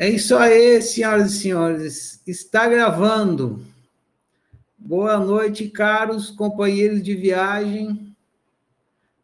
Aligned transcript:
É 0.00 0.08
isso 0.08 0.34
aí, 0.34 0.80
senhoras 0.80 1.30
e 1.30 1.38
senhores. 1.40 2.22
Está 2.26 2.66
gravando. 2.66 3.62
Boa 4.78 5.18
noite, 5.18 5.68
caros 5.68 6.30
companheiros 6.30 7.02
de 7.02 7.14
viagem, 7.14 8.16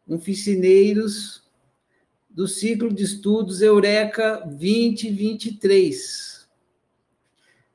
oficineiros 0.07 1.41
do 2.29 2.47
ciclo 2.47 2.93
de 2.93 3.05
estudos 3.05 3.63
Eureka 3.63 4.43
2023. 4.45 6.47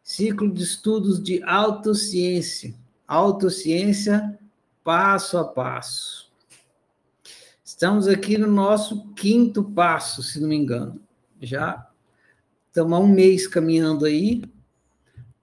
Ciclo 0.00 0.54
de 0.54 0.62
estudos 0.62 1.20
de 1.20 1.42
autociência. 1.42 2.72
Autociência 3.08 4.38
passo 4.84 5.38
a 5.38 5.44
passo. 5.44 6.30
Estamos 7.64 8.06
aqui 8.06 8.38
no 8.38 8.46
nosso 8.46 9.08
quinto 9.14 9.64
passo, 9.64 10.22
se 10.22 10.38
não 10.38 10.48
me 10.48 10.54
engano. 10.54 11.00
Já 11.40 11.88
estamos 12.72 12.98
há 12.98 13.02
um 13.02 13.06
mês 13.06 13.46
caminhando 13.46 14.06
aí 14.06 14.42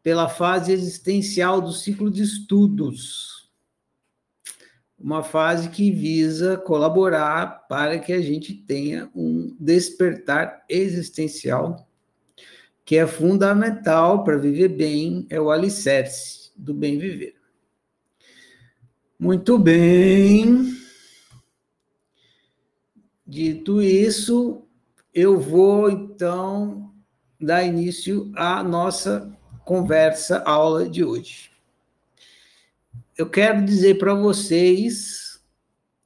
pela 0.02 0.28
fase 0.28 0.72
existencial 0.72 1.62
do 1.62 1.72
ciclo 1.72 2.10
de 2.10 2.24
estudos. 2.24 3.52
Uma 4.98 5.22
fase 5.22 5.70
que 5.70 5.92
visa 5.92 6.58
colaborar 6.58 7.68
para 7.70 8.00
que 8.00 8.12
a 8.14 8.20
gente 8.20 8.56
tenha 8.56 9.12
um 9.14 9.56
despertar 9.60 10.66
existencial, 10.68 11.88
que 12.84 12.98
é 12.98 13.06
fundamental 13.06 14.24
para 14.24 14.36
viver 14.36 14.70
bem, 14.70 15.28
é 15.30 15.40
o 15.40 15.52
alicerce 15.52 16.52
do 16.56 16.74
bem 16.74 16.98
viver. 16.98 17.36
Muito 19.20 19.60
bem. 19.60 20.76
Dito 23.24 23.84
isso, 23.84 24.64
eu 25.14 25.40
vou 25.40 25.92
então 25.92 26.89
dar 27.40 27.64
início 27.64 28.32
à 28.36 28.62
nossa 28.62 29.32
conversa, 29.64 30.40
aula 30.40 30.90
de 30.90 31.06
hoje. 31.06 31.52
Eu 33.18 33.30
quero 33.30 33.64
dizer 33.64 33.98
para 33.98 34.14
vocês 34.14 35.42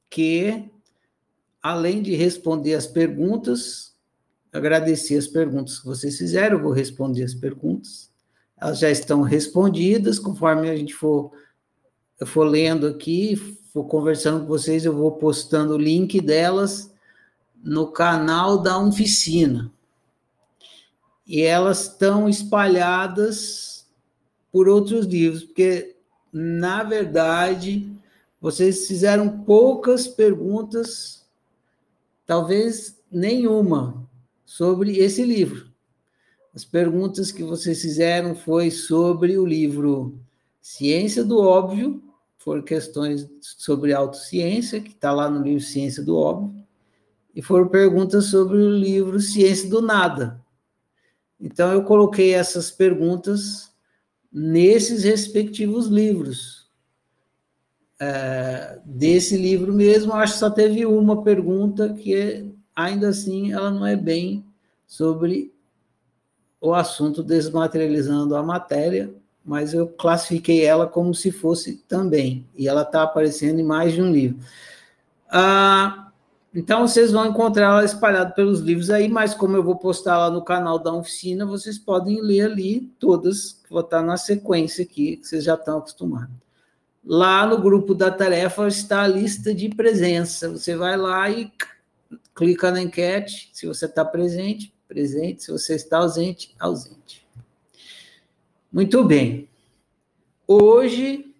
que, 0.09 0.69
além 1.61 2.01
de 2.01 2.15
responder 2.15 2.75
as 2.75 2.85
perguntas, 2.85 3.95
agradecer 4.51 5.17
as 5.17 5.27
perguntas 5.27 5.79
que 5.79 5.85
vocês 5.85 6.17
fizeram, 6.17 6.57
eu 6.57 6.63
vou 6.63 6.71
responder 6.71 7.23
as 7.23 7.33
perguntas. 7.33 8.11
Elas 8.59 8.79
já 8.79 8.91
estão 8.91 9.21
respondidas, 9.21 10.19
conforme 10.19 10.69
a 10.69 10.75
gente 10.75 10.93
for, 10.93 11.31
eu 12.19 12.27
for 12.27 12.43
lendo 12.43 12.85
aqui, 12.85 13.35
for 13.71 13.85
conversando 13.85 14.41
com 14.41 14.47
vocês, 14.47 14.85
eu 14.85 14.95
vou 14.95 15.13
postando 15.13 15.73
o 15.73 15.79
link 15.79 16.21
delas 16.21 16.93
no 17.63 17.87
canal 17.87 18.61
da 18.61 18.77
oficina 18.77 19.71
e 21.25 21.41
elas 21.41 21.83
estão 21.83 22.27
espalhadas 22.27 23.87
por 24.51 24.67
outros 24.67 25.05
livros, 25.05 25.43
porque, 25.43 25.95
na 26.31 26.83
verdade, 26.83 27.91
vocês 28.39 28.87
fizeram 28.87 29.39
poucas 29.43 30.07
perguntas, 30.07 31.25
talvez 32.25 32.99
nenhuma, 33.11 34.07
sobre 34.45 34.97
esse 34.97 35.23
livro. 35.23 35.71
As 36.53 36.63
perguntas 36.63 37.31
que 37.31 37.41
vocês 37.41 37.81
fizeram 37.81 38.35
foi 38.35 38.69
sobre 38.69 39.37
o 39.37 39.45
livro 39.45 40.19
Ciência 40.61 41.23
do 41.23 41.39
Óbvio, 41.39 42.03
foram 42.37 42.61
questões 42.61 43.27
sobre 43.41 43.93
autociência, 43.93 44.81
que 44.81 44.91
está 44.91 45.11
lá 45.11 45.29
no 45.29 45.41
livro 45.41 45.63
Ciência 45.63 46.03
do 46.03 46.15
Óbvio, 46.15 46.53
e 47.33 47.41
foram 47.41 47.67
perguntas 47.69 48.25
sobre 48.25 48.57
o 48.57 48.69
livro 48.69 49.19
Ciência 49.19 49.69
do 49.69 49.81
Nada, 49.81 50.42
então, 51.43 51.73
eu 51.73 51.83
coloquei 51.83 52.33
essas 52.33 52.71
perguntas 52.71 53.69
nesses 54.31 55.03
respectivos 55.03 55.87
livros. 55.87 56.69
É, 57.99 58.79
desse 58.85 59.35
livro 59.35 59.73
mesmo, 59.73 60.13
acho 60.13 60.33
que 60.33 60.39
só 60.39 60.49
teve 60.49 60.85
uma 60.85 61.21
pergunta 61.21 61.93
que, 61.93 62.15
é, 62.15 62.45
ainda 62.73 63.09
assim, 63.09 63.51
ela 63.51 63.69
não 63.69 63.85
é 63.85 63.97
bem 63.97 64.45
sobre 64.87 65.53
o 66.61 66.73
assunto 66.73 67.21
desmaterializando 67.21 68.37
a 68.37 68.41
matéria, 68.41 69.13
mas 69.43 69.73
eu 69.73 69.85
classifiquei 69.85 70.63
ela 70.63 70.87
como 70.87 71.13
se 71.13 71.29
fosse 71.29 71.75
também, 71.89 72.47
e 72.55 72.69
ela 72.69 72.83
está 72.83 73.03
aparecendo 73.03 73.59
em 73.59 73.63
mais 73.63 73.91
de 73.91 74.01
um 74.01 74.09
livro. 74.09 74.39
Ah, 75.29 76.02
então, 76.55 76.87
vocês 76.87 77.11
vão 77.11 77.25
encontrar 77.25 77.65
ela 77.65 77.83
espalhada 77.83 78.31
pelos 78.31 78.59
livros 78.59 78.91
aí, 78.91 79.09
mas 79.09 79.33
como 79.33 79.55
eu 79.55 79.63
vou 79.63 79.75
postar 79.75 80.19
lá 80.19 80.29
no 80.29 80.43
canal 80.43 80.77
da 80.77 80.93
oficina, 80.93 81.47
vocês 81.47 81.79
podem 81.79 82.21
ler 82.21 82.41
ali 82.41 82.81
todas, 82.99 83.53
que 83.63 83.71
vou 83.71 83.81
estar 83.81 84.03
na 84.03 84.17
sequência 84.17 84.83
aqui, 84.83 85.17
que 85.17 85.27
vocês 85.27 85.43
já 85.43 85.55
estão 85.55 85.79
acostumados. 85.79 86.35
Lá 87.03 87.45
no 87.47 87.59
grupo 87.59 87.95
da 87.95 88.11
tarefa 88.11 88.67
está 88.67 89.01
a 89.01 89.07
lista 89.07 89.53
de 89.53 89.67
presença. 89.69 90.49
Você 90.49 90.75
vai 90.75 90.95
lá 90.95 91.29
e 91.29 91.51
clica 92.35 92.71
na 92.71 92.81
enquete, 92.81 93.49
se 93.51 93.65
você 93.65 93.85
está 93.85 94.05
presente, 94.05 94.73
presente, 94.87 95.43
se 95.43 95.51
você 95.51 95.73
está 95.73 95.97
ausente, 95.97 96.55
ausente. 96.59 97.27
Muito 98.71 99.03
bem. 99.03 99.49
Hoje, 100.47 101.35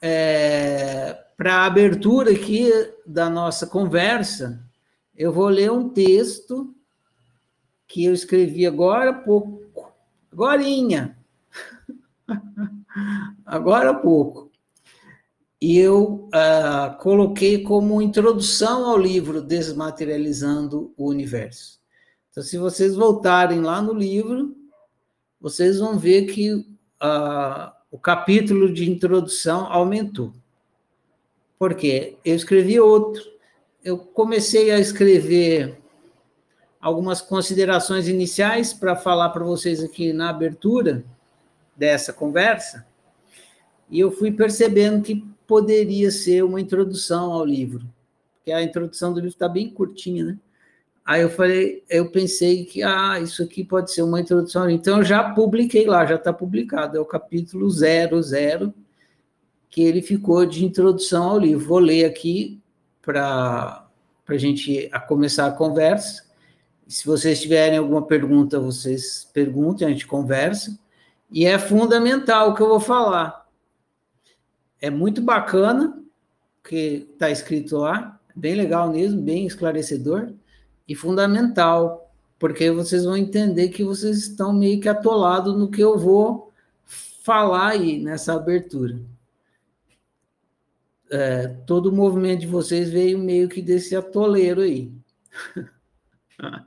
é, 0.00 1.24
para 1.38 1.54
a 1.54 1.66
abertura 1.66 2.32
aqui 2.32 2.68
da 3.06 3.30
nossa 3.30 3.64
conversa, 3.64 4.60
eu 5.16 5.32
vou 5.32 5.46
ler 5.46 5.70
um 5.70 5.88
texto 5.88 6.74
que 7.86 8.04
eu 8.04 8.12
escrevi 8.12 8.66
agora 8.66 9.10
há 9.10 9.14
pouco, 9.14 9.92
agorinha, 10.32 11.16
agora 13.46 13.90
há 13.90 13.94
pouco. 13.94 14.50
E 15.60 15.78
eu 15.78 16.28
uh, 16.28 16.98
coloquei 16.98 17.62
como 17.62 18.02
introdução 18.02 18.84
ao 18.86 18.98
livro 18.98 19.40
Desmaterializando 19.40 20.92
o 20.96 21.08
Universo. 21.08 21.78
Então, 22.30 22.42
se 22.42 22.58
vocês 22.58 22.96
voltarem 22.96 23.60
lá 23.60 23.80
no 23.80 23.92
livro, 23.92 24.56
vocês 25.40 25.78
vão 25.78 25.96
ver 25.96 26.26
que 26.26 26.52
uh, 26.52 27.72
o 27.92 27.98
capítulo 27.98 28.72
de 28.72 28.90
introdução 28.90 29.72
aumentou. 29.72 30.32
Porque 31.58 32.16
eu 32.24 32.34
escrevi 32.34 32.78
outro. 32.78 33.22
Eu 33.84 33.98
comecei 33.98 34.70
a 34.70 34.78
escrever 34.78 35.78
algumas 36.80 37.20
considerações 37.20 38.08
iniciais 38.08 38.72
para 38.72 38.94
falar 38.94 39.30
para 39.30 39.44
vocês 39.44 39.82
aqui 39.82 40.12
na 40.12 40.30
abertura 40.30 41.04
dessa 41.76 42.12
conversa, 42.12 42.86
e 43.90 44.00
eu 44.00 44.10
fui 44.10 44.32
percebendo 44.32 45.02
que 45.02 45.24
poderia 45.46 46.10
ser 46.10 46.44
uma 46.44 46.60
introdução 46.60 47.32
ao 47.32 47.44
livro, 47.44 47.86
porque 48.36 48.52
a 48.52 48.62
introdução 48.62 49.12
do 49.12 49.20
livro 49.20 49.30
está 49.30 49.48
bem 49.48 49.70
curtinha, 49.70 50.24
né? 50.24 50.38
Aí 51.04 51.22
eu 51.22 51.30
falei, 51.30 51.82
eu 51.88 52.10
pensei 52.10 52.66
que 52.66 52.82
ah, 52.82 53.18
isso 53.18 53.42
aqui 53.42 53.64
pode 53.64 53.90
ser 53.90 54.02
uma 54.02 54.20
introdução. 54.20 54.68
Então 54.68 54.98
eu 54.98 55.04
já 55.04 55.32
publiquei 55.32 55.86
lá, 55.86 56.04
já 56.04 56.16
está 56.16 56.34
publicado, 56.34 56.98
é 56.98 57.00
o 57.00 57.04
capítulo 57.06 57.66
00 57.70 58.74
que 59.70 59.82
ele 59.82 60.02
ficou 60.02 60.44
de 60.46 60.64
introdução 60.64 61.30
ao 61.30 61.38
livro. 61.38 61.66
Vou 61.66 61.78
ler 61.78 62.04
aqui 62.04 62.60
para 63.02 63.86
a 64.26 64.36
gente 64.36 64.90
começar 65.06 65.46
a 65.46 65.52
conversa. 65.52 66.26
Se 66.86 67.06
vocês 67.06 67.40
tiverem 67.40 67.78
alguma 67.78 68.02
pergunta, 68.02 68.58
vocês 68.58 69.28
perguntem, 69.32 69.86
a 69.86 69.90
gente 69.90 70.06
conversa. 70.06 70.78
E 71.30 71.44
é 71.44 71.58
fundamental 71.58 72.50
o 72.50 72.54
que 72.54 72.62
eu 72.62 72.68
vou 72.68 72.80
falar. 72.80 73.46
É 74.80 74.88
muito 74.88 75.20
bacana 75.20 75.98
o 76.60 76.68
que 76.68 77.08
está 77.12 77.30
escrito 77.30 77.76
lá, 77.78 78.18
bem 78.34 78.54
legal 78.54 78.90
mesmo, 78.90 79.20
bem 79.20 79.46
esclarecedor 79.46 80.32
e 80.86 80.94
fundamental, 80.94 82.10
porque 82.38 82.70
vocês 82.70 83.04
vão 83.04 83.16
entender 83.16 83.68
que 83.68 83.84
vocês 83.84 84.18
estão 84.18 84.52
meio 84.52 84.80
que 84.80 84.88
atolados 84.88 85.58
no 85.58 85.70
que 85.70 85.82
eu 85.82 85.98
vou 85.98 86.52
falar 87.22 87.70
aí 87.70 87.98
nessa 87.98 88.34
abertura 88.34 88.96
é, 91.10 91.48
todo 91.66 91.86
o 91.86 91.92
movimento 91.92 92.40
de 92.40 92.46
vocês 92.46 92.90
veio 92.90 93.18
meio 93.18 93.48
que 93.48 93.62
desse 93.62 93.96
atoleiro 93.96 94.60
aí. 94.60 94.92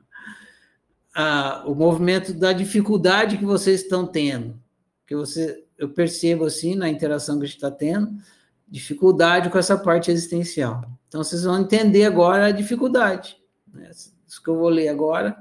ah, 1.13 1.63
o 1.65 1.75
movimento 1.75 2.33
da 2.33 2.53
dificuldade 2.53 3.38
que 3.38 3.45
vocês 3.45 3.81
estão 3.81 4.05
tendo, 4.05 4.59
que 5.05 5.15
você, 5.15 5.63
eu 5.77 5.89
percebo 5.89 6.45
assim 6.45 6.75
na 6.75 6.89
interação 6.89 7.38
que 7.38 7.43
a 7.43 7.47
gente 7.47 7.57
está 7.57 7.71
tendo, 7.71 8.11
dificuldade 8.67 9.49
com 9.49 9.57
essa 9.57 9.77
parte 9.77 10.09
existencial. 10.09 10.83
Então 11.07 11.23
vocês 11.23 11.43
vão 11.43 11.59
entender 11.59 12.05
agora 12.05 12.45
a 12.45 12.51
dificuldade. 12.51 13.38
Né? 13.71 13.91
Isso 13.91 14.41
que 14.41 14.49
eu 14.49 14.57
vou 14.57 14.69
ler 14.69 14.88
agora, 14.88 15.35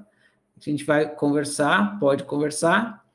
a 0.57 0.61
gente 0.61 0.85
vai 0.85 1.09
conversar, 1.15 1.99
pode 1.99 2.25
conversar, 2.25 3.07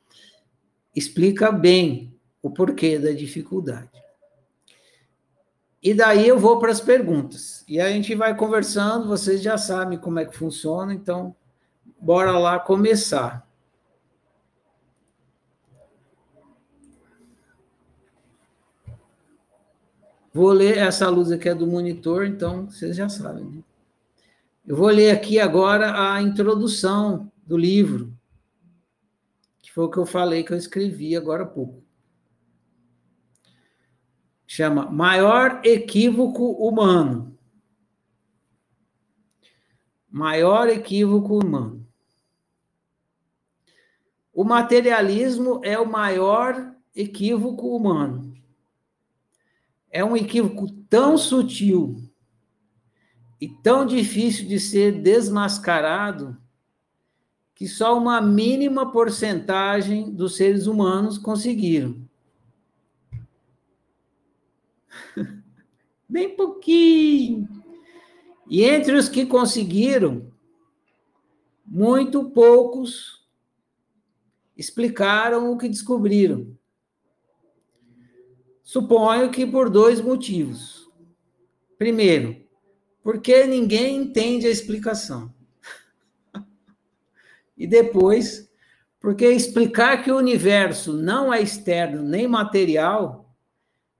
explica 0.95 1.51
bem 1.51 2.15
o 2.41 2.49
porquê 2.49 2.97
da 2.97 3.11
dificuldade. 3.11 4.04
E 5.85 5.93
daí 5.93 6.27
eu 6.27 6.39
vou 6.39 6.57
para 6.57 6.71
as 6.71 6.81
perguntas. 6.81 7.63
E 7.67 7.79
a 7.79 7.91
gente 7.91 8.15
vai 8.15 8.35
conversando, 8.35 9.07
vocês 9.07 9.39
já 9.39 9.55
sabem 9.55 9.99
como 9.99 10.17
é 10.17 10.25
que 10.25 10.35
funciona, 10.35 10.91
então 10.91 11.35
bora 12.01 12.39
lá 12.39 12.57
começar. 12.57 13.47
Vou 20.33 20.51
ler 20.51 20.79
essa 20.79 21.07
luz 21.07 21.31
aqui 21.31 21.49
é 21.49 21.53
do 21.53 21.67
monitor, 21.67 22.25
então 22.25 22.65
vocês 22.65 22.95
já 22.95 23.07
sabem. 23.07 23.45
Né? 23.45 23.63
Eu 24.65 24.75
vou 24.75 24.87
ler 24.87 25.11
aqui 25.11 25.39
agora 25.39 26.11
a 26.11 26.19
introdução 26.19 27.31
do 27.45 27.55
livro, 27.55 28.11
que 29.61 29.71
foi 29.71 29.83
o 29.83 29.91
que 29.91 29.99
eu 29.99 30.05
falei 30.07 30.43
que 30.43 30.51
eu 30.51 30.57
escrevi 30.57 31.15
agora 31.15 31.43
há 31.43 31.47
pouco. 31.47 31.84
Chama 34.47 34.89
Maior 34.89 35.61
Equívoco 35.63 36.51
Humano. 36.51 37.35
Maior 40.15 40.69
equívoco 40.69 41.39
humano. 41.43 41.85
O 44.33 44.45
materialismo 44.45 45.59
é 45.61 45.77
o 45.77 45.85
maior 45.85 46.73
equívoco 46.95 47.75
humano. 47.75 48.33
É 49.91 50.05
um 50.05 50.15
equívoco 50.15 50.71
tão 50.89 51.17
sutil 51.17 51.97
e 53.41 53.49
tão 53.49 53.85
difícil 53.85 54.47
de 54.47 54.57
ser 54.57 55.01
desmascarado 55.01 56.37
que 57.53 57.67
só 57.67 57.97
uma 57.97 58.21
mínima 58.21 58.93
porcentagem 58.93 60.09
dos 60.09 60.37
seres 60.37 60.65
humanos 60.65 61.17
conseguiram. 61.17 62.04
Bem 66.15 66.33
pouquinho. 66.33 67.45
E 68.49 68.63
entre 68.63 68.95
os 68.95 69.09
que 69.09 69.25
conseguiram, 69.25 70.31
muito 71.65 72.29
poucos 72.29 73.27
explicaram 74.55 75.51
o 75.51 75.57
que 75.57 75.67
descobriram. 75.67 76.57
Suponho 78.63 79.29
que 79.29 79.45
por 79.45 79.69
dois 79.69 79.99
motivos. 79.99 80.89
Primeiro, 81.77 82.41
porque 83.03 83.45
ninguém 83.45 83.97
entende 83.97 84.47
a 84.47 84.51
explicação. 84.51 85.35
e 87.57 87.67
depois, 87.67 88.49
porque 89.01 89.25
explicar 89.25 90.01
que 90.01 90.13
o 90.13 90.17
universo 90.17 90.93
não 90.93 91.33
é 91.33 91.41
externo 91.41 92.01
nem 92.01 92.25
material 92.25 93.24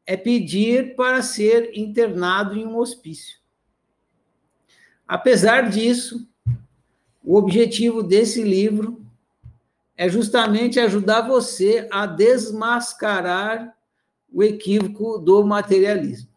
é 0.05 0.15
pedir 0.15 0.95
para 0.95 1.21
ser 1.21 1.71
internado 1.77 2.55
em 2.55 2.65
um 2.65 2.77
hospício. 2.77 3.39
Apesar 5.07 5.69
disso, 5.69 6.27
o 7.23 7.35
objetivo 7.35 8.03
desse 8.03 8.43
livro 8.43 9.03
é 9.97 10.09
justamente 10.09 10.79
ajudar 10.79 11.21
você 11.21 11.87
a 11.91 12.05
desmascarar 12.05 13.75
o 14.31 14.43
equívoco 14.43 15.17
do 15.17 15.43
materialismo. 15.43 16.29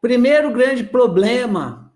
Primeiro 0.00 0.52
grande 0.52 0.84
problema 0.84 1.92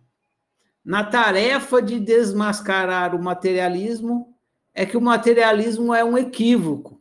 na 0.84 1.02
tarefa 1.04 1.82
de 1.82 1.98
desmascarar 1.98 3.14
o 3.14 3.22
materialismo 3.22 4.34
é 4.72 4.86
que 4.86 4.96
o 4.96 5.00
materialismo 5.00 5.92
é 5.92 6.04
um 6.04 6.16
equívoco. 6.16 6.95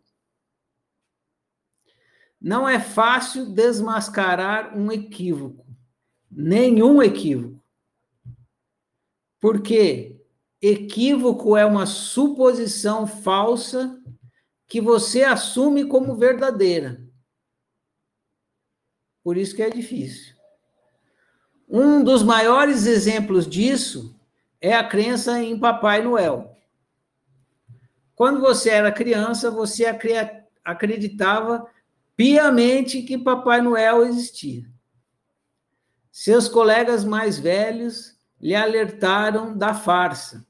Não 2.46 2.70
é 2.70 2.80
fácil 2.80 3.48
desmascarar 3.48 4.78
um 4.78 4.92
equívoco, 4.92 5.66
nenhum 6.30 7.02
equívoco. 7.02 7.60
Porque 9.40 10.22
equívoco 10.62 11.58
é 11.58 11.66
uma 11.66 11.88
suposição 11.88 13.08
falsa 13.08 14.00
que 14.68 14.80
você 14.80 15.24
assume 15.24 15.86
como 15.86 16.18
verdadeira. 16.18 17.04
Por 19.24 19.38
isso 19.38 19.56
que 19.56 19.64
é 19.64 19.70
difícil. 19.72 20.36
Um 21.68 22.04
dos 22.04 22.22
maiores 22.22 22.86
exemplos 22.86 23.48
disso 23.48 24.16
é 24.62 24.76
a 24.76 24.88
crença 24.88 25.42
em 25.42 25.60
Papai 25.60 26.04
Noel. 26.04 26.56
Quando 28.14 28.40
você 28.40 28.70
era 28.70 28.92
criança, 28.92 29.50
você 29.50 29.88
acreditava 30.64 31.74
piamente 32.16 33.02
que 33.02 33.18
Papai 33.18 33.62
Noel 33.62 34.06
existia. 34.06 34.66
Seus 36.12 36.48
colegas 36.48 37.04
mais 37.04 37.38
velhos 37.38 38.18
lhe 38.40 38.56
alertaram 38.56 39.58
da 39.58 39.74
farsa. 39.74 40.46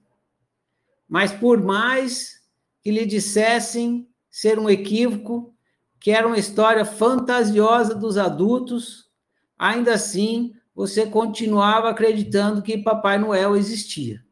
Mas 1.07 1.31
por 1.31 1.61
mais 1.61 2.41
que 2.81 2.91
lhe 2.91 3.05
dissessem 3.05 4.07
ser 4.29 4.59
um 4.59 4.69
equívoco, 4.69 5.55
que 5.99 6.11
era 6.11 6.27
uma 6.27 6.37
história 6.37 6.85
fantasiosa 6.85 7.95
dos 7.95 8.17
adultos, 8.17 9.09
ainda 9.57 9.93
assim 9.93 10.53
você 10.75 11.05
continuava 11.07 11.89
acreditando 11.89 12.61
que 12.61 12.77
Papai 12.77 13.17
Noel 13.17 13.55
existia. 13.55 14.23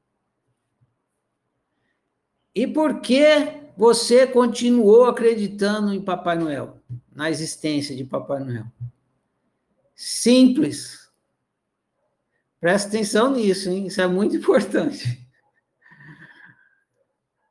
E 2.53 2.68
por 2.68 3.00
que 3.00 3.63
você 3.75 4.27
continuou 4.27 5.06
acreditando 5.06 5.94
em 5.94 6.01
Papai 6.01 6.38
Noel, 6.38 6.82
na 7.15 7.30
existência 7.30 7.95
de 7.95 8.04
Papai 8.04 8.44
Noel? 8.44 8.65
Simples. 9.95 11.12
Presta 12.60 12.88
atenção 12.88 13.31
nisso, 13.33 13.69
hein? 13.69 13.88
Isso 13.88 14.01
é 14.01 14.07
muito 14.07 14.36
importante. 14.38 15.21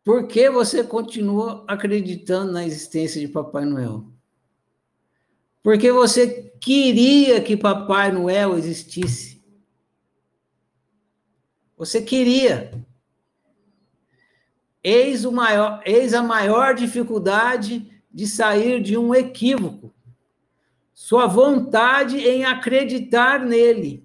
Por 0.05 0.27
que 0.27 0.51
você 0.51 0.83
continua 0.83 1.65
acreditando 1.69 2.53
na 2.53 2.67
existência 2.67 3.21
de 3.21 3.29
Papai 3.29 3.65
Noel? 3.65 4.05
Porque 5.63 5.93
você 5.93 6.53
queria 6.61 7.41
que 7.41 7.57
Papai 7.57 8.11
Noel 8.11 8.59
existisse. 8.59 9.41
Você 11.77 12.03
queria. 12.03 12.85
Eis, 14.83 15.25
o 15.25 15.31
maior, 15.31 15.81
eis 15.87 16.15
a 16.15 16.23
maior 16.23 16.75
dificuldade 16.75 17.92
de 18.13 18.27
sair 18.27 18.83
de 18.83 18.97
um 18.97 19.15
equívoco. 19.15 19.93
Sua 20.93 21.27
vontade 21.27 22.19
em 22.19 22.45
acreditar 22.45 23.41
nele. 23.41 24.05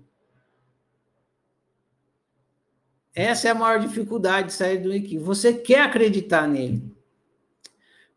Essa 3.14 3.48
é 3.48 3.52
a 3.52 3.56
maior 3.56 3.80
dificuldade 3.80 4.48
de 4.48 4.54
sair 4.54 4.78
do 4.78 4.94
equívoco. 4.94 5.26
Você 5.26 5.54
quer 5.54 5.82
acreditar 5.82 6.48
nele. 6.48 6.96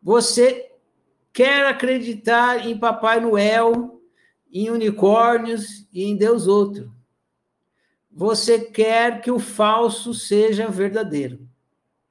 Você 0.03 0.73
quer 1.33 1.67
acreditar 1.67 2.67
em 2.67 2.79
Papai 2.79 3.21
Noel, 3.21 4.01
em 4.53 4.71
unicórnios 4.71 5.87
e 5.93 6.05
em 6.05 6.17
Deus 6.17 6.47
outro. 6.47 6.95
Você 8.11 8.59
quer 8.59 9.21
que 9.23 9.31
o 9.31 9.39
falso 9.39 10.13
seja 10.13 10.69
verdadeiro. 10.69 11.49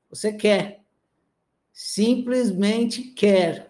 Você 0.10 0.34
quer. 0.34 0.84
Simplesmente 1.72 3.04
quer. 3.04 3.69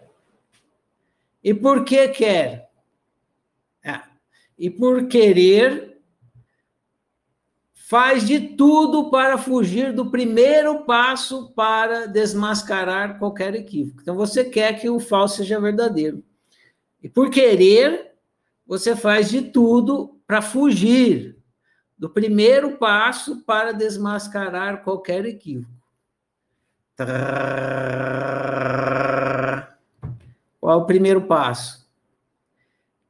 E 1.42 1.54
por 1.54 1.84
que 1.84 2.08
quer? 2.08 2.70
Ah, 3.84 4.08
e 4.58 4.68
por 4.68 5.08
querer, 5.08 5.98
faz 7.90 8.26
de 8.26 8.40
tudo 8.40 9.10
para 9.10 9.36
fugir 9.36 9.92
do 9.92 10.10
primeiro 10.10 10.84
passo 10.84 11.52
para 11.54 12.06
desmascarar 12.06 13.18
qualquer 13.18 13.54
equívoco. 13.54 14.00
Então, 14.02 14.14
você 14.14 14.44
quer 14.44 14.78
que 14.80 14.88
o 14.88 15.00
falso 15.00 15.38
seja 15.38 15.60
verdadeiro. 15.60 16.22
E 17.02 17.08
por 17.08 17.30
querer, 17.30 18.12
você 18.66 18.94
faz 18.94 19.28
de 19.30 19.42
tudo 19.42 20.20
para 20.26 20.40
fugir 20.40 21.36
do 21.98 22.08
primeiro 22.08 22.78
passo 22.78 23.42
para 23.44 23.72
desmascarar 23.72 24.84
qualquer 24.84 25.26
equívoco. 25.26 25.74
Qual 30.60 30.78
é 30.78 30.82
o 30.82 30.86
primeiro 30.86 31.22
passo? 31.22 31.88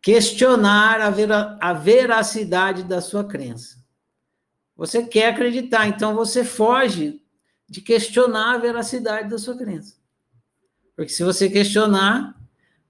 Questionar 0.00 1.00
a, 1.00 1.10
vera 1.10 1.58
a 1.60 1.72
veracidade 1.72 2.84
da 2.84 3.00
sua 3.00 3.24
crença. 3.24 3.78
Você 4.76 5.04
quer 5.04 5.34
acreditar, 5.34 5.88
então 5.88 6.14
você 6.14 6.44
foge 6.44 7.20
de 7.68 7.80
questionar 7.80 8.54
a 8.54 8.58
veracidade 8.58 9.28
da 9.28 9.36
sua 9.36 9.56
crença. 9.56 9.96
Porque 10.96 11.12
se 11.12 11.22
você 11.22 11.50
questionar 11.50 12.34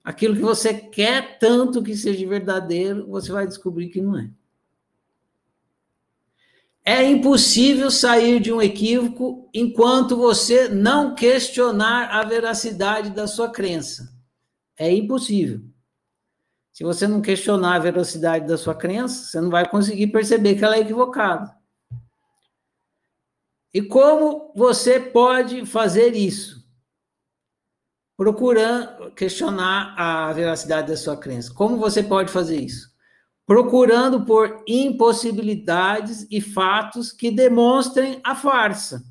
aquilo 0.03 0.35
que 0.35 0.41
você 0.41 0.73
quer 0.73 1.37
tanto 1.37 1.83
que 1.83 1.95
seja 1.95 2.27
verdadeiro, 2.27 3.07
você 3.07 3.31
vai 3.31 3.47
descobrir 3.47 3.89
que 3.89 4.01
não 4.01 4.17
é. 4.17 4.29
É 6.83 7.03
impossível 7.03 7.91
sair 7.91 8.39
de 8.39 8.51
um 8.51 8.61
equívoco 8.61 9.47
enquanto 9.53 10.17
você 10.17 10.67
não 10.67 11.13
questionar 11.13 12.09
a 12.09 12.23
veracidade 12.23 13.11
da 13.11 13.27
sua 13.27 13.51
crença. 13.51 14.11
É 14.81 14.91
impossível. 14.91 15.61
Se 16.71 16.83
você 16.83 17.07
não 17.07 17.21
questionar 17.21 17.75
a 17.75 17.79
veracidade 17.79 18.47
da 18.47 18.57
sua 18.57 18.73
crença, 18.73 19.25
você 19.25 19.41
não 19.41 19.49
vai 19.49 19.69
conseguir 19.69 20.07
perceber 20.07 20.55
que 20.55 20.63
ela 20.63 20.75
é 20.75 20.79
equivocada. 20.79 21.55
E 23.73 23.81
como 23.81 24.53
você 24.55 24.99
pode 24.99 25.65
fazer 25.65 26.15
isso? 26.15 26.61
procurando 28.21 29.09
questionar 29.15 29.95
a 29.97 30.31
veracidade 30.31 30.89
da 30.89 30.95
sua 30.95 31.17
crença. 31.17 31.51
Como 31.51 31.77
você 31.77 32.03
pode 32.03 32.31
fazer 32.31 32.61
isso? 32.61 32.91
Procurando 33.47 34.23
por 34.27 34.63
impossibilidades 34.67 36.27
e 36.29 36.39
fatos 36.39 37.11
que 37.11 37.31
demonstrem 37.31 38.21
a 38.23 38.35
farsa. 38.35 39.03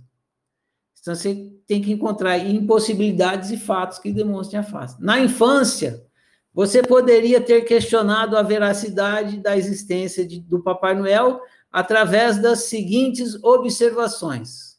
Então, 1.00 1.14
você 1.14 1.50
tem 1.66 1.80
que 1.80 1.92
encontrar 1.92 2.38
impossibilidades 2.38 3.50
e 3.50 3.57
fatos 3.57 3.99
que 3.99 4.12
demonstrem 4.12 4.61
a 4.61 4.62
farsa. 4.62 4.99
Na 5.00 5.19
infância, 5.19 6.07
você 6.52 6.83
poderia 6.83 7.40
ter 7.40 7.62
questionado 7.62 8.37
a 8.37 8.42
veracidade 8.42 9.38
da 9.38 9.57
existência 9.57 10.26
de, 10.26 10.40
do 10.40 10.62
Papai 10.62 10.95
Noel 10.95 11.40
através 11.71 12.38
das 12.38 12.64
seguintes 12.64 13.42
observações. 13.42 14.78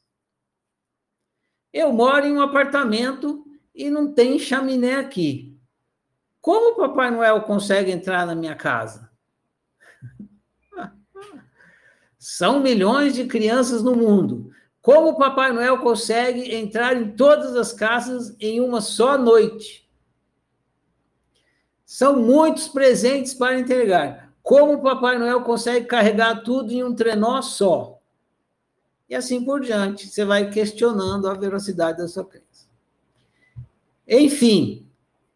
Eu 1.73 1.93
moro 1.93 2.25
em 2.25 2.33
um 2.33 2.41
apartamento 2.41 3.45
e 3.73 3.89
não 3.89 4.13
tem 4.13 4.37
chaminé 4.37 4.95
aqui. 4.95 5.57
Como 6.41 6.73
o 6.73 6.75
Papai 6.75 7.09
Noel 7.09 7.41
consegue 7.43 7.91
entrar 7.91 8.25
na 8.25 8.35
minha 8.35 8.55
casa? 8.55 9.09
São 12.19 12.59
milhões 12.59 13.15
de 13.15 13.25
crianças 13.25 13.81
no 13.81 13.95
mundo. 13.95 14.51
Como 14.81 15.09
o 15.09 15.17
Papai 15.17 15.51
Noel 15.51 15.77
consegue 15.77 16.55
entrar 16.55 16.97
em 16.97 17.11
todas 17.11 17.55
as 17.55 17.71
casas 17.71 18.35
em 18.39 18.59
uma 18.59 18.81
só 18.81 19.17
noite? 19.17 19.87
São 21.85 22.19
muitos 22.19 22.67
presentes 22.67 23.33
para 23.33 23.59
entregar. 23.59 24.33
Como 24.41 24.73
o 24.73 24.81
Papai 24.81 25.19
Noel 25.19 25.41
consegue 25.41 25.85
carregar 25.85 26.41
tudo 26.43 26.71
em 26.71 26.83
um 26.83 26.95
trenó 26.95 27.41
só? 27.41 27.99
E 29.07 29.13
assim 29.13 29.43
por 29.45 29.61
diante. 29.61 30.07
Você 30.07 30.25
vai 30.25 30.49
questionando 30.49 31.27
a 31.27 31.33
velocidade 31.33 31.99
da 31.99 32.07
sua 32.07 32.25
crença. 32.25 32.65
Enfim, 34.07 34.87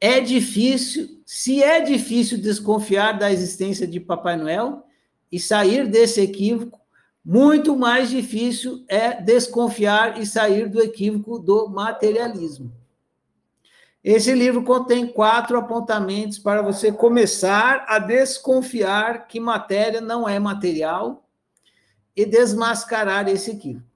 é 0.01 0.19
difícil, 0.19 1.21
se 1.25 1.61
é 1.61 1.81
difícil 1.81 2.39
desconfiar 2.39 3.17
da 3.17 3.31
existência 3.31 3.85
de 3.85 3.99
Papai 3.99 4.37
Noel 4.37 4.87
e 5.31 5.39
sair 5.39 5.87
desse 5.87 6.21
equívoco, 6.21 6.79
muito 7.25 7.75
mais 7.75 8.11
difícil 8.11 8.85
é 8.87 9.19
desconfiar 9.19 10.21
e 10.21 10.27
sair 10.27 10.69
do 10.69 10.79
equívoco 10.79 11.39
do 11.39 11.67
materialismo. 11.67 12.71
Esse 14.03 14.35
livro 14.35 14.63
contém 14.63 15.07
quatro 15.07 15.57
apontamentos 15.57 16.37
para 16.37 16.61
você 16.61 16.91
começar 16.91 17.83
a 17.87 17.97
desconfiar 17.97 19.25
que 19.25 19.39
matéria 19.39 19.99
não 19.99 20.29
é 20.29 20.37
material 20.37 21.27
e 22.15 22.23
desmascarar 22.23 23.27
esse 23.27 23.49
equívoco. 23.49 23.87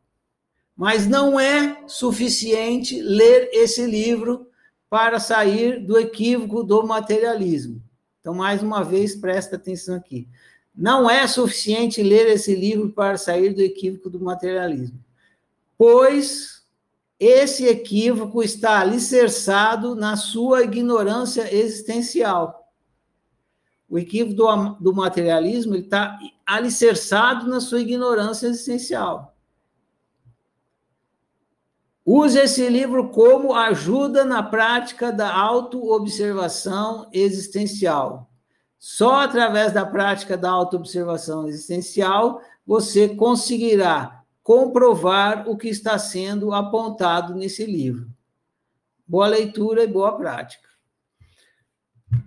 Mas 0.75 1.05
não 1.05 1.39
é 1.39 1.83
suficiente 1.85 2.99
ler 2.99 3.49
esse 3.53 3.85
livro 3.85 4.47
para 4.89 5.19
sair 5.19 5.85
do 5.85 5.99
equívoco 5.99 6.63
do 6.63 6.81
materialismo. 6.81 7.79
Então, 8.19 8.33
mais 8.33 8.63
uma 8.63 8.83
vez, 8.83 9.15
presta 9.15 9.57
atenção 9.57 9.95
aqui. 9.95 10.27
Não 10.75 11.09
é 11.09 11.27
suficiente 11.27 12.01
ler 12.01 12.27
esse 12.27 12.55
livro 12.55 12.91
para 12.91 13.17
sair 13.17 13.53
do 13.53 13.61
equívoco 13.61 14.09
do 14.09 14.19
materialismo, 14.19 15.03
pois 15.77 16.63
esse 17.19 17.67
equívoco 17.67 18.41
está 18.41 18.79
alicerçado 18.79 19.93
na 19.93 20.15
sua 20.15 20.63
ignorância 20.63 21.53
existencial. 21.53 22.71
O 23.89 23.97
equívoco 23.97 24.35
do, 24.35 24.69
do 24.79 24.93
materialismo 24.93 25.75
está 25.75 26.17
alicerçado 26.45 27.47
na 27.47 27.59
sua 27.59 27.81
ignorância 27.81 28.47
existencial. 28.47 29.35
Use 32.05 32.39
esse 32.39 32.67
livro 32.69 33.09
como 33.09 33.53
ajuda 33.53 34.23
na 34.23 34.41
prática 34.41 35.11
da 35.11 35.31
autoobservação 35.35 37.09
existencial. 37.11 38.28
Só 38.79 39.15
através 39.15 39.73
da 39.73 39.85
prática 39.85 40.37
da 40.37 40.49
autoobservação 40.49 41.47
existencial 41.47 42.41
você 42.65 43.09
conseguirá 43.09 44.23
comprovar 44.41 45.49
o 45.49 45.57
que 45.57 45.67
está 45.67 45.99
sendo 45.99 46.53
apontado 46.53 47.35
nesse 47.35 47.65
livro. 47.65 48.09
Boa 49.05 49.27
leitura 49.27 49.83
e 49.83 49.87
boa 49.87 50.17
prática. 50.17 50.69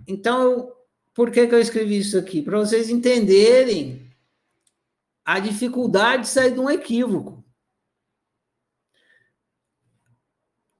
Então, 0.07 0.71
por 1.13 1.31
que, 1.31 1.47
que 1.47 1.55
eu 1.55 1.59
escrevi 1.59 1.97
isso 1.97 2.17
aqui? 2.17 2.41
Para 2.41 2.59
vocês 2.59 2.89
entenderem 2.89 4.09
a 5.25 5.39
dificuldade 5.39 6.23
de 6.23 6.29
sair 6.29 6.53
de 6.53 6.59
um 6.59 6.69
equívoco. 6.69 7.43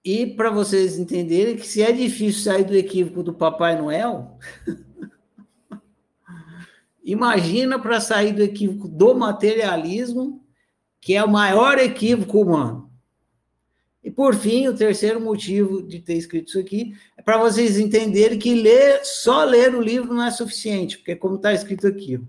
E 0.03 0.27
para 0.27 0.49
vocês 0.49 0.99
entenderem 0.99 1.55
que 1.55 1.65
se 1.65 1.81
é 1.81 1.91
difícil 1.91 2.43
sair 2.43 2.65
do 2.65 2.75
equívoco 2.75 3.23
do 3.23 3.33
Papai 3.33 3.77
Noel, 3.77 4.37
imagina 7.03 7.77
para 7.77 7.99
sair 7.99 8.33
do 8.33 8.41
equívoco 8.41 8.87
do 8.87 9.13
materialismo 9.13 10.43
que 11.03 11.15
é 11.15 11.23
o 11.23 11.29
maior 11.29 11.77
equívoco 11.79 12.41
humano. 12.41 12.89
E 14.01 14.09
por 14.09 14.35
fim, 14.35 14.67
o 14.67 14.75
terceiro 14.75 15.19
motivo 15.19 15.83
de 15.83 15.99
ter 15.99 16.15
escrito 16.15 16.47
isso 16.47 16.59
aqui 16.59 16.93
é 17.17 17.21
para 17.21 17.37
vocês 17.37 17.77
entenderem 17.77 18.39
que 18.39 18.53
ler, 18.53 19.01
só 19.03 19.43
ler 19.43 19.75
o 19.75 19.81
livro 19.81 20.13
não 20.13 20.23
é 20.23 20.31
suficiente, 20.31 20.97
porque 20.97 21.15
como 21.15 21.35
está 21.35 21.53
escrito 21.53 21.87
aqui, 21.87 22.21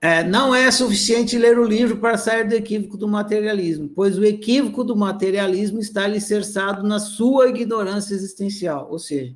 é, 0.00 0.22
não 0.22 0.54
é 0.54 0.70
suficiente 0.70 1.36
ler 1.36 1.58
o 1.58 1.64
livro 1.64 1.98
para 1.98 2.16
sair 2.16 2.46
do 2.46 2.54
equívoco 2.54 2.96
do 2.96 3.08
materialismo, 3.08 3.88
pois 3.88 4.16
o 4.16 4.24
equívoco 4.24 4.84
do 4.84 4.96
materialismo 4.96 5.80
está 5.80 6.04
alicerçado 6.04 6.86
na 6.86 6.98
sua 6.98 7.48
ignorância 7.48 8.14
existencial, 8.14 8.88
ou 8.90 8.98
seja, 8.98 9.34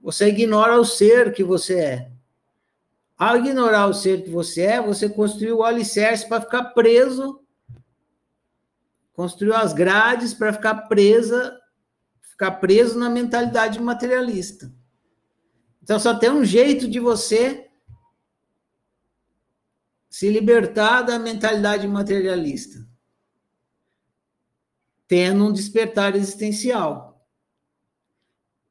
você 0.00 0.28
ignora 0.28 0.80
o 0.80 0.84
ser 0.84 1.32
que 1.32 1.44
você 1.44 1.78
é. 1.78 2.10
Ao 3.16 3.36
ignorar 3.36 3.86
o 3.86 3.92
ser 3.92 4.24
que 4.24 4.30
você 4.30 4.62
é, 4.62 4.80
você 4.80 5.08
construiu 5.08 5.58
o 5.58 5.64
alicerce 5.64 6.26
para 6.26 6.40
ficar 6.40 6.64
preso, 6.70 7.44
construiu 9.12 9.54
as 9.54 9.74
grades 9.74 10.32
para 10.32 10.52
ficar 10.52 10.74
presa, 10.88 11.60
ficar 12.22 12.52
preso 12.52 12.98
na 12.98 13.10
mentalidade 13.10 13.78
materialista. 13.78 14.72
Então 15.82 15.98
só 16.00 16.18
tem 16.18 16.30
um 16.30 16.44
jeito 16.44 16.88
de 16.88 16.98
você 16.98 17.68
se 20.08 20.30
libertar 20.30 21.02
da 21.02 21.18
mentalidade 21.18 21.86
materialista, 21.86 22.88
tendo 25.06 25.44
um 25.44 25.52
despertar 25.52 26.16
existencial. 26.16 27.09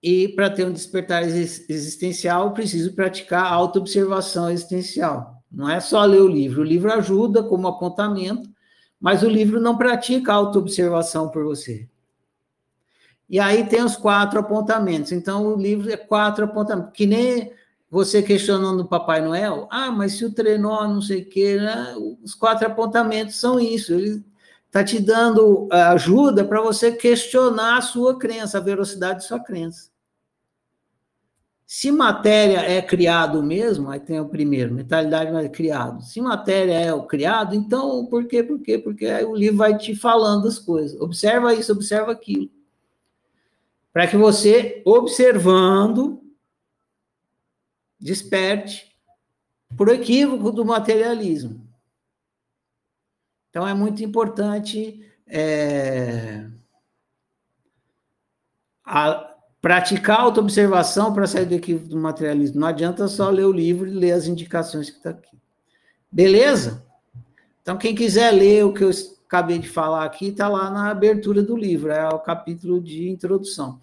E 0.01 0.29
para 0.29 0.49
ter 0.49 0.65
um 0.65 0.71
despertar 0.71 1.23
existencial, 1.23 2.53
preciso 2.53 2.93
praticar 2.93 3.51
autoobservação 3.51 4.49
existencial. 4.49 5.43
Não 5.51 5.69
é 5.69 5.79
só 5.79 6.03
ler 6.05 6.21
o 6.21 6.27
livro. 6.27 6.61
O 6.61 6.65
livro 6.65 6.91
ajuda 6.91 7.43
como 7.43 7.67
apontamento, 7.67 8.49
mas 8.99 9.23
o 9.23 9.29
livro 9.29 9.59
não 9.59 9.77
pratica 9.77 10.33
autoobservação 10.33 11.29
por 11.29 11.43
você. 11.43 11.87
E 13.29 13.39
aí 13.39 13.65
tem 13.67 13.83
os 13.83 13.95
quatro 13.95 14.39
apontamentos. 14.39 15.11
Então, 15.11 15.53
o 15.53 15.55
livro 15.55 15.91
é 15.91 15.97
quatro 15.97 16.45
apontamentos. 16.45 16.93
Que 16.93 17.05
nem 17.05 17.53
você 17.89 18.23
questionando 18.23 18.81
o 18.81 18.87
Papai 18.87 19.21
Noel. 19.21 19.67
Ah, 19.71 19.91
mas 19.91 20.13
se 20.13 20.25
o 20.25 20.33
trenó 20.33 20.87
não 20.87 21.01
sei 21.01 21.21
o 21.21 21.29
quê, 21.29 21.57
né? 21.57 21.95
os 22.23 22.33
quatro 22.33 22.65
apontamentos 22.67 23.35
são 23.35 23.59
isso. 23.59 23.93
Ele 23.93 24.23
está 24.65 24.83
te 24.83 24.99
dando 24.99 25.67
eh, 25.71 25.81
ajuda 25.81 26.43
para 26.43 26.61
você 26.61 26.91
questionar 26.91 27.77
a 27.77 27.81
sua 27.81 28.17
crença, 28.17 28.57
a 28.57 28.61
velocidade 28.61 29.19
de 29.19 29.25
sua 29.25 29.39
crença. 29.39 29.88
Se 31.71 31.91
matéria 31.91 32.61
é 32.61 32.81
criado 32.81 33.43
mesmo, 33.43 33.91
aí 33.91 33.99
tem 33.99 34.19
o 34.19 34.27
primeiro, 34.27 34.73
mentalidade 34.73 35.31
é 35.35 35.47
criado. 35.47 36.01
Se 36.01 36.19
matéria 36.19 36.73
é 36.73 36.91
o 36.91 37.05
criado, 37.05 37.53
então 37.53 38.07
por 38.07 38.25
quê? 38.25 38.41
Por 38.41 38.59
quê? 38.59 38.79
Porque 38.79 39.05
aí 39.05 39.23
o 39.23 39.35
livro 39.35 39.57
vai 39.57 39.77
te 39.77 39.95
falando 39.95 40.47
as 40.47 40.57
coisas. 40.57 40.99
Observa 40.99 41.53
isso, 41.53 41.71
observa 41.71 42.11
aquilo. 42.11 42.49
Para 43.93 44.07
que 44.07 44.17
você, 44.17 44.81
observando, 44.83 46.19
desperte 47.99 48.91
por 49.77 49.89
equívoco 49.89 50.51
do 50.51 50.65
materialismo. 50.65 51.69
Então 53.51 53.67
é 53.67 53.75
muito 53.75 54.03
importante 54.03 55.07
é, 55.27 56.49
praticar 59.61 60.21
autoobservação 60.21 61.13
para 61.13 61.27
sair 61.27 61.45
do 61.45 61.55
equívoco 61.55 61.89
do 61.89 61.97
materialismo. 61.97 62.59
Não 62.59 62.67
adianta 62.67 63.07
só 63.07 63.29
ler 63.29 63.45
o 63.45 63.51
livro 63.51 63.87
e 63.87 63.93
ler 63.93 64.13
as 64.13 64.27
indicações 64.27 64.89
que 64.89 64.97
está 64.97 65.09
aqui. 65.11 65.37
Beleza? 66.11 66.83
Então, 67.61 67.77
quem 67.77 67.93
quiser 67.93 68.31
ler 68.31 68.65
o 68.65 68.73
que 68.73 68.83
eu 68.83 68.89
acabei 69.27 69.59
de 69.59 69.69
falar 69.69 70.05
aqui, 70.05 70.29
está 70.29 70.47
lá 70.47 70.71
na 70.71 70.89
abertura 70.89 71.43
do 71.43 71.55
livro, 71.55 71.91
é 71.91 72.07
o 72.07 72.19
capítulo 72.19 72.81
de 72.81 73.09
introdução. 73.09 73.79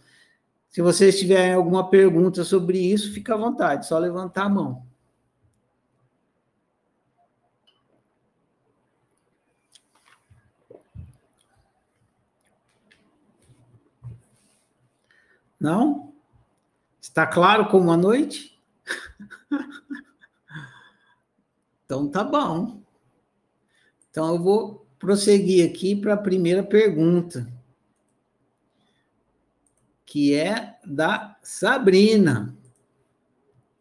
Se 0.71 0.83
vocês 0.83 1.19
tiverem 1.19 1.55
alguma 1.55 1.89
pergunta 1.89 2.43
sobre 2.43 2.79
isso, 2.79 3.13
fica 3.13 3.35
à 3.35 3.37
vontade, 3.37 3.87
só 3.87 3.99
levantar 3.99 4.45
a 4.45 4.49
mão. 4.49 4.86
Não? 15.59 16.13
Está 17.01 17.27
claro 17.27 17.69
como 17.69 17.91
a 17.91 17.97
noite? 17.97 18.59
então 21.85 22.09
tá 22.09 22.23
bom. 22.23 22.81
Então 24.11 24.35
eu 24.35 24.43
vou 24.43 24.87
prosseguir 24.99 25.69
aqui 25.69 25.95
para 25.95 26.15
a 26.15 26.19
primeira 26.19 26.63
pergunta, 26.63 27.47
que 30.05 30.35
é 30.35 30.79
da 30.85 31.37
Sabrina. 31.43 32.55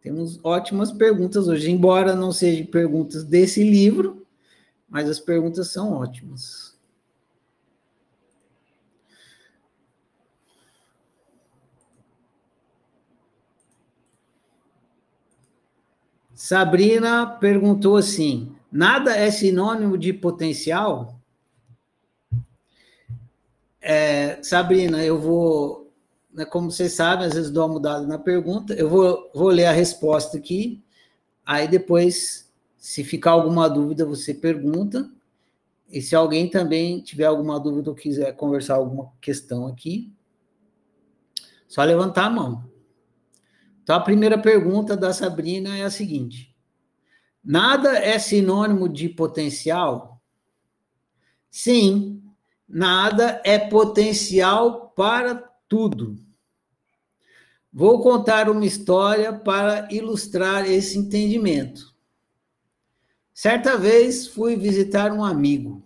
Temos 0.02 0.40
ótimas 0.44 0.92
perguntas 0.92 1.48
hoje, 1.48 1.72
embora 1.72 2.16
não 2.16 2.32
sejam 2.32 2.68
perguntas 2.68 3.24
desse 3.24 3.64
livro, 3.64 4.26
mas 4.88 5.10
as 5.10 5.20
perguntas 5.20 5.72
são 5.72 5.94
ótimas. 5.94 6.65
Sabrina 16.46 17.26
perguntou 17.26 17.98
assim: 17.98 18.56
nada 18.72 19.18
é 19.18 19.32
sinônimo 19.32 19.98
de 19.98 20.14
potencial? 20.14 21.20
É, 23.82 24.38
Sabrina, 24.44 25.04
eu 25.04 25.20
vou 25.20 25.92
né, 26.32 26.46
como 26.46 26.70
vocês 26.70 26.94
sabem, 26.94 27.26
às 27.26 27.34
vezes 27.34 27.50
dou 27.50 27.66
uma 27.66 27.74
mudada 27.74 28.06
na 28.06 28.20
pergunta, 28.20 28.76
eu 28.76 28.88
vou, 28.88 29.32
vou 29.34 29.48
ler 29.48 29.66
a 29.66 29.72
resposta 29.72 30.38
aqui, 30.38 30.84
aí 31.44 31.68
depois, 31.68 32.54
se 32.78 33.04
ficar 33.04 33.32
alguma 33.32 33.68
dúvida, 33.68 34.06
você 34.06 34.32
pergunta, 34.32 35.10
e 35.90 36.00
se 36.00 36.16
alguém 36.16 36.48
também 36.48 37.02
tiver 37.02 37.26
alguma 37.26 37.60
dúvida 37.60 37.90
ou 37.90 37.96
quiser 37.96 38.36
conversar 38.36 38.76
alguma 38.76 39.12
questão 39.20 39.66
aqui, 39.66 40.14
só 41.68 41.84
levantar 41.84 42.26
a 42.26 42.30
mão. 42.30 42.75
Então, 43.86 43.98
a 43.98 44.00
primeira 44.00 44.36
pergunta 44.36 44.98
da 44.98 45.14
Sabrina 45.14 45.78
é 45.78 45.84
a 45.84 45.92
seguinte: 45.92 46.52
Nada 47.44 47.96
é 48.00 48.18
sinônimo 48.18 48.90
de 48.90 49.08
potencial? 49.08 50.20
Sim, 51.52 52.24
nada 52.68 53.40
é 53.46 53.60
potencial 53.60 54.90
para 54.90 55.36
tudo. 55.70 56.16
Vou 57.72 58.02
contar 58.02 58.50
uma 58.50 58.66
história 58.66 59.32
para 59.32 59.88
ilustrar 59.92 60.68
esse 60.68 60.98
entendimento. 60.98 61.94
Certa 63.36 63.78
vez 63.78 64.26
fui 64.26 64.56
visitar 64.56 65.12
um 65.12 65.24
amigo. 65.24 65.85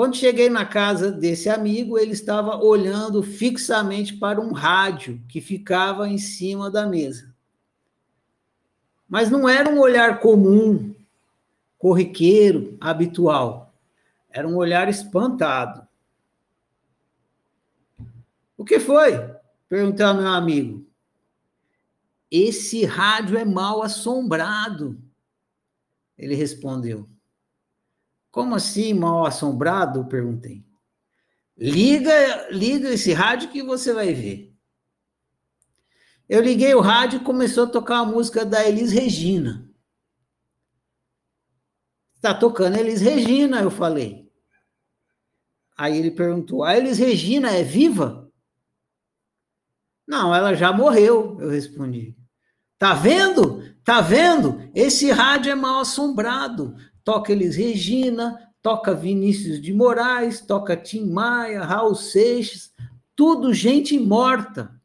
Quando 0.00 0.16
cheguei 0.16 0.48
na 0.48 0.64
casa 0.64 1.12
desse 1.12 1.50
amigo, 1.50 1.98
ele 1.98 2.12
estava 2.12 2.56
olhando 2.56 3.22
fixamente 3.22 4.16
para 4.16 4.40
um 4.40 4.50
rádio 4.50 5.22
que 5.28 5.42
ficava 5.42 6.08
em 6.08 6.16
cima 6.16 6.70
da 6.70 6.86
mesa. 6.86 7.34
Mas 9.06 9.30
não 9.30 9.46
era 9.46 9.68
um 9.68 9.78
olhar 9.78 10.18
comum, 10.18 10.94
corriqueiro, 11.76 12.78
habitual. 12.80 13.74
Era 14.30 14.48
um 14.48 14.56
olhar 14.56 14.88
espantado. 14.88 15.86
O 18.56 18.64
que 18.64 18.80
foi? 18.80 19.18
Perguntei 19.68 20.06
ao 20.06 20.14
meu 20.14 20.28
amigo. 20.28 20.82
Esse 22.30 22.86
rádio 22.86 23.36
é 23.36 23.44
mal 23.44 23.82
assombrado. 23.82 24.98
Ele 26.16 26.34
respondeu. 26.34 27.06
Como 28.30 28.54
assim 28.54 28.94
mal 28.94 29.26
assombrado? 29.26 30.06
Perguntei. 30.06 30.64
Liga, 31.56 32.48
liga 32.50 32.88
esse 32.90 33.12
rádio 33.12 33.50
que 33.50 33.62
você 33.62 33.92
vai 33.92 34.14
ver. 34.14 34.50
Eu 36.28 36.40
liguei 36.40 36.72
o 36.74 36.80
rádio 36.80 37.20
e 37.20 37.24
começou 37.24 37.64
a 37.64 37.70
tocar 37.70 37.98
a 37.98 38.04
música 38.04 38.44
da 38.44 38.66
Elis 38.66 38.92
Regina. 38.92 39.68
Está 42.14 42.32
tocando 42.32 42.76
Elis 42.76 43.00
Regina, 43.00 43.60
eu 43.60 43.70
falei. 43.70 44.30
Aí 45.76 45.98
ele 45.98 46.10
perguntou: 46.10 46.62
a 46.62 46.76
Elis 46.76 46.98
Regina 46.98 47.50
é 47.50 47.62
viva? 47.62 48.30
Não, 50.06 50.34
ela 50.34 50.54
já 50.54 50.72
morreu, 50.72 51.38
eu 51.40 51.50
respondi. 51.50 52.16
Tá 52.78 52.94
vendo? 52.94 53.62
Tá 53.84 54.00
vendo? 54.00 54.70
Esse 54.74 55.10
rádio 55.10 55.52
é 55.52 55.54
mal 55.54 55.80
assombrado. 55.80 56.74
Toca 57.10 57.32
Elis 57.32 57.56
Regina, 57.56 58.54
toca 58.62 58.94
Vinícius 58.94 59.60
de 59.60 59.72
Moraes, 59.72 60.40
toca 60.40 60.76
Tim 60.76 61.10
Maia, 61.10 61.64
Raul 61.64 61.96
Seixas, 61.96 62.72
tudo 63.16 63.52
gente 63.52 63.98
morta. 63.98 64.80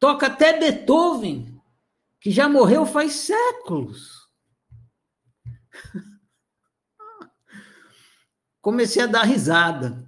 Toca 0.00 0.26
até 0.26 0.58
Beethoven, 0.58 1.62
que 2.20 2.32
já 2.32 2.48
morreu 2.48 2.84
faz 2.84 3.12
séculos. 3.12 4.28
Comecei 8.60 9.04
a 9.04 9.06
dar 9.06 9.22
risada. 9.22 10.04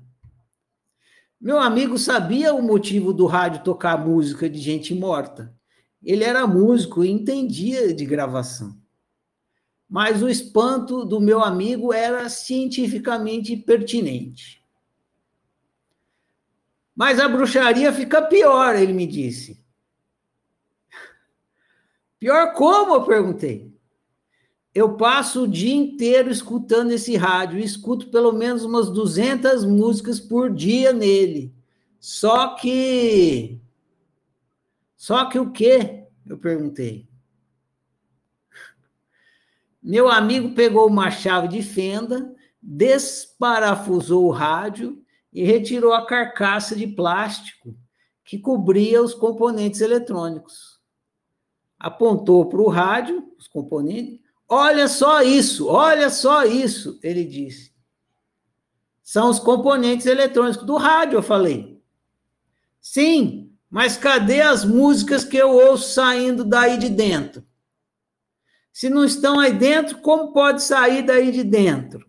Meu 1.41 1.61
amigo 1.61 1.97
sabia 1.97 2.53
o 2.53 2.61
motivo 2.61 3.13
do 3.13 3.27
rádio 3.27 3.63
tocar 3.63 3.97
música 3.97 4.51
de 4.51 4.59
gente 4.59 4.93
morta. 4.93 5.57
Ele 6.03 6.25
era 6.25 6.49
músico 6.49 7.05
e 7.05 7.11
entendia 7.13 7.95
de 7.95 8.05
gravação. 8.05 8.80
Mas 9.91 10.23
o 10.23 10.29
espanto 10.29 11.05
do 11.05 11.21
meu 11.21 11.43
amigo 11.43 11.93
era 11.93 12.29
cientificamente 12.29 13.57
pertinente. 13.57 14.65
Mas 16.95 17.19
a 17.19 17.27
bruxaria 17.27 17.93
fica 17.93 18.23
pior, 18.23 18.77
ele 18.77 18.93
me 18.93 19.05
disse. 19.05 19.61
Pior 22.21 22.53
como? 22.53 22.95
Eu 22.95 23.05
perguntei. 23.05 23.75
Eu 24.73 24.97
passo 24.97 25.43
o 25.43 25.49
dia 25.49 25.75
inteiro 25.75 26.31
escutando 26.31 26.93
esse 26.93 27.17
rádio, 27.17 27.59
escuto 27.59 28.11
pelo 28.11 28.31
menos 28.31 28.63
umas 28.63 28.89
200 28.91 29.65
músicas 29.65 30.21
por 30.21 30.55
dia 30.55 30.93
nele. 30.93 31.53
Só 31.99 32.55
que. 32.55 33.61
Só 34.97 35.25
que 35.29 35.39
o 35.39 35.51
quê? 35.51 36.05
Eu 36.25 36.39
perguntei. 36.39 37.10
Meu 39.83 40.09
amigo 40.09 40.55
pegou 40.55 40.87
uma 40.87 41.11
chave 41.11 41.49
de 41.49 41.63
fenda, 41.63 42.35
desparafusou 42.61 44.27
o 44.27 44.31
rádio 44.31 45.03
e 45.33 45.45
retirou 45.45 45.93
a 45.93 46.07
carcaça 46.07 46.77
de 46.77 46.87
plástico 46.87 47.75
que 48.25 48.39
cobria 48.39 49.03
os 49.03 49.15
componentes 49.15 49.81
eletrônicos. 49.81 50.79
Apontou 51.79 52.47
para 52.47 52.61
o 52.61 52.69
rádio, 52.69 53.33
os 53.39 53.49
componentes, 53.49 54.21
Olha 54.53 54.89
só 54.89 55.23
isso, 55.23 55.69
olha 55.69 56.11
só 56.11 56.45
isso, 56.45 56.99
ele 57.05 57.25
disse. 57.25 57.73
São 59.01 59.31
os 59.31 59.39
componentes 59.39 60.07
eletrônicos 60.07 60.67
do 60.67 60.77
rádio, 60.77 61.19
eu 61.19 61.23
falei. 61.23 61.81
Sim, 62.81 63.53
mas 63.71 63.97
cadê 63.97 64.41
as 64.41 64.65
músicas 64.65 65.25
que 65.25 65.37
eu 65.37 65.53
ouço 65.53 65.95
saindo 65.95 66.45
daí 66.45 66.79
de 66.79 66.89
dentro? 66.89 67.47
Se 68.73 68.89
não 68.89 69.05
estão 69.05 69.39
aí 69.39 69.53
dentro, 69.53 69.99
como 69.99 70.33
pode 70.33 70.63
sair 70.63 71.03
daí 71.03 71.33
de 71.33 71.45
dentro? 71.45 72.09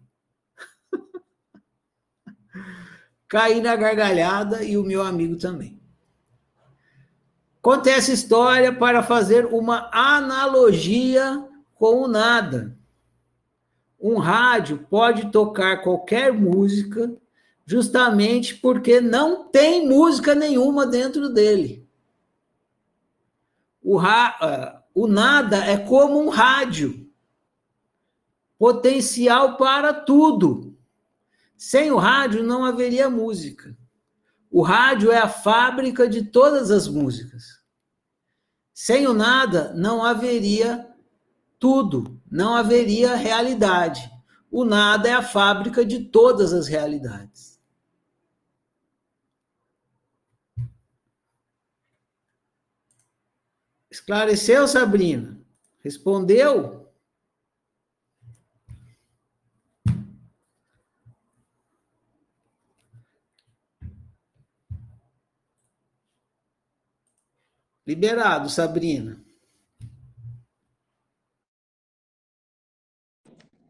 Caí 3.28 3.62
na 3.62 3.76
gargalhada 3.76 4.64
e 4.64 4.78
o 4.78 4.84
meu 4.84 5.02
amigo 5.02 5.38
também. 5.38 5.82
Contei 7.62 7.94
essa 7.94 8.12
história 8.12 8.74
para 8.74 9.04
fazer 9.04 9.46
uma 9.46 9.90
analogia 9.94 11.48
com 11.76 12.02
o 12.02 12.08
nada. 12.08 12.76
Um 14.00 14.18
rádio 14.18 14.80
pode 14.90 15.32
tocar 15.32 15.84
qualquer 15.84 16.34
música, 16.34 17.16
justamente 17.66 18.56
porque 18.56 19.00
não 19.00 19.48
tem 19.48 19.88
música 19.88 20.34
nenhuma 20.34 20.88
dentro 20.88 21.30
dele. 21.30 21.88
O, 23.84 23.96
ra... 23.96 24.81
o 24.94 25.08
nada 25.08 25.58
é 25.66 25.78
como 25.78 26.20
um 26.20 26.30
rádio 26.30 27.10
potencial 28.58 29.58
para 29.58 29.94
tudo. 29.94 30.78
Sem 31.58 31.92
o 31.92 31.98
rádio 31.98 32.44
não 32.44 32.66
haveria 32.66 33.10
música. 33.10 33.76
O 34.50 34.62
rádio 34.62 35.12
é 35.12 35.18
a 35.18 35.30
fábrica 35.30 36.08
de 36.08 36.24
todas 36.26 36.70
as 36.70 36.88
músicas. 36.88 37.62
Sem 38.74 39.08
o 39.08 39.14
nada 39.14 39.74
não 39.76 40.04
haveria 40.04 40.88
tudo, 41.58 42.20
não 42.30 42.56
haveria 42.56 43.16
realidade. 43.16 44.12
O 44.52 44.66
nada 44.66 45.08
é 45.08 45.14
a 45.14 45.22
fábrica 45.22 45.86
de 45.86 46.06
todas 46.06 46.52
as 46.52 46.68
realidades. 46.68 47.51
Esclareceu, 53.92 54.68
Sabrina? 54.70 55.38
Respondeu? 55.84 56.90
Liberado, 67.86 68.50
Sabrina. 68.50 69.22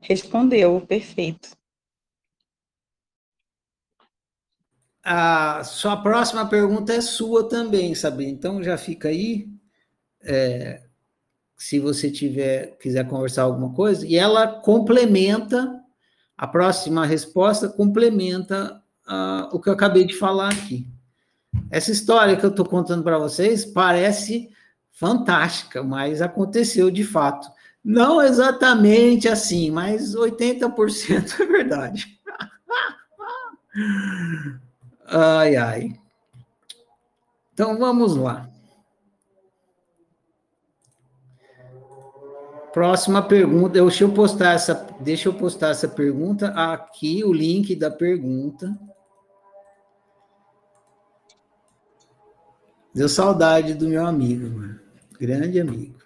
Respondeu, 0.01 0.81
perfeito. 0.85 1.57
A 5.03 5.63
sua 5.63 5.97
próxima 5.97 6.47
pergunta 6.47 6.93
é 6.93 7.01
sua 7.01 7.49
também, 7.49 7.95
Sabrina. 7.95 8.31
Então 8.31 8.61
já 8.61 8.77
fica 8.77 9.07
aí. 9.09 9.50
É, 10.23 10.81
se 11.57 11.79
você 11.79 12.09
tiver 12.11 12.77
quiser 12.77 13.07
conversar 13.07 13.43
alguma 13.43 13.73
coisa, 13.73 14.05
e 14.05 14.15
ela 14.15 14.47
complementa 14.47 15.81
a 16.41 16.47
próxima 16.47 17.05
resposta 17.05 17.69
complementa 17.69 18.81
uh, 19.07 19.55
o 19.55 19.59
que 19.59 19.69
eu 19.69 19.73
acabei 19.73 20.03
de 20.05 20.15
falar 20.15 20.51
aqui. 20.51 20.87
Essa 21.69 21.91
história 21.91 22.35
que 22.35 22.43
eu 22.43 22.49
estou 22.49 22.65
contando 22.65 23.03
para 23.03 23.19
vocês 23.19 23.63
parece 23.63 24.49
fantástica, 24.91 25.83
mas 25.83 26.19
aconteceu 26.19 26.89
de 26.89 27.03
fato. 27.03 27.47
Não 27.83 28.19
exatamente 28.19 29.29
assim, 29.29 29.69
mas 29.69 30.15
80% 30.15 31.41
é 31.41 31.45
verdade. 31.45 32.19
ai, 35.05 35.55
ai. 35.55 35.99
Então 37.53 37.77
vamos 37.77 38.15
lá. 38.15 38.49
Próxima 42.73 43.21
pergunta. 43.21 43.73
Deixa 43.73 44.03
eu 44.03 44.13
postar 44.13 44.53
essa, 44.53 44.73
deixa 44.99 45.27
eu 45.27 45.33
postar 45.33 45.69
essa 45.69 45.87
pergunta 45.87 46.47
aqui, 46.49 47.23
o 47.23 47.33
link 47.33 47.75
da 47.75 47.91
pergunta. 47.91 48.77
Deu 52.93 53.07
saudade 53.07 53.73
do 53.73 53.87
meu 53.87 54.05
amigo, 54.05 54.49
mano. 54.49 54.79
grande 55.19 55.59
amigo. 55.59 55.99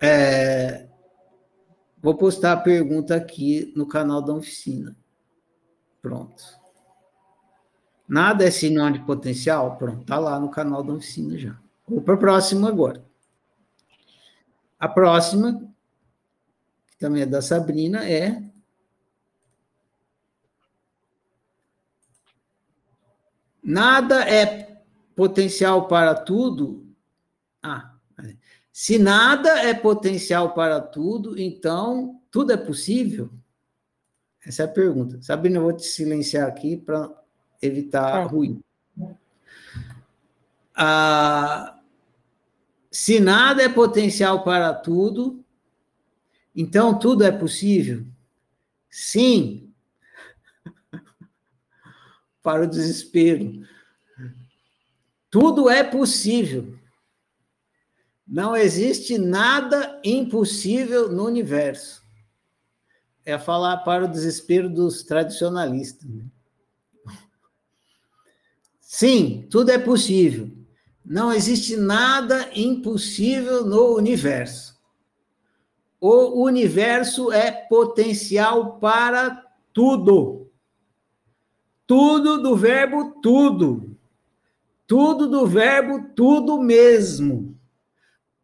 É, 0.00 0.86
vou 2.02 2.14
postar 2.14 2.52
a 2.52 2.56
pergunta 2.56 3.14
aqui 3.14 3.72
no 3.76 3.86
canal 3.86 4.20
da 4.20 4.34
oficina. 4.34 4.96
Pronto. 6.02 6.42
Nada 8.08 8.44
é 8.44 8.50
sinônimo 8.50 9.00
de 9.00 9.06
potencial? 9.06 9.76
Pronto, 9.76 10.04
tá 10.04 10.18
lá 10.18 10.38
no 10.38 10.50
canal 10.50 10.82
da 10.82 10.92
oficina 10.92 11.36
já. 11.38 11.58
Vou 11.88 12.00
para 12.00 12.14
o 12.14 12.18
próximo 12.18 12.66
agora. 12.66 13.05
A 14.78 14.88
próxima, 14.88 15.72
que 16.88 16.98
também 16.98 17.22
é 17.22 17.26
da 17.26 17.40
Sabrina, 17.40 18.08
é 18.08 18.42
Nada 23.66 24.20
é 24.20 24.80
potencial 25.16 25.88
para 25.88 26.14
tudo. 26.14 26.86
Ah, 27.60 27.96
se 28.72 28.96
nada 28.96 29.58
é 29.64 29.74
potencial 29.74 30.54
para 30.54 30.80
tudo, 30.80 31.36
então 31.36 32.20
tudo 32.30 32.52
é 32.52 32.56
possível? 32.56 33.28
Essa 34.46 34.62
é 34.62 34.66
a 34.66 34.68
pergunta. 34.68 35.20
Sabrina, 35.20 35.56
eu 35.56 35.62
vou 35.62 35.72
te 35.72 35.82
silenciar 35.82 36.46
aqui 36.46 36.76
para 36.76 37.10
evitar 37.60 38.22
é. 38.22 38.24
ruído. 38.24 38.62
Ah, 40.72 41.75
se 42.96 43.20
nada 43.20 43.62
é 43.62 43.68
potencial 43.68 44.42
para 44.42 44.72
tudo, 44.72 45.44
então 46.54 46.98
tudo 46.98 47.24
é 47.24 47.30
possível? 47.30 48.06
Sim, 48.88 49.70
para 52.42 52.64
o 52.64 52.66
desespero. 52.66 53.68
Tudo 55.28 55.68
é 55.68 55.84
possível. 55.84 56.74
Não 58.26 58.56
existe 58.56 59.18
nada 59.18 60.00
impossível 60.02 61.12
no 61.12 61.26
universo. 61.26 62.02
É 63.26 63.38
falar 63.38 63.76
para 63.78 64.06
o 64.06 64.08
desespero 64.08 64.70
dos 64.70 65.02
tradicionalistas. 65.02 66.08
Né? 66.08 66.24
Sim, 68.80 69.46
tudo 69.50 69.70
é 69.70 69.78
possível. 69.78 70.55
Não 71.08 71.32
existe 71.32 71.76
nada 71.76 72.50
impossível 72.52 73.64
no 73.64 73.94
universo. 73.94 74.76
O 76.00 76.42
universo 76.42 77.30
é 77.30 77.52
potencial 77.52 78.80
para 78.80 79.46
tudo. 79.72 80.50
Tudo 81.86 82.42
do 82.42 82.56
verbo 82.56 83.20
tudo. 83.22 83.96
Tudo 84.84 85.28
do 85.28 85.46
verbo 85.46 86.08
tudo 86.16 86.60
mesmo. 86.60 87.56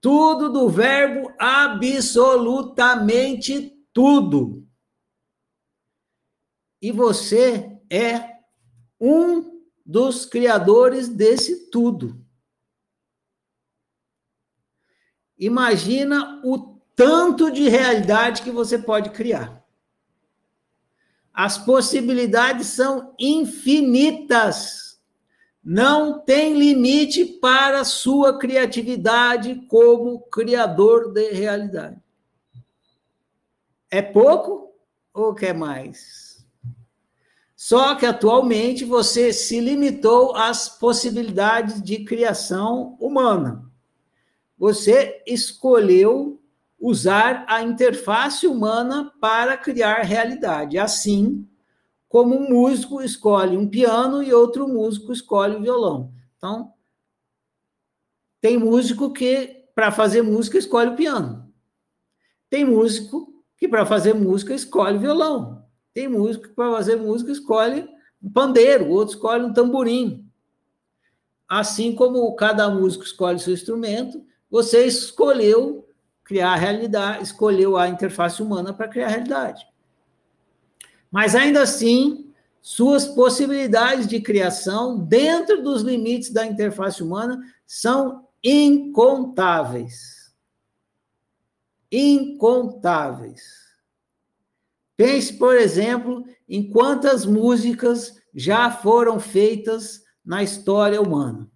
Tudo 0.00 0.48
do 0.48 0.68
verbo 0.68 1.32
absolutamente 1.40 3.76
tudo. 3.92 4.64
E 6.80 6.92
você 6.92 7.76
é 7.90 8.36
um 9.00 9.60
dos 9.84 10.24
criadores 10.24 11.08
desse 11.08 11.68
tudo. 11.68 12.21
Imagina 15.42 16.40
o 16.44 16.78
tanto 16.94 17.50
de 17.50 17.68
realidade 17.68 18.42
que 18.42 18.50
você 18.52 18.78
pode 18.78 19.10
criar. 19.10 19.60
As 21.34 21.58
possibilidades 21.58 22.68
são 22.68 23.12
infinitas. 23.18 25.02
Não 25.64 26.20
tem 26.20 26.56
limite 26.56 27.24
para 27.24 27.82
sua 27.82 28.38
criatividade 28.38 29.66
como 29.66 30.20
criador 30.30 31.12
de 31.12 31.32
realidade. 31.32 32.00
É 33.90 34.00
pouco 34.00 34.72
ou 35.12 35.34
quer 35.34 35.54
mais? 35.54 36.46
Só 37.56 37.96
que 37.96 38.06
atualmente 38.06 38.84
você 38.84 39.32
se 39.32 39.58
limitou 39.58 40.36
às 40.36 40.68
possibilidades 40.68 41.82
de 41.82 42.04
criação 42.04 42.96
humana. 43.00 43.71
Você 44.62 45.20
escolheu 45.26 46.40
usar 46.78 47.44
a 47.48 47.64
interface 47.64 48.46
humana 48.46 49.12
para 49.20 49.56
criar 49.56 50.02
realidade. 50.02 50.78
Assim 50.78 51.48
como 52.08 52.36
um 52.36 52.48
músico 52.48 53.02
escolhe 53.02 53.56
um 53.56 53.68
piano 53.68 54.22
e 54.22 54.32
outro 54.32 54.68
músico 54.68 55.12
escolhe 55.12 55.56
o 55.56 55.58
um 55.58 55.62
violão. 55.62 56.12
Então, 56.36 56.72
tem 58.40 58.56
músico 58.56 59.12
que, 59.12 59.66
para 59.74 59.90
fazer 59.90 60.22
música, 60.22 60.56
escolhe 60.56 60.90
o 60.90 60.96
piano. 60.96 61.52
Tem 62.48 62.64
músico 62.64 63.42
que, 63.58 63.66
para 63.66 63.84
fazer 63.84 64.14
música, 64.14 64.54
escolhe 64.54 64.96
o 64.96 65.00
violão. 65.00 65.66
Tem 65.92 66.06
músico 66.06 66.46
que, 66.46 66.54
para 66.54 66.70
fazer 66.70 66.94
música, 66.94 67.32
escolhe 67.32 67.88
um 68.22 68.30
pandeiro, 68.30 68.90
outro 68.90 69.16
escolhe 69.16 69.44
um 69.44 69.52
tamborim. 69.52 70.24
Assim 71.48 71.92
como 71.96 72.32
cada 72.36 72.70
músico 72.70 73.02
escolhe 73.02 73.40
seu 73.40 73.54
instrumento, 73.54 74.24
você 74.52 74.84
escolheu 74.84 75.88
criar 76.22 76.52
a 76.52 76.56
realidade, 76.56 77.24
escolheu 77.24 77.78
a 77.78 77.88
interface 77.88 78.42
humana 78.42 78.74
para 78.74 78.86
criar 78.86 79.06
a 79.06 79.10
realidade. 79.10 79.66
Mas 81.10 81.34
ainda 81.34 81.62
assim, 81.62 82.30
suas 82.60 83.06
possibilidades 83.06 84.06
de 84.06 84.20
criação 84.20 84.98
dentro 84.98 85.62
dos 85.62 85.80
limites 85.80 86.30
da 86.30 86.46
interface 86.46 87.02
humana 87.02 87.40
são 87.66 88.28
incontáveis. 88.44 90.34
Incontáveis. 91.90 93.42
Pense, 94.98 95.32
por 95.32 95.56
exemplo, 95.56 96.26
em 96.46 96.70
quantas 96.70 97.24
músicas 97.24 98.20
já 98.34 98.70
foram 98.70 99.18
feitas 99.18 100.02
na 100.22 100.42
história 100.42 101.00
humana. 101.00 101.50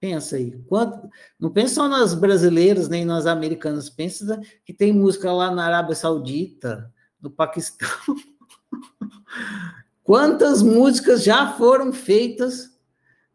Pensa 0.00 0.36
aí. 0.36 0.58
Quanto, 0.66 1.10
não 1.38 1.50
pensa 1.50 1.74
só 1.74 1.88
nas 1.88 2.14
brasileiras 2.14 2.88
nem 2.88 3.04
nas 3.04 3.26
americanas, 3.26 3.90
pensa 3.90 4.40
que 4.64 4.72
tem 4.72 4.94
música 4.94 5.30
lá 5.30 5.54
na 5.54 5.66
Arábia 5.66 5.94
Saudita, 5.94 6.90
no 7.20 7.30
Paquistão. 7.30 7.86
Quantas 10.02 10.62
músicas 10.62 11.22
já 11.22 11.52
foram 11.52 11.92
feitas 11.92 12.76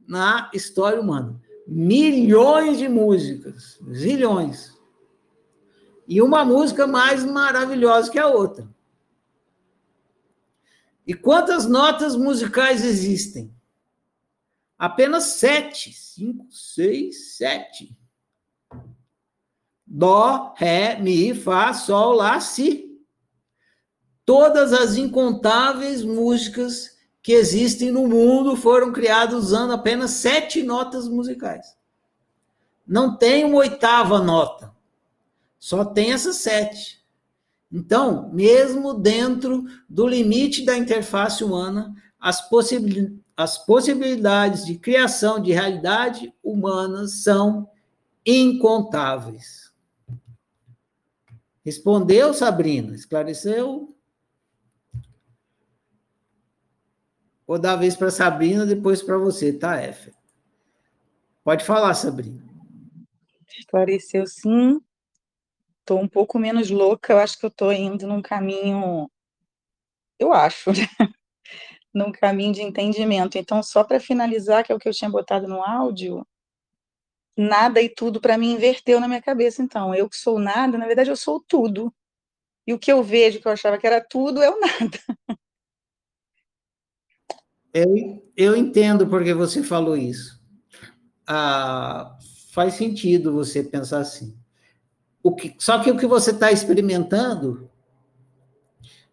na 0.07 0.49
história 0.53 0.99
humana? 0.99 1.39
Milhões 1.67 2.79
de 2.79 2.89
músicas, 2.89 3.79
zilhões. 3.93 4.75
E 6.07 6.21
uma 6.21 6.43
música 6.43 6.85
mais 6.87 7.23
maravilhosa 7.23 8.11
que 8.11 8.19
a 8.19 8.27
outra. 8.27 8.67
E 11.07 11.13
quantas 11.13 11.67
notas 11.67 12.15
musicais 12.15 12.83
existem? 12.83 13.54
Apenas 14.77 15.23
sete. 15.23 15.93
Cinco, 15.93 16.47
seis, 16.51 17.35
sete. 17.35 17.97
Dó, 19.85 20.53
Ré, 20.57 20.99
Mi, 20.99 21.33
Fá, 21.33 21.73
Sol, 21.73 22.13
Lá, 22.13 22.39
Si. 22.39 22.85
Todas 24.25 24.73
as 24.73 24.95
incontáveis 24.95 26.03
músicas 26.03 26.97
que 27.21 27.31
existem 27.31 27.91
no 27.91 28.07
mundo 28.07 28.55
foram 28.55 28.91
criados 28.91 29.45
usando 29.45 29.73
apenas 29.73 30.11
sete 30.11 30.63
notas 30.63 31.07
musicais. 31.07 31.75
Não 32.87 33.17
tem 33.17 33.45
uma 33.45 33.57
oitava 33.57 34.21
nota, 34.21 34.71
só 35.57 35.83
tem 35.83 36.13
essas 36.13 36.37
sete. 36.37 37.03
Então, 37.71 38.29
mesmo 38.31 38.93
dentro 38.93 39.65
do 39.89 40.07
limite 40.07 40.63
da 40.63 40.77
interface 40.77 41.43
humana, 41.43 41.95
as, 42.19 42.47
possibil 42.47 43.19
as 43.35 43.57
possibilidades 43.57 44.65
de 44.65 44.77
criação 44.77 45.41
de 45.41 45.51
realidade 45.51 46.33
humana 46.43 47.07
são 47.07 47.69
incontáveis. 48.25 49.73
Respondeu, 51.63 52.33
Sabrina? 52.33 52.95
Esclareceu? 52.95 53.95
Vou 57.45 57.59
dar 57.59 57.73
a 57.73 57.77
vez 57.77 57.95
para 57.95 58.09
Sabrina, 58.09 58.65
depois 58.65 59.03
para 59.03 59.17
você, 59.17 59.51
tá, 59.53 59.79
Éfer? 59.79 60.13
Pode 61.43 61.63
falar, 61.63 61.93
Sabrina. 61.93 62.43
Esclareceu 63.59 64.25
sim. 64.25 64.81
Estou 65.81 66.01
um 66.01 66.07
pouco 66.07 66.39
menos 66.39 66.71
louca, 66.71 67.13
eu 67.13 67.19
acho 67.19 67.37
que 67.37 67.45
eu 67.45 67.49
estou 67.49 67.71
indo 67.71 68.07
num 68.07 68.19
caminho, 68.19 69.09
eu 70.17 70.33
acho, 70.33 70.71
né? 70.71 70.87
Num 71.95 72.11
caminho 72.11 72.53
de 72.53 72.61
entendimento. 72.61 73.37
Então, 73.37 73.63
só 73.63 73.83
para 73.83 74.01
finalizar, 74.01 74.65
que 74.65 74.71
é 74.71 74.75
o 74.75 74.79
que 74.79 74.89
eu 74.89 74.93
tinha 74.93 75.09
botado 75.09 75.47
no 75.47 75.63
áudio, 75.63 76.27
nada 77.37 77.81
e 77.81 77.87
tudo 77.87 78.19
para 78.19 78.37
mim 78.37 78.51
inverteu 78.51 78.99
na 78.99 79.07
minha 79.07 79.21
cabeça. 79.21 79.63
Então, 79.63 79.95
eu 79.95 80.09
que 80.09 80.17
sou 80.17 80.37
nada, 80.37 80.77
na 80.77 80.85
verdade 80.85 81.09
eu 81.09 81.15
sou 81.15 81.41
tudo. 81.47 81.93
E 82.67 82.73
o 82.73 82.79
que 82.79 82.91
eu 82.91 83.01
vejo, 83.01 83.39
que 83.39 83.47
eu 83.47 83.51
achava 83.51 83.77
que 83.77 83.87
era 83.87 84.01
tudo, 84.01 84.43
é 84.43 84.49
o 84.49 84.59
nada. 84.59 84.99
Eu, 87.73 88.23
eu 88.35 88.55
entendo 88.55 89.07
porque 89.07 89.33
você 89.33 89.61
falou 89.61 89.97
isso. 89.97 90.41
Ah, 91.27 92.17
faz 92.51 92.75
sentido 92.75 93.33
você 93.33 93.63
pensar 93.63 93.99
assim. 93.99 94.37
O 95.21 95.35
que, 95.35 95.55
só 95.59 95.81
que 95.83 95.91
o 95.91 95.97
que 95.97 96.07
você 96.07 96.31
está 96.31 96.51
experimentando 96.51 97.69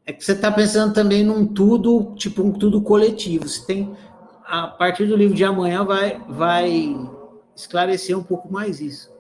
é 0.05 0.13
que 0.13 0.25
você 0.25 0.33
está 0.33 0.51
pensando 0.51 0.93
também 0.93 1.25
num 1.25 1.47
tudo, 1.47 2.15
tipo 2.17 2.43
um 2.43 2.53
tudo 2.53 2.83
coletivo. 2.83 3.49
Você 3.49 3.65
tem, 3.65 3.97
a 4.45 4.67
partir 4.67 5.07
do 5.07 5.17
livro 5.17 5.35
de 5.35 5.45
amanhã, 5.45 5.85
vai, 5.85 6.19
vai 6.29 6.97
esclarecer 7.55 8.19
um 8.19 8.23
pouco 8.23 8.53
mais 8.53 8.81
isso. 8.81 9.13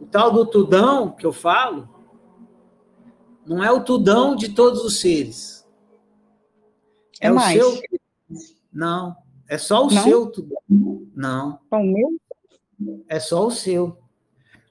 O 0.00 0.06
tal 0.06 0.30
do 0.30 0.46
tudão 0.46 1.10
que 1.10 1.26
eu 1.26 1.32
falo, 1.32 1.88
não 3.46 3.62
é 3.62 3.70
o 3.70 3.82
tudão 3.82 4.34
de 4.34 4.50
todos 4.50 4.84
os 4.84 5.00
seres. 5.00 5.66
É, 7.20 7.26
é 7.26 7.32
o 7.32 7.40
seu 7.40 7.80
não, 8.72 9.16
é 9.48 9.58
só 9.58 9.86
o 9.86 9.90
não? 9.90 10.02
seu. 10.02 10.32
Não. 11.14 11.58
É 11.72 11.76
o 11.76 11.82
meu? 11.82 13.04
É 13.08 13.18
só 13.18 13.46
o 13.46 13.50
seu. 13.50 13.98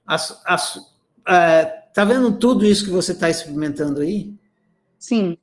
As, 0.06 0.40
as, 0.46 0.94
é, 1.26 1.64
tá 1.92 2.04
vendo 2.04 2.38
tudo 2.38 2.64
isso 2.64 2.84
que 2.84 2.90
você 2.90 3.12
está 3.12 3.28
experimentando 3.28 4.00
aí? 4.00 4.37
Sim. 4.98 5.38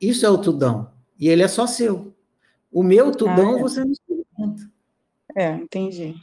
Isso 0.00 0.26
é 0.26 0.30
o 0.30 0.38
tudão. 0.38 0.90
E 1.18 1.28
ele 1.28 1.42
é 1.42 1.48
só 1.48 1.66
seu. 1.66 2.14
O 2.72 2.82
meu 2.82 3.12
tudão 3.12 3.56
ah, 3.56 3.58
é. 3.58 3.62
você 3.62 3.84
não 3.84 3.92
experimenta. 3.92 4.70
É, 5.36 5.52
entendi. 5.52 6.14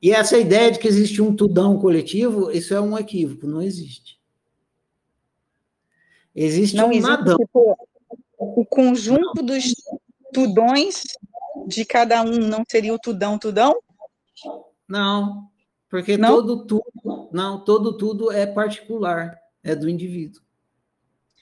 E 0.00 0.12
essa 0.12 0.36
ideia 0.38 0.70
de 0.70 0.78
que 0.78 0.88
existe 0.88 1.22
um 1.22 1.34
tudão 1.34 1.78
coletivo, 1.78 2.50
isso 2.50 2.74
é 2.74 2.80
um 2.80 2.98
equívoco, 2.98 3.46
não 3.46 3.62
existe. 3.62 4.20
Existe 6.34 6.76
não 6.76 6.88
um 6.88 6.92
existe, 6.92 7.08
nadão. 7.08 7.36
Tipo, 7.36 7.76
o 8.38 8.64
conjunto 8.64 9.42
dos 9.42 9.74
tudões 10.32 11.02
de 11.66 11.84
cada 11.84 12.22
um 12.22 12.38
não 12.38 12.62
seria 12.68 12.92
o 12.92 12.98
tudão, 12.98 13.38
tudão? 13.38 13.74
Não, 14.86 15.48
porque 15.88 16.16
não? 16.16 16.28
todo 16.28 16.66
tudo, 16.66 17.28
não, 17.32 17.64
todo 17.64 17.96
tudo 17.96 18.30
é 18.30 18.46
particular, 18.46 19.38
é 19.62 19.74
do 19.74 19.88
indivíduo. 19.88 20.42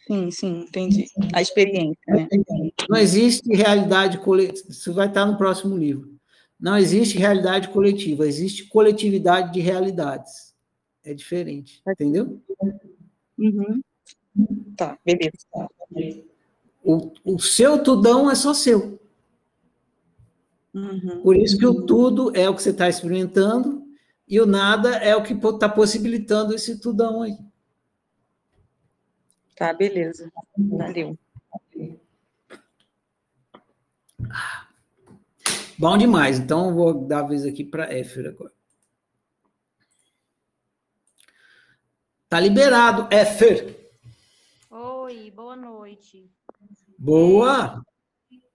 Sim, 0.07 0.31
sim, 0.31 0.61
entendi. 0.69 1.07
A 1.33 1.41
experiência, 1.41 1.99
né? 2.09 2.29
Não 2.89 2.99
existe 2.99 3.49
realidade 3.55 4.19
coletiva, 4.19 4.69
isso 4.69 4.93
vai 4.93 5.09
estar 5.09 5.25
no 5.25 5.39
próximo 5.39 5.77
livro. 5.77 6.15
Não 6.61 6.77
existe 6.77 7.19
realidade 7.19 7.69
coletiva, 7.69 8.27
existe 8.27 8.65
coletividade 8.65 9.53
de 9.53 9.61
realidades. 9.61 10.55
É 11.03 11.13
diferente, 11.13 11.83
entendeu? 11.87 12.41
Uhum. 13.39 13.81
Tá, 14.77 14.99
beleza. 15.05 15.33
O, 16.83 17.13
o 17.25 17.39
seu 17.39 17.83
tudão 17.83 18.31
é 18.31 18.35
só 18.35 18.53
seu. 18.53 18.99
Uhum. 20.73 21.23
Por 21.23 21.37
isso 21.37 21.57
que 21.57 21.67
o 21.67 21.83
tudo 21.83 22.35
é 22.35 22.49
o 22.49 22.55
que 22.55 22.63
você 22.63 22.71
está 22.71 22.89
experimentando 22.89 23.87
e 24.27 24.41
o 24.41 24.47
nada 24.47 24.97
é 24.97 25.15
o 25.15 25.23
que 25.23 25.33
está 25.33 25.69
possibilitando 25.69 26.55
esse 26.55 26.81
tudão 26.81 27.23
aí. 27.23 27.37
Tá, 29.55 29.73
beleza. 29.73 30.33
Valeu. 30.57 31.19
Bom 35.79 35.99
demais. 35.99 36.39
Então, 36.39 36.75
vou 36.75 37.07
dar 37.07 37.21
a 37.21 37.27
vez 37.27 37.45
aqui 37.45 37.65
para 37.65 37.93
Éfer 37.93 38.27
agora. 38.29 38.53
Tá 42.29 42.41
liberado, 42.41 43.09
Éfer. 43.15 43.93
Oi, 44.71 45.31
boa 45.31 45.55
noite. 45.55 46.29
Boa! 46.99 47.85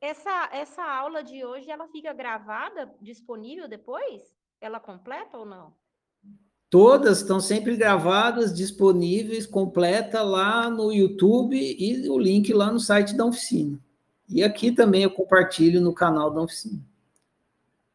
Essa, 0.02 0.50
essa 0.52 0.84
aula 0.84 1.24
de 1.24 1.46
hoje, 1.46 1.70
ela 1.70 1.88
fica 1.88 2.12
gravada, 2.14 2.94
disponível 3.02 3.68
depois? 3.68 4.22
Ela 4.60 4.80
completa 4.80 5.38
ou 5.38 5.46
não? 5.46 5.74
Todas 6.70 7.20
estão 7.20 7.40
sempre 7.40 7.76
gravadas, 7.76 8.54
disponíveis, 8.54 9.48
completa 9.48 10.22
lá 10.22 10.70
no 10.70 10.94
YouTube 10.94 11.58
e 11.58 12.08
o 12.08 12.18
link 12.20 12.54
lá 12.54 12.72
no 12.72 12.80
site 12.80 13.16
da 13.16 13.26
oficina. 13.26 13.80
E 14.30 14.44
aqui 14.44 14.72
também 14.72 15.02
eu 15.02 15.10
compartilho 15.10 15.82
no 15.82 15.94
canal 15.94 16.30
da 16.30 16.42
oficina. 16.42 16.80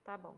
Tá 0.02 0.18
bom. 0.18 0.34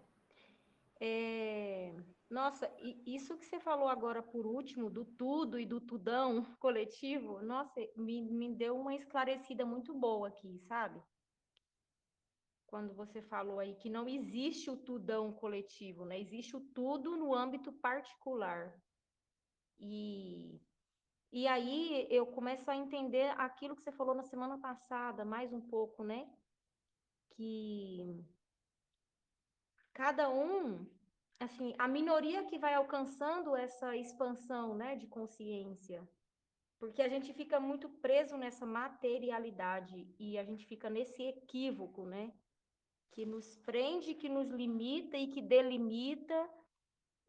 É... 1.01 1.93
Nossa, 2.29 2.71
isso 3.07 3.39
que 3.39 3.47
você 3.47 3.59
falou 3.59 3.89
agora 3.89 4.21
por 4.21 4.47
último, 4.47 4.91
do 4.91 5.05
tudo 5.05 5.59
e 5.59 5.65
do 5.65 5.81
tudão 5.81 6.45
coletivo, 6.61 7.41
nossa, 7.41 7.81
me, 7.97 8.21
me 8.21 8.53
deu 8.53 8.77
uma 8.77 8.95
esclarecida 8.95 9.65
muito 9.65 9.95
boa 9.95 10.29
aqui, 10.29 10.61
sabe? 10.69 11.01
Quando 12.77 12.93
você 12.93 13.23
falou 13.23 13.59
aí 13.59 13.75
que 13.75 13.89
não 13.89 14.07
existe 14.07 14.71
o 14.71 14.77
tudão 14.77 15.33
coletivo, 15.33 16.05
né? 16.05 16.21
Existe 16.21 16.55
o 16.55 16.61
tudo 16.61 17.17
no 17.17 17.35
âmbito 17.35 17.73
particular. 17.73 18.79
E, 19.79 20.61
e 21.33 21.49
aí 21.49 22.07
eu 22.11 22.27
começo 22.27 22.71
a 22.71 22.77
entender 22.77 23.31
aquilo 23.39 23.75
que 23.75 23.83
você 23.83 23.91
falou 23.91 24.15
na 24.15 24.25
semana 24.25 24.59
passada, 24.59 25.25
mais 25.25 25.55
um 25.55 25.61
pouco, 25.63 26.05
né? 26.05 26.31
Que 27.31 28.23
cada 29.95 30.29
um 30.29 30.87
assim, 31.41 31.75
a 31.79 31.89
minoria 31.89 32.45
que 32.45 32.59
vai 32.59 32.75
alcançando 32.75 33.57
essa 33.57 33.97
expansão, 33.97 34.75
né, 34.75 34.97
de 34.97 35.07
consciência, 35.07 36.07
porque 36.79 37.01
a 37.01 37.09
gente 37.09 37.33
fica 37.33 37.59
muito 37.59 37.89
preso 37.89 38.37
nessa 38.37 38.67
materialidade 38.67 40.15
e 40.19 40.39
a 40.39 40.45
gente 40.45 40.67
fica 40.67 40.91
nesse 40.91 41.23
equívoco, 41.23 42.05
né, 42.05 42.35
que 43.17 43.25
nos 43.25 43.57
prende, 43.57 44.13
que 44.13 44.29
nos 44.29 44.51
limita 44.51 45.17
e 45.17 45.29
que 45.29 45.41
delimita 45.41 46.51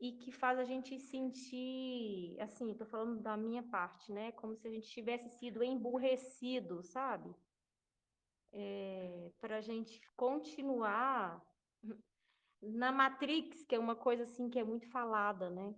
e 0.01 0.11
que 0.11 0.33
faz 0.33 0.59
a 0.59 0.65
gente 0.65 0.99
sentir, 0.99 2.37
assim, 2.41 2.71
estou 2.71 2.85
falando 2.85 3.21
da 3.21 3.37
minha 3.37 3.63
parte, 3.63 4.11
né, 4.11 4.33
como 4.33 4.53
se 4.53 4.67
a 4.67 4.69
gente 4.69 4.89
tivesse 4.89 5.29
sido 5.39 5.63
emburrecido, 5.63 6.83
sabe? 6.83 7.33
É, 8.51 9.31
para 9.39 9.59
a 9.59 9.61
gente 9.61 10.01
continuar 10.17 11.41
na 12.61 12.91
Matrix, 12.91 13.63
que 13.63 13.73
é 13.73 13.79
uma 13.79 13.95
coisa 13.95 14.23
assim 14.23 14.49
que 14.49 14.59
é 14.59 14.65
muito 14.65 14.89
falada, 14.89 15.49
né? 15.49 15.73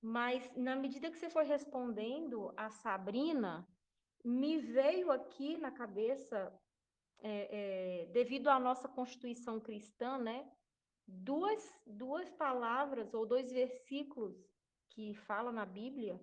Mas 0.00 0.50
na 0.56 0.74
medida 0.74 1.10
que 1.10 1.18
você 1.18 1.28
foi 1.28 1.44
respondendo 1.44 2.54
a 2.56 2.70
Sabrina, 2.70 3.68
me 4.24 4.58
veio 4.58 5.12
aqui 5.12 5.58
na 5.58 5.70
cabeça, 5.70 6.58
é, 7.20 8.02
é, 8.02 8.06
devido 8.06 8.48
à 8.48 8.58
nossa 8.58 8.88
constituição 8.88 9.60
cristã, 9.60 10.18
né? 10.18 10.50
Duas, 11.06 11.62
duas 11.86 12.30
palavras 12.30 13.12
ou 13.12 13.26
dois 13.26 13.52
versículos 13.52 14.36
que 14.90 15.14
fala 15.14 15.52
na 15.52 15.66
Bíblia 15.66 16.20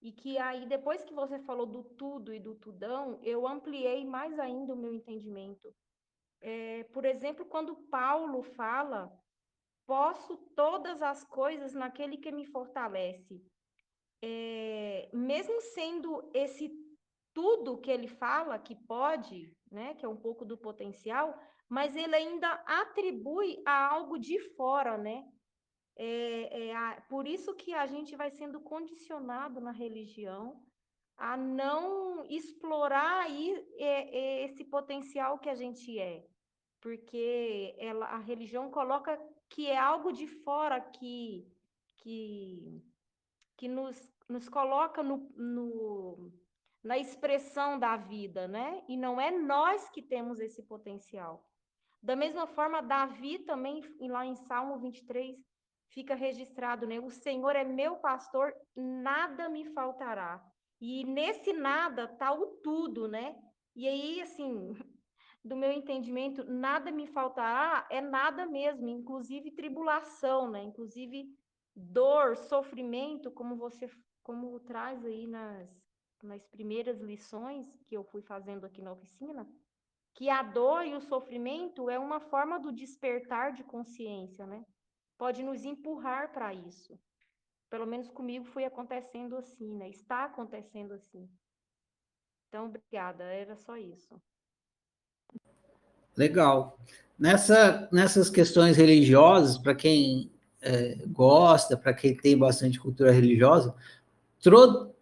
e 0.00 0.12
que 0.12 0.38
aí 0.38 0.66
depois 0.66 1.04
que 1.04 1.14
você 1.14 1.38
falou 1.40 1.66
do 1.66 1.84
tudo 1.84 2.32
e 2.32 2.40
do 2.40 2.54
tudão, 2.54 3.18
eu 3.22 3.46
ampliei 3.46 4.04
mais 4.04 4.38
ainda 4.38 4.74
o 4.74 4.76
meu 4.76 4.92
entendimento 4.92 5.74
é, 6.40 6.84
por 6.84 7.04
exemplo, 7.04 7.44
quando 7.44 7.76
Paulo 7.76 8.42
fala, 8.42 9.12
posso 9.86 10.36
todas 10.56 11.02
as 11.02 11.22
coisas 11.24 11.74
naquele 11.74 12.16
que 12.16 12.32
me 12.32 12.46
fortalece. 12.46 13.44
É, 14.22 15.10
mesmo 15.12 15.60
sendo 15.60 16.30
esse 16.34 16.68
tudo 17.32 17.78
que 17.78 17.90
ele 17.90 18.08
fala 18.08 18.58
que 18.58 18.74
pode, 18.74 19.56
né, 19.70 19.94
que 19.94 20.04
é 20.04 20.08
um 20.08 20.16
pouco 20.16 20.44
do 20.44 20.58
potencial, 20.58 21.38
mas 21.68 21.94
ele 21.94 22.14
ainda 22.14 22.52
atribui 22.66 23.62
a 23.64 23.88
algo 23.88 24.18
de 24.18 24.38
fora, 24.56 24.98
né? 24.98 25.24
É, 25.96 26.68
é 26.68 26.76
a, 26.76 27.00
por 27.08 27.28
isso 27.28 27.54
que 27.54 27.74
a 27.74 27.86
gente 27.86 28.16
vai 28.16 28.30
sendo 28.30 28.60
condicionado 28.60 29.60
na 29.60 29.70
religião 29.70 30.64
a 31.16 31.36
não 31.36 32.24
explorar 32.24 33.24
aí, 33.24 33.52
é, 33.76 34.18
é, 34.18 34.44
esse 34.46 34.64
potencial 34.64 35.38
que 35.38 35.50
a 35.50 35.54
gente 35.54 35.98
é, 35.98 36.26
porque 36.80 37.76
ela, 37.78 38.06
a 38.06 38.18
religião 38.18 38.70
coloca 38.70 39.20
que 39.50 39.66
é 39.66 39.76
algo 39.76 40.12
de 40.12 40.26
fora 40.26 40.80
que, 40.80 41.46
que, 41.98 42.82
que 43.56 43.68
nos, 43.68 44.10
nos 44.28 44.48
coloca 44.48 45.02
no, 45.02 45.30
no, 45.36 46.32
na 46.82 46.98
expressão 46.98 47.78
da 47.78 47.96
vida, 47.96 48.48
né? 48.48 48.82
E 48.88 48.96
não 48.96 49.20
é 49.20 49.30
nós 49.30 49.88
que 49.90 50.02
temos 50.02 50.40
esse 50.40 50.62
potencial. 50.62 51.46
Da 52.02 52.16
mesma 52.16 52.46
forma, 52.46 52.82
Davi 52.82 53.40
também, 53.40 53.82
lá 54.00 54.24
em 54.24 54.34
Salmo 54.34 54.78
23, 54.78 55.36
fica 55.90 56.14
registrado, 56.14 56.86
né? 56.86 56.98
O 56.98 57.10
Senhor 57.10 57.54
é 57.54 57.64
meu 57.64 57.96
pastor, 57.96 58.54
nada 58.74 59.48
me 59.48 59.66
faltará. 59.66 60.42
E 60.80 61.04
nesse 61.04 61.52
nada 61.52 62.08
tá 62.08 62.32
o 62.32 62.46
tudo, 62.62 63.06
né? 63.06 63.36
E 63.76 63.86
aí, 63.86 64.22
assim, 64.22 64.72
do 65.44 65.56
meu 65.56 65.70
entendimento, 65.70 66.42
nada 66.44 66.90
me 66.90 67.06
faltará 67.06 67.86
é 67.90 68.00
nada 68.00 68.46
mesmo, 68.46 68.88
inclusive 68.88 69.50
tribulação, 69.50 70.50
né? 70.50 70.62
Inclusive 70.62 71.28
dor, 71.76 72.36
sofrimento, 72.36 73.30
como 73.30 73.56
você 73.56 73.88
como 74.22 74.60
traz 74.60 75.04
aí 75.04 75.26
nas, 75.26 75.68
nas 76.22 76.46
primeiras 76.46 77.00
lições 77.00 77.66
que 77.86 77.96
eu 77.96 78.04
fui 78.04 78.22
fazendo 78.22 78.64
aqui 78.64 78.80
na 78.82 78.92
oficina, 78.92 79.46
que 80.14 80.28
a 80.28 80.42
dor 80.42 80.84
e 80.84 80.94
o 80.94 81.00
sofrimento 81.00 81.88
é 81.88 81.98
uma 81.98 82.20
forma 82.20 82.58
do 82.58 82.72
despertar 82.72 83.52
de 83.52 83.62
consciência, 83.64 84.46
né? 84.46 84.64
Pode 85.16 85.42
nos 85.42 85.64
empurrar 85.64 86.32
para 86.32 86.52
isso. 86.52 86.98
Pelo 87.68 87.86
menos 87.86 88.08
comigo 88.08 88.44
foi 88.46 88.64
acontecendo 88.64 89.36
assim, 89.36 89.74
né? 89.76 89.88
Está 89.88 90.24
acontecendo 90.24 90.92
assim. 90.92 91.28
Então, 92.48 92.66
obrigada, 92.66 93.24
era 93.24 93.54
só 93.56 93.76
isso. 93.76 94.20
Legal. 96.16 96.78
Nessa, 97.18 97.88
nessas 97.92 98.28
questões 98.28 98.76
religiosas, 98.76 99.56
para 99.56 99.74
quem 99.74 100.32
é, 100.60 100.96
gosta, 101.06 101.76
para 101.76 101.94
quem 101.94 102.16
tem 102.16 102.36
bastante 102.36 102.80
cultura 102.80 103.12
religiosa, 103.12 103.74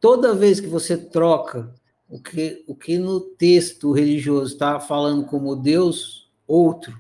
toda 0.01 0.35
vez 0.35 0.61
que 0.61 0.67
você 0.67 0.97
troca 0.97 1.73
o 2.09 2.21
que, 2.21 2.65
o 2.67 2.75
que 2.75 2.99
no 2.99 3.21
texto 3.21 3.93
religioso 3.93 4.53
está 4.53 4.81
falando 4.81 5.27
como 5.27 5.55
Deus 5.55 6.31
outro, 6.47 6.99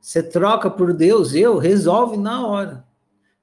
você 0.00 0.22
troca 0.22 0.70
por 0.70 0.92
Deus 0.92 1.34
eu, 1.34 1.58
resolve 1.58 2.16
na 2.16 2.46
hora. 2.46 2.86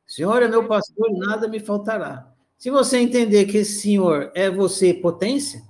Senhor 0.06 0.42
é 0.42 0.48
meu 0.48 0.68
pastor, 0.68 1.12
nada 1.14 1.48
me 1.48 1.60
faltará. 1.60 2.32
Se 2.58 2.70
você 2.70 2.98
entender 2.98 3.46
que 3.46 3.58
esse 3.58 3.82
Senhor 3.82 4.32
é 4.34 4.50
você 4.50 4.94
potência, 4.94 5.64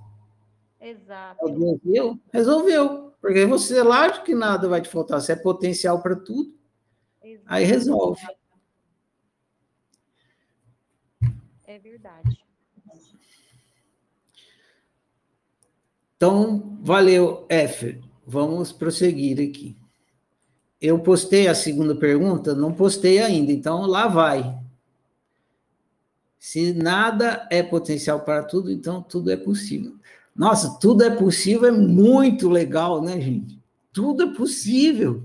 Exato. 0.80 1.46
resolveu, 1.46 2.20
resolveu. 2.32 3.12
Porque 3.20 3.44
você, 3.44 3.82
lógico 3.82 4.24
que 4.24 4.34
nada 4.34 4.68
vai 4.68 4.80
te 4.80 4.88
faltar, 4.88 5.20
você 5.20 5.32
é 5.32 5.36
potencial 5.36 6.00
para 6.00 6.16
tudo. 6.16 6.54
Exato. 7.22 7.46
Aí 7.46 7.64
resolve. 7.64 8.20
É 11.66 11.78
verdade. 11.78 12.45
Então, 16.16 16.78
valeu, 16.82 17.46
Éfer. 17.48 18.00
Vamos 18.26 18.72
prosseguir 18.72 19.38
aqui 19.40 19.76
eu 20.80 20.98
postei 20.98 21.48
a 21.48 21.54
segunda 21.54 21.94
pergunta? 21.94 22.54
Não 22.54 22.72
postei 22.72 23.18
ainda, 23.18 23.50
então 23.50 23.86
lá 23.86 24.06
vai. 24.06 24.58
Se 26.38 26.72
nada 26.72 27.46
é 27.50 27.62
potencial 27.62 28.20
para 28.20 28.42
tudo, 28.42 28.70
então 28.70 29.02
tudo 29.02 29.30
é 29.30 29.36
possível. 29.36 29.94
Nossa, 30.34 30.78
tudo 30.78 31.02
é 31.02 31.10
possível 31.10 31.66
é 31.66 31.72
muito 31.72 32.48
legal, 32.48 33.02
né, 33.02 33.20
gente? 33.20 33.58
Tudo 33.92 34.22
é 34.22 34.34
possível. 34.34 35.24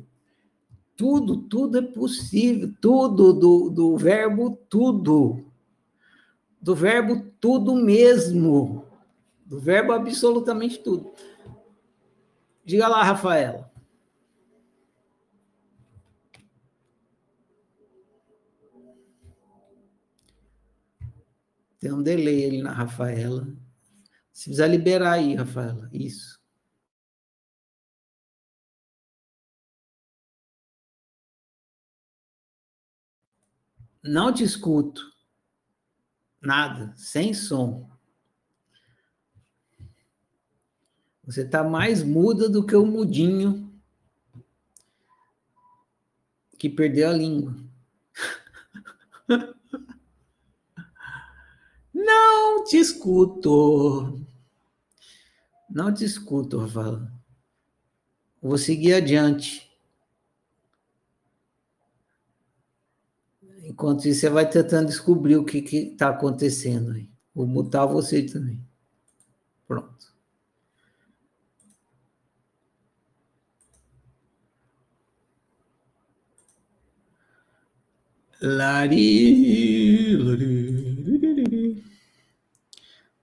Tudo, 0.96 1.38
tudo 1.38 1.78
é 1.78 1.82
possível. 1.82 2.74
Tudo 2.80 3.34
do, 3.34 3.70
do 3.70 3.98
verbo 3.98 4.58
tudo. 4.70 5.44
Do 6.62 6.74
verbo 6.74 7.26
tudo 7.40 7.76
mesmo. 7.76 8.86
Do 9.52 9.60
verbo 9.60 9.92
absolutamente 9.92 10.82
tudo. 10.82 11.14
Diga 12.64 12.88
lá, 12.88 13.04
Rafaela. 13.04 13.70
Tem 21.82 21.92
um 21.92 22.02
delay 22.02 22.46
ali 22.46 22.62
na 22.62 22.72
Rafaela. 22.72 23.46
Se 24.32 24.46
precisar 24.46 24.68
liberar 24.68 25.16
aí, 25.16 25.36
Rafaela. 25.36 25.90
Isso. 25.92 26.40
Não 34.02 34.34
te 34.34 34.46
escuto. 34.46 35.02
Nada, 36.40 36.94
sem 36.96 37.34
som. 37.34 37.91
Você 41.26 41.42
está 41.42 41.64
mais 41.64 42.04
muda 42.04 42.50
do 42.50 42.66
que 42.66 42.76
o 42.76 42.86
mudinho 42.86 43.72
que 46.58 46.70
perdeu 46.70 47.10
a 47.10 47.14
língua. 47.14 47.56
Não 51.94 52.64
te 52.64 52.78
escuto. 52.78 54.22
Não 55.70 55.94
te 55.94 56.04
escuto, 56.04 56.60
Rafaela. 56.60 57.12
Vou 58.42 58.58
seguir 58.58 58.94
adiante. 58.94 59.72
Enquanto 63.64 64.06
isso, 64.08 64.20
você 64.20 64.30
vai 64.30 64.50
tentando 64.50 64.88
descobrir 64.88 65.38
o 65.38 65.46
que 65.46 65.60
está 65.60 66.10
acontecendo 66.10 66.92
aí. 66.92 67.10
Vou 67.34 67.48
mutar 67.48 67.86
você 67.86 68.22
também. 68.24 68.62
Pronto. 69.68 70.11
Lari, 78.42 80.18
lari. 80.18 81.84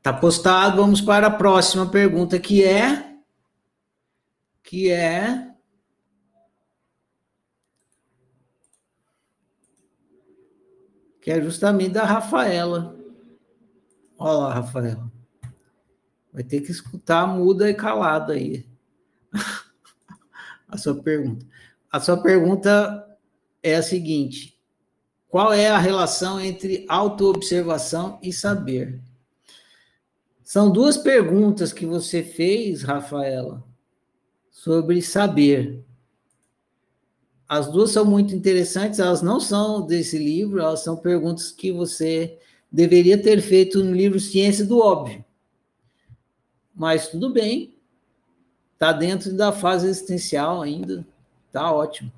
Tá 0.00 0.12
postado, 0.12 0.76
vamos 0.76 1.00
para 1.00 1.26
a 1.26 1.30
próxima 1.30 1.90
pergunta 1.90 2.38
que 2.38 2.62
é 2.62 3.16
que 4.62 4.90
é 4.90 5.48
que 11.20 11.32
é 11.32 11.42
justamente 11.42 11.94
da 11.94 12.04
Rafaela. 12.04 12.96
Olha 14.16 14.38
lá, 14.38 14.54
Rafaela. 14.54 15.12
Vai 16.32 16.44
ter 16.44 16.60
que 16.60 16.70
escutar 16.70 17.26
muda 17.26 17.68
e 17.68 17.74
calada 17.74 18.34
aí. 18.34 18.68
a 20.68 20.78
sua 20.78 20.94
pergunta. 21.02 21.44
A 21.90 21.98
sua 21.98 22.22
pergunta 22.22 23.18
é 23.62 23.74
a 23.74 23.82
seguinte: 23.82 24.57
qual 25.28 25.52
é 25.52 25.68
a 25.68 25.78
relação 25.78 26.40
entre 26.40 26.86
autoobservação 26.88 28.18
e 28.22 28.32
saber? 28.32 29.00
São 30.42 30.70
duas 30.70 30.96
perguntas 30.96 31.72
que 31.72 31.84
você 31.84 32.22
fez, 32.22 32.82
Rafaela, 32.82 33.62
sobre 34.50 35.02
saber. 35.02 35.84
As 37.46 37.70
duas 37.70 37.90
são 37.90 38.04
muito 38.04 38.34
interessantes, 38.34 38.98
elas 38.98 39.20
não 39.20 39.38
são 39.38 39.86
desse 39.86 40.18
livro, 40.18 40.60
elas 40.60 40.80
são 40.80 40.96
perguntas 40.96 41.52
que 41.52 41.70
você 41.70 42.38
deveria 42.72 43.22
ter 43.22 43.42
feito 43.42 43.84
no 43.84 43.92
livro 43.92 44.18
Ciência 44.18 44.64
do 44.64 44.78
Óbvio. 44.78 45.22
Mas 46.74 47.08
tudo 47.08 47.30
bem, 47.30 47.74
está 48.72 48.92
dentro 48.92 49.34
da 49.34 49.52
fase 49.52 49.86
existencial 49.86 50.62
ainda, 50.62 51.06
tá 51.52 51.70
ótimo. 51.70 52.10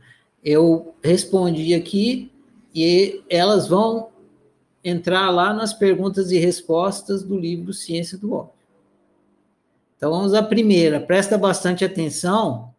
Eu 0.44 0.94
respondi 1.02 1.74
aqui 1.74 2.30
e 2.74 3.22
elas 3.28 3.68
vão 3.68 4.10
entrar 4.82 5.30
lá 5.30 5.52
nas 5.52 5.72
perguntas 5.72 6.30
e 6.30 6.38
respostas 6.38 7.22
do 7.22 7.38
livro 7.38 7.72
Ciência 7.72 8.16
do 8.16 8.32
Óbvio. 8.32 8.60
Então 9.96 10.10
vamos 10.10 10.32
à 10.32 10.42
primeira. 10.42 10.98
Presta 10.98 11.36
bastante 11.36 11.84
atenção, 11.84 12.74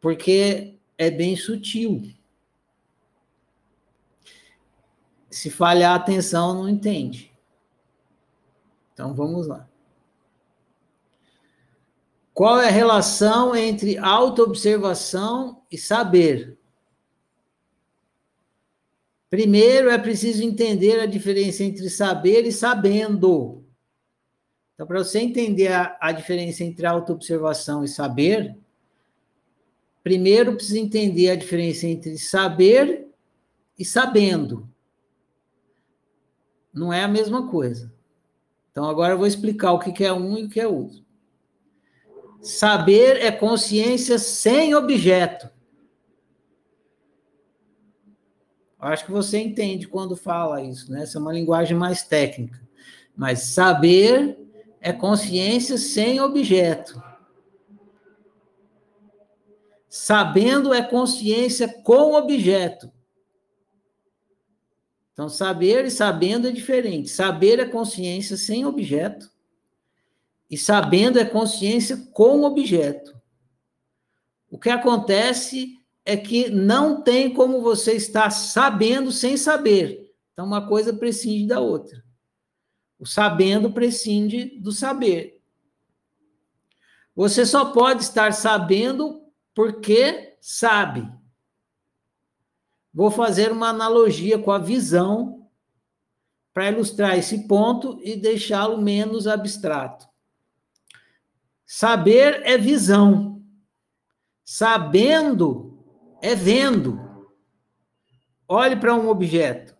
porque 0.00 0.74
é 0.98 1.10
bem 1.10 1.36
sutil. 1.36 2.02
Se 5.30 5.48
falhar 5.48 5.92
a 5.92 5.94
atenção, 5.94 6.54
não 6.54 6.68
entende. 6.68 7.32
Então 8.92 9.14
vamos 9.14 9.46
lá. 9.46 9.68
Qual 12.34 12.60
é 12.60 12.68
a 12.68 12.72
relação 12.72 13.54
entre 13.54 13.96
autoobservação 13.98 15.62
e 15.70 15.78
saber? 15.78 16.58
Primeiro, 19.30 19.88
é 19.88 19.96
preciso 19.96 20.42
entender 20.42 20.98
a 20.98 21.06
diferença 21.06 21.62
entre 21.62 21.88
saber 21.88 22.44
e 22.44 22.52
sabendo. 22.52 23.64
Então, 24.74 24.84
para 24.84 24.98
você 24.98 25.20
entender 25.20 25.68
a, 25.68 25.96
a 26.00 26.10
diferença 26.10 26.64
entre 26.64 26.84
autoobservação 26.84 27.84
e 27.84 27.88
saber, 27.88 28.58
primeiro 30.02 30.56
precisa 30.56 30.80
entender 30.80 31.30
a 31.30 31.36
diferença 31.36 31.86
entre 31.86 32.18
saber 32.18 33.06
e 33.78 33.84
sabendo. 33.84 34.68
Não 36.74 36.92
é 36.92 37.04
a 37.04 37.08
mesma 37.08 37.48
coisa. 37.48 37.92
Então, 38.72 38.84
agora 38.88 39.14
eu 39.14 39.18
vou 39.18 39.26
explicar 39.28 39.72
o 39.72 39.78
que 39.78 40.04
é 40.04 40.12
um 40.12 40.38
e 40.38 40.44
o 40.44 40.48
que 40.48 40.60
é 40.60 40.66
outro. 40.66 41.04
Saber 42.40 43.18
é 43.18 43.30
consciência 43.30 44.18
sem 44.18 44.74
objeto. 44.74 45.50
Acho 48.80 49.04
que 49.04 49.10
você 49.10 49.38
entende 49.38 49.86
quando 49.86 50.16
fala 50.16 50.62
isso, 50.62 50.90
né? 50.90 51.02
Essa 51.02 51.18
é 51.18 51.20
uma 51.20 51.32
linguagem 51.32 51.76
mais 51.76 52.02
técnica. 52.02 52.60
Mas 53.14 53.40
saber 53.40 54.38
é 54.80 54.92
consciência 54.92 55.76
sem 55.76 56.20
objeto. 56.20 57.02
Sabendo 59.86 60.72
é 60.72 60.82
consciência 60.82 61.68
com 61.82 62.14
objeto. 62.14 62.90
Então, 65.12 65.28
saber 65.28 65.84
e 65.84 65.90
sabendo 65.90 66.48
é 66.48 66.50
diferente. 66.50 67.10
Saber 67.10 67.58
é 67.58 67.66
consciência 67.66 68.38
sem 68.38 68.64
objeto. 68.64 69.30
E 70.48 70.56
sabendo 70.56 71.18
é 71.18 71.24
consciência 71.26 71.98
com 72.14 72.44
objeto. 72.44 73.20
O 74.50 74.58
que 74.58 74.70
acontece 74.70 75.79
é 76.04 76.16
que 76.16 76.48
não 76.48 77.02
tem 77.02 77.32
como 77.32 77.60
você 77.60 77.94
estar 77.94 78.30
sabendo 78.30 79.12
sem 79.12 79.36
saber. 79.36 80.12
Então, 80.32 80.46
uma 80.46 80.66
coisa 80.66 80.92
prescinde 80.92 81.46
da 81.46 81.60
outra. 81.60 82.02
O 82.98 83.06
sabendo 83.06 83.72
prescinde 83.72 84.58
do 84.60 84.72
saber. 84.72 85.40
Você 87.14 87.44
só 87.44 87.72
pode 87.72 88.02
estar 88.02 88.32
sabendo 88.32 89.22
porque 89.54 90.36
sabe. 90.40 91.06
Vou 92.92 93.10
fazer 93.10 93.52
uma 93.52 93.68
analogia 93.68 94.38
com 94.38 94.50
a 94.50 94.58
visão 94.58 95.48
para 96.52 96.70
ilustrar 96.70 97.16
esse 97.16 97.46
ponto 97.46 98.00
e 98.02 98.16
deixá-lo 98.16 98.80
menos 98.80 99.26
abstrato. 99.26 100.08
Saber 101.64 102.42
é 102.44 102.58
visão. 102.58 103.42
Sabendo 104.44 105.69
é 106.22 106.34
vendo. 106.34 107.00
Olhe 108.46 108.76
para 108.76 108.94
um 108.94 109.08
objeto. 109.08 109.74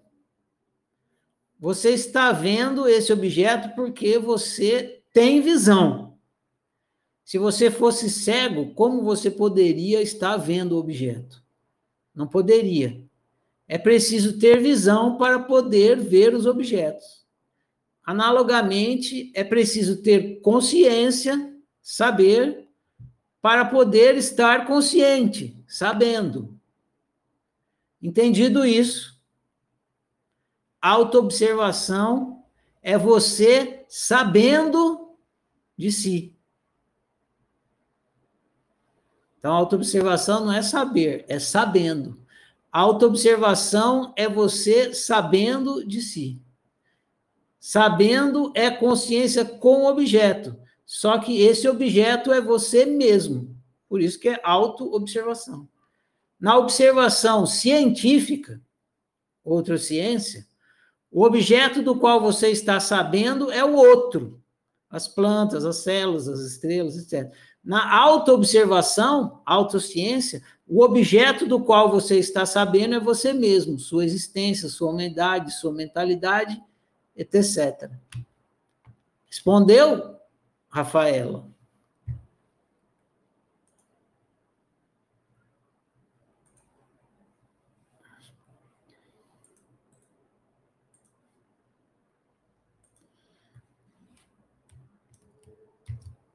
Você 1.58 1.90
está 1.90 2.32
vendo 2.32 2.88
esse 2.88 3.12
objeto 3.12 3.74
porque 3.74 4.18
você 4.18 5.02
tem 5.12 5.40
visão. 5.40 6.18
Se 7.24 7.38
você 7.38 7.70
fosse 7.70 8.08
cego, 8.08 8.74
como 8.74 9.02
você 9.02 9.30
poderia 9.30 10.02
estar 10.02 10.36
vendo 10.36 10.72
o 10.72 10.78
objeto? 10.78 11.42
Não 12.14 12.26
poderia. 12.26 13.02
É 13.68 13.78
preciso 13.78 14.38
ter 14.38 14.60
visão 14.60 15.16
para 15.16 15.38
poder 15.38 16.00
ver 16.00 16.34
os 16.34 16.46
objetos. 16.46 17.24
Analogamente, 18.02 19.30
é 19.34 19.44
preciso 19.44 20.02
ter 20.02 20.40
consciência 20.40 21.54
saber 21.80 22.66
para 23.40 23.64
poder 23.64 24.16
estar 24.16 24.66
consciente, 24.66 25.56
sabendo. 25.70 26.58
Entendido 28.02 28.66
isso, 28.66 29.22
autoobservação 30.82 32.44
é 32.82 32.98
você 32.98 33.84
sabendo 33.88 35.16
de 35.76 35.92
si. 35.92 36.34
Então, 39.38 39.52
autoobservação 39.52 40.46
não 40.46 40.52
é 40.52 40.60
saber, 40.60 41.24
é 41.28 41.38
sabendo. 41.38 42.20
Autoobservação 42.72 44.12
é 44.16 44.28
você 44.28 44.92
sabendo 44.92 45.86
de 45.86 46.02
si. 46.02 46.42
Sabendo 47.60 48.52
é 48.56 48.70
consciência 48.70 49.44
com 49.44 49.86
objeto. 49.86 50.58
Só 50.84 51.18
que 51.18 51.40
esse 51.40 51.68
objeto 51.68 52.32
é 52.32 52.40
você 52.40 52.84
mesmo. 52.84 53.49
Por 53.90 54.00
isso 54.00 54.20
que 54.20 54.28
é 54.28 54.40
auto-observação. 54.44 55.68
Na 56.38 56.56
observação 56.56 57.44
científica, 57.44 58.62
outra 59.42 59.76
ciência, 59.76 60.46
o 61.10 61.24
objeto 61.24 61.82
do 61.82 61.98
qual 61.98 62.20
você 62.20 62.50
está 62.50 62.78
sabendo 62.78 63.50
é 63.50 63.64
o 63.64 63.74
outro. 63.74 64.40
As 64.88 65.08
plantas, 65.08 65.64
as 65.64 65.78
células, 65.78 66.28
as 66.28 66.38
estrelas, 66.38 66.96
etc. 66.96 67.34
Na 67.64 67.92
auto-observação, 67.98 69.42
autociência, 69.44 70.40
o 70.68 70.84
objeto 70.84 71.44
do 71.44 71.60
qual 71.60 71.90
você 71.90 72.16
está 72.16 72.46
sabendo 72.46 72.94
é 72.94 73.00
você 73.00 73.32
mesmo, 73.32 73.76
sua 73.76 74.04
existência, 74.04 74.68
sua 74.68 74.90
humanidade, 74.90 75.52
sua 75.52 75.72
mentalidade, 75.72 76.62
etc. 77.16 77.90
Respondeu? 79.26 80.14
Rafaela. 80.68 81.49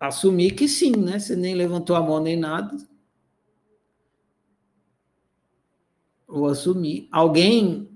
Assumir 0.07 0.51
que 0.51 0.67
sim, 0.67 0.91
né? 0.91 1.19
Você 1.19 1.35
nem 1.35 1.55
levantou 1.55 1.95
a 1.95 2.01
mão 2.01 2.21
nem 2.21 2.37
nada. 2.37 2.77
Vou 6.27 6.47
assumir. 6.47 7.07
Alguém 7.11 7.89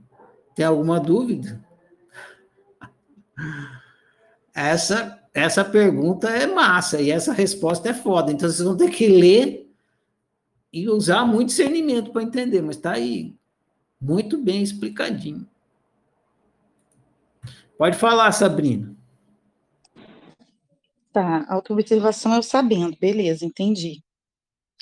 tem 0.55 0.65
alguma 0.65 0.99
dúvida? 0.99 1.63
Essa 4.53 5.19
essa 5.33 5.63
pergunta 5.63 6.29
é 6.29 6.47
massa 6.47 7.01
e 7.01 7.11
essa 7.11 7.31
resposta 7.31 7.89
é 7.89 7.93
foda. 7.93 8.31
Então 8.31 8.49
vocês 8.49 8.67
vão 8.67 8.75
ter 8.75 8.89
que 8.89 9.07
ler 9.07 9.71
e 10.71 10.89
usar 10.89 11.25
muito 11.25 11.49
discernimento 11.49 12.11
para 12.11 12.23
entender, 12.23 12.61
mas 12.61 12.75
está 12.75 12.91
aí 12.91 13.35
muito 13.99 14.37
bem 14.37 14.61
explicadinho. 14.61 15.47
Pode 17.77 17.97
falar, 17.97 18.31
Sabrina. 18.31 18.95
Tá, 21.11 21.45
autoobservação 21.49 22.33
é 22.35 22.39
o 22.39 22.43
sabendo, 22.43 22.95
beleza, 22.97 23.43
entendi. 23.43 24.03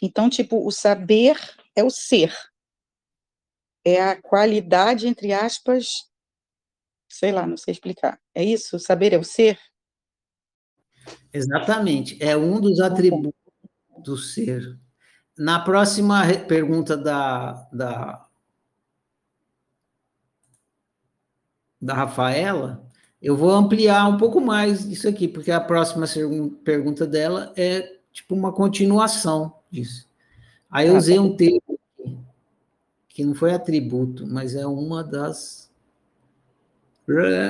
Então, 0.01 0.29
tipo, 0.29 0.65
o 0.65 0.71
saber 0.71 1.37
é 1.75 1.83
o 1.83 1.89
ser. 1.89 2.33
É 3.85 4.01
a 4.03 4.21
qualidade, 4.21 5.07
entre 5.07 5.31
aspas, 5.31 6.09
sei 7.07 7.31
lá, 7.31 7.47
não 7.47 7.55
sei 7.55 7.71
explicar. 7.71 8.19
É 8.35 8.43
isso? 8.43 8.75
O 8.75 8.79
saber 8.79 9.13
é 9.13 9.17
o 9.17 9.23
ser? 9.23 9.57
Exatamente, 11.31 12.21
é 12.21 12.35
um 12.35 12.59
dos 12.59 12.79
atributos 12.81 13.33
do 13.97 14.17
ser. 14.17 14.77
Na 15.37 15.59
próxima 15.63 16.23
pergunta 16.47 16.97
da, 16.97 17.53
da, 17.71 18.27
da 21.81 21.93
Rafaela, 21.93 22.86
eu 23.21 23.35
vou 23.35 23.51
ampliar 23.51 24.07
um 24.07 24.17
pouco 24.17 24.39
mais 24.39 24.85
isso 24.85 25.07
aqui, 25.07 25.27
porque 25.27 25.51
a 25.51 25.59
próxima 25.59 26.05
pergunta 26.63 27.05
dela 27.05 27.51
é 27.55 27.97
tipo 28.11 28.35
uma 28.35 28.51
continuação 28.51 29.53
disso. 29.71 30.07
Aí 30.69 30.87
eu 30.87 30.95
ah, 30.95 30.97
usei 30.97 31.15
tá. 31.15 31.21
um 31.21 31.35
termo 31.35 31.79
que 33.09 33.23
não 33.23 33.33
foi 33.33 33.53
atributo, 33.53 34.27
mas 34.27 34.55
é 34.55 34.65
uma 34.67 35.03
das 35.03 35.67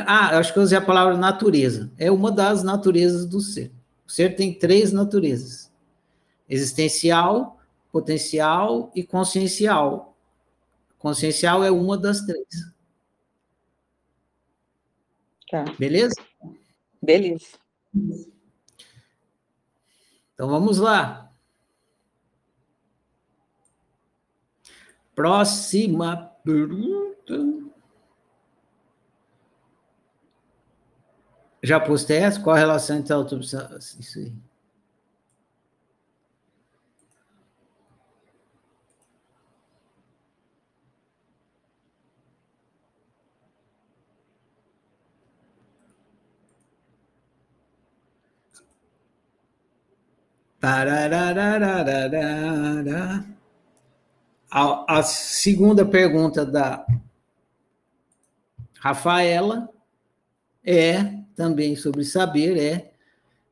ah, 0.06 0.38
acho 0.38 0.54
que 0.54 0.60
eu 0.60 0.64
usei 0.64 0.78
a 0.78 0.82
palavra 0.82 1.18
natureza. 1.18 1.92
É 1.98 2.12
uma 2.12 2.32
das 2.32 2.62
naturezas 2.62 3.26
do 3.26 3.42
ser. 3.42 3.72
O 4.08 4.12
ser 4.12 4.36
tem 4.36 4.54
três 4.54 4.92
naturezas: 4.92 5.72
existencial, 6.48 7.60
potencial 7.92 8.92
e 8.96 9.04
consciencial. 9.04 10.16
Consciencial 11.00 11.64
é 11.64 11.72
uma 11.72 11.98
das 11.98 12.22
três. 12.22 12.46
Tá. 15.50 15.64
Beleza? 15.80 16.16
Beleza. 17.02 17.58
Então 20.34 20.48
vamos 20.50 20.78
lá. 20.78 21.32
Próxima 25.16 26.32
pergunta. 26.44 27.68
Já 31.64 31.80
postei 31.80 32.18
essa? 32.18 32.40
Qual 32.40 32.56
a 32.56 32.60
relação 32.60 32.98
entre 32.98 33.14
a 33.14 33.16
autoobservação? 33.16 34.00
Isso 34.00 34.20
aí. 34.20 34.34
A, 54.52 54.98
a 54.98 55.04
segunda 55.04 55.86
pergunta 55.86 56.46
da 56.46 56.86
Rafaela 58.78 59.70
é 60.66 61.24
também 61.38 61.74
sobre 61.78 62.04
saber, 62.04 62.58
é 62.58 62.92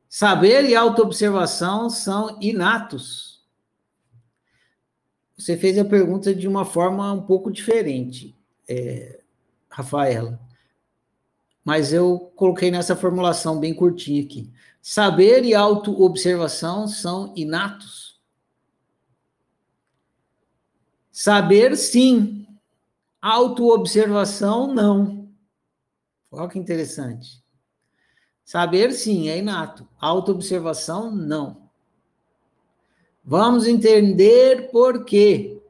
saber 0.06 0.66
e 0.66 0.76
autoobservação 0.76 1.88
são 1.88 2.38
inatos. 2.38 3.42
Você 5.38 5.56
fez 5.56 5.78
a 5.78 5.86
pergunta 5.86 6.34
de 6.34 6.46
uma 6.46 6.66
forma 6.66 7.14
um 7.14 7.22
pouco 7.22 7.50
diferente, 7.50 8.36
é, 8.68 9.20
Rafaela. 9.70 10.38
Mas 11.64 11.94
eu 11.94 12.30
coloquei 12.36 12.70
nessa 12.70 12.94
formulação 12.94 13.58
bem 13.58 13.72
curtinha 13.72 14.22
aqui. 14.22 14.52
Saber 14.88 15.44
e 15.44 15.52
autoobservação 15.52 16.86
são 16.86 17.32
inatos. 17.34 18.20
Saber, 21.10 21.76
sim. 21.76 22.46
Autoobservação, 23.20 24.72
não. 24.72 25.28
Olha 26.30 26.48
que 26.48 26.56
interessante. 26.56 27.42
Saber, 28.44 28.92
sim, 28.92 29.28
é 29.28 29.38
inato. 29.38 29.88
Autoobservação, 29.98 31.10
não. 31.10 31.68
Vamos 33.24 33.66
entender 33.66 34.70
por 34.70 35.04
quê. 35.04 35.60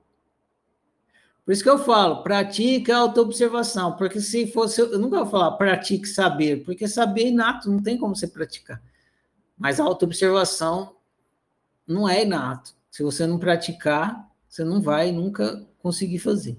Por 1.43 1.53
isso 1.53 1.62
que 1.62 1.71
eu 1.71 1.79
falo, 1.79 2.23
pratique 2.23 2.93
a 2.93 2.99
autoobservação, 2.99 3.97
porque 3.97 4.21
se 4.21 4.47
fosse, 4.53 4.83
eu 4.83 4.99
nunca 4.99 5.23
vou 5.23 5.31
falar 5.31 5.53
pratique 5.53 6.07
saber, 6.07 6.62
porque 6.64 6.87
saber 6.87 7.23
é 7.23 7.29
inato, 7.29 7.71
não 7.71 7.83
tem 7.83 7.97
como 7.97 8.14
você 8.14 8.29
praticar. 8.29 8.79
Mas 9.57 9.80
a 9.80 9.84
autoobservação 9.84 10.96
não 11.86 12.09
é 12.09 12.22
inato. 12.22 12.74
Se 12.90 13.02
você 13.02 13.26
não 13.26 13.38
praticar, 13.38 14.30
você 14.48 14.64
não 14.64 14.80
vai 14.80 15.12
nunca 15.12 15.66
conseguir 15.82 16.18
fazer. 16.18 16.57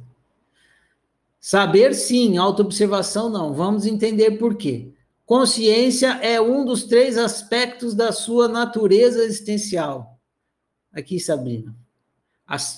Saber 1.39 1.93
sim, 1.93 2.37
autoobservação 2.37 3.29
não. 3.29 3.53
Vamos 3.53 3.85
entender 3.85 4.31
por 4.31 4.55
quê. 4.55 4.91
Consciência 5.25 6.19
é 6.21 6.39
um 6.39 6.63
dos 6.63 6.85
três 6.85 7.17
aspectos 7.17 7.93
da 7.93 8.11
sua 8.11 8.47
natureza 8.47 9.23
existencial. 9.23 10.17
Aqui, 10.91 11.19
Sabrina. 11.19 11.75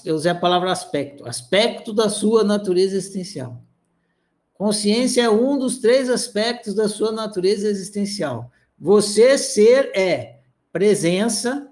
Eu 0.04 0.16
usei 0.16 0.32
a 0.32 0.36
palavra 0.36 0.72
aspecto. 0.72 1.28
Aspecto 1.28 1.94
da 1.94 2.10
sua 2.10 2.44
natureza 2.44 2.96
existencial. 2.96 3.62
Consciência 4.54 5.22
é 5.22 5.30
um 5.30 5.58
dos 5.58 5.78
três 5.78 6.10
aspectos 6.10 6.74
da 6.74 6.90
sua 6.90 7.12
natureza 7.12 7.70
existencial. 7.70 8.52
Você 8.80 9.38
ser 9.38 9.92
é 9.94 10.42
presença, 10.72 11.70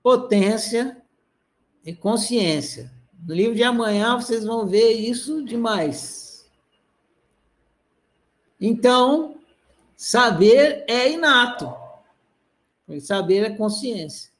potência 0.00 1.02
e 1.84 1.92
consciência. 1.92 2.92
No 3.26 3.34
livro 3.34 3.56
de 3.56 3.64
amanhã 3.64 4.14
vocês 4.14 4.44
vão 4.44 4.66
ver 4.66 4.92
isso 4.92 5.44
demais. 5.44 6.48
Então, 8.60 9.40
saber 9.96 10.84
é 10.86 11.10
inato. 11.10 11.74
Saber 13.00 13.44
é 13.44 13.50
consciência. 13.56 14.30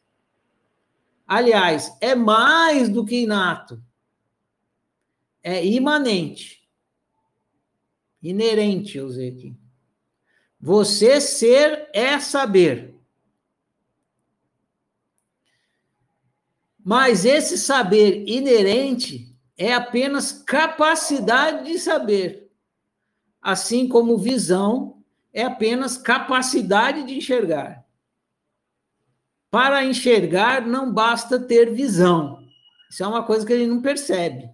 Aliás, 1.27 1.97
é 2.01 2.15
mais 2.15 2.89
do 2.89 3.05
que 3.05 3.23
inato. 3.23 3.83
É 5.43 5.65
imanente. 5.67 6.65
Inerente, 8.23 8.99
eu 8.99 9.07
usei 9.07 9.31
aqui. 9.31 9.66
Você 10.61 11.21
ser 11.21 11.89
é 11.93 12.19
saber. 12.19 12.95
Mas 16.85 17.25
esse 17.25 17.59
saber 17.59 18.25
inerente 18.27 19.37
é 19.57 19.73
apenas 19.75 20.33
capacidade 20.33 21.71
de 21.71 21.79
saber 21.79 22.47
assim 23.47 23.87
como 23.87 24.19
visão 24.19 25.05
é 25.33 25.45
apenas 25.45 25.97
capacidade 25.97 27.05
de 27.05 27.15
enxergar. 27.15 27.87
Para 29.53 29.85
enxergar, 29.85 30.67
não 30.67 30.93
basta 30.93 31.39
ter 31.39 31.73
visão. 31.73 32.45
Isso 32.91 33.05
é 33.05 33.07
uma 33.07 33.23
coisa 33.23 33.47
que 33.47 33.53
ele 33.53 33.69
não 33.69 33.81
percebe. 33.81 34.51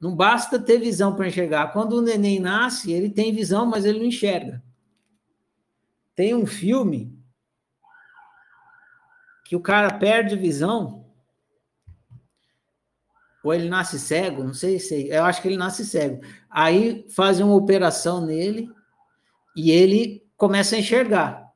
Não 0.00 0.14
basta 0.14 0.58
ter 0.58 0.78
visão 0.78 1.14
para 1.14 1.28
enxergar. 1.28 1.72
Quando 1.72 1.94
o 1.94 2.02
neném 2.02 2.38
nasce, 2.38 2.92
ele 2.92 3.10
tem 3.10 3.32
visão, 3.32 3.66
mas 3.66 3.84
ele 3.84 3.98
não 3.98 4.06
enxerga. 4.06 4.62
Tem 6.14 6.34
um 6.34 6.46
filme 6.46 7.16
que 9.44 9.56
o 9.56 9.60
cara 9.60 9.92
perde 9.96 10.36
visão 10.36 11.06
ou 13.46 13.54
ele 13.54 13.68
nasce 13.68 13.96
cego, 13.96 14.42
não 14.42 14.52
sei 14.52 14.80
se. 14.80 15.06
Eu 15.08 15.24
acho 15.24 15.40
que 15.40 15.46
ele 15.46 15.56
nasce 15.56 15.86
cego. 15.86 16.20
Aí 16.50 17.06
fazem 17.10 17.46
uma 17.46 17.54
operação 17.54 18.26
nele 18.26 18.68
e 19.56 19.70
ele 19.70 20.26
começa 20.36 20.74
a 20.74 20.80
enxergar. 20.80 21.46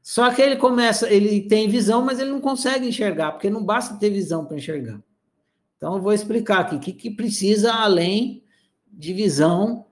Só 0.00 0.32
que 0.32 0.40
ele 0.40 0.56
começa, 0.56 1.12
ele 1.12 1.40
tem 1.48 1.68
visão, 1.68 2.04
mas 2.04 2.20
ele 2.20 2.30
não 2.30 2.40
consegue 2.40 2.86
enxergar, 2.86 3.32
porque 3.32 3.50
não 3.50 3.64
basta 3.64 3.98
ter 3.98 4.10
visão 4.10 4.44
para 4.44 4.56
enxergar. 4.56 5.02
Então 5.82 5.96
eu 5.96 6.00
vou 6.00 6.12
explicar 6.12 6.60
aqui 6.60 6.76
o 6.76 6.78
que, 6.78 6.92
que 6.92 7.10
precisa 7.10 7.72
além 7.72 8.44
de 8.86 9.12
visão, 9.12 9.86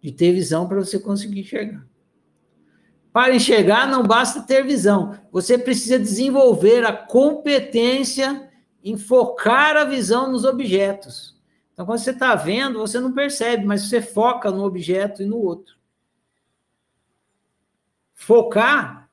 de 0.00 0.10
ter 0.10 0.32
visão 0.32 0.66
para 0.66 0.78
você 0.78 0.98
conseguir 0.98 1.40
enxergar. 1.40 1.86
Para 3.12 3.34
enxergar, 3.34 3.86
não 3.86 4.04
basta 4.04 4.40
ter 4.40 4.64
visão, 4.64 5.20
você 5.30 5.58
precisa 5.58 5.98
desenvolver 5.98 6.86
a 6.86 6.94
competência 6.94 8.50
enfocar 8.82 9.76
a 9.76 9.84
visão 9.84 10.32
nos 10.32 10.46
objetos. 10.46 11.38
Então, 11.74 11.84
quando 11.84 11.98
você 11.98 12.12
está 12.12 12.34
vendo, 12.34 12.78
você 12.78 12.98
não 12.98 13.12
percebe, 13.12 13.66
mas 13.66 13.82
você 13.82 14.00
foca 14.00 14.50
no 14.50 14.64
objeto 14.64 15.22
e 15.22 15.26
no 15.26 15.36
outro. 15.36 15.76
Focar 18.14 19.03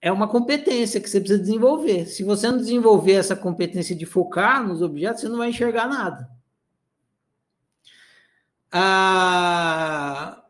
é 0.00 0.12
uma 0.12 0.28
competência 0.28 1.00
que 1.00 1.08
você 1.10 1.20
precisa 1.20 1.40
desenvolver. 1.40 2.06
Se 2.06 2.22
você 2.22 2.48
não 2.50 2.58
desenvolver 2.58 3.14
essa 3.14 3.34
competência 3.34 3.94
de 3.96 4.06
focar 4.06 4.66
nos 4.66 4.80
objetos, 4.82 5.22
você 5.22 5.28
não 5.28 5.38
vai 5.38 5.50
enxergar 5.50 5.88
nada. 5.88 6.28
Ah, 8.70 10.42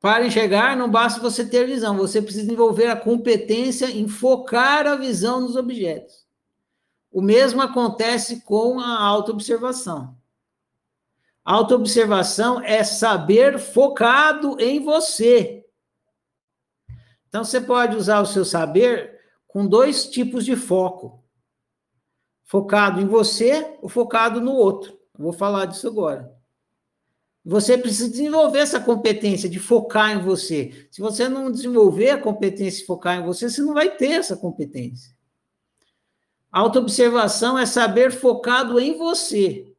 para 0.00 0.26
enxergar, 0.26 0.76
não 0.76 0.90
basta 0.90 1.20
você 1.20 1.44
ter 1.44 1.66
visão, 1.66 1.96
você 1.96 2.22
precisa 2.22 2.44
desenvolver 2.44 2.86
a 2.86 2.96
competência 2.96 3.86
em 3.90 4.08
focar 4.08 4.86
a 4.86 4.96
visão 4.96 5.40
nos 5.42 5.56
objetos. 5.56 6.26
O 7.12 7.20
mesmo 7.20 7.60
acontece 7.60 8.40
com 8.42 8.80
a 8.80 8.98
autoobservação. 8.98 10.16
Autoobservação 11.44 12.62
é 12.62 12.84
saber 12.84 13.58
focado 13.58 14.56
em 14.60 14.82
você. 14.82 15.66
Então, 17.30 17.42
você 17.42 17.60
pode 17.60 17.96
usar 17.96 18.20
o 18.20 18.26
seu 18.26 18.44
saber 18.44 19.18
com 19.48 19.66
dois 19.66 20.06
tipos 20.06 20.44
de 20.44 20.54
foco: 20.56 21.24
focado 22.44 23.00
em 23.00 23.06
você 23.06 23.78
ou 23.80 23.88
focado 23.88 24.38
no 24.40 24.52
outro. 24.52 24.92
Eu 25.18 25.24
vou 25.24 25.32
falar 25.32 25.64
disso 25.64 25.88
agora. 25.88 26.30
Você 27.44 27.78
precisa 27.78 28.10
desenvolver 28.10 28.58
essa 28.58 28.78
competência 28.78 29.48
de 29.48 29.58
focar 29.58 30.10
em 30.10 30.22
você. 30.22 30.86
Se 30.90 31.00
você 31.00 31.28
não 31.28 31.50
desenvolver 31.50 32.10
a 32.10 32.20
competência 32.20 32.80
de 32.80 32.86
focar 32.86 33.18
em 33.18 33.24
você, 33.24 33.48
você 33.48 33.62
não 33.62 33.72
vai 33.72 33.96
ter 33.96 34.10
essa 34.10 34.36
competência. 34.36 35.14
Autoobservação 36.52 37.58
é 37.58 37.64
saber 37.64 38.10
focado 38.10 38.78
em 38.78 38.98
você. 38.98 39.72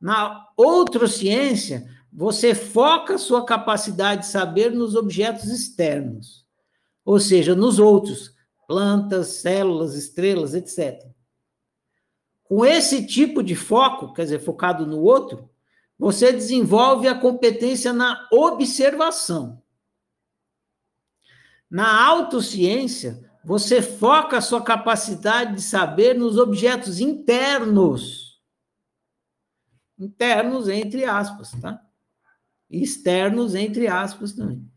Na 0.00 0.48
outra 0.56 1.06
ciência, 1.06 1.86
você 2.12 2.54
foca 2.54 3.18
sua 3.18 3.44
capacidade 3.44 4.22
de 4.22 4.28
saber 4.28 4.70
nos 4.72 4.94
objetos 4.94 5.50
externos, 5.50 6.46
ou 7.10 7.18
seja, 7.18 7.56
nos 7.56 7.80
outros, 7.80 8.36
plantas, 8.68 9.40
células, 9.40 9.96
estrelas, 9.96 10.54
etc. 10.54 11.10
Com 12.44 12.64
esse 12.64 13.04
tipo 13.04 13.42
de 13.42 13.56
foco, 13.56 14.12
quer 14.12 14.22
dizer, 14.22 14.38
focado 14.38 14.86
no 14.86 15.00
outro, 15.00 15.50
você 15.98 16.30
desenvolve 16.30 17.08
a 17.08 17.18
competência 17.18 17.92
na 17.92 18.28
observação. 18.30 19.60
Na 21.68 22.00
autociência, 22.06 23.28
você 23.44 23.82
foca 23.82 24.38
a 24.38 24.40
sua 24.40 24.62
capacidade 24.62 25.56
de 25.56 25.62
saber 25.62 26.14
nos 26.14 26.38
objetos 26.38 27.00
internos. 27.00 28.40
Internos, 29.98 30.68
entre 30.68 31.04
aspas, 31.04 31.50
tá? 31.60 31.84
Externos, 32.70 33.56
entre 33.56 33.88
aspas 33.88 34.32
também. 34.32 34.69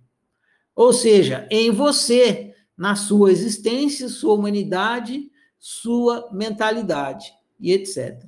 Ou 0.76 0.92
seja, 0.92 1.48
em 1.52 1.72
você, 1.72 2.54
na 2.78 2.96
sua 2.96 3.32
existência, 3.32 4.10
sua 4.10 4.34
humanidade, 4.34 5.32
sua 5.60 6.30
mentalidade 6.32 7.34
e 7.60 7.72
etc. 7.72 8.26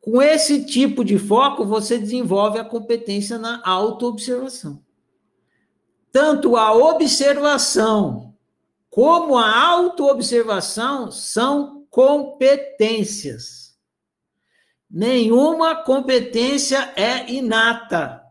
Com 0.00 0.20
esse 0.20 0.64
tipo 0.64 1.04
de 1.04 1.18
foco, 1.18 1.64
você 1.64 1.98
desenvolve 1.98 2.58
a 2.58 2.64
competência 2.64 3.38
na 3.38 3.62
autoobservação. 3.64 4.82
tanto 6.10 6.56
a 6.56 6.74
observação 6.74 8.34
como 8.90 9.38
a 9.38 9.58
autoobservação 9.68 11.10
são 11.10 11.86
competências. 11.88 13.78
Nenhuma 14.90 15.74
competência 15.76 16.92
é 16.94 17.30
inata. 17.32 18.21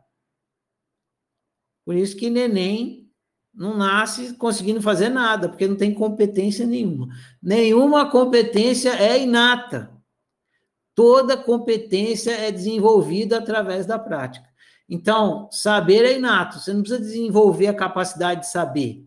Por 1.92 1.98
isso 1.98 2.16
que 2.16 2.30
neném 2.30 3.12
não 3.54 3.76
nasce 3.76 4.34
conseguindo 4.36 4.82
fazer 4.82 5.10
nada, 5.10 5.50
porque 5.50 5.68
não 5.68 5.76
tem 5.76 5.94
competência 5.94 6.66
nenhuma. 6.66 7.10
Nenhuma 7.44 8.10
competência 8.10 8.92
é 8.92 9.22
inata. 9.22 9.92
Toda 10.96 11.36
competência 11.36 12.32
é 12.32 12.50
desenvolvida 12.50 13.38
através 13.40 13.86
da 13.86 14.00
prática. 14.00 14.48
Então, 14.88 15.50
saber 15.52 16.06
é 16.06 16.16
inato, 16.16 16.60
você 16.60 16.72
não 16.72 16.80
precisa 16.80 17.02
desenvolver 17.02 17.68
a 17.68 17.74
capacidade 17.74 18.40
de 18.42 18.48
saber. 18.48 19.06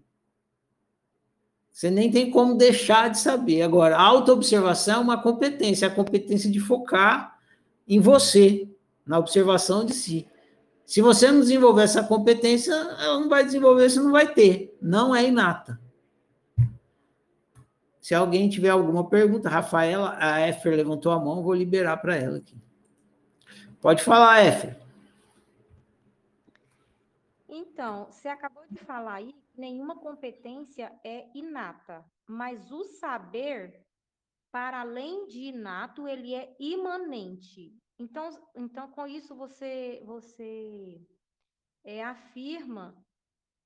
Você 1.73 1.91
nem 1.91 2.11
tem 2.11 2.31
como 2.31 2.55
deixar 2.55 3.09
de 3.09 3.19
saber. 3.19 3.63
Agora, 3.63 3.97
autoobservação 3.97 4.97
é 4.97 5.05
uma 5.05 5.23
competência, 5.23 5.89
a 5.89 5.91
competência 5.91 6.51
de 6.51 6.61
focar 6.61 7.39
em 7.89 7.99
você, 7.99 8.69
na 9.07 9.19
observação 9.19 9.87
de 9.87 9.95
si. 9.95 10.29
Se 10.87 11.01
você 11.01 11.31
não 11.31 11.41
desenvolver 11.41 11.83
essa 11.83 12.05
competência, 12.05 12.73
ela 12.73 13.21
não 13.21 13.29
vai 13.29 13.45
desenvolver, 13.45 13.89
você 13.89 14.01
não 14.01 14.13
vai 14.13 14.33
ter. 14.33 14.77
Não 14.81 15.15
é 15.15 15.27
inata. 15.27 15.81
Se 18.01 18.15
alguém 18.15 18.51
tiver 18.51 18.69
alguma 18.69 19.09
pergunta, 19.09 19.49
Rafaela, 19.49 20.15
a 20.21 20.39
Éfer 20.41 20.77
levantou 20.77 21.11
a 21.11 21.19
mão, 21.19 21.43
vou 21.43 21.55
liberar 21.55 21.97
para 21.97 22.15
ela 22.15 22.37
aqui. 22.37 22.55
Pode 23.81 24.03
falar, 24.03 24.41
Éfer. 24.41 24.79
Então, 27.49 28.07
você 28.11 28.29
acabou 28.29 28.65
de 28.71 28.79
falar 28.79 29.15
aí 29.15 29.33
que 29.33 29.61
nenhuma 29.61 29.97
competência 29.97 30.93
é 31.03 31.27
inata, 31.35 32.05
mas 32.27 32.71
o 32.71 32.85
saber, 32.85 33.81
para 34.53 34.81
além 34.81 35.27
de 35.27 35.45
inato, 35.45 36.07
ele 36.07 36.35
é 36.35 36.55
imanente. 36.61 37.73
Então, 37.99 38.31
então 38.55 38.91
com 38.91 39.07
isso 39.07 39.35
você, 39.35 40.03
você 40.05 41.01
é, 41.85 42.03
afirma 42.03 42.97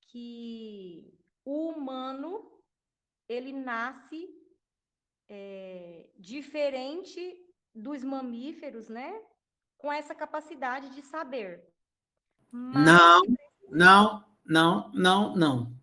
que 0.09 1.19
o 1.45 1.71
humano 1.71 2.51
ele 3.29 3.53
nasce 3.53 4.29
é, 5.29 6.09
diferente 6.19 7.37
dos 7.75 8.03
mamíferos, 8.03 8.89
né? 8.89 9.21
Com 9.77 9.93
essa 9.93 10.15
capacidade 10.15 10.95
de 10.95 11.03
saber. 11.03 11.63
Mas... 12.51 12.85
Não, 12.85 13.23
não, 13.71 14.25
não, 14.45 14.93
não, 14.93 15.37
não. 15.37 15.79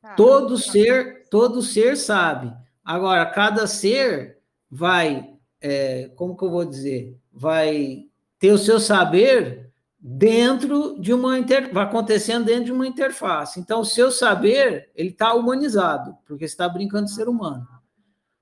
Tá, 0.00 0.14
todo 0.14 0.58
ser, 0.58 1.28
todo 1.28 1.62
ser 1.62 1.96
sabe. 1.96 2.54
Agora, 2.84 3.24
cada 3.30 3.66
ser 3.66 4.38
vai, 4.70 5.38
é, 5.60 6.08
como 6.10 6.36
que 6.36 6.44
eu 6.44 6.50
vou 6.50 6.64
dizer? 6.64 7.18
Vai 7.34 8.06
ter 8.38 8.52
o 8.52 8.58
seu 8.58 8.78
saber 8.78 9.72
dentro 9.98 11.00
de 11.00 11.12
uma 11.12 11.38
inter... 11.38 11.72
vai 11.72 11.84
acontecendo 11.84 12.44
dentro 12.44 12.66
de 12.66 12.72
uma 12.72 12.86
interface. 12.86 13.58
Então, 13.58 13.80
o 13.80 13.84
seu 13.84 14.10
saber 14.10 14.90
ele 14.94 15.08
está 15.08 15.34
humanizado, 15.34 16.16
porque 16.26 16.44
está 16.44 16.68
brincando 16.68 17.06
de 17.06 17.14
ser 17.14 17.28
humano. 17.28 17.66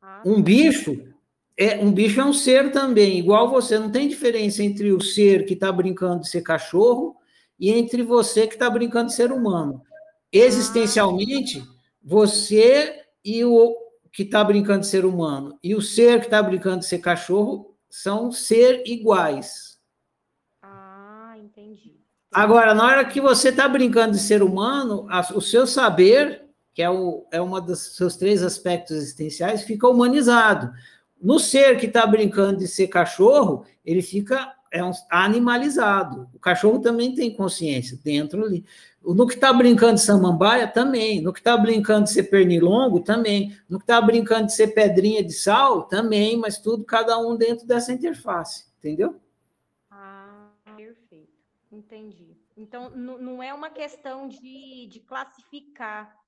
Ah. 0.02 0.22
Um 0.26 0.42
bicho 0.42 1.12
é 1.56 1.76
um 1.76 1.92
bicho 1.92 2.20
é 2.20 2.24
um 2.24 2.32
ser 2.32 2.72
também, 2.72 3.18
igual 3.18 3.48
você. 3.48 3.78
Não 3.78 3.90
tem 3.90 4.08
diferença 4.08 4.62
entre 4.62 4.92
o 4.92 5.00
ser 5.00 5.44
que 5.44 5.54
está 5.54 5.70
brincando 5.70 6.22
de 6.22 6.28
ser 6.28 6.42
cachorro 6.42 7.16
e 7.58 7.70
entre 7.70 8.02
você 8.02 8.46
que 8.46 8.54
está 8.54 8.68
brincando 8.68 9.08
de 9.08 9.14
ser 9.14 9.30
humano. 9.30 9.82
Existencialmente, 10.32 11.62
você 12.02 13.02
e 13.24 13.44
o 13.44 13.76
que 14.10 14.24
está 14.24 14.42
brincando 14.42 14.80
de 14.80 14.86
ser 14.88 15.04
humano 15.04 15.58
e 15.62 15.74
o 15.74 15.80
ser 15.80 16.20
que 16.20 16.26
está 16.26 16.42
brincando 16.42 16.80
de 16.80 16.86
ser 16.86 16.98
cachorro 16.98 17.71
são 17.92 18.32
ser 18.32 18.84
iguais. 18.86 19.78
Ah, 20.62 21.34
entendi. 21.36 22.00
Agora, 22.32 22.72
na 22.72 22.86
hora 22.86 23.04
que 23.04 23.20
você 23.20 23.50
está 23.50 23.68
brincando 23.68 24.12
de 24.12 24.18
ser 24.18 24.42
humano, 24.42 25.06
a, 25.10 25.20
o 25.34 25.42
seu 25.42 25.66
saber, 25.66 26.42
que 26.72 26.80
é, 26.80 26.88
o, 26.88 27.26
é 27.30 27.38
uma 27.38 27.60
dos 27.60 27.94
seus 27.94 28.16
três 28.16 28.42
aspectos 28.42 28.96
existenciais, 28.96 29.64
fica 29.64 29.86
humanizado. 29.86 30.72
No 31.20 31.38
ser 31.38 31.78
que 31.78 31.84
está 31.84 32.06
brincando 32.06 32.60
de 32.60 32.66
ser 32.66 32.88
cachorro, 32.88 33.66
ele 33.84 34.00
fica 34.00 34.54
é 34.72 34.82
um, 34.82 34.90
animalizado. 35.10 36.28
O 36.34 36.38
cachorro 36.38 36.80
também 36.80 37.14
tem 37.14 37.32
consciência 37.36 37.98
dentro 38.02 38.42
ali. 38.42 38.64
No 39.04 39.26
que 39.26 39.34
está 39.34 39.52
brincando 39.52 39.96
de 39.96 40.00
samambaia, 40.00 40.66
também. 40.66 41.20
No 41.20 41.32
que 41.32 41.40
está 41.40 41.56
brincando 41.56 42.04
de 42.04 42.12
ser 42.12 42.24
pernilongo, 42.24 43.00
também. 43.00 43.56
No 43.68 43.78
que 43.78 43.84
está 43.84 44.00
brincando 44.00 44.46
de 44.46 44.54
ser 44.54 44.68
pedrinha 44.68 45.22
de 45.22 45.32
sal, 45.32 45.82
também. 45.82 46.38
Mas 46.38 46.58
tudo, 46.58 46.84
cada 46.84 47.18
um 47.18 47.36
dentro 47.36 47.66
dessa 47.66 47.92
interface. 47.92 48.64
Entendeu? 48.78 49.20
Ah, 49.90 50.48
perfeito. 50.74 51.28
Entendi. 51.70 52.36
Então, 52.56 52.90
não 52.90 53.42
é 53.42 53.52
uma 53.52 53.68
questão 53.68 54.26
de, 54.26 54.86
de 54.86 55.00
classificar. 55.00 56.21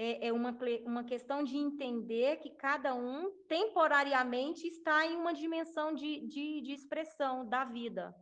É, 0.00 0.28
é 0.28 0.32
uma, 0.32 0.56
uma 0.86 1.02
questão 1.02 1.42
de 1.42 1.56
entender 1.56 2.36
que 2.36 2.50
cada 2.50 2.94
um, 2.94 3.32
temporariamente, 3.48 4.68
está 4.68 5.04
em 5.04 5.16
uma 5.16 5.34
dimensão 5.34 5.92
de, 5.92 6.20
de, 6.28 6.60
de 6.60 6.72
expressão 6.72 7.44
da 7.44 7.64
vida. 7.64 8.14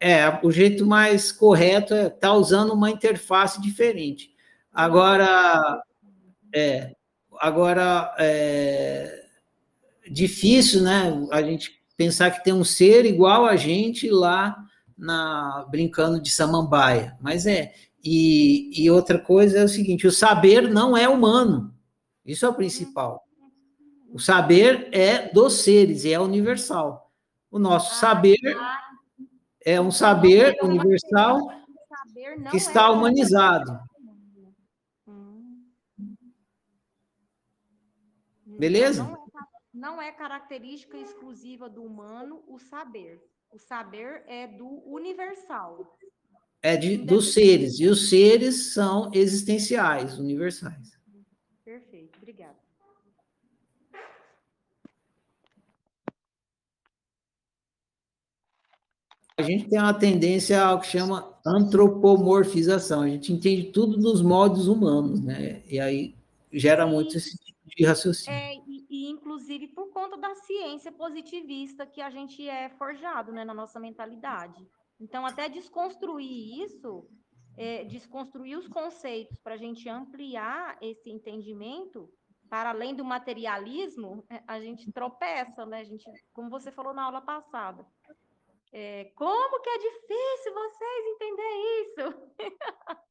É, 0.00 0.40
o 0.42 0.50
jeito 0.50 0.86
mais 0.86 1.30
correto 1.30 1.92
é 1.92 2.06
estar 2.06 2.18
tá 2.20 2.32
usando 2.32 2.72
uma 2.72 2.90
interface 2.90 3.60
diferente. 3.60 4.34
Agora, 4.72 5.82
é, 6.54 6.96
agora 7.38 8.14
é 8.18 9.26
difícil, 10.10 10.80
né? 10.80 11.12
A 11.32 11.42
gente 11.42 11.84
pensar 11.98 12.30
que 12.30 12.42
tem 12.42 12.54
um 12.54 12.64
ser 12.64 13.04
igual 13.04 13.44
a 13.44 13.56
gente 13.56 14.08
lá 14.08 14.56
na 14.96 15.66
brincando 15.70 16.18
de 16.18 16.30
samambaia, 16.30 17.14
mas 17.20 17.44
é. 17.44 17.74
E, 18.04 18.70
e 18.84 18.90
outra 18.90 19.18
coisa 19.18 19.58
é 19.58 19.64
o 19.64 19.68
seguinte: 19.68 20.06
o 20.06 20.12
saber 20.12 20.70
não 20.70 20.94
é 20.96 21.08
humano. 21.08 21.74
Isso 22.24 22.44
é 22.44 22.48
o 22.48 22.54
principal. 22.54 23.24
O 24.12 24.18
saber 24.18 24.88
é 24.92 25.32
dos 25.32 25.54
seres 25.54 26.04
e 26.04 26.12
é 26.12 26.20
universal. 26.20 27.10
O 27.50 27.58
nosso 27.58 27.94
saber 27.94 28.38
é 29.64 29.80
um 29.80 29.90
saber 29.90 30.56
universal 30.62 31.50
que 32.50 32.56
está 32.56 32.90
humanizado. 32.90 33.78
Beleza? 38.58 39.18
Não 39.72 40.00
é 40.00 40.12
característica 40.12 40.96
exclusiva 40.96 41.68
do 41.68 41.82
humano 41.82 42.42
o 42.46 42.58
saber. 42.58 43.20
O 43.50 43.58
saber 43.58 44.22
é 44.26 44.46
do 44.46 44.66
universal. 44.86 45.96
É 46.64 46.78
de, 46.78 46.96
dos 46.96 47.34
seres. 47.34 47.78
E 47.78 47.86
os 47.86 48.08
seres 48.08 48.72
são 48.72 49.10
existenciais, 49.12 50.18
universais. 50.18 50.98
Perfeito, 51.62 52.16
obrigada. 52.16 52.56
a 59.36 59.42
gente 59.42 59.68
tem 59.68 59.78
uma 59.78 59.92
tendência 59.92 60.64
ao 60.64 60.80
que 60.80 60.86
chama 60.86 61.38
antropomorfização. 61.44 63.02
A 63.02 63.08
gente 63.08 63.30
entende 63.30 63.64
tudo 63.64 63.98
nos 63.98 64.22
modos 64.22 64.66
humanos, 64.66 65.20
né? 65.20 65.62
E 65.68 65.78
aí 65.78 66.14
gera 66.50 66.86
muito 66.86 67.16
esse 67.16 67.36
tipo 67.36 67.58
de 67.76 67.84
raciocínio. 67.84 68.38
É, 68.38 68.54
e, 68.66 68.86
e, 68.88 69.10
inclusive 69.10 69.68
por 69.68 69.90
conta 69.90 70.16
da 70.16 70.34
ciência 70.36 70.90
positivista 70.90 71.84
que 71.84 72.00
a 72.00 72.08
gente 72.08 72.48
é 72.48 72.70
forjado 72.70 73.32
né, 73.32 73.44
na 73.44 73.52
nossa 73.52 73.78
mentalidade. 73.78 74.64
Então, 75.04 75.26
até 75.26 75.50
desconstruir 75.50 76.64
isso, 76.64 77.06
é, 77.58 77.84
desconstruir 77.84 78.56
os 78.56 78.66
conceitos 78.66 79.38
para 79.38 79.52
a 79.52 79.58
gente 79.58 79.86
ampliar 79.86 80.78
esse 80.80 81.10
entendimento, 81.10 82.10
para 82.48 82.70
além 82.70 82.94
do 82.94 83.04
materialismo, 83.04 84.24
é, 84.30 84.42
a 84.48 84.58
gente 84.58 84.90
tropeça, 84.92 85.66
né? 85.66 85.80
A 85.80 85.84
gente, 85.84 86.04
como 86.32 86.48
você 86.48 86.72
falou 86.72 86.94
na 86.94 87.04
aula 87.04 87.20
passada, 87.20 87.84
é, 88.72 89.12
como 89.14 89.60
que 89.60 89.68
é 89.68 89.78
difícil 89.78 90.54
vocês 90.54 91.04
entender 91.14 91.52
isso? 91.82 92.14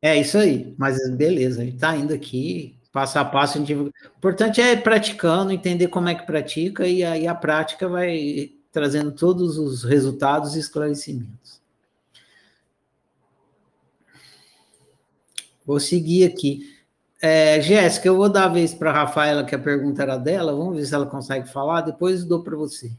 é 0.00 0.16
isso 0.16 0.38
aí, 0.38 0.76
mas 0.78 0.96
beleza, 1.16 1.62
a 1.62 1.64
gente 1.64 1.74
está 1.74 1.96
indo 1.96 2.14
aqui, 2.14 2.80
passo 2.92 3.18
a 3.18 3.24
passo. 3.24 3.58
A 3.58 3.60
gente... 3.60 3.74
O 3.74 3.92
importante 4.16 4.60
é 4.60 4.76
praticando, 4.76 5.50
entender 5.50 5.88
como 5.88 6.08
é 6.08 6.14
que 6.14 6.24
pratica, 6.24 6.86
e 6.86 7.02
aí 7.02 7.26
a 7.26 7.34
prática 7.34 7.88
vai 7.88 8.56
trazendo 8.72 9.12
todos 9.12 9.58
os 9.58 9.84
resultados 9.84 10.54
e 10.54 10.58
esclarecimentos. 10.58 11.60
Vou 15.64 15.78
seguir 15.78 16.24
aqui. 16.24 16.78
É, 17.20 17.60
Jéssica, 17.60 18.08
eu 18.08 18.16
vou 18.16 18.28
dar 18.28 18.44
a 18.44 18.48
vez 18.48 18.72
para 18.72 18.90
a 18.90 18.94
Rafaela, 18.94 19.44
que 19.44 19.54
a 19.54 19.58
pergunta 19.58 20.02
era 20.02 20.16
dela, 20.16 20.54
vamos 20.54 20.76
ver 20.76 20.86
se 20.86 20.94
ela 20.94 21.04
consegue 21.04 21.48
falar, 21.48 21.82
depois 21.82 22.24
dou 22.24 22.42
para 22.42 22.56
você. 22.56 22.92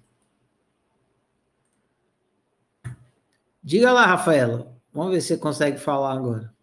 Diga 3.63 3.91
lá, 3.91 4.05
Rafaela. 4.05 4.75
Vamos 4.93 5.13
ver 5.13 5.21
se 5.21 5.27
você 5.29 5.37
consegue 5.37 5.77
falar 5.79 6.13
agora. 6.13 6.53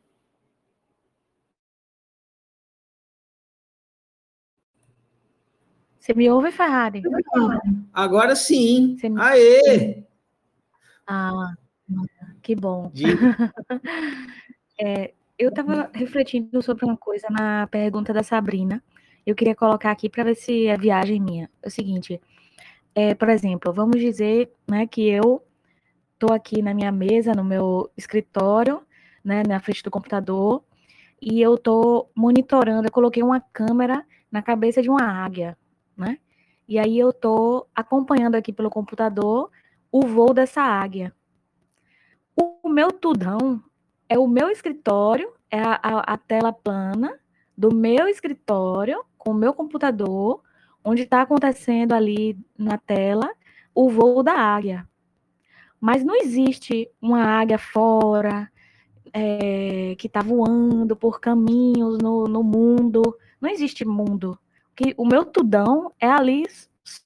Você 6.06 6.14
me 6.14 6.30
ouve, 6.30 6.52
Ferrari? 6.52 7.02
Agora 7.92 8.36
sim. 8.36 8.96
Me... 9.02 9.20
Aê! 9.20 10.04
Ah, 11.04 11.52
que 12.40 12.54
bom. 12.54 12.92
é, 14.80 15.12
eu 15.36 15.48
estava 15.48 15.90
refletindo 15.92 16.62
sobre 16.62 16.84
uma 16.84 16.96
coisa 16.96 17.26
na 17.28 17.66
pergunta 17.66 18.12
da 18.12 18.22
Sabrina. 18.22 18.80
Eu 19.26 19.34
queria 19.34 19.56
colocar 19.56 19.90
aqui 19.90 20.08
para 20.08 20.22
ver 20.22 20.36
se 20.36 20.68
é 20.68 20.78
viagem 20.78 21.20
minha. 21.20 21.50
É 21.60 21.66
o 21.66 21.70
seguinte, 21.72 22.20
é, 22.94 23.12
por 23.12 23.28
exemplo, 23.28 23.72
vamos 23.72 24.00
dizer 24.00 24.52
né, 24.70 24.86
que 24.86 25.08
eu 25.08 25.42
estou 26.14 26.32
aqui 26.32 26.62
na 26.62 26.72
minha 26.72 26.92
mesa, 26.92 27.32
no 27.32 27.42
meu 27.42 27.90
escritório, 27.96 28.80
né, 29.24 29.42
na 29.42 29.58
frente 29.58 29.82
do 29.82 29.90
computador, 29.90 30.62
e 31.20 31.40
eu 31.40 31.56
estou 31.56 32.12
monitorando, 32.14 32.86
eu 32.86 32.92
coloquei 32.92 33.24
uma 33.24 33.40
câmera 33.40 34.06
na 34.30 34.40
cabeça 34.40 34.80
de 34.80 34.88
uma 34.88 35.02
águia 35.02 35.58
né? 35.96 36.18
E 36.68 36.78
aí 36.78 36.98
eu 36.98 37.10
estou 37.10 37.68
acompanhando 37.74 38.34
aqui 38.34 38.52
pelo 38.52 38.70
computador 38.70 39.50
o 39.90 40.02
voo 40.02 40.34
dessa 40.34 40.60
águia. 40.60 41.14
O 42.36 42.68
meu 42.68 42.92
tudão 42.92 43.62
é 44.08 44.18
o 44.18 44.26
meu 44.26 44.50
escritório, 44.50 45.32
é 45.50 45.60
a, 45.60 45.80
a, 45.82 46.00
a 46.14 46.16
tela 46.16 46.52
plana 46.52 47.18
do 47.56 47.74
meu 47.74 48.08
escritório 48.08 49.02
com 49.16 49.30
o 49.30 49.34
meu 49.34 49.54
computador, 49.54 50.42
onde 50.84 51.02
está 51.02 51.22
acontecendo 51.22 51.92
ali 51.92 52.38
na 52.58 52.78
tela 52.78 53.32
o 53.74 53.88
voo 53.88 54.22
da 54.22 54.34
águia. 54.34 54.88
Mas 55.80 56.04
não 56.04 56.16
existe 56.16 56.90
uma 57.00 57.22
águia 57.22 57.58
fora 57.58 58.50
é, 59.12 59.94
que 59.96 60.06
está 60.08 60.20
voando 60.20 60.96
por 60.96 61.20
caminhos 61.20 61.98
no, 61.98 62.24
no 62.24 62.42
mundo. 62.42 63.02
Não 63.40 63.48
existe 63.48 63.84
mundo 63.84 64.38
que 64.76 64.94
o 64.96 65.06
meu 65.06 65.24
tudão 65.24 65.90
é 65.98 66.06
ali, 66.06 66.44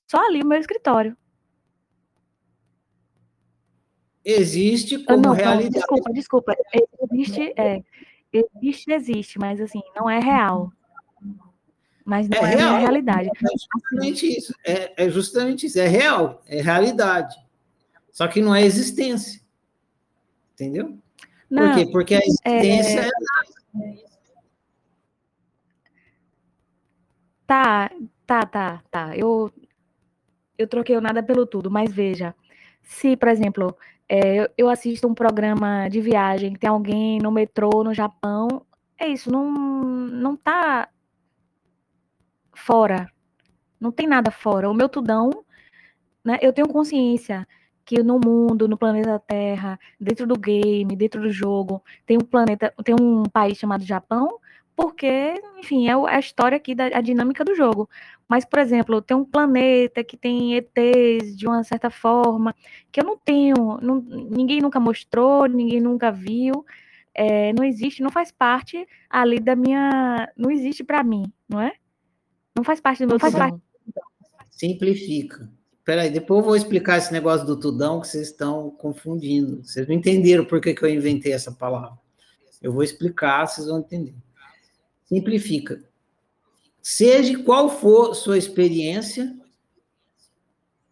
só 0.06 0.26
ali 0.26 0.42
o 0.42 0.46
meu 0.46 0.58
escritório. 0.58 1.16
Existe 4.24 4.96
ah, 4.96 5.04
como 5.06 5.22
não, 5.22 5.32
realidade. 5.32 5.64
Não, 5.64 5.80
desculpa, 5.80 6.12
desculpa. 6.12 6.54
Existe, 7.12 7.54
é, 7.56 7.82
existe, 8.32 8.92
existe, 8.92 9.38
mas 9.38 9.60
assim, 9.60 9.80
não 9.96 10.10
é 10.10 10.18
real. 10.18 10.72
Mas 12.04 12.28
não 12.28 12.38
é, 12.38 12.42
é 12.42 12.56
real, 12.56 12.80
realidade. 12.80 13.28
É 13.28 13.78
justamente 13.78 14.38
isso. 14.38 14.54
É, 14.66 15.04
é 15.04 15.08
justamente 15.08 15.66
isso. 15.66 15.78
É 15.78 15.86
real, 15.86 16.42
é 16.48 16.60
realidade. 16.60 17.36
Só 18.10 18.26
que 18.26 18.42
não 18.42 18.54
é 18.54 18.62
existência. 18.62 19.40
Entendeu? 20.54 20.98
Não, 21.48 21.68
Por 21.68 21.74
quê? 21.74 21.86
Porque 21.90 22.14
a 22.16 22.20
existência 22.20 23.00
é, 23.00 23.78
é 23.78 24.09
Tá, 27.50 27.90
tá, 28.28 28.46
tá, 28.46 28.82
tá. 28.92 29.16
Eu, 29.16 29.50
eu 30.58 30.68
troquei 30.68 30.96
o 30.96 31.00
nada 31.00 31.22
pelo 31.22 31.46
tudo, 31.46 31.70
mas 31.70 31.92
veja, 31.92 32.34
se, 32.82 33.16
por 33.16 33.28
exemplo, 33.28 33.76
é, 34.08 34.50
eu 34.56 34.68
assisto 34.68 35.08
um 35.08 35.14
programa 35.14 35.88
de 35.88 36.00
viagem, 36.00 36.54
tem 36.54 36.68
alguém 36.68 37.18
no 37.18 37.30
metrô 37.30 37.82
no 37.84 37.94
Japão, 37.94 38.62
é 38.98 39.08
isso, 39.08 39.30
não, 39.30 39.50
não 39.50 40.36
tá 40.36 40.88
fora. 42.54 43.08
Não 43.80 43.92
tem 43.92 44.06
nada 44.06 44.30
fora. 44.30 44.70
O 44.70 44.74
meu 44.74 44.88
tudão, 44.88 45.30
né, 46.24 46.38
eu 46.42 46.52
tenho 46.52 46.68
consciência 46.68 47.46
que 47.84 48.02
no 48.02 48.20
mundo, 48.24 48.68
no 48.68 48.78
planeta 48.78 49.18
Terra, 49.20 49.78
dentro 50.00 50.26
do 50.26 50.38
game, 50.38 50.96
dentro 50.96 51.22
do 51.22 51.30
jogo, 51.30 51.82
tem 52.06 52.16
um 52.18 52.20
planeta, 52.26 52.72
tem 52.84 52.94
um 53.00 53.24
país 53.24 53.58
chamado 53.58 53.84
Japão, 53.84 54.38
porque, 54.80 55.34
enfim, 55.58 55.88
é 55.88 55.92
a 55.92 56.18
história 56.18 56.56
aqui 56.56 56.74
da 56.74 56.86
a 56.86 57.02
dinâmica 57.02 57.44
do 57.44 57.54
jogo. 57.54 57.86
Mas, 58.26 58.46
por 58.46 58.58
exemplo, 58.58 59.02
tem 59.02 59.14
um 59.14 59.24
planeta 59.24 60.02
que 60.02 60.16
tem 60.16 60.54
ETs 60.54 61.36
de 61.36 61.46
uma 61.46 61.62
certa 61.62 61.90
forma, 61.90 62.54
que 62.90 62.98
eu 62.98 63.04
não 63.04 63.18
tenho, 63.18 63.54
não, 63.82 64.00
ninguém 64.00 64.60
nunca 64.60 64.80
mostrou, 64.80 65.44
ninguém 65.46 65.80
nunca 65.80 66.10
viu, 66.10 66.64
é, 67.14 67.52
não 67.52 67.62
existe, 67.62 68.02
não 68.02 68.10
faz 68.10 68.32
parte 68.32 68.86
ali 69.10 69.38
da 69.38 69.54
minha. 69.54 70.32
Não 70.34 70.50
existe 70.50 70.82
para 70.82 71.04
mim, 71.04 71.30
não 71.46 71.60
é? 71.60 71.74
Não 72.56 72.64
faz 72.64 72.80
parte 72.80 73.04
do 73.04 73.08
meu 73.08 73.20
faz 73.20 73.34
parte. 73.34 73.60
Simplifica. 74.50 75.50
Peraí, 75.84 76.08
depois 76.08 76.40
eu 76.40 76.44
vou 76.44 76.56
explicar 76.56 76.96
esse 76.96 77.12
negócio 77.12 77.46
do 77.46 77.58
tudão 77.58 78.00
que 78.00 78.08
vocês 78.08 78.28
estão 78.28 78.70
confundindo. 78.70 79.62
Vocês 79.62 79.86
não 79.86 79.94
entenderam 79.94 80.44
por 80.44 80.58
que, 80.58 80.72
que 80.72 80.82
eu 80.82 80.88
inventei 80.88 81.32
essa 81.32 81.52
palavra. 81.52 81.98
Eu 82.62 82.72
vou 82.72 82.82
explicar, 82.82 83.46
vocês 83.46 83.66
vão 83.66 83.80
entender. 83.80 84.14
Simplifica. 85.10 85.82
Seja 86.80 87.42
qual 87.42 87.68
for 87.68 88.14
sua 88.14 88.38
experiência, 88.38 89.36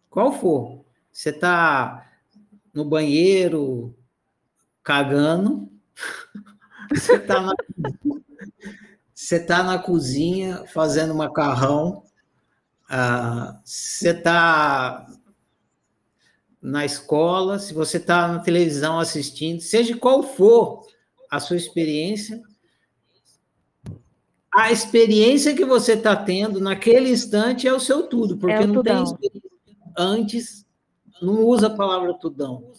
qual 0.09 0.33
for, 0.33 0.83
você 1.09 1.29
está 1.29 2.05
no 2.73 2.83
banheiro 2.83 3.95
cagando, 4.83 5.71
você 6.93 7.15
está 7.15 7.39
na, 7.39 7.55
tá 9.47 9.63
na 9.63 9.79
cozinha 9.79 10.65
fazendo 10.67 11.15
macarrão, 11.15 12.03
uh, 12.91 13.57
você 13.63 14.09
está 14.09 15.07
na 16.61 16.83
escola, 16.83 17.57
se 17.57 17.73
você 17.73 17.95
está 17.95 18.27
na 18.27 18.39
televisão 18.39 18.99
assistindo, 18.99 19.61
seja 19.61 19.95
qual 19.95 20.23
for 20.23 20.85
a 21.31 21.39
sua 21.39 21.55
experiência, 21.55 22.43
a 24.53 24.71
experiência 24.71 25.55
que 25.55 25.65
você 25.65 25.93
está 25.93 26.15
tendo 26.15 26.59
naquele 26.59 27.11
instante 27.11 27.67
é 27.67 27.73
o 27.73 27.79
seu 27.79 28.07
tudo, 28.07 28.37
porque 28.37 28.53
é 28.53 28.65
não 28.65 28.81
tem 28.81 29.03
experiência 29.03 29.49
antes, 29.97 30.65
não 31.21 31.43
usa 31.43 31.67
a 31.67 31.75
palavra 31.75 32.13
tudão. 32.13 32.71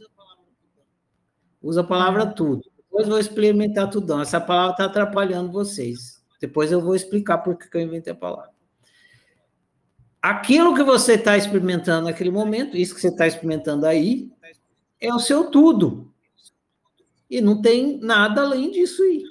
Usa 1.63 1.83
a 1.83 1.85
palavra 1.85 2.25
uhum. 2.25 2.33
tudo. 2.33 2.63
Depois 2.77 3.07
vou 3.07 3.19
experimentar 3.19 3.91
tudão. 3.91 4.21
Essa 4.21 4.41
palavra 4.41 4.73
está 4.73 4.85
atrapalhando 4.87 5.53
vocês. 5.53 6.21
Depois 6.41 6.73
eu 6.73 6.81
vou 6.81 6.95
explicar 6.97 7.39
por 7.39 7.57
que 7.57 7.77
eu 7.77 7.83
inventei 7.83 8.13
a 8.13 8.17
palavra. 8.17 8.51
Aquilo 10.23 10.75
que 10.75 10.83
você 10.83 11.15
está 11.15 11.37
experimentando 11.37 12.07
naquele 12.07 12.31
momento, 12.31 12.77
isso 12.77 12.95
que 12.95 13.01
você 13.01 13.09
está 13.09 13.27
experimentando 13.27 13.87
aí, 13.87 14.31
é 14.99 15.13
o 15.15 15.19
seu 15.19 15.51
tudo. 15.51 16.13
E 17.29 17.41
não 17.41 17.61
tem 17.61 17.99
nada 17.99 18.43
além 18.43 18.71
disso 18.71 19.03
aí. 19.03 19.23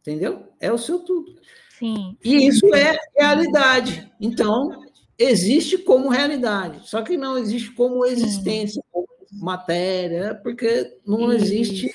Entendeu? 0.00 0.48
É 0.58 0.72
o 0.72 0.78
seu 0.78 1.00
tudo. 1.00 1.34
Sim. 1.78 2.16
E 2.22 2.46
isso 2.46 2.66
é 2.74 2.96
realidade. 3.16 4.10
Então, 4.20 4.82
existe 5.18 5.78
como 5.78 6.08
realidade. 6.08 6.88
Só 6.88 7.02
que 7.02 7.16
não 7.16 7.36
existe 7.36 7.72
como 7.72 8.04
existência, 8.04 8.82
como 8.90 9.06
matéria, 9.32 10.34
porque 10.42 10.98
não 11.06 11.32
existe 11.32 11.92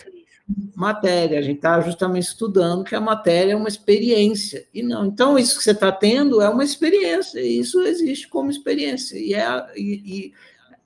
matéria. 0.76 1.40
A 1.40 1.42
gente 1.42 1.58
está 1.58 1.82
justamente 1.82 2.28
estudando 2.28 2.84
que 2.84 2.96
a 2.96 3.02
matéria 3.02 3.54
é 3.54 3.56
uma 3.56 3.68
experiência. 3.68 4.68
E 4.74 4.84
não. 4.84 5.06
Então, 5.06 5.38
isso 5.38 5.58
que 5.58 5.64
você 5.64 5.72
está 5.72 5.92
tendo 5.92 6.42
é 6.42 6.50
uma 6.50 6.64
experiência. 6.64 7.40
E 7.40 7.60
isso 7.60 7.82
existe 7.82 8.28
como 8.28 8.52
experiência. 8.52 9.18
E 9.18 9.34
é, 9.34 9.72
e, 9.76 10.02
e, 10.06 10.34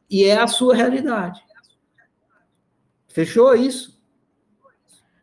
e 0.10 0.26
é 0.26 0.38
a 0.38 0.48
sua 0.48 0.76
realidade. 0.76 1.42
Fechou 3.08 3.54
isso? 3.56 4.00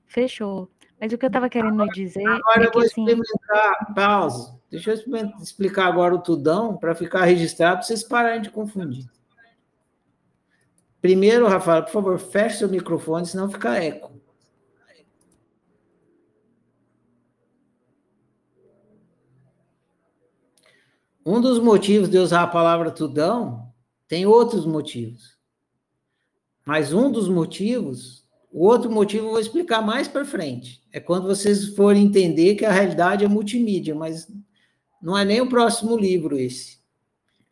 Fechou. 0.06 0.70
Mas 1.00 1.12
o 1.12 1.18
que 1.18 1.24
eu 1.24 1.28
estava 1.28 1.48
querendo 1.48 1.86
dizer. 1.88 2.26
Agora 2.26 2.64
é 2.64 2.66
eu 2.66 2.72
vou 2.72 2.82
assim... 2.82 3.02
experimentar. 3.02 3.94
Pausa. 3.94 4.56
Deixa 4.70 4.90
eu 4.90 4.96
explicar 5.40 5.86
agora 5.86 6.14
o 6.14 6.22
tudão 6.22 6.76
para 6.76 6.94
ficar 6.94 7.24
registrado, 7.24 7.76
para 7.76 7.86
vocês 7.86 8.02
pararem 8.02 8.42
de 8.42 8.50
confundir. 8.50 9.08
Primeiro, 11.00 11.46
Rafael, 11.46 11.84
por 11.84 11.92
favor, 11.92 12.18
feche 12.18 12.58
seu 12.58 12.68
microfone, 12.68 13.26
senão 13.26 13.48
fica 13.48 13.76
eco. 13.76 14.16
Um 21.24 21.40
dos 21.40 21.58
motivos 21.58 22.08
de 22.08 22.18
usar 22.18 22.42
a 22.42 22.46
palavra 22.46 22.90
tudão 22.90 23.72
tem 24.08 24.26
outros 24.26 24.64
motivos. 24.64 25.36
Mas 26.64 26.92
um 26.92 27.10
dos 27.10 27.28
motivos 27.28 28.26
o 28.56 28.64
outro 28.64 28.90
motivo 28.90 29.26
eu 29.26 29.30
vou 29.32 29.38
explicar 29.38 29.82
mais 29.82 30.08
para 30.08 30.24
frente. 30.24 30.82
É 30.96 31.00
quando 31.00 31.26
vocês 31.26 31.76
forem 31.76 32.06
entender 32.06 32.54
que 32.54 32.64
a 32.64 32.72
realidade 32.72 33.22
é 33.22 33.28
multimídia, 33.28 33.94
mas 33.94 34.26
não 35.02 35.16
é 35.16 35.26
nem 35.26 35.42
o 35.42 35.48
próximo 35.50 35.94
livro 35.94 36.38
esse. 36.38 36.78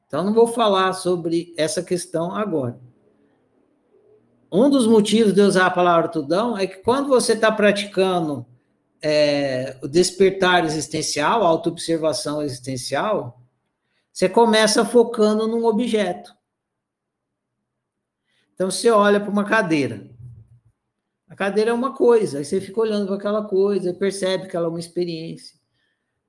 Então, 0.07 0.25
não 0.25 0.33
vou 0.33 0.47
falar 0.47 0.95
sobre 0.95 1.53
essa 1.55 1.83
questão 1.83 2.35
agora. 2.35 2.81
Um 4.51 4.71
dos 4.71 4.87
motivos 4.87 5.35
de 5.35 5.43
usar 5.43 5.67
a 5.67 5.71
palavra 5.71 6.09
tudão 6.09 6.57
é 6.57 6.67
que 6.67 6.77
quando 6.77 7.07
você 7.09 7.35
está 7.35 7.53
praticando 7.53 8.47
é, 9.03 9.77
o 9.83 9.89
despertar 9.89 10.65
existencial, 10.65 11.45
a 11.45 11.47
autoobservação 11.47 12.41
existencial, 12.41 13.43
você 14.11 14.27
começa 14.27 14.87
focando 14.87 15.47
num 15.47 15.67
objeto. 15.67 16.35
Então 18.55 18.71
você 18.71 18.89
olha 18.89 19.21
para 19.21 19.31
uma 19.31 19.45
cadeira. 19.45 20.14
A 21.29 21.35
cadeira 21.35 21.71
é 21.71 21.75
uma 21.75 21.95
coisa, 21.95 22.39
aí 22.39 22.45
você 22.45 22.61
fica 22.61 22.81
olhando 22.81 23.07
para 23.07 23.17
aquela 23.17 23.45
coisa, 23.45 23.95
percebe 23.95 24.47
que 24.47 24.57
ela 24.57 24.67
é 24.67 24.69
uma 24.69 24.79
experiência. 24.79 25.59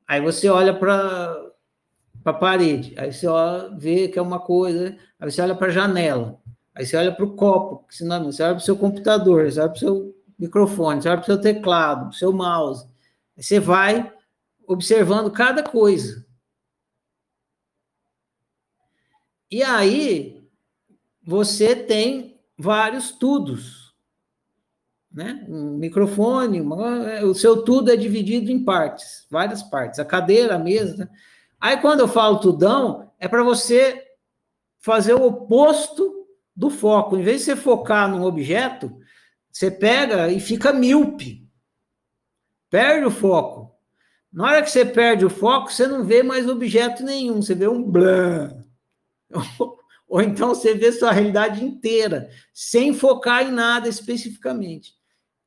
Aí 0.07 0.21
você 0.21 0.47
olha 0.49 0.73
para 0.73 1.51
a 2.23 2.33
parede, 2.33 2.93
aí 2.97 3.11
você 3.11 3.27
vê 3.77 4.07
que 4.07 4.17
é 4.17 4.21
uma 4.21 4.39
coisa, 4.39 4.97
aí 5.19 5.31
você 5.31 5.41
olha 5.41 5.55
para 5.55 5.67
a 5.67 5.71
janela, 5.71 6.39
aí 6.73 6.85
você 6.85 6.95
olha 6.95 7.13
para 7.13 7.25
o 7.25 7.35
copo, 7.35 7.85
senão 7.89 8.23
você 8.31 8.41
olha 8.41 8.53
para 8.53 8.61
o 8.61 8.65
seu 8.65 8.77
computador, 8.77 9.51
você 9.51 9.59
olha 9.59 9.69
para 9.69 9.77
o 9.77 9.79
seu 9.79 10.15
microfone, 10.39 11.01
você 11.01 11.09
olha 11.09 11.17
para 11.17 11.23
o 11.23 11.25
seu 11.25 11.41
teclado, 11.41 12.01
para 12.01 12.09
o 12.09 12.13
seu 12.13 12.31
mouse. 12.33 12.87
Aí 13.37 13.43
você 13.43 13.59
vai 13.59 14.13
observando 14.67 15.31
cada 15.31 15.61
coisa. 15.61 16.25
E 19.51 19.63
aí 19.63 20.49
você 21.23 21.75
tem 21.75 22.39
vários 22.57 23.11
tudos. 23.11 23.84
Né? 25.15 25.45
Um 25.47 25.77
microfone, 25.77 26.59
uma, 26.59 27.21
o 27.23 27.33
seu 27.33 27.63
tudo 27.63 27.89
é 27.89 27.95
dividido 27.95 28.51
em 28.51 28.61
partes, 28.61 29.25
várias 29.31 29.63
partes. 29.63 29.97
A 29.97 30.03
cadeira, 30.03 30.55
a 30.55 30.59
mesa. 30.59 30.97
Né? 30.97 31.09
Aí 31.57 31.77
quando 31.77 32.01
eu 32.01 32.07
falo 32.07 32.39
tudão, 32.39 33.09
é 33.17 33.25
para 33.25 33.41
você 33.41 34.03
fazer 34.77 35.13
o 35.13 35.25
oposto 35.25 36.27
do 36.53 36.69
foco. 36.69 37.17
Em 37.17 37.23
vez 37.23 37.39
de 37.39 37.45
você 37.45 37.55
focar 37.55 38.09
num 38.09 38.23
objeto, 38.23 38.93
você 39.49 39.71
pega 39.71 40.29
e 40.29 40.41
fica 40.41 40.73
míope. 40.73 41.49
Perde 42.69 43.05
o 43.05 43.11
foco. 43.11 43.73
Na 44.33 44.43
hora 44.47 44.63
que 44.63 44.69
você 44.69 44.83
perde 44.83 45.25
o 45.25 45.29
foco, 45.29 45.71
você 45.71 45.87
não 45.87 46.03
vê 46.03 46.23
mais 46.23 46.45
objeto 46.49 47.03
nenhum, 47.03 47.41
você 47.41 47.55
vê 47.55 47.69
um 47.69 47.81
blã. 47.81 48.65
Ou 50.09 50.21
então 50.21 50.49
você 50.49 50.73
vê 50.73 50.91
sua 50.91 51.13
realidade 51.13 51.63
inteira, 51.63 52.29
sem 52.53 52.93
focar 52.93 53.43
em 53.43 53.51
nada 53.51 53.87
especificamente. 53.87 54.94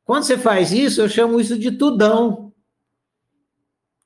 Quando 0.09 0.23
você 0.23 0.39
faz 0.39 0.73
isso, 0.73 1.03
eu 1.03 1.09
chamo 1.11 1.39
isso 1.39 1.59
de 1.59 1.71
tudão, 1.71 2.51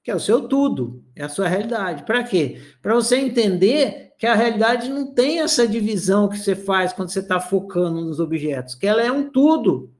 que 0.02 0.10
é 0.10 0.14
o 0.16 0.18
seu 0.18 0.48
tudo, 0.48 1.00
é 1.14 1.22
a 1.22 1.28
sua 1.28 1.46
realidade. 1.46 2.02
Para 2.02 2.24
quê? 2.24 2.60
Para 2.82 2.92
você 2.92 3.18
entender 3.18 4.12
que 4.18 4.26
a 4.26 4.34
realidade 4.34 4.90
não 4.90 5.14
tem 5.14 5.38
essa 5.38 5.64
divisão 5.64 6.28
que 6.28 6.36
você 6.36 6.56
faz 6.56 6.92
quando 6.92 7.10
você 7.10 7.20
está 7.20 7.38
focando 7.38 8.00
nos 8.00 8.18
objetos, 8.18 8.74
que 8.74 8.84
ela 8.84 9.00
é 9.00 9.12
um 9.12 9.30
tudo. 9.30 9.94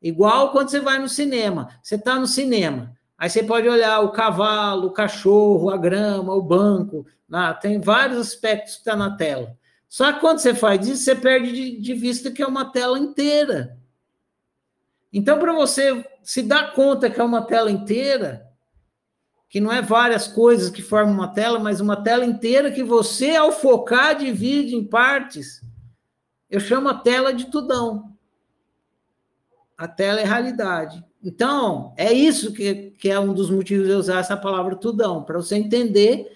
Igual 0.00 0.52
quando 0.52 0.70
você 0.70 0.80
vai 0.80 0.98
no 0.98 1.06
cinema. 1.06 1.68
Você 1.82 1.96
está 1.96 2.18
no 2.18 2.26
cinema, 2.26 2.96
aí 3.18 3.28
você 3.28 3.42
pode 3.42 3.68
olhar 3.68 4.00
o 4.00 4.12
cavalo, 4.12 4.86
o 4.86 4.92
cachorro, 4.94 5.68
a 5.68 5.76
grama, 5.76 6.32
o 6.32 6.40
banco, 6.40 7.04
ah, 7.30 7.52
tem 7.52 7.78
vários 7.78 8.18
aspectos 8.18 8.76
que 8.76 8.78
está 8.78 8.96
na 8.96 9.14
tela. 9.18 9.54
Só 9.86 10.14
que 10.14 10.20
quando 10.20 10.38
você 10.38 10.54
faz 10.54 10.88
isso, 10.88 11.04
você 11.04 11.14
perde 11.14 11.52
de, 11.52 11.78
de 11.78 11.92
vista 11.92 12.30
que 12.30 12.40
é 12.40 12.46
uma 12.46 12.72
tela 12.72 12.98
inteira. 12.98 13.78
Então, 15.12 15.38
para 15.38 15.52
você 15.52 16.04
se 16.22 16.42
dar 16.42 16.72
conta 16.72 17.10
que 17.10 17.20
é 17.20 17.24
uma 17.24 17.42
tela 17.42 17.70
inteira, 17.70 18.46
que 19.48 19.60
não 19.60 19.72
é 19.72 19.82
várias 19.82 20.28
coisas 20.28 20.70
que 20.70 20.80
formam 20.80 21.14
uma 21.14 21.28
tela, 21.28 21.58
mas 21.58 21.80
uma 21.80 21.96
tela 21.96 22.24
inteira 22.24 22.70
que 22.70 22.84
você, 22.84 23.34
ao 23.34 23.50
focar, 23.50 24.16
divide 24.16 24.76
em 24.76 24.84
partes, 24.84 25.60
eu 26.48 26.60
chamo 26.60 26.88
a 26.88 26.94
tela 26.94 27.34
de 27.34 27.46
tudão. 27.46 28.12
A 29.76 29.88
tela 29.88 30.20
é 30.20 30.24
realidade. 30.24 31.04
Então, 31.22 31.92
é 31.96 32.12
isso 32.12 32.52
que, 32.52 32.92
que 32.98 33.10
é 33.10 33.18
um 33.18 33.34
dos 33.34 33.50
motivos 33.50 33.86
de 33.86 33.92
eu 33.92 33.98
usar 33.98 34.20
essa 34.20 34.36
palavra 34.36 34.76
tudão, 34.76 35.22
para 35.22 35.36
você 35.36 35.56
entender 35.56 36.30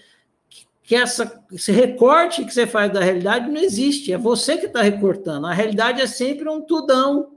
que 0.83 0.95
essa, 0.95 1.43
esse 1.51 1.73
recorte 1.73 2.45
que 2.45 2.53
você 2.53 2.67
faz 2.67 2.93
da 2.93 3.01
realidade 3.01 3.51
não 3.51 3.61
existe, 3.61 4.13
é 4.13 4.19
você 4.19 4.59
que 4.59 4.67
está 4.67 4.83
recortando. 4.83 5.47
A 5.47 5.53
realidade 5.53 6.03
é 6.03 6.07
sempre 6.07 6.49
um 6.49 6.61
tudão. 6.61 7.34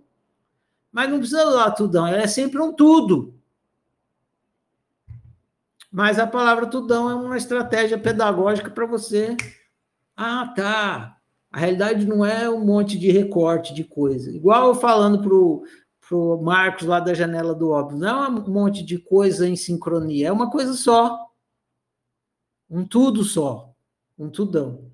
Mas 0.91 1.09
não 1.09 1.19
precisa 1.19 1.47
usar 1.47 1.71
tudão, 1.71 2.07
ela 2.07 2.23
é 2.23 2.27
sempre 2.27 2.61
um 2.61 2.73
tudo. 2.73 3.33
Mas 5.91 6.19
a 6.19 6.27
palavra 6.27 6.67
tudão 6.67 7.09
é 7.09 7.15
uma 7.15 7.38
estratégia 7.38 7.97
pedagógica 7.97 8.69
para 8.69 8.85
você. 8.85 9.35
Ah, 10.15 10.53
tá. 10.55 11.17
A 11.51 11.59
realidade 11.59 12.05
não 12.05 12.25
é 12.25 12.49
um 12.49 12.63
monte 12.63 12.99
de 12.99 13.09
recorte 13.09 13.73
de 13.73 13.83
coisa. 13.83 14.31
Igual 14.31 14.67
eu 14.67 14.75
falando 14.75 15.21
para 15.21 16.15
o 16.15 16.41
Marcos 16.41 16.85
lá 16.85 16.99
da 16.99 17.13
janela 17.13 17.55
do 17.55 17.71
óbvio, 17.71 17.97
não 17.97 18.25
é 18.25 18.29
um 18.29 18.51
monte 18.51 18.83
de 18.83 18.99
coisa 18.99 19.47
em 19.47 19.55
sincronia, 19.55 20.27
é 20.27 20.31
uma 20.31 20.49
coisa 20.51 20.73
só. 20.73 21.27
Um 22.69 22.85
tudo 22.85 23.23
só. 23.23 23.73
Um 24.19 24.29
tudão. 24.29 24.86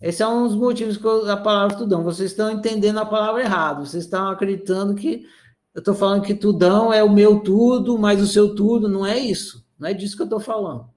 Esse 0.00 0.22
é 0.22 0.28
um 0.28 0.46
dos 0.46 0.56
motivos 0.56 0.96
que 0.96 1.04
eu, 1.04 1.30
a 1.30 1.36
palavra 1.36 1.76
tudão. 1.76 2.02
Vocês 2.02 2.30
estão 2.30 2.50
entendendo 2.50 2.98
a 2.98 3.06
palavra 3.06 3.42
errado. 3.42 3.86
Vocês 3.86 4.04
estão 4.04 4.28
acreditando 4.28 4.94
que 4.94 5.26
eu 5.74 5.78
estou 5.78 5.94
falando 5.94 6.22
que 6.22 6.34
tudão 6.34 6.92
é 6.92 7.02
o 7.02 7.10
meu 7.10 7.40
tudo, 7.40 7.98
mas 7.98 8.20
o 8.20 8.26
seu 8.26 8.54
tudo. 8.54 8.88
Não 8.88 9.04
é 9.04 9.18
isso. 9.18 9.66
Não 9.78 9.88
é 9.88 9.94
disso 9.94 10.16
que 10.16 10.22
eu 10.22 10.26
estou 10.26 10.40
falando. 10.40 10.88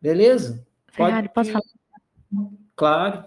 Beleza? 0.00 0.66
Pode... 0.96 1.28
posso 1.30 1.52
falar? 1.52 1.64
Claro. 2.76 3.24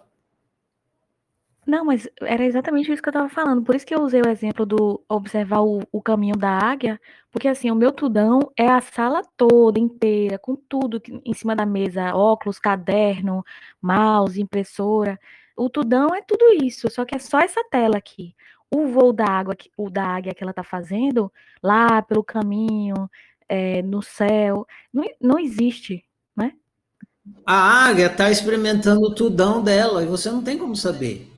Não, 1.65 1.85
mas 1.85 2.07
era 2.21 2.43
exatamente 2.43 2.91
isso 2.91 3.01
que 3.01 3.09
eu 3.09 3.11
estava 3.11 3.29
falando. 3.29 3.63
Por 3.63 3.75
isso 3.75 3.85
que 3.85 3.93
eu 3.93 4.01
usei 4.01 4.21
o 4.21 4.29
exemplo 4.29 4.65
do 4.65 5.03
observar 5.07 5.61
o, 5.61 5.81
o 5.91 6.01
caminho 6.01 6.35
da 6.35 6.49
águia, 6.49 6.99
porque 7.31 7.47
assim, 7.47 7.71
o 7.71 7.75
meu 7.75 7.91
tudão 7.93 8.51
é 8.57 8.67
a 8.67 8.81
sala 8.81 9.21
toda 9.37 9.79
inteira, 9.79 10.37
com 10.37 10.55
tudo 10.55 11.01
em 11.25 11.33
cima 11.33 11.55
da 11.55 11.65
mesa, 11.65 12.13
óculos, 12.13 12.59
caderno, 12.59 13.43
mouse, 13.81 14.41
impressora. 14.41 15.17
O 15.55 15.69
tudão 15.69 16.13
é 16.13 16.21
tudo 16.21 16.63
isso, 16.63 16.89
só 16.89 17.05
que 17.05 17.15
é 17.15 17.19
só 17.19 17.39
essa 17.39 17.63
tela 17.71 17.97
aqui. 17.97 18.35
O 18.69 18.87
voo 18.87 19.13
da 19.13 19.25
água, 19.25 19.55
o 19.77 19.89
da 19.89 20.03
águia 20.03 20.33
que 20.33 20.43
ela 20.43 20.51
está 20.51 20.63
fazendo, 20.63 21.31
lá 21.63 22.01
pelo 22.01 22.23
caminho, 22.23 23.09
é, 23.47 23.81
no 23.81 24.01
céu, 24.01 24.67
não, 24.93 25.03
não 25.19 25.39
existe, 25.39 26.05
né? 26.35 26.53
A 27.45 27.85
águia 27.85 28.07
está 28.07 28.29
experimentando 28.29 29.01
o 29.01 29.15
tudão 29.15 29.63
dela 29.63 30.03
e 30.03 30.07
você 30.07 30.29
não 30.29 30.43
tem 30.43 30.57
como 30.57 30.75
saber. 30.75 31.31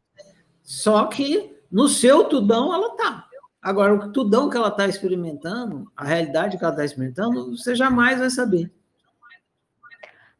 Só 0.63 1.05
que 1.05 1.55
no 1.71 1.87
seu 1.87 2.23
tudão 2.25 2.73
ela 2.73 2.95
tá. 2.95 3.27
Agora, 3.63 3.93
o 3.93 4.11
tudão 4.11 4.49
que 4.49 4.57
ela 4.57 4.67
está 4.67 4.85
experimentando, 4.85 5.89
a 5.95 6.03
realidade 6.03 6.57
que 6.57 6.63
ela 6.65 6.73
está 6.73 6.83
experimentando, 6.83 7.55
você 7.55 7.73
jamais 7.73 8.19
vai 8.19 8.29
saber. 8.29 8.69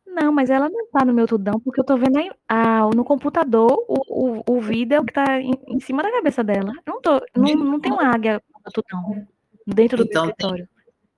Não, 0.06 0.30
mas 0.34 0.50
ela 0.50 0.70
não 0.70 0.82
está 0.82 1.06
no 1.06 1.14
meu 1.14 1.26
tudão, 1.26 1.58
porque 1.62 1.80
eu 1.80 1.84
estou 1.84 1.98
vendo 1.98 2.18
aí, 2.18 2.30
ah, 2.50 2.90
no 2.94 3.06
computador 3.06 3.72
o, 3.88 4.42
o, 4.50 4.58
o 4.58 4.62
vídeo 4.62 5.04
que 5.06 5.12
está 5.12 5.40
em, 5.40 5.54
em, 5.68 5.80
cima 5.80 6.04
da 6.04 6.12
cabeça 6.12 6.44
dela. 6.44 6.74
Não, 6.86 7.02
tô, 7.02 7.22
não, 7.34 7.56
não 7.56 7.80
tem 7.80 7.94
uma 7.94 8.14
águia 8.14 8.44
no 8.66 8.72
tudão, 8.72 9.26
dentro 9.66 9.98
do 10.00 10.04
então, 10.04 10.26
escritório. 10.26 10.68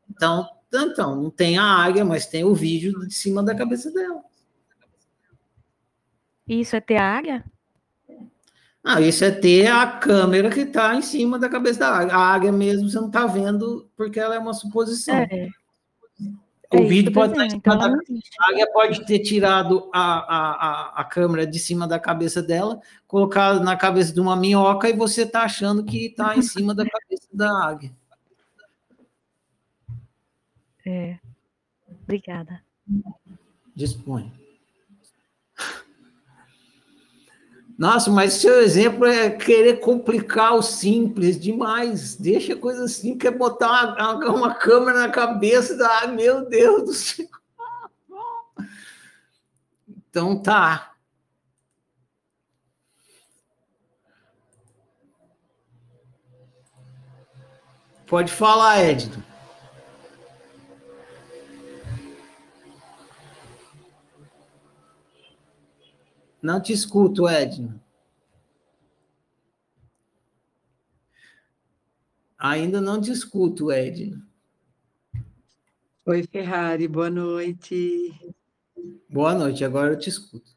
Então, 0.08 0.48
então, 0.72 1.16
não 1.16 1.32
tem 1.32 1.58
a 1.58 1.64
águia, 1.64 2.06
mas 2.06 2.28
tem 2.28 2.44
o 2.44 2.54
vídeo 2.54 3.00
de 3.08 3.16
cima 3.16 3.42
da 3.42 3.56
cabeça 3.56 3.92
dela. 3.92 4.24
Isso 6.48 6.76
é 6.76 6.80
ter 6.80 6.98
a 6.98 7.18
águia? 7.18 7.44
Ah, 8.88 9.02
isso 9.02 9.26
é 9.26 9.32
ter 9.32 9.66
a 9.66 9.88
câmera 9.88 10.52
que 10.52 10.60
está 10.60 10.94
em 10.94 11.02
cima 11.02 11.40
da 11.40 11.50
cabeça 11.50 11.80
da 11.80 11.90
águia. 11.90 12.16
A 12.16 12.20
águia 12.20 12.52
mesmo 12.52 12.88
você 12.88 13.00
não 13.00 13.08
está 13.08 13.26
vendo 13.26 13.90
porque 13.98 14.20
ela 14.20 14.36
é 14.36 14.40
uma 14.40 14.54
suposição. 14.54 15.16
É. 15.16 15.50
O 16.72 16.78
é 16.78 16.84
vídeo 16.84 17.12
pode 17.12 17.32
estar 17.32 17.48
então, 17.48 17.78
da... 17.80 17.88
A 17.88 18.50
águia 18.52 18.72
pode 18.72 19.04
ter 19.08 19.20
tirado 19.20 19.90
a, 19.92 20.02
a, 20.02 20.52
a, 20.52 21.02
a, 21.02 21.04
câmera 21.04 21.48
de 21.48 21.58
cima 21.58 21.88
da 21.88 22.00
cabeça 22.00 22.44
dela, 22.44 22.80
colocado 23.08 23.64
na 23.64 23.76
cabeça 23.76 24.14
de 24.14 24.20
uma 24.20 24.36
minhoca 24.36 24.88
e 24.88 24.94
você 24.94 25.24
está 25.24 25.42
achando 25.42 25.84
que 25.84 26.08
está 26.08 26.38
em 26.38 26.44
cima 26.44 26.76
da 26.76 26.86
cabeça 26.88 27.28
da 27.34 27.68
águia. 27.68 27.92
É. 30.86 31.18
Obrigada. 32.04 32.62
Dispõe. 33.76 34.45
Nossa, 37.78 38.10
mas 38.10 38.34
seu 38.34 38.62
exemplo 38.62 39.06
é 39.06 39.30
querer 39.30 39.82
complicar 39.82 40.56
o 40.56 40.62
simples 40.62 41.38
demais. 41.38 42.16
Deixa 42.16 42.54
a 42.54 42.58
coisa 42.58 42.86
assim, 42.86 43.18
quer 43.18 43.32
botar 43.32 43.96
uma, 43.96 44.30
uma 44.32 44.56
câmera 44.56 45.00
na 45.00 45.10
cabeça 45.10 45.76
da. 45.76 46.04
Ah, 46.04 46.08
meu 46.08 46.48
Deus 46.48 46.84
do 46.84 46.94
céu. 46.94 47.28
Então 50.10 50.42
tá. 50.42 50.94
Pode 58.08 58.32
falar, 58.32 58.82
Edno. 58.84 59.35
Não 66.46 66.62
te 66.62 66.72
escuto, 66.72 67.28
Edna. 67.28 67.84
Ainda 72.38 72.80
não 72.80 73.02
te 73.02 73.12
escuto, 73.12 73.72
Edna. 73.72 74.24
Oi, 76.06 76.22
Ferrari, 76.22 76.88
boa 76.88 77.10
noite. 77.10 78.14
Boa 79.10 79.34
noite, 79.34 79.66
agora 79.66 79.94
eu 79.94 79.98
te 79.98 80.08
escuto. 80.08 80.56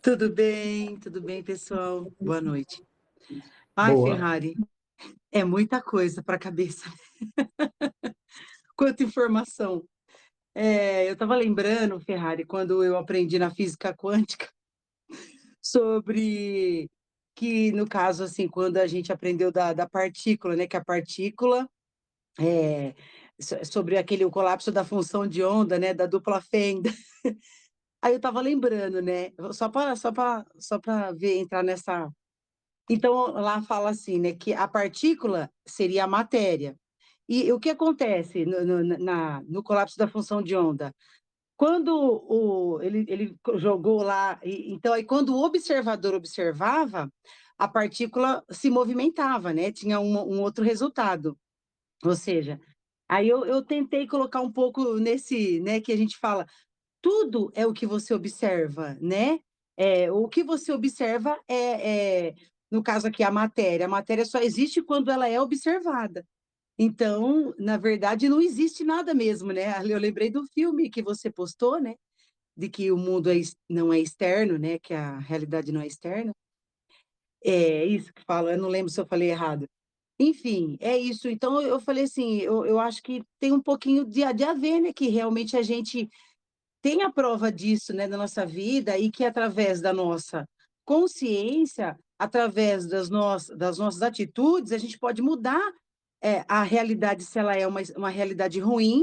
Tudo 0.00 0.32
bem, 0.32 0.96
tudo 1.00 1.20
bem, 1.20 1.42
pessoal? 1.42 2.12
Boa 2.20 2.40
noite. 2.40 2.80
Ai, 3.74 3.94
Boa. 3.94 4.12
Ferrari, 4.12 4.56
é 5.32 5.42
muita 5.42 5.82
coisa 5.82 6.22
para 6.22 6.36
a 6.36 6.38
cabeça. 6.38 6.88
Quanta 8.76 9.02
informação. 9.02 9.84
É, 10.54 11.08
eu 11.08 11.14
estava 11.14 11.34
lembrando, 11.34 11.98
Ferrari, 11.98 12.44
quando 12.44 12.84
eu 12.84 12.96
aprendi 12.96 13.36
na 13.36 13.50
física 13.50 13.92
quântica 13.92 14.48
sobre 15.70 16.90
que, 17.34 17.70
no 17.72 17.86
caso, 17.86 18.24
assim, 18.24 18.48
quando 18.48 18.78
a 18.78 18.86
gente 18.86 19.12
aprendeu 19.12 19.52
da, 19.52 19.72
da 19.72 19.88
partícula, 19.88 20.56
né, 20.56 20.66
que 20.66 20.76
a 20.76 20.84
partícula 20.84 21.68
é, 22.38 22.94
sobre 23.64 23.96
aquele 23.96 24.24
o 24.24 24.30
colapso 24.30 24.72
da 24.72 24.84
função 24.84 25.26
de 25.26 25.42
onda, 25.44 25.78
né, 25.78 25.94
da 25.94 26.06
dupla 26.06 26.40
fenda. 26.40 26.90
Aí 28.02 28.12
eu 28.12 28.16
estava 28.16 28.40
lembrando, 28.40 29.02
né, 29.02 29.32
só 29.52 29.68
para 29.68 29.96
só 29.96 30.12
para 30.12 30.46
só 30.58 30.78
para 30.78 31.12
ver 31.12 31.38
entrar 31.38 31.62
nessa. 31.64 32.08
Então 32.90 33.32
lá 33.32 33.62
fala 33.62 33.90
assim, 33.90 34.18
né, 34.18 34.32
que 34.32 34.52
a 34.54 34.66
partícula 34.66 35.50
seria 35.66 36.04
a 36.04 36.08
matéria. 36.08 36.76
E 37.28 37.52
o 37.52 37.60
que 37.60 37.68
acontece 37.70 38.46
no, 38.46 38.64
no, 38.64 38.98
na, 38.98 39.42
no 39.42 39.62
colapso 39.62 39.98
da 39.98 40.08
função 40.08 40.42
de 40.42 40.56
onda? 40.56 40.94
Quando 41.58 41.90
o, 41.92 42.80
ele, 42.80 43.04
ele 43.08 43.36
jogou 43.56 44.00
lá, 44.00 44.38
e, 44.44 44.72
então 44.72 44.92
aí 44.92 45.02
quando 45.02 45.34
o 45.34 45.42
observador 45.42 46.14
observava, 46.14 47.12
a 47.58 47.66
partícula 47.66 48.44
se 48.48 48.70
movimentava, 48.70 49.52
né? 49.52 49.72
Tinha 49.72 49.98
um, 49.98 50.36
um 50.36 50.40
outro 50.40 50.64
resultado. 50.64 51.36
Ou 52.04 52.14
seja, 52.14 52.60
aí 53.08 53.28
eu, 53.28 53.44
eu 53.44 53.60
tentei 53.60 54.06
colocar 54.06 54.40
um 54.40 54.52
pouco 54.52 55.00
nesse, 55.00 55.58
né, 55.58 55.80
que 55.80 55.92
a 55.92 55.96
gente 55.96 56.16
fala, 56.16 56.46
tudo 57.02 57.50
é 57.56 57.66
o 57.66 57.72
que 57.72 57.86
você 57.86 58.14
observa, 58.14 58.96
né? 59.00 59.40
É, 59.76 60.12
o 60.12 60.28
que 60.28 60.44
você 60.44 60.70
observa 60.70 61.40
é, 61.48 62.28
é, 62.28 62.34
no 62.70 62.84
caso 62.84 63.08
aqui, 63.08 63.24
a 63.24 63.32
matéria. 63.32 63.86
A 63.86 63.88
matéria 63.88 64.24
só 64.24 64.38
existe 64.38 64.80
quando 64.80 65.10
ela 65.10 65.28
é 65.28 65.40
observada. 65.40 66.24
Então, 66.78 67.52
na 67.58 67.76
verdade, 67.76 68.28
não 68.28 68.40
existe 68.40 68.84
nada 68.84 69.12
mesmo, 69.12 69.52
né? 69.52 69.82
Eu 69.84 69.98
lembrei 69.98 70.30
do 70.30 70.46
filme 70.46 70.88
que 70.88 71.02
você 71.02 71.28
postou, 71.28 71.80
né? 71.80 71.96
De 72.56 72.68
que 72.68 72.92
o 72.92 72.96
mundo 72.96 73.30
é, 73.30 73.40
não 73.68 73.92
é 73.92 73.98
externo, 73.98 74.56
né? 74.56 74.78
Que 74.78 74.94
a 74.94 75.18
realidade 75.18 75.72
não 75.72 75.80
é 75.80 75.86
externa. 75.88 76.32
É 77.42 77.84
isso 77.84 78.12
que 78.12 78.22
fala, 78.24 78.52
eu 78.52 78.58
não 78.58 78.68
lembro 78.68 78.92
se 78.92 79.00
eu 79.00 79.06
falei 79.06 79.30
errado. 79.30 79.66
Enfim, 80.20 80.76
é 80.80 80.96
isso. 80.96 81.28
Então, 81.28 81.60
eu 81.60 81.80
falei 81.80 82.04
assim, 82.04 82.38
eu, 82.38 82.64
eu 82.64 82.78
acho 82.78 83.02
que 83.02 83.24
tem 83.40 83.52
um 83.52 83.62
pouquinho 83.62 84.04
de, 84.04 84.32
de 84.32 84.44
haver, 84.44 84.80
né? 84.80 84.92
Que 84.92 85.08
realmente 85.08 85.56
a 85.56 85.62
gente 85.62 86.08
tem 86.80 87.02
a 87.02 87.10
prova 87.10 87.50
disso, 87.50 87.92
né? 87.92 88.06
Na 88.06 88.16
nossa 88.16 88.46
vida 88.46 88.96
e 88.96 89.10
que 89.10 89.24
através 89.24 89.80
da 89.80 89.92
nossa 89.92 90.48
consciência, 90.84 91.98
através 92.16 92.86
das, 92.86 93.10
no 93.10 93.20
das 93.56 93.78
nossas 93.78 94.02
atitudes, 94.02 94.72
a 94.72 94.78
gente 94.78 94.96
pode 94.98 95.20
mudar 95.20 95.60
é, 96.22 96.44
a 96.48 96.62
realidade, 96.62 97.24
se 97.24 97.38
ela 97.38 97.54
é 97.54 97.66
uma, 97.66 97.80
uma 97.96 98.10
realidade 98.10 98.58
ruim, 98.60 99.02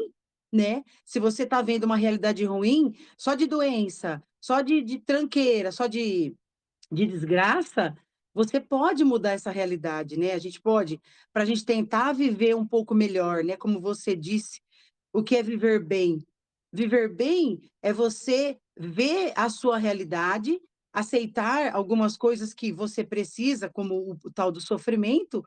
né? 0.51 0.83
Se 1.03 1.19
você 1.19 1.43
está 1.43 1.61
vendo 1.61 1.83
uma 1.83 1.97
realidade 1.97 2.43
ruim, 2.45 2.93
só 3.17 3.35
de 3.35 3.45
doença, 3.45 4.23
só 4.41 4.61
de, 4.61 4.81
de 4.81 4.99
tranqueira, 4.99 5.71
só 5.71 5.87
de, 5.87 6.35
de 6.91 7.05
desgraça, 7.05 7.95
você 8.33 8.59
pode 8.59 9.03
mudar 9.03 9.31
essa 9.31 9.49
realidade, 9.49 10.17
né? 10.19 10.33
A 10.33 10.39
gente 10.39 10.61
pode, 10.61 10.99
para 11.31 11.43
a 11.43 11.45
gente 11.45 11.65
tentar 11.65 12.13
viver 12.13 12.55
um 12.55 12.67
pouco 12.67 12.93
melhor, 12.93 13.43
né? 13.43 13.55
Como 13.55 13.79
você 13.79 14.15
disse, 14.15 14.61
o 15.13 15.23
que 15.23 15.37
é 15.37 15.43
viver 15.43 15.83
bem? 15.83 16.25
Viver 16.71 17.07
bem 17.13 17.61
é 17.81 17.93
você 17.93 18.57
ver 18.77 19.31
a 19.37 19.49
sua 19.49 19.77
realidade, 19.77 20.59
aceitar 20.91 21.73
algumas 21.73 22.17
coisas 22.17 22.53
que 22.53 22.73
você 22.73 23.03
precisa, 23.03 23.69
como 23.69 23.95
o, 23.95 24.11
o 24.25 24.31
tal 24.31 24.51
do 24.51 24.59
sofrimento, 24.59 25.41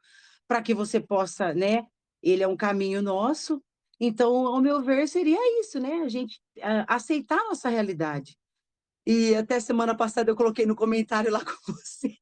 para 0.49 0.63
que 0.63 0.75
você 0.75 0.99
possa, 0.99 1.53
né? 1.55 1.87
Ele 2.23 2.43
é 2.43 2.49
um 2.49 2.57
caminho 2.57 3.03
nosso. 3.03 3.63
Então, 4.01 4.47
ao 4.47 4.61
meu 4.61 4.83
ver, 4.83 5.07
seria 5.07 5.39
isso, 5.61 5.79
né? 5.79 6.01
A 6.03 6.09
gente 6.09 6.41
aceitar 6.89 7.39
a 7.39 7.45
nossa 7.45 7.69
realidade. 7.69 8.37
E 9.07 9.35
até 9.35 9.61
semana 9.61 9.95
passada 9.95 10.31
eu 10.31 10.37
coloquei 10.37 10.67
no 10.67 10.75
comentário 10.75 11.31
lá 11.31 11.41
com 11.45 11.73
você 11.73 12.19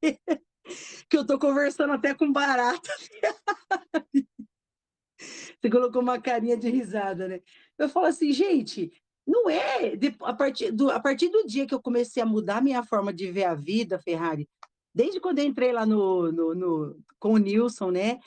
que 1.09 1.17
eu 1.17 1.25
tô 1.25 1.39
conversando 1.39 1.93
até 1.93 2.13
com 2.13 2.31
barata. 2.31 2.89
Você 5.19 5.69
colocou 5.71 6.01
uma 6.01 6.21
carinha 6.21 6.55
de 6.55 6.69
risada, 6.69 7.27
né? 7.27 7.41
Eu 7.77 7.89
falo 7.89 8.05
assim, 8.05 8.31
gente, 8.31 8.91
não 9.25 9.49
é 9.49 9.93
a 10.21 10.33
partir 10.33 10.71
do, 10.71 10.91
a 10.91 10.99
partir 10.99 11.29
do 11.29 11.45
dia 11.45 11.65
que 11.65 11.73
eu 11.73 11.81
comecei 11.81 12.21
a 12.21 12.25
mudar 12.25 12.61
minha 12.61 12.83
forma 12.83 13.11
de 13.11 13.31
ver 13.31 13.45
a 13.45 13.55
vida, 13.55 13.97
Ferrari, 13.99 14.47
desde 14.97 15.19
quando 15.19 15.37
eu 15.37 15.45
entrei 15.45 15.71
lá 15.71 15.85
no, 15.85 16.31
no, 16.31 16.55
no 16.55 16.99
com 17.19 17.33
o 17.33 17.37
Nilson, 17.37 17.91
né? 17.91 18.19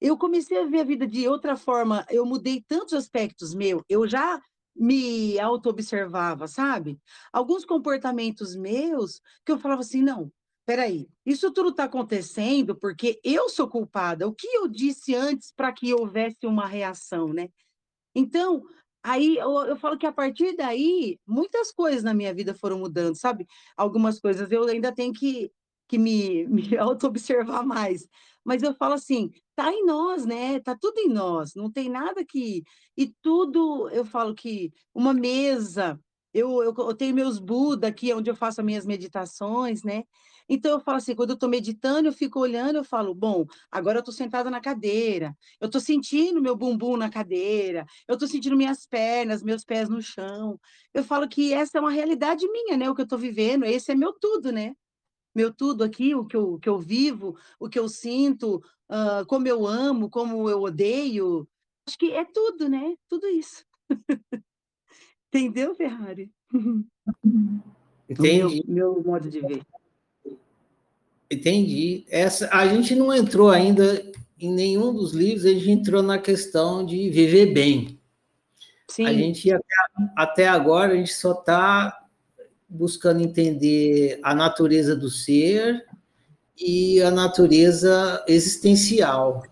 Eu 0.00 0.16
comecei 0.16 0.58
a 0.58 0.66
ver 0.66 0.80
a 0.80 0.84
vida 0.84 1.06
de 1.06 1.28
outra 1.28 1.56
forma. 1.56 2.06
Eu 2.08 2.24
mudei 2.24 2.64
tantos 2.66 2.94
aspectos 2.94 3.54
meu. 3.54 3.84
Eu 3.86 4.08
já 4.08 4.40
me 4.74 5.38
auto-observava, 5.38 6.48
sabe? 6.48 6.98
Alguns 7.30 7.66
comportamentos 7.66 8.56
meus 8.56 9.20
que 9.44 9.52
eu 9.52 9.58
falava 9.58 9.82
assim, 9.82 10.00
não, 10.00 10.32
peraí, 10.64 11.06
isso 11.26 11.52
tudo 11.52 11.68
está 11.68 11.84
acontecendo 11.84 12.74
porque 12.74 13.20
eu 13.22 13.50
sou 13.50 13.68
culpada. 13.68 14.26
O 14.26 14.32
que 14.32 14.46
eu 14.46 14.66
disse 14.68 15.14
antes 15.14 15.52
para 15.54 15.70
que 15.70 15.92
houvesse 15.92 16.46
uma 16.46 16.66
reação, 16.66 17.28
né? 17.34 17.50
Então, 18.14 18.62
aí 19.02 19.36
eu, 19.36 19.50
eu, 19.66 19.76
falo 19.76 19.98
que 19.98 20.06
a 20.06 20.12
partir 20.12 20.56
daí, 20.56 21.18
muitas 21.26 21.70
coisas 21.72 22.02
na 22.02 22.14
minha 22.14 22.32
vida 22.32 22.54
foram 22.54 22.78
mudando, 22.78 23.16
sabe? 23.16 23.46
Algumas 23.76 24.18
coisas 24.18 24.50
eu 24.50 24.64
ainda 24.64 24.94
tenho 24.94 25.12
que, 25.12 25.52
que 25.90 25.98
me, 25.98 26.46
me 26.48 26.76
auto-observar 26.78 27.66
mais. 27.66 28.06
Mas 28.44 28.62
eu 28.62 28.72
falo 28.74 28.94
assim, 28.94 29.30
tá 29.56 29.72
em 29.72 29.84
nós, 29.84 30.24
né? 30.24 30.60
Tá 30.60 30.76
tudo 30.80 30.98
em 31.00 31.08
nós, 31.08 31.54
não 31.54 31.70
tem 31.70 31.90
nada 31.90 32.24
que. 32.24 32.62
E 32.96 33.12
tudo, 33.20 33.90
eu 33.90 34.04
falo 34.04 34.34
que 34.34 34.72
uma 34.94 35.12
mesa, 35.12 36.00
eu, 36.32 36.62
eu, 36.62 36.72
eu 36.76 36.94
tenho 36.94 37.14
meus 37.14 37.38
Buda 37.38 37.88
aqui, 37.88 38.14
onde 38.14 38.30
eu 38.30 38.36
faço 38.36 38.60
as 38.60 38.64
minhas 38.64 38.86
meditações, 38.86 39.82
né? 39.82 40.04
Então, 40.48 40.72
eu 40.72 40.80
falo 40.80 40.96
assim, 40.98 41.14
quando 41.14 41.30
eu 41.30 41.34
estou 41.34 41.48
meditando, 41.48 42.08
eu 42.08 42.12
fico 42.12 42.40
olhando, 42.40 42.76
eu 42.76 42.84
falo, 42.84 43.14
bom, 43.14 43.46
agora 43.70 43.98
eu 43.98 44.00
estou 44.00 44.12
sentada 44.12 44.50
na 44.50 44.60
cadeira, 44.60 45.36
eu 45.60 45.66
estou 45.66 45.80
sentindo 45.80 46.42
meu 46.42 46.56
bumbum 46.56 46.96
na 46.96 47.08
cadeira, 47.08 47.86
eu 48.08 48.14
estou 48.14 48.26
sentindo 48.26 48.56
minhas 48.56 48.84
pernas, 48.84 49.44
meus 49.44 49.64
pés 49.64 49.88
no 49.88 50.02
chão. 50.02 50.58
Eu 50.92 51.04
falo 51.04 51.28
que 51.28 51.52
essa 51.52 51.78
é 51.78 51.80
uma 51.80 51.92
realidade 51.92 52.48
minha, 52.50 52.76
né? 52.76 52.90
O 52.90 52.94
que 52.96 53.00
eu 53.02 53.04
estou 53.04 53.18
vivendo, 53.18 53.64
esse 53.64 53.92
é 53.92 53.94
meu 53.94 54.12
tudo, 54.12 54.50
né? 54.50 54.74
Meu 55.34 55.52
tudo 55.52 55.84
aqui, 55.84 56.14
o 56.14 56.24
que 56.24 56.36
eu, 56.36 56.58
que 56.58 56.68
eu 56.68 56.78
vivo, 56.78 57.36
o 57.58 57.68
que 57.68 57.78
eu 57.78 57.88
sinto, 57.88 58.56
uh, 58.88 59.24
como 59.26 59.46
eu 59.46 59.66
amo, 59.66 60.10
como 60.10 60.48
eu 60.48 60.62
odeio. 60.62 61.48
Acho 61.86 61.98
que 61.98 62.12
é 62.12 62.24
tudo, 62.24 62.68
né? 62.68 62.94
Tudo 63.08 63.26
isso. 63.28 63.64
Entendeu, 65.28 65.74
Ferrari? 65.74 66.30
Entendi. 68.08 68.64
Meu, 68.66 68.94
meu 68.94 69.02
modo 69.04 69.30
de 69.30 69.40
ver. 69.40 69.62
Entendi. 71.30 72.04
Essa, 72.08 72.48
a 72.52 72.66
gente 72.66 72.96
não 72.96 73.14
entrou 73.14 73.50
ainda 73.50 74.02
em 74.38 74.52
nenhum 74.52 74.92
dos 74.92 75.12
livros, 75.12 75.44
a 75.44 75.50
gente 75.50 75.70
entrou 75.70 76.02
na 76.02 76.18
questão 76.18 76.84
de 76.84 77.08
viver 77.10 77.52
bem. 77.52 78.00
Sim. 78.88 79.06
A 79.06 79.12
gente, 79.12 79.52
até, 79.52 79.74
até 80.16 80.48
agora, 80.48 80.94
a 80.94 80.96
gente 80.96 81.12
só 81.12 81.32
está 81.32 81.99
buscando 82.70 83.20
entender 83.20 84.20
a 84.22 84.32
natureza 84.32 84.94
do 84.94 85.10
ser 85.10 85.84
e 86.56 87.02
a 87.02 87.10
natureza 87.10 88.24
existencial. 88.28 89.42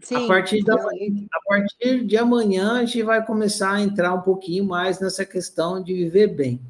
Sim, 0.00 0.24
a, 0.24 0.26
partir 0.26 0.64
da, 0.64 0.74
a 0.74 1.40
partir 1.46 2.04
de 2.04 2.16
amanhã, 2.16 2.78
a 2.78 2.84
gente 2.84 3.02
vai 3.02 3.24
começar 3.24 3.72
a 3.72 3.80
entrar 3.80 4.14
um 4.14 4.22
pouquinho 4.22 4.64
mais 4.64 4.98
nessa 4.98 5.24
questão 5.24 5.82
de 5.82 5.92
viver 5.92 6.28
bem. 6.28 6.60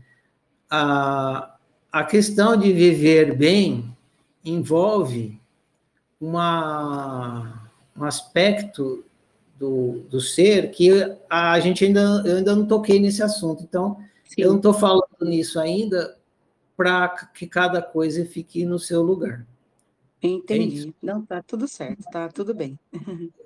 A, 0.69 1.55
a 1.93 2.05
questão 2.05 2.57
de 2.57 2.73
viver 2.73 3.37
bem 3.37 3.97
envolve 4.45 5.41
uma, 6.21 7.69
um 7.97 8.05
aspecto 8.05 9.05
do, 9.59 10.05
do 10.11 10.21
ser 10.21 10.71
que 10.71 10.91
a 11.29 11.59
gente 11.61 11.85
ainda, 11.85 12.23
eu 12.25 12.37
ainda 12.39 12.57
não 12.57 12.67
toquei 12.67 12.99
nesse 13.01 13.23
assunto. 13.23 13.63
Então, 13.63 13.99
Sim. 14.25 14.43
eu 14.43 14.51
não 14.51 14.57
estou 14.57 14.75
falando 14.75 15.21
nisso 15.23 15.61
ainda 15.61 16.19
para 16.77 17.09
que 17.09 17.47
cada 17.47 17.81
coisa 17.81 18.25
fique 18.25 18.65
no 18.65 18.79
seu 18.79 19.03
lugar. 19.03 19.47
Entendi. 20.23 20.89
É 20.89 21.07
não, 21.07 21.25
tá 21.25 21.43
tudo 21.43 21.69
certo, 21.69 22.05
tá 22.11 22.29
tudo 22.29 22.55
bem. 22.55 22.79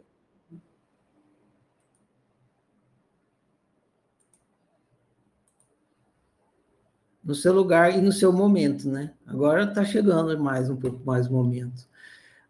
no 7.28 7.34
seu 7.34 7.52
lugar 7.52 7.94
e 7.94 8.00
no 8.00 8.10
seu 8.10 8.32
momento, 8.32 8.88
né? 8.88 9.12
Agora 9.26 9.64
está 9.64 9.84
chegando 9.84 10.42
mais 10.42 10.70
um 10.70 10.76
pouco 10.76 11.04
mais 11.04 11.26
o 11.26 11.32
momento. 11.34 11.86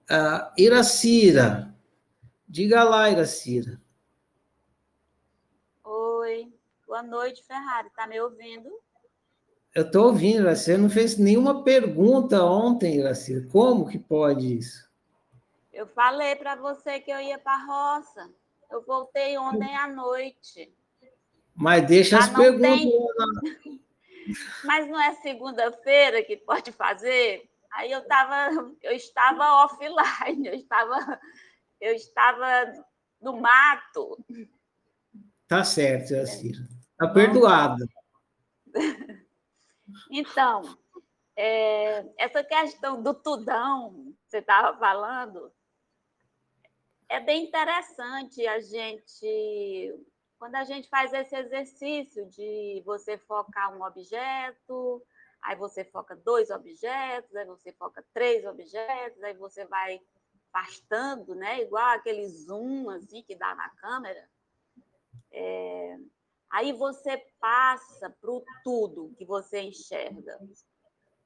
Uh, 0.08 0.52
Iracira, 0.56 1.74
diga 2.48 2.84
lá, 2.84 3.10
Iracira. 3.10 3.80
Oi, 5.82 6.52
boa 6.98 7.02
noite, 7.02 7.44
Ferrari. 7.44 7.90
Tá 7.90 8.06
me 8.06 8.20
ouvindo? 8.20 8.68
Eu 9.74 9.82
estou 9.84 10.06
ouvindo, 10.06 10.48
você 10.48 10.76
não 10.76 10.90
fez 10.90 11.16
nenhuma 11.16 11.62
pergunta 11.62 12.42
ontem, 12.42 12.96
Iracira. 12.96 13.46
Como 13.52 13.86
que 13.86 13.98
pode 13.98 14.58
isso? 14.58 14.88
Eu 15.72 15.86
falei 15.86 16.34
para 16.34 16.56
você 16.56 16.98
que 16.98 17.10
eu 17.10 17.20
ia 17.20 17.38
para 17.38 17.52
a 17.52 17.64
roça. 17.64 18.28
Eu 18.70 18.84
voltei 18.84 19.38
ontem 19.38 19.76
à 19.76 19.86
noite. 19.86 20.74
Mas 21.54 21.86
deixa 21.86 22.18
as 22.18 22.28
perguntas. 22.28 22.80
Tem... 22.80 23.80
Mas 24.64 24.88
não 24.88 25.00
é 25.00 25.14
segunda-feira 25.16 26.22
que 26.24 26.36
pode 26.36 26.72
fazer? 26.72 27.48
Aí 27.70 27.92
eu 27.92 28.04
tava, 28.06 28.72
eu 28.82 28.92
estava 28.92 29.64
offline, 29.64 30.48
eu 30.48 30.54
estava, 30.54 31.20
eu 31.80 31.94
estava 31.94 32.72
no 33.20 33.40
mato. 33.40 34.18
Tá 35.46 35.62
certo, 35.62 36.08
Jacira. 36.08 36.77
Tá 36.98 37.08
perdoada. 37.08 37.86
Então, 40.10 40.78
é, 41.34 42.04
essa 42.18 42.44
questão 42.44 43.02
do 43.02 43.14
tudão, 43.14 44.14
que 44.22 44.30
você 44.30 44.36
estava 44.36 44.78
falando, 44.78 45.50
é 47.08 47.18
bem 47.20 47.46
interessante 47.46 48.46
a 48.46 48.60
gente 48.60 49.98
quando 50.38 50.54
a 50.54 50.64
gente 50.64 50.88
faz 50.88 51.12
esse 51.12 51.34
exercício 51.34 52.26
de 52.26 52.82
você 52.86 53.18
focar 53.18 53.76
um 53.76 53.82
objeto, 53.82 55.02
aí 55.42 55.56
você 55.56 55.84
foca 55.84 56.14
dois 56.14 56.48
objetos, 56.50 57.34
aí 57.34 57.44
você 57.44 57.72
foca 57.72 58.04
três 58.14 58.44
objetos, 58.46 59.22
aí 59.22 59.34
você 59.34 59.64
vai 59.64 60.00
afastando, 60.52 61.34
né? 61.34 61.62
Igual 61.62 61.86
aquele 61.90 62.26
zoom 62.28 62.88
assim 62.90 63.22
que 63.22 63.34
dá 63.34 63.54
na 63.54 63.68
câmera. 63.70 64.28
É... 65.32 65.98
Aí 66.50 66.72
você 66.72 67.18
passa 67.40 68.10
para 68.20 68.30
o 68.30 68.44
tudo 68.64 69.14
que 69.16 69.24
você 69.24 69.60
enxerga, 69.60 70.38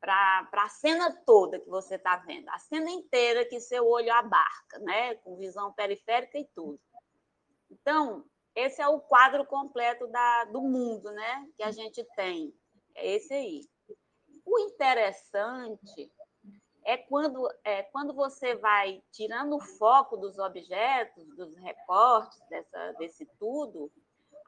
para 0.01 0.49
a 0.53 0.69
cena 0.69 1.15
toda 1.25 1.61
que 1.61 1.69
você 1.69 1.95
está 1.95 2.17
vendo, 2.17 2.49
a 2.49 2.59
cena 2.59 2.91
inteira 2.91 3.45
que 3.45 3.61
seu 3.61 3.87
olho 3.87 4.13
abarca, 4.13 4.79
né? 4.81 5.15
Com 5.17 5.37
visão 5.37 5.73
periférica 5.73 6.39
e 6.39 6.49
tudo. 6.55 6.81
Então, 7.71 8.25
esse 8.55 8.83
é 8.83 8.89
o 8.89 9.01
quadro 9.01 9.47
completo 9.47 10.07
da, 10.09 10.45
do 10.47 10.61
mundo 10.61 11.11
né, 11.13 11.49
que 11.57 11.63
a 11.63 11.71
gente 11.71 12.05
tem. 12.17 12.55
É 12.95 13.15
esse 13.15 13.33
aí. 13.33 13.69
O 14.45 14.59
interessante 14.59 16.13
é 16.85 16.97
quando, 16.97 17.49
é 17.65 17.83
quando 17.85 18.13
você 18.13 18.55
vai 18.57 19.03
tirando 19.13 19.57
o 19.57 19.61
foco 19.61 20.17
dos 20.17 20.39
objetos, 20.39 21.25
dos 21.37 21.55
recortes, 21.57 22.41
dessa, 22.49 22.93
desse 22.93 23.25
tudo, 23.39 23.91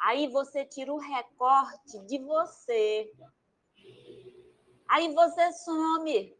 aí 0.04 0.28
você 0.28 0.64
tira 0.66 0.92
o 0.92 0.98
recorte 0.98 1.98
de 2.06 2.18
você. 2.18 3.10
Aí 4.86 5.12
você 5.14 5.52
some. 5.52 6.36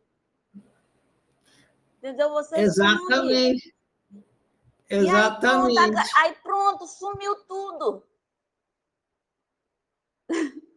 Entendeu? 1.96 2.28
Você 2.30 2.56
Exatamente. 2.58 3.74
Some. 4.10 4.24
Exatamente. 4.90 5.78
Aí 5.78 5.90
pronto, 5.90 6.10
aí 6.16 6.34
pronto, 6.42 6.86
sumiu 6.86 7.36
tudo. 7.46 8.06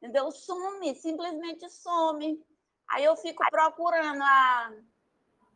Entendeu? 0.00 0.30
Some, 0.30 0.94
simplesmente 0.94 1.68
some. 1.68 2.42
Aí 2.88 3.04
eu 3.04 3.14
fico 3.16 3.44
procurando 3.50 4.22
a. 4.22 4.72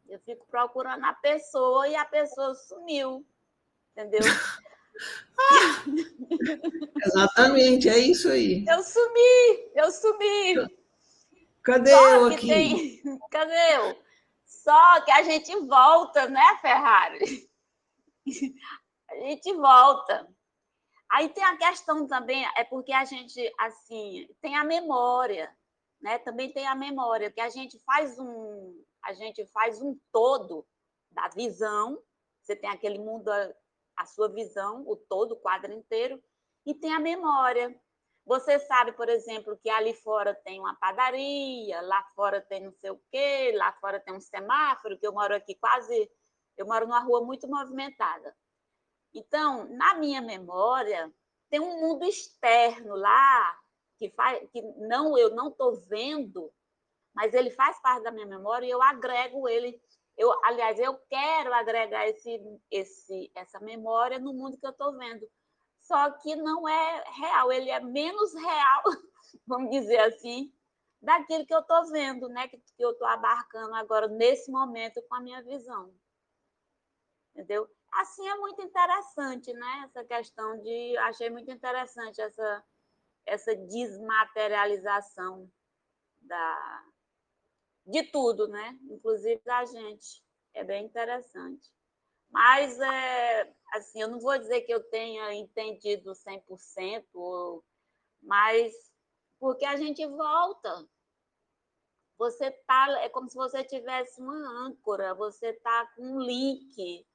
Eu 0.06 0.18
fico 0.20 0.46
procurando 0.46 1.04
a 1.04 1.14
pessoa 1.14 1.88
e 1.88 1.96
a 1.96 2.04
pessoa 2.04 2.54
sumiu. 2.54 3.24
Entendeu? 3.92 4.20
Exatamente, 7.06 7.88
é 7.88 7.98
isso 7.98 8.28
aí. 8.28 8.64
Eu 8.68 8.82
sumi, 8.82 9.70
eu 9.74 9.90
sumi. 9.90 10.78
Cadê 11.62 11.90
Só 11.90 12.08
eu 12.08 12.26
aqui? 12.26 12.46
Tem... 12.46 13.02
Cadê 13.30 13.76
eu? 13.76 13.96
Só 14.46 15.00
que 15.02 15.10
a 15.10 15.22
gente 15.22 15.54
volta, 15.66 16.28
né, 16.28 16.58
Ferrari? 16.60 17.48
a 19.10 19.14
gente 19.16 19.52
volta. 19.54 20.28
Aí 21.10 21.28
tem 21.28 21.42
a 21.42 21.56
questão 21.56 22.06
também, 22.06 22.46
é 22.56 22.62
porque 22.64 22.92
a 22.92 23.04
gente, 23.04 23.52
assim, 23.58 24.28
tem 24.40 24.56
a 24.56 24.64
memória, 24.64 25.52
né? 26.00 26.18
Também 26.18 26.52
tem 26.52 26.66
a 26.66 26.74
memória, 26.74 27.30
que 27.32 27.40
a 27.40 27.48
gente 27.48 27.78
faz 27.80 28.18
um, 28.18 28.80
a 29.02 29.12
gente 29.12 29.44
faz 29.46 29.80
um 29.82 29.98
todo 30.12 30.64
da 31.10 31.28
visão, 31.28 32.00
você 32.40 32.54
tem 32.54 32.70
aquele 32.70 32.98
mundo, 32.98 33.30
a 34.00 34.06
sua 34.06 34.28
visão, 34.28 34.82
o 34.86 34.96
todo, 34.96 35.32
o 35.32 35.36
quadro 35.36 35.72
inteiro, 35.72 36.22
e 36.64 36.74
tem 36.74 36.92
a 36.92 37.00
memória. 37.00 37.78
Você 38.24 38.58
sabe, 38.60 38.92
por 38.92 39.08
exemplo, 39.08 39.58
que 39.62 39.68
ali 39.68 39.94
fora 39.94 40.34
tem 40.34 40.58
uma 40.60 40.74
padaria, 40.76 41.80
lá 41.82 42.02
fora 42.14 42.40
tem 42.40 42.64
não 42.64 42.72
sei 42.72 42.90
o 42.90 43.00
quê, 43.10 43.52
lá 43.54 43.72
fora 43.74 44.00
tem 44.00 44.14
um 44.14 44.20
semáforo, 44.20 44.98
que 44.98 45.06
eu 45.06 45.12
moro 45.12 45.34
aqui 45.34 45.54
quase 45.54 46.10
eu 46.56 46.66
moro 46.66 46.86
numa 46.86 47.00
rua 47.00 47.22
muito 47.24 47.48
movimentada. 47.48 48.36
Então, 49.14 49.66
na 49.70 49.94
minha 49.94 50.20
memória, 50.20 51.12
tem 51.48 51.58
um 51.58 51.80
mundo 51.80 52.04
externo 52.04 52.94
lá 52.94 53.58
que 53.98 54.10
faz 54.10 54.48
que 54.50 54.62
não 54.76 55.16
eu 55.18 55.30
não 55.34 55.48
estou 55.48 55.74
vendo, 55.88 56.52
mas 57.14 57.34
ele 57.34 57.50
faz 57.50 57.80
parte 57.80 58.02
da 58.02 58.12
minha 58.12 58.26
memória 58.26 58.66
e 58.66 58.70
eu 58.70 58.82
agrego 58.82 59.48
ele. 59.48 59.80
Eu, 60.20 60.32
aliás, 60.44 60.78
eu 60.78 60.98
quero 61.08 61.52
agregar 61.54 62.06
esse, 62.08 62.40
esse, 62.70 63.30
essa 63.34 63.58
memória 63.60 64.18
no 64.18 64.34
mundo 64.34 64.58
que 64.58 64.66
eu 64.66 64.70
estou 64.70 64.96
vendo. 64.96 65.26
Só 65.80 66.10
que 66.10 66.36
não 66.36 66.68
é 66.68 67.04
real, 67.20 67.52
ele 67.52 67.70
é 67.70 67.80
menos 67.80 68.34
real, 68.34 68.82
vamos 69.46 69.70
dizer 69.70 69.98
assim, 70.00 70.52
daquilo 71.00 71.46
que 71.46 71.54
eu 71.54 71.60
estou 71.60 71.86
vendo, 71.86 72.28
né? 72.28 72.48
que, 72.48 72.58
que 72.58 72.84
eu 72.84 72.90
estou 72.90 73.08
abarcando 73.08 73.74
agora, 73.74 74.08
nesse 74.08 74.50
momento, 74.50 75.02
com 75.08 75.14
a 75.14 75.20
minha 75.20 75.42
visão 75.42 75.90
entendeu? 77.34 77.68
Assim 77.92 78.28
é 78.28 78.36
muito 78.36 78.62
interessante, 78.62 79.52
né? 79.52 79.84
Essa 79.84 80.04
questão 80.04 80.60
de. 80.60 80.96
Achei 80.98 81.28
muito 81.30 81.50
interessante 81.50 82.20
essa, 82.20 82.64
essa 83.26 83.56
desmaterialização 83.56 85.50
da, 86.20 86.84
de 87.86 88.02
tudo, 88.04 88.48
né? 88.48 88.78
Inclusive 88.90 89.40
da 89.44 89.64
gente. 89.64 90.22
É 90.54 90.64
bem 90.64 90.84
interessante. 90.84 91.70
Mas, 92.30 92.78
é, 92.78 93.52
assim, 93.72 94.00
eu 94.02 94.08
não 94.08 94.20
vou 94.20 94.38
dizer 94.38 94.62
que 94.62 94.72
eu 94.72 94.82
tenha 94.84 95.34
entendido 95.34 96.12
100%, 96.12 97.04
ou, 97.14 97.64
mas 98.22 98.72
porque 99.38 99.64
a 99.64 99.76
gente 99.76 100.06
volta. 100.06 100.86
Você 102.18 102.50
tá, 102.66 103.00
é 103.00 103.08
como 103.08 103.30
se 103.30 103.34
você 103.34 103.64
tivesse 103.64 104.20
uma 104.20 104.66
âncora, 104.66 105.14
você 105.14 105.54
tá 105.54 105.86
com 105.96 106.02
um 106.02 106.20
link, 106.20 107.06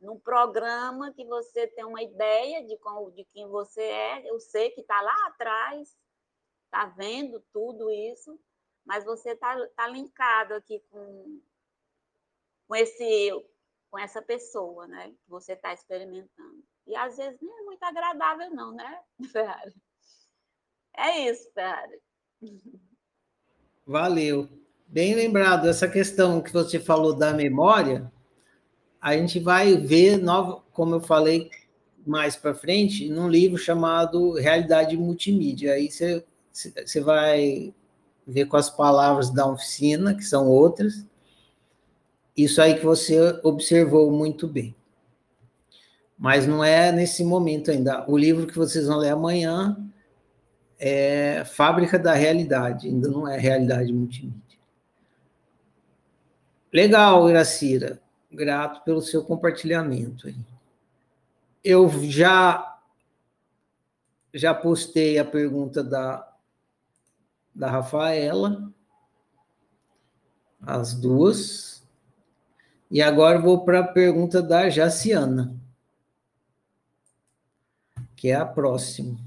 num 0.00 0.18
programa 0.20 1.12
que 1.12 1.24
você 1.24 1.66
tem 1.66 1.84
uma 1.84 2.00
ideia 2.00 2.62
de, 2.62 2.78
de 3.14 3.24
quem 3.32 3.48
você 3.48 3.82
é. 3.82 4.30
Eu 4.30 4.38
sei 4.38 4.70
que 4.70 4.80
está 4.80 5.00
lá 5.00 5.26
atrás, 5.26 5.96
está 6.66 6.86
vendo 6.86 7.40
tudo 7.52 7.90
isso, 7.90 8.38
mas 8.84 9.04
você 9.04 9.30
está 9.30 9.56
tá 9.76 9.88
linkado 9.88 10.54
aqui 10.54 10.82
com, 10.90 11.40
com, 12.66 12.76
esse, 12.76 13.30
com 13.90 13.98
essa 13.98 14.20
pessoa 14.20 14.86
né, 14.86 15.10
que 15.10 15.30
você 15.30 15.52
está 15.52 15.72
experimentando. 15.72 16.64
E 16.86 16.96
às 16.96 17.16
vezes 17.16 17.38
nem 17.40 17.58
é 17.58 17.62
muito 17.62 17.82
agradável, 17.82 18.50
não, 18.50 18.72
né, 18.74 19.00
Ferrari? 19.32 19.74
É 20.96 21.30
isso, 21.30 21.50
Ferrari. 21.52 22.00
Valeu. 23.86 24.48
Bem 24.86 25.14
lembrado, 25.14 25.68
essa 25.68 25.88
questão 25.88 26.42
que 26.42 26.52
você 26.52 26.78
falou 26.78 27.14
da 27.14 27.32
memória, 27.32 28.12
a 29.00 29.16
gente 29.16 29.40
vai 29.40 29.76
ver, 29.76 30.18
novo, 30.18 30.62
como 30.72 30.96
eu 30.96 31.00
falei 31.00 31.50
mais 32.06 32.36
para 32.36 32.54
frente, 32.54 33.08
num 33.08 33.28
livro 33.28 33.56
chamado 33.56 34.34
Realidade 34.34 34.96
Multimídia. 34.96 35.72
Aí 35.72 35.90
você, 35.90 36.24
vai 37.00 37.74
ver 38.26 38.46
com 38.46 38.56
as 38.56 38.70
palavras 38.70 39.30
da 39.30 39.46
oficina, 39.46 40.14
que 40.14 40.24
são 40.24 40.48
outras, 40.48 41.04
isso 42.36 42.62
aí 42.62 42.78
que 42.78 42.84
você 42.84 43.40
observou 43.42 44.10
muito 44.10 44.46
bem. 44.48 44.74
Mas 46.18 46.46
não 46.46 46.62
é 46.62 46.92
nesse 46.92 47.24
momento 47.24 47.70
ainda. 47.70 48.08
O 48.08 48.16
livro 48.16 48.46
que 48.46 48.56
vocês 48.56 48.86
vão 48.86 48.98
ler 48.98 49.10
amanhã 49.10 49.76
é 50.78 51.44
Fábrica 51.44 51.98
da 51.98 52.14
Realidade, 52.14 52.88
ainda 52.88 53.08
não 53.08 53.26
é 53.26 53.38
Realidade 53.38 53.92
Multimídia. 53.92 54.40
Legal, 56.72 57.28
Iracira 57.28 58.00
grato 58.32 58.82
pelo 58.82 59.02
seu 59.02 59.22
compartilhamento. 59.22 60.32
Eu 61.62 61.88
já 62.04 62.68
já 64.34 64.54
postei 64.54 65.18
a 65.18 65.24
pergunta 65.26 65.84
da, 65.84 66.26
da 67.54 67.70
Rafaela, 67.70 68.72
as 70.60 70.94
duas, 70.94 71.82
e 72.90 73.00
agora 73.02 73.40
vou 73.40 73.64
para 73.64 73.80
a 73.80 73.88
pergunta 73.88 74.42
da 74.42 74.68
Jaciana, 74.68 75.56
que 78.14 78.28
é 78.28 78.34
a 78.34 78.46
próxima. 78.46 79.18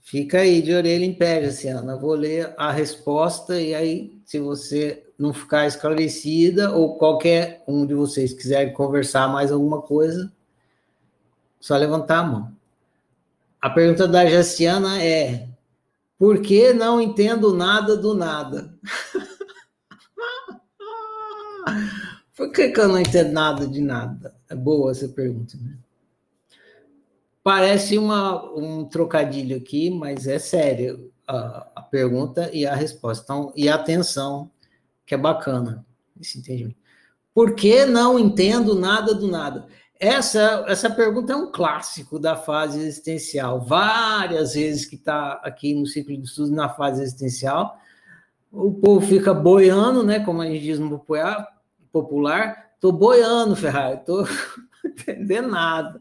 Fica 0.00 0.38
aí 0.38 0.62
de 0.62 0.72
orelha 0.72 1.04
em 1.04 1.12
pé, 1.12 1.44
Jaciana. 1.44 1.96
Vou 1.96 2.14
ler 2.14 2.54
a 2.56 2.72
resposta 2.72 3.60
e 3.60 3.74
aí, 3.74 4.18
se 4.24 4.38
você 4.38 5.06
não 5.18 5.34
ficar 5.34 5.66
esclarecida 5.66 6.74
ou 6.74 6.96
qualquer 6.96 7.62
um 7.66 7.84
de 7.84 7.94
vocês 7.94 8.32
quiser 8.32 8.72
conversar 8.72 9.28
mais 9.28 9.50
alguma 9.50 9.82
coisa, 9.82 10.32
só 11.60 11.76
levantar 11.76 12.18
a 12.18 12.22
mão. 12.22 12.56
A 13.60 13.68
pergunta 13.68 14.06
da 14.06 14.24
Jaciana 14.24 15.02
é: 15.02 15.47
por 16.18 16.42
que 16.42 16.72
não 16.72 17.00
entendo 17.00 17.54
nada 17.54 17.96
do 17.96 18.12
nada? 18.14 18.76
por 22.36 22.50
que, 22.52 22.70
que 22.70 22.80
eu 22.80 22.88
não 22.88 22.98
entendo 22.98 23.32
nada 23.32 23.64
de 23.66 23.80
nada? 23.80 24.34
É 24.48 24.56
boa 24.56 24.90
essa 24.90 25.08
pergunta, 25.08 25.56
né? 25.56 25.78
Parece 27.42 27.96
uma, 27.96 28.52
um 28.52 28.84
trocadilho 28.84 29.56
aqui, 29.56 29.90
mas 29.90 30.26
é 30.26 30.38
sério 30.38 31.10
a, 31.26 31.66
a 31.76 31.82
pergunta 31.82 32.50
e 32.52 32.66
a 32.66 32.74
resposta. 32.74 33.24
Então, 33.24 33.52
e 33.56 33.68
a 33.68 33.76
atenção, 33.76 34.50
que 35.06 35.14
é 35.14 35.18
bacana 35.18 35.86
esse 36.20 36.38
entendimento. 36.38 36.76
Por 37.32 37.54
que 37.54 37.86
não 37.86 38.18
entendo 38.18 38.74
nada 38.74 39.14
do 39.14 39.28
nada? 39.28 39.66
Essa, 40.00 40.64
essa 40.68 40.88
pergunta 40.88 41.32
é 41.32 41.36
um 41.36 41.50
clássico 41.50 42.18
da 42.18 42.36
fase 42.36 42.80
existencial. 42.80 43.60
Várias 43.60 44.54
vezes 44.54 44.86
que 44.86 44.94
está 44.94 45.40
aqui 45.42 45.74
no 45.74 45.86
ciclo 45.86 46.16
de 46.16 46.22
estudos 46.22 46.50
na 46.50 46.68
fase 46.68 47.02
existencial, 47.02 47.76
o 48.52 48.72
povo 48.72 49.04
fica 49.06 49.34
boiando, 49.34 50.02
né? 50.04 50.20
Como 50.20 50.40
a 50.40 50.46
gente 50.46 50.62
diz 50.62 50.78
no 50.78 51.04
popular, 51.90 52.70
estou 52.74 52.92
boiando, 52.92 53.56
Ferrari, 53.56 53.96
estou 53.96 54.26
entendendo 54.84 55.48
nada 55.48 56.00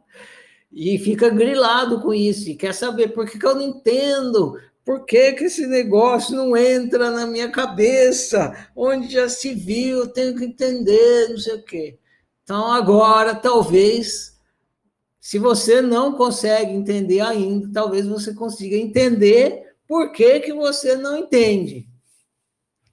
e 0.72 0.98
fica 1.00 1.30
grilado 1.30 2.02
com 2.02 2.14
isso, 2.14 2.50
e 2.50 2.56
quer 2.56 2.74
saber 2.74 3.10
por 3.10 3.26
que, 3.26 3.40
que 3.40 3.46
eu 3.46 3.56
não 3.56 3.62
entendo, 3.62 4.60
por 4.86 5.06
que, 5.06 5.34
que 5.34 5.46
esse 5.46 5.66
negócio 5.66 6.36
não 6.36 6.56
entra 6.56 7.10
na 7.10 7.26
minha 7.26 7.50
cabeça, 7.50 8.56
onde 8.76 9.12
já 9.12 9.28
se 9.28 9.54
viu, 9.54 10.00
eu 10.00 10.08
tenho 10.08 10.36
que 10.36 10.46
entender, 10.46 11.30
não 11.30 11.38
sei 11.38 11.56
o 11.56 11.64
quê. 11.64 11.98
Então, 12.48 12.72
agora, 12.72 13.36
talvez, 13.36 14.40
se 15.20 15.38
você 15.38 15.82
não 15.82 16.14
consegue 16.14 16.72
entender 16.72 17.20
ainda, 17.20 17.70
talvez 17.74 18.08
você 18.08 18.34
consiga 18.34 18.78
entender 18.78 19.76
por 19.86 20.14
que, 20.14 20.40
que 20.40 20.54
você 20.54 20.96
não 20.96 21.18
entende. 21.18 21.90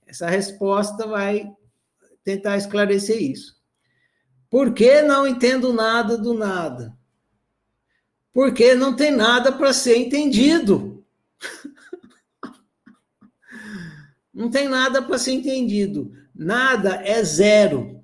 Essa 0.05 0.29
resposta 0.29 1.07
vai 1.07 1.49
tentar 2.25 2.57
esclarecer 2.57 3.23
isso. 3.23 3.55
Por 4.51 4.75
que 4.75 5.03
não 5.03 5.25
entendo 5.25 5.73
nada 5.73 6.19
do 6.19 6.35
nada? 6.35 6.99
porque 8.35 8.75
não 8.75 8.97
tem 8.97 9.13
nada 9.13 9.53
para 9.53 9.73
ser 9.73 9.97
entendido. 9.97 11.07
não 14.35 14.51
tem 14.51 14.69
nada 14.69 15.01
para 15.01 15.17
ser 15.17 15.35
entendido. 15.35 16.13
Nada 16.35 16.97
é 17.07 17.23
zero. 17.23 18.04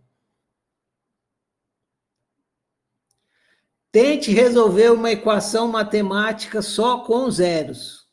Tente 3.92 4.30
resolver 4.30 4.90
uma 4.90 5.10
equação 5.10 5.68
matemática 5.68 6.62
só 6.62 7.04
com 7.04 7.30
zeros. 7.30 8.06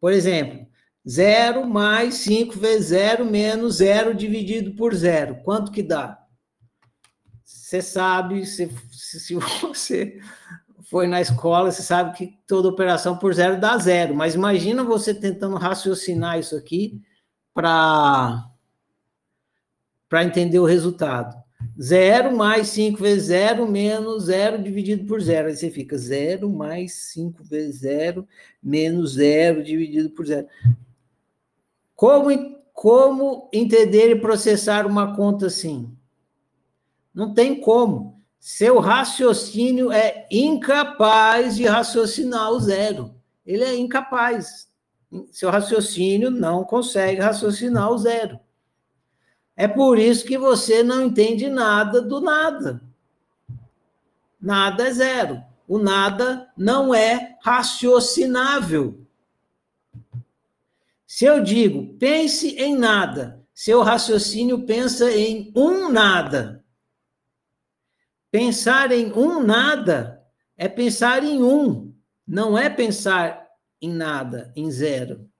Por 0.00 0.12
exemplo, 0.12 0.66
0 1.06 1.66
mais 1.66 2.14
5 2.14 2.58
vezes 2.58 2.88
0 2.88 3.24
menos 3.26 3.76
0 3.76 4.14
dividido 4.14 4.74
por 4.74 4.94
zero. 4.94 5.42
Quanto 5.42 5.70
que 5.70 5.82
dá? 5.82 6.18
Você 7.44 7.82
sabe, 7.82 8.46
se, 8.46 8.70
se 8.90 9.34
você 9.60 10.18
foi 10.88 11.06
na 11.06 11.20
escola, 11.20 11.70
você 11.70 11.82
sabe 11.82 12.16
que 12.16 12.38
toda 12.46 12.68
operação 12.68 13.18
por 13.18 13.34
zero 13.34 13.60
dá 13.60 13.76
zero, 13.78 14.14
mas 14.14 14.34
imagina 14.34 14.84
você 14.84 15.12
tentando 15.14 15.56
raciocinar 15.56 16.38
isso 16.38 16.56
aqui 16.56 17.02
para 17.52 18.48
entender 20.22 20.58
o 20.58 20.64
resultado. 20.64 21.43
Zero 21.80 22.36
mais 22.36 22.68
5 22.68 22.98
vezes 22.98 23.24
zero 23.24 23.66
menos 23.66 24.24
zero 24.24 24.62
dividido 24.62 25.06
por 25.06 25.20
zero. 25.20 25.48
Aí 25.48 25.56
você 25.56 25.70
fica 25.70 25.98
zero 25.98 26.48
mais 26.48 26.94
5 27.12 27.42
vezes 27.42 27.80
zero 27.80 28.26
menos 28.62 29.14
zero 29.14 29.62
dividido 29.62 30.10
por 30.10 30.24
zero. 30.26 30.46
Como, 31.96 32.30
como 32.72 33.48
entender 33.52 34.10
e 34.10 34.20
processar 34.20 34.86
uma 34.86 35.16
conta 35.16 35.46
assim? 35.46 35.92
Não 37.12 37.34
tem 37.34 37.60
como. 37.60 38.20
Seu 38.38 38.78
raciocínio 38.78 39.90
é 39.90 40.26
incapaz 40.30 41.56
de 41.56 41.64
raciocinar 41.64 42.50
o 42.50 42.60
zero. 42.60 43.14
Ele 43.44 43.64
é 43.64 43.76
incapaz. 43.76 44.68
Seu 45.30 45.50
raciocínio 45.50 46.30
não 46.30 46.64
consegue 46.64 47.20
raciocinar 47.20 47.90
o 47.90 47.98
zero. 47.98 48.38
É 49.56 49.68
por 49.68 49.98
isso 49.98 50.24
que 50.24 50.36
você 50.36 50.82
não 50.82 51.02
entende 51.02 51.48
nada 51.48 52.02
do 52.02 52.20
nada. 52.20 52.80
Nada 54.40 54.88
é 54.88 54.92
zero. 54.92 55.42
O 55.66 55.78
nada 55.78 56.50
não 56.56 56.94
é 56.94 57.38
raciocinável. 57.42 59.00
Se 61.06 61.24
eu 61.24 61.42
digo 61.42 61.96
pense 61.98 62.56
em 62.56 62.76
nada, 62.76 63.40
seu 63.54 63.82
raciocínio 63.82 64.66
pensa 64.66 65.10
em 65.12 65.52
um 65.54 65.88
nada. 65.88 66.64
Pensar 68.30 68.90
em 68.90 69.12
um 69.12 69.40
nada 69.40 70.20
é 70.56 70.68
pensar 70.68 71.22
em 71.22 71.40
um, 71.40 71.94
não 72.26 72.58
é 72.58 72.68
pensar 72.68 73.48
em 73.80 73.92
nada, 73.92 74.52
em 74.56 74.68
zero. 74.70 75.30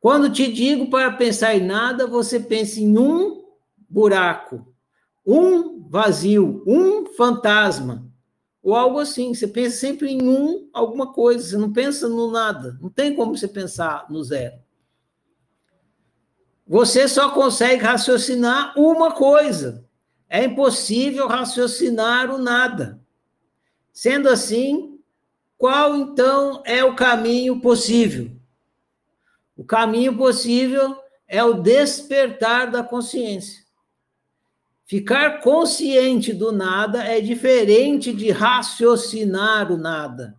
Quando 0.00 0.30
te 0.30 0.50
digo 0.50 0.88
para 0.88 1.12
pensar 1.12 1.54
em 1.54 1.64
nada, 1.64 2.06
você 2.06 2.38
pensa 2.38 2.80
em 2.80 2.96
um 2.96 3.44
buraco, 3.88 4.72
um 5.26 5.88
vazio, 5.88 6.62
um 6.66 7.06
fantasma, 7.14 8.08
ou 8.62 8.74
algo 8.74 8.98
assim. 8.98 9.34
Você 9.34 9.46
pensa 9.46 9.76
sempre 9.76 10.10
em 10.10 10.28
um, 10.28 10.68
alguma 10.72 11.12
coisa, 11.12 11.42
você 11.48 11.56
não 11.56 11.72
pensa 11.72 12.08
no 12.08 12.30
nada. 12.30 12.78
Não 12.80 12.90
tem 12.90 13.14
como 13.14 13.36
você 13.36 13.48
pensar 13.48 14.06
no 14.08 14.22
zero. 14.22 14.56
Você 16.66 17.08
só 17.08 17.30
consegue 17.30 17.82
raciocinar 17.82 18.78
uma 18.78 19.12
coisa. 19.12 19.84
É 20.28 20.44
impossível 20.44 21.26
raciocinar 21.26 22.30
o 22.30 22.36
nada. 22.36 23.00
Sendo 23.90 24.28
assim, 24.28 25.00
qual 25.56 25.96
então 25.96 26.62
é 26.66 26.84
o 26.84 26.94
caminho 26.94 27.60
possível? 27.60 28.37
O 29.58 29.64
caminho 29.64 30.16
possível 30.16 30.96
é 31.26 31.42
o 31.42 31.54
despertar 31.54 32.70
da 32.70 32.80
consciência. 32.84 33.64
Ficar 34.86 35.40
consciente 35.40 36.32
do 36.32 36.52
nada 36.52 37.02
é 37.02 37.20
diferente 37.20 38.12
de 38.12 38.30
raciocinar 38.30 39.72
o 39.72 39.76
nada. 39.76 40.38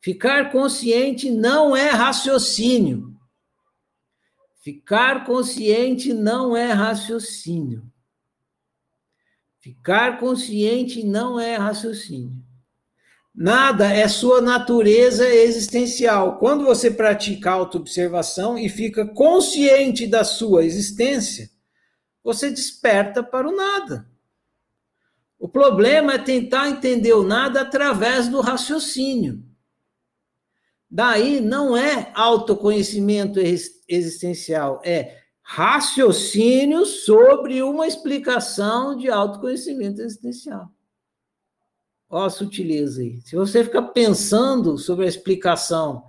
Ficar 0.00 0.52
consciente 0.52 1.32
não 1.32 1.76
é 1.76 1.90
raciocínio. 1.90 3.12
Ficar 4.62 5.26
consciente 5.26 6.14
não 6.14 6.56
é 6.56 6.70
raciocínio. 6.70 7.92
Ficar 9.58 10.20
consciente 10.20 11.02
não 11.02 11.40
é 11.40 11.56
raciocínio. 11.56 12.39
Nada 13.34 13.86
é 13.92 14.08
sua 14.08 14.40
natureza 14.40 15.28
existencial. 15.28 16.38
Quando 16.38 16.64
você 16.64 16.90
pratica 16.90 17.52
autoobservação 17.52 18.58
e 18.58 18.68
fica 18.68 19.06
consciente 19.06 20.06
da 20.06 20.24
sua 20.24 20.64
existência, 20.64 21.48
você 22.22 22.50
desperta 22.50 23.22
para 23.22 23.48
o 23.48 23.54
nada. 23.54 24.10
O 25.38 25.48
problema 25.48 26.14
é 26.14 26.18
tentar 26.18 26.68
entender 26.68 27.14
o 27.14 27.22
nada 27.22 27.62
através 27.62 28.28
do 28.28 28.40
raciocínio. 28.40 29.42
Daí 30.90 31.40
não 31.40 31.76
é 31.76 32.10
autoconhecimento 32.14 33.38
existencial, 33.88 34.82
é 34.84 35.18
raciocínio 35.40 36.84
sobre 36.84 37.62
uma 37.62 37.86
explicação 37.86 38.96
de 38.96 39.08
autoconhecimento 39.08 40.02
existencial. 40.02 40.68
Olha 42.10 42.26
a 42.26 42.30
sutileza 42.30 43.02
aí. 43.02 43.20
Se 43.20 43.36
você 43.36 43.62
ficar 43.62 43.82
pensando 43.82 44.76
sobre 44.76 45.04
a 45.04 45.08
explicação 45.08 46.02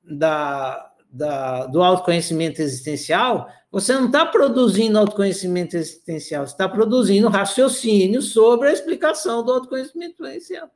da, 0.00 0.92
da, 1.10 1.66
do 1.66 1.82
autoconhecimento 1.82 2.62
existencial, 2.62 3.50
você 3.70 3.92
não 3.94 4.06
está 4.06 4.24
produzindo 4.24 4.96
autoconhecimento 4.96 5.76
existencial, 5.76 6.46
você 6.46 6.52
está 6.52 6.68
produzindo 6.68 7.28
raciocínio 7.28 8.22
sobre 8.22 8.68
a 8.68 8.72
explicação 8.72 9.44
do 9.44 9.52
autoconhecimento 9.52 10.24
existencial. 10.24 10.70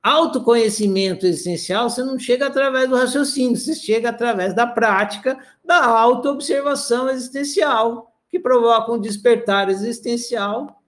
Autoconhecimento 0.00 1.26
existencial, 1.26 1.90
você 1.90 2.04
não 2.04 2.20
chega 2.20 2.46
através 2.46 2.88
do 2.88 2.94
raciocínio, 2.94 3.56
você 3.56 3.74
chega 3.74 4.10
através 4.10 4.54
da 4.54 4.64
prática 4.64 5.36
da 5.64 5.84
autoobservação 5.84 7.10
existencial, 7.10 8.14
que 8.30 8.38
provoca 8.38 8.92
um 8.92 9.00
despertar 9.00 9.68
existencial 9.68 10.80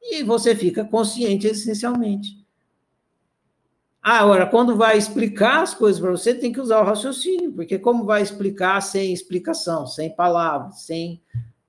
e 0.00 0.22
você 0.22 0.54
fica 0.54 0.84
consciente 0.84 1.48
existencialmente. 1.48 2.41
Ah, 4.02 4.18
agora, 4.18 4.46
quando 4.46 4.76
vai 4.76 4.98
explicar 4.98 5.62
as 5.62 5.74
coisas 5.74 6.00
para 6.00 6.10
você, 6.10 6.34
tem 6.34 6.52
que 6.52 6.60
usar 6.60 6.80
o 6.80 6.84
raciocínio, 6.84 7.52
porque 7.52 7.78
como 7.78 8.04
vai 8.04 8.20
explicar 8.20 8.80
sem 8.80 9.12
explicação, 9.12 9.86
sem 9.86 10.10
palavras, 10.10 10.80
sem 10.80 11.22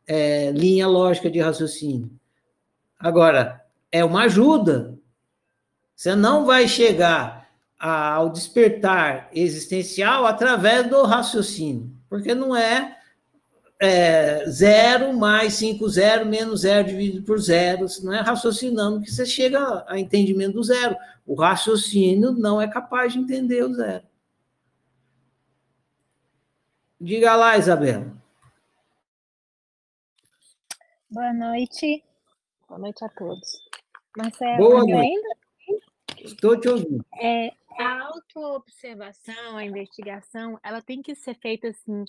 é, 0.07 0.51
linha 0.51 0.87
lógica 0.87 1.29
de 1.29 1.39
raciocínio? 1.39 2.09
Agora, 2.99 3.63
é 3.91 4.03
uma 4.03 4.23
ajuda. 4.23 4.97
Você 5.95 6.15
não 6.15 6.43
vai 6.43 6.67
chegar 6.67 7.47
ao 7.77 8.29
despertar 8.29 9.29
existencial 9.31 10.25
através 10.25 10.89
do 10.89 11.03
raciocínio, 11.03 11.91
porque 12.09 12.33
não 12.33 12.55
é, 12.55 12.97
é 13.79 14.45
zero 14.49 15.13
mais 15.13 15.53
5, 15.53 15.87
zero 15.89 16.25
menos 16.25 16.61
zero 16.61 16.87
dividido 16.87 17.23
por 17.23 17.37
zero, 17.39 17.85
não 18.01 18.13
é 18.13 18.21
raciocinando 18.21 19.01
que 19.01 19.11
você 19.11 19.25
chega 19.25 19.83
a 19.87 19.99
entendimento 19.99 20.53
do 20.53 20.63
zero. 20.63 20.95
O 21.25 21.35
raciocínio 21.35 22.31
não 22.31 22.61
é 22.61 22.67
capaz 22.67 23.13
de 23.13 23.19
entender 23.19 23.63
o 23.63 23.73
zero. 23.73 24.05
Diga 26.99 27.35
lá, 27.35 27.57
Isabela. 27.57 28.15
Boa 31.09 31.33
noite. 31.33 32.03
Boa 32.67 32.79
noite 32.79 33.03
a 33.03 33.09
todos. 33.09 33.69
Marcelo, 34.17 34.57
Boa 34.57 34.79
noite. 34.79 34.93
Ainda? 34.93 35.29
Estou 36.19 36.59
te 36.59 36.69
ouvindo. 36.69 37.05
É, 37.21 37.51
a 37.77 38.03
autoobservação, 38.03 39.57
a 39.57 39.65
investigação, 39.65 40.59
ela 40.63 40.81
tem 40.81 41.01
que 41.01 41.15
ser 41.15 41.35
feita 41.35 41.67
assim 41.67 42.05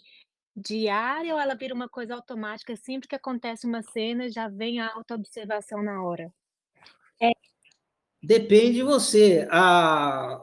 diária 0.57 1.35
ou 1.35 1.41
ela 1.41 1.55
vira 1.55 1.75
uma 1.75 1.89
coisa 1.89 2.15
automática 2.15 2.77
sempre 2.77 3.09
que 3.09 3.17
acontece 3.17 3.67
uma 3.67 3.83
cena 3.83 4.31
já 4.31 4.49
vem 4.49 4.81
a 4.81 4.93
autoobservação 4.95 5.83
na 5.83 6.03
hora? 6.03 6.33
Depende 8.25 8.75
de 8.75 8.83
você. 8.83 9.47
A... 9.51 10.41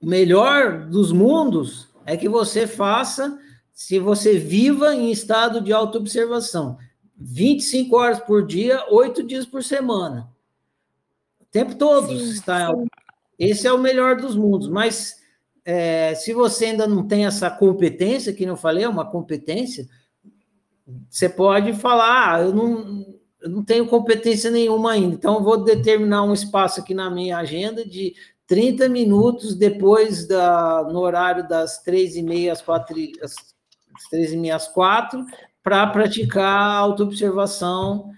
O 0.00 0.06
melhor 0.06 0.86
dos 0.88 1.12
mundos 1.12 1.88
é 2.04 2.16
que 2.16 2.28
você 2.28 2.66
faça, 2.66 3.38
se 3.72 4.00
você 4.00 4.36
viva 4.36 4.94
em 4.94 5.12
estado 5.12 5.60
de 5.60 5.72
autoobservação. 5.72 6.76
25 7.16 7.96
horas 7.96 8.18
por 8.18 8.44
dia, 8.44 8.84
8 8.90 9.22
dias 9.22 9.46
por 9.46 9.62
semana. 9.62 10.28
O 11.40 11.44
tempo 11.44 11.76
todo 11.76 12.08
sim, 12.08 12.30
está. 12.30 12.74
Sim. 12.74 12.86
Esse 13.38 13.66
é 13.66 13.72
o 13.72 13.78
melhor 13.78 14.16
dos 14.16 14.34
mundos, 14.34 14.68
mas 14.68 15.16
é, 15.64 16.14
se 16.16 16.32
você 16.32 16.66
ainda 16.66 16.86
não 16.86 17.06
tem 17.06 17.24
essa 17.24 17.48
competência, 17.48 18.32
que 18.32 18.44
não 18.44 18.56
falei, 18.56 18.84
é 18.84 18.88
uma 18.88 19.08
competência, 19.08 19.88
você 21.08 21.28
pode 21.28 21.72
falar, 21.74 22.34
ah, 22.34 22.40
eu 22.42 22.52
não, 22.52 23.06
eu 23.42 23.50
não 23.50 23.64
tenho 23.64 23.86
competência 23.86 24.50
nenhuma 24.50 24.92
ainda, 24.92 25.14
então 25.14 25.42
vou 25.42 25.62
determinar 25.62 26.22
um 26.22 26.32
espaço 26.32 26.80
aqui 26.80 26.94
na 26.94 27.10
minha 27.10 27.38
agenda 27.38 27.84
de 27.84 28.14
30 28.46 28.88
minutos 28.88 29.54
depois 29.54 30.26
da, 30.26 30.84
no 30.84 31.00
horário 31.00 31.46
das 31.48 31.82
três 31.82 32.16
e 32.16 32.22
meia 32.22 32.52
às 32.52 32.62
quatro, 32.62 32.96
às 33.22 33.34
três 34.10 34.32
e 34.32 34.36
meia 34.36 34.56
às 34.56 34.68
quatro, 34.68 35.24
para 35.62 35.86
praticar 35.88 36.76
autoobservação, 36.76 38.10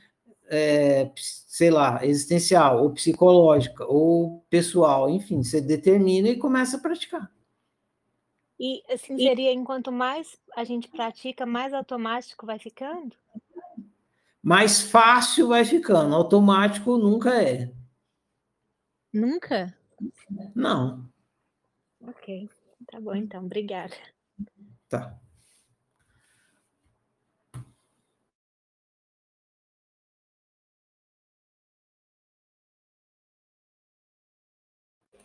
é, 0.49 1.11
sei 1.15 1.71
lá, 1.71 2.05
existencial, 2.05 2.83
ou 2.83 2.91
psicológica, 2.91 3.85
ou 3.87 4.45
pessoal, 4.51 5.09
enfim, 5.09 5.43
você 5.43 5.61
determina 5.61 6.29
e 6.29 6.39
começa 6.39 6.77
a 6.77 6.81
praticar. 6.81 7.31
E 8.59 8.83
assim 8.91 9.17
seria, 9.17 9.53
enquanto 9.53 9.91
mais 9.91 10.37
a 10.57 10.65
gente 10.65 10.89
pratica, 10.89 11.45
mais 11.45 11.73
automático 11.73 12.47
vai 12.47 12.59
ficando? 12.59 13.15
Mais 14.45 14.83
fácil 14.83 15.49
vai 15.49 15.65
ficando, 15.65 16.15
automático 16.15 16.99
nunca 16.99 17.43
é. 17.43 17.73
Nunca? 19.11 19.75
Não. 20.55 21.11
Ok, 22.03 22.51
tá 22.87 23.01
bom 23.01 23.15
então, 23.15 23.47
obrigada. 23.47 23.97
Tá. 24.87 25.19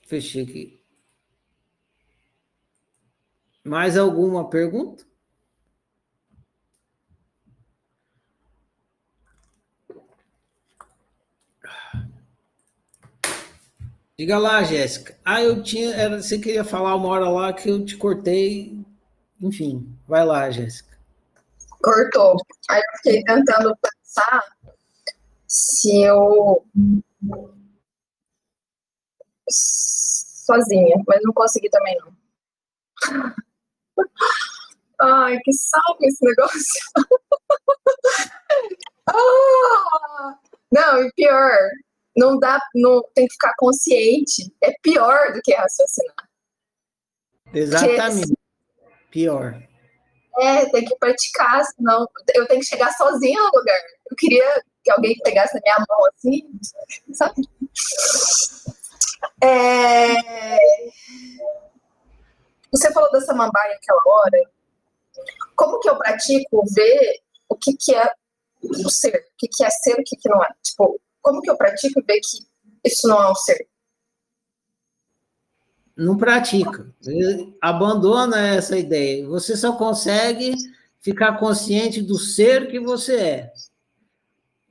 Fechei 0.07 0.43
aqui. 0.43 0.81
Mais 3.65 3.97
alguma 3.97 4.49
pergunta? 4.49 5.08
Diga 14.19 14.37
lá, 14.37 14.61
Jéssica. 14.63 15.17
Ah, 15.23 15.41
eu 15.41 15.63
tinha. 15.63 15.95
Era, 15.95 16.21
você 16.21 16.37
queria 16.37 16.65
falar 16.65 16.93
uma 16.93 17.07
hora 17.07 17.29
lá 17.29 17.53
que 17.53 17.69
eu 17.69 17.85
te 17.85 17.95
cortei. 17.95 18.85
Enfim, 19.39 19.97
vai 20.05 20.25
lá, 20.25 20.51
Jéssica. 20.51 20.99
Cortou. 21.81 22.35
Aí 22.69 22.81
eu 22.81 22.97
fiquei 22.97 23.23
tentando 23.23 23.73
pensar 23.77 24.43
se 25.47 26.01
eu 26.01 26.65
sozinha, 29.49 31.01
mas 31.07 31.21
não 31.23 31.31
consegui 31.31 31.69
também 31.69 31.97
não. 31.99 32.13
Ai, 34.99 35.39
que 35.45 35.53
saco 35.53 35.97
esse 36.01 36.25
negócio. 36.25 36.81
ah, 39.07 40.37
não, 40.69 41.05
e 41.05 41.11
pior, 41.13 41.57
não 42.19 42.37
dá, 42.37 42.59
não 42.75 43.01
tem 43.15 43.25
que 43.25 43.33
ficar 43.33 43.53
consciente. 43.57 44.53
É 44.61 44.73
pior 44.81 45.31
do 45.33 45.41
que 45.41 45.53
raciocinar. 45.53 46.29
Exatamente. 47.53 48.27
Porque, 48.27 48.35
pior. 49.09 49.63
É, 50.39 50.65
tem 50.69 50.85
que 50.85 50.95
praticar, 50.97 51.63
senão 51.65 52.07
eu 52.35 52.47
tenho 52.47 52.59
que 52.59 52.67
chegar 52.67 52.91
sozinha 52.93 53.39
no 53.41 53.59
lugar. 53.59 53.81
Eu 54.09 54.15
queria 54.15 54.63
que 54.83 54.91
alguém 54.91 55.17
pegasse 55.23 55.57
a 55.57 55.61
minha 55.61 55.85
mão 55.89 56.05
assim, 56.07 56.49
sabe? 57.13 57.41
É... 59.41 60.15
Você 62.71 62.91
falou 62.93 63.11
da 63.11 63.21
samambaia 63.21 63.75
aquela 63.75 64.01
hora. 64.05 64.43
Como 65.55 65.79
que 65.79 65.89
eu 65.89 65.97
pratico 65.97 66.63
ver 66.73 67.19
o 67.49 67.55
que, 67.55 67.75
que 67.75 67.93
é 67.93 68.13
o 68.61 68.89
ser? 68.89 69.15
O 69.15 69.37
que, 69.37 69.47
que 69.47 69.63
é 69.63 69.69
ser 69.69 69.97
e 69.97 70.01
o 70.01 70.03
que, 70.05 70.15
que 70.15 70.29
não 70.29 70.41
é? 70.43 70.49
Tipo, 70.61 70.99
como 71.21 71.41
que 71.41 71.49
eu 71.49 71.57
pratico 71.57 72.01
ver 72.05 72.19
que 72.19 72.89
isso 72.89 73.07
não 73.07 73.21
é 73.21 73.31
um 73.31 73.35
ser? 73.35 73.67
Não 75.95 76.15
pratica. 76.15 76.93
Abandona 77.59 78.39
essa 78.39 78.77
ideia. 78.77 79.27
Você 79.27 79.57
só 79.57 79.73
consegue 79.73 80.55
ficar 81.01 81.37
consciente 81.37 82.01
do 82.01 82.17
ser 82.17 82.69
que 82.69 82.79
você 82.79 83.15
é. 83.15 83.53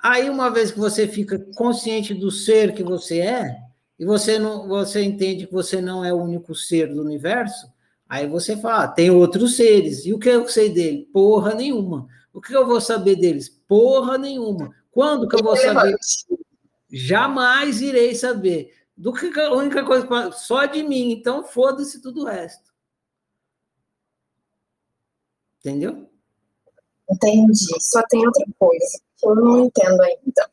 Aí, 0.00 0.30
uma 0.30 0.48
vez 0.48 0.70
que 0.70 0.78
você 0.78 1.08
fica 1.08 1.38
consciente 1.54 2.14
do 2.14 2.30
ser 2.30 2.72
que 2.72 2.84
você 2.84 3.20
é, 3.20 3.58
e 3.98 4.06
você 4.06 4.38
não, 4.38 4.68
você 4.68 5.02
entende 5.02 5.46
que 5.46 5.52
você 5.52 5.80
não 5.80 6.04
é 6.04 6.12
o 6.12 6.22
único 6.22 6.54
ser 6.54 6.94
do 6.94 7.02
universo, 7.02 7.66
aí 8.08 8.28
você 8.28 8.56
fala, 8.56 8.84
ah, 8.84 8.88
tem 8.88 9.10
outros 9.10 9.56
seres. 9.56 10.06
E 10.06 10.14
o 10.14 10.18
que 10.18 10.28
eu 10.28 10.48
sei 10.48 10.70
dele? 10.70 11.08
Porra 11.12 11.54
nenhuma. 11.54 12.06
O 12.32 12.40
que 12.40 12.56
eu 12.56 12.66
vou 12.66 12.80
saber 12.80 13.16
deles? 13.16 13.48
Porra 13.66 14.16
nenhuma. 14.16 14.72
Quando 14.90 15.28
que 15.28 15.36
eu 15.36 15.42
vou 15.42 15.56
saber? 15.56 15.96
Jamais 16.90 17.81
irei 17.81 18.15
saber. 18.15 18.74
Do 18.97 19.12
que 19.12 19.27
a 19.39 19.52
única 19.52 19.85
coisa 19.85 20.32
só 20.32 20.65
de 20.65 20.82
mim, 20.82 21.12
então 21.12 21.44
foda-se 21.44 22.02
tudo 22.02 22.23
o 22.23 22.27
resto. 22.27 22.73
Entendeu? 25.60 26.10
Entendi. 27.09 27.81
Só 27.81 28.02
tem 28.09 28.27
outra 28.27 28.44
coisa 28.59 29.01
que 29.16 29.27
eu 29.27 29.35
não 29.36 29.65
entendo 29.65 30.01
ainda. 30.02 30.51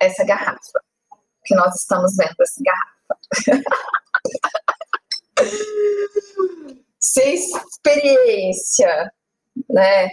Essa 0.00 0.24
garrafa 0.24 0.82
que 1.44 1.54
nós 1.54 1.74
estamos 1.76 2.16
vendo 2.16 2.34
essa 2.40 2.60
garrafa. 2.62 2.92
Se 6.98 7.22
experiência 7.22 9.12
né, 9.68 10.08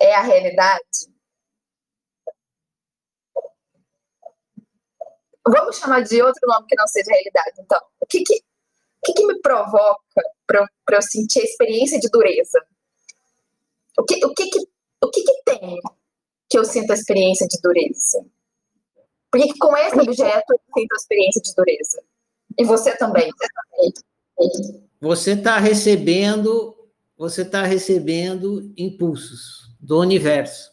é 0.00 0.14
a 0.14 0.22
realidade, 0.22 1.06
vamos 5.46 5.76
chamar 5.76 6.02
de 6.02 6.22
outro 6.22 6.40
nome 6.46 6.66
que 6.66 6.76
não 6.76 6.86
seja 6.86 7.10
realidade, 7.10 7.60
então. 7.60 7.80
O 8.00 8.06
que, 8.06 8.22
que, 8.22 8.34
o 8.36 9.06
que, 9.06 9.12
que 9.14 9.26
me 9.26 9.40
provoca 9.40 10.22
para 10.46 10.68
eu 10.90 11.02
sentir 11.02 11.40
a 11.40 11.44
experiência 11.44 11.98
de 11.98 12.08
dureza? 12.08 12.60
O 13.98 14.04
que, 14.04 14.24
o 14.24 14.34
que, 14.34 14.46
que, 14.48 14.58
o 15.02 15.10
que, 15.10 15.22
que 15.22 15.42
tem 15.44 15.78
que 16.48 16.58
eu 16.58 16.64
sinto 16.64 16.90
a 16.90 16.94
experiência 16.94 17.46
de 17.46 17.58
dureza? 17.62 18.24
Porque 19.30 19.56
com 19.58 19.76
esse 19.76 20.00
objeto 20.00 20.52
eu 20.52 20.60
sinto 20.74 20.92
a 20.92 20.96
experiência 20.96 21.40
de 21.40 21.54
dureza. 21.54 22.02
E 22.58 22.64
você 22.64 22.96
também. 22.96 23.30
Você 25.00 25.32
está 25.32 25.58
recebendo, 25.58 26.76
você 27.16 27.42
está 27.42 27.62
recebendo 27.62 28.72
impulsos 28.76 29.70
do 29.78 30.00
universo. 30.00 30.72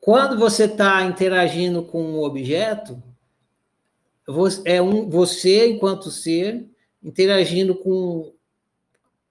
Quando 0.00 0.38
você 0.38 0.64
está 0.64 1.04
interagindo 1.04 1.82
com 1.82 2.02
um 2.02 2.22
objeto, 2.22 3.02
é 4.64 4.80
um 4.80 5.10
você 5.10 5.68
enquanto 5.68 6.10
ser 6.10 6.66
interagindo 7.02 7.74
com 7.74 8.32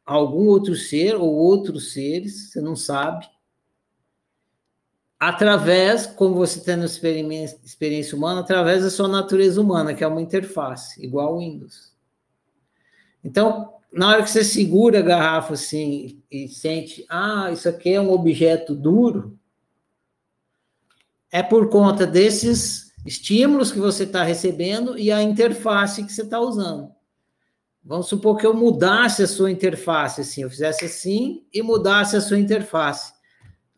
algum 0.05 0.47
outro 0.47 0.75
ser 0.75 1.15
ou 1.15 1.33
outros 1.33 1.93
seres, 1.93 2.51
você 2.51 2.61
não 2.61 2.75
sabe, 2.75 3.27
através, 5.19 6.07
como 6.07 6.35
você 6.35 6.59
tem 6.61 6.75
na 6.75 6.85
experiência, 6.85 8.17
humana, 8.17 8.39
através 8.41 8.83
da 8.83 8.89
sua 8.89 9.07
natureza 9.07 9.61
humana, 9.61 9.93
que 9.93 10.03
é 10.03 10.07
uma 10.07 10.21
interface, 10.21 11.03
igual 11.03 11.29
ao 11.29 11.39
Windows. 11.39 11.93
Então, 13.23 13.73
na 13.91 14.09
hora 14.09 14.23
que 14.23 14.29
você 14.29 14.43
segura 14.43 14.99
a 14.99 15.03
garrafa 15.03 15.53
assim 15.53 16.21
e 16.31 16.47
sente, 16.47 17.05
ah, 17.09 17.51
isso 17.51 17.67
aqui 17.69 17.93
é 17.93 18.01
um 18.01 18.11
objeto 18.11 18.73
duro, 18.73 19.38
é 21.31 21.43
por 21.43 21.69
conta 21.69 22.05
desses 22.05 22.91
estímulos 23.05 23.71
que 23.71 23.79
você 23.79 24.03
está 24.03 24.23
recebendo 24.23 24.97
e 24.97 25.11
a 25.11 25.21
interface 25.21 26.03
que 26.03 26.11
você 26.11 26.23
está 26.23 26.39
usando. 26.39 26.91
Vamos 27.83 28.07
supor 28.07 28.37
que 28.37 28.45
eu 28.45 28.53
mudasse 28.53 29.23
a 29.23 29.27
sua 29.27 29.49
interface, 29.49 30.21
assim, 30.21 30.43
eu 30.43 30.49
fizesse 30.49 30.85
assim 30.85 31.45
e 31.53 31.61
mudasse 31.61 32.15
a 32.15 32.21
sua 32.21 32.37
interface. 32.37 33.13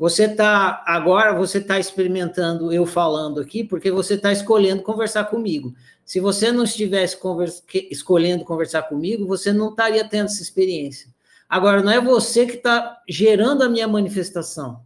você 0.00 0.24
está 0.24 0.82
agora 0.86 1.34
você 1.34 1.58
está 1.58 1.78
experimentando 1.78 2.72
eu 2.72 2.86
falando 2.86 3.38
aqui 3.38 3.62
porque 3.62 3.90
você 3.90 4.14
está 4.14 4.32
escolhendo 4.32 4.82
conversar 4.82 5.24
comigo. 5.26 5.74
Se 6.06 6.18
você 6.18 6.50
não 6.50 6.64
estivesse 6.64 7.18
conversa, 7.18 7.62
escolhendo 7.90 8.42
conversar 8.42 8.84
comigo, 8.84 9.26
você 9.26 9.52
não 9.52 9.68
estaria 9.68 10.02
tendo 10.08 10.24
essa 10.24 10.40
experiência. 10.40 11.10
Agora, 11.46 11.82
não 11.82 11.92
é 11.92 12.00
você 12.00 12.46
que 12.46 12.54
está 12.54 13.02
gerando 13.06 13.62
a 13.62 13.68
minha 13.68 13.86
manifestação, 13.86 14.80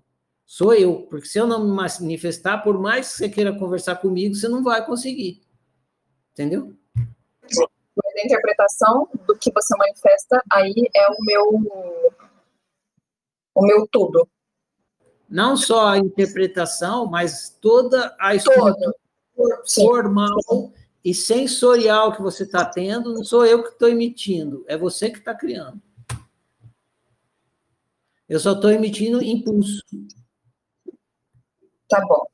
sou 0.44 0.74
eu, 0.74 1.06
porque 1.08 1.28
se 1.28 1.38
eu 1.38 1.46
não 1.46 1.64
me 1.64 1.70
manifestar, 1.70 2.58
por 2.58 2.76
mais 2.76 3.10
que 3.10 3.14
você 3.14 3.28
queira 3.28 3.56
conversar 3.56 3.94
comigo, 3.96 4.34
você 4.34 4.48
não 4.48 4.64
vai 4.64 4.84
conseguir. 4.84 5.40
Entendeu? 6.32 6.74
a 6.96 8.26
interpretação 8.26 9.08
do 9.28 9.36
que 9.36 9.52
você 9.52 9.76
manifesta 9.76 10.42
aí 10.50 10.74
é 10.92 11.08
o 11.08 11.16
meu 11.20 12.02
o 13.54 13.62
meu 13.62 13.86
tudo. 13.86 14.28
Não 15.28 15.56
só 15.56 15.88
a 15.88 15.98
interpretação, 15.98 17.06
mas 17.06 17.56
toda 17.60 18.14
a 18.20 18.34
estrutura 18.34 18.92
formal 19.66 20.72
e 21.04 21.14
sensorial 21.14 22.14
que 22.14 22.22
você 22.22 22.44
está 22.44 22.64
tendo, 22.64 23.12
não 23.12 23.24
sou 23.24 23.44
eu 23.44 23.62
que 23.62 23.70
estou 23.70 23.88
emitindo, 23.88 24.64
é 24.68 24.76
você 24.76 25.10
que 25.10 25.18
está 25.18 25.34
criando. 25.34 25.80
Eu 28.28 28.40
só 28.40 28.52
estou 28.52 28.70
emitindo 28.70 29.22
impulso. 29.22 29.82
Tá 31.88 32.00
bom. 32.06 32.26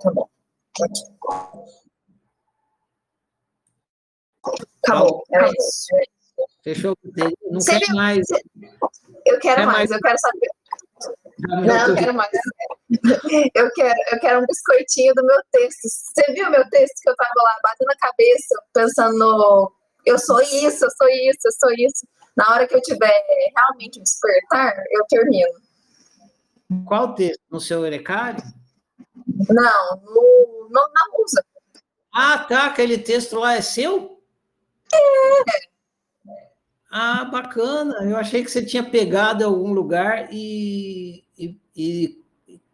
Tá 0.00 0.10
bom. 0.12 0.28
Acabou. 4.82 5.24
É 5.32 5.50
isso. 5.50 5.86
Fechou? 6.62 6.96
Não 7.50 7.60
Você 7.60 7.78
quer 7.78 7.94
mais. 7.94 8.26
Eu 9.26 9.38
quero 9.38 9.56
quer 9.56 9.66
mais, 9.66 9.66
mais, 9.66 9.90
eu 9.90 10.00
quero 10.00 10.18
saber. 10.18 10.50
Não, 11.48 11.88
eu 11.88 11.94
quero 11.96 12.14
mais. 12.14 12.30
Eu 13.54 13.70
quero, 13.72 14.00
eu 14.12 14.20
quero 14.20 14.40
um 14.40 14.46
biscoitinho 14.46 15.14
do 15.14 15.24
meu 15.24 15.40
texto. 15.50 15.82
Você 15.82 16.32
viu 16.32 16.50
meu 16.50 16.68
texto 16.70 16.94
que 17.02 17.10
eu 17.10 17.16
tava 17.16 17.32
lá 17.36 17.56
batendo 17.62 17.90
a 17.90 17.96
cabeça, 17.96 18.62
pensando 18.72 19.18
no 19.18 19.72
eu 20.06 20.18
sou 20.18 20.40
isso, 20.42 20.84
eu 20.84 20.90
sou 20.90 21.08
isso, 21.08 21.38
eu 21.46 21.52
sou 21.52 21.72
isso. 21.72 22.06
Na 22.36 22.52
hora 22.52 22.66
que 22.66 22.74
eu 22.74 22.82
tiver 22.82 23.12
realmente 23.56 24.00
despertar, 24.00 24.74
eu 24.90 25.04
termino. 25.08 25.52
Qual 26.86 27.14
texto? 27.14 27.40
No 27.50 27.60
seu 27.60 27.86
Erecário? 27.86 28.42
Não, 29.48 29.96
no, 30.02 30.68
no, 30.70 30.92
na 30.92 31.18
musa. 31.18 31.44
Ah, 32.12 32.38
tá. 32.38 32.66
Aquele 32.66 32.98
texto 32.98 33.38
lá 33.38 33.54
é 33.54 33.62
seu? 33.62 34.20
Ah, 36.96 37.24
bacana. 37.24 38.08
Eu 38.08 38.16
achei 38.16 38.44
que 38.44 38.48
você 38.48 38.64
tinha 38.64 38.88
pegado 38.88 39.42
em 39.42 39.46
algum 39.46 39.72
lugar 39.72 40.28
e, 40.30 41.24
e, 41.36 41.58
e, 41.76 42.20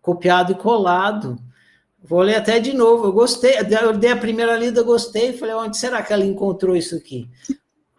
copiado 0.02 0.52
e 0.52 0.56
colado. 0.56 1.38
Vou 2.02 2.20
ler 2.20 2.34
até 2.34 2.60
de 2.60 2.74
novo. 2.74 3.06
Eu 3.06 3.12
gostei. 3.14 3.56
Eu 3.58 3.96
dei 3.96 4.10
a 4.10 4.16
primeira 4.18 4.58
lida, 4.58 4.82
gostei. 4.82 5.32
Falei, 5.32 5.54
onde 5.54 5.78
será 5.78 6.02
que 6.02 6.12
ela 6.12 6.22
encontrou 6.22 6.76
isso 6.76 6.96
aqui? 6.96 7.30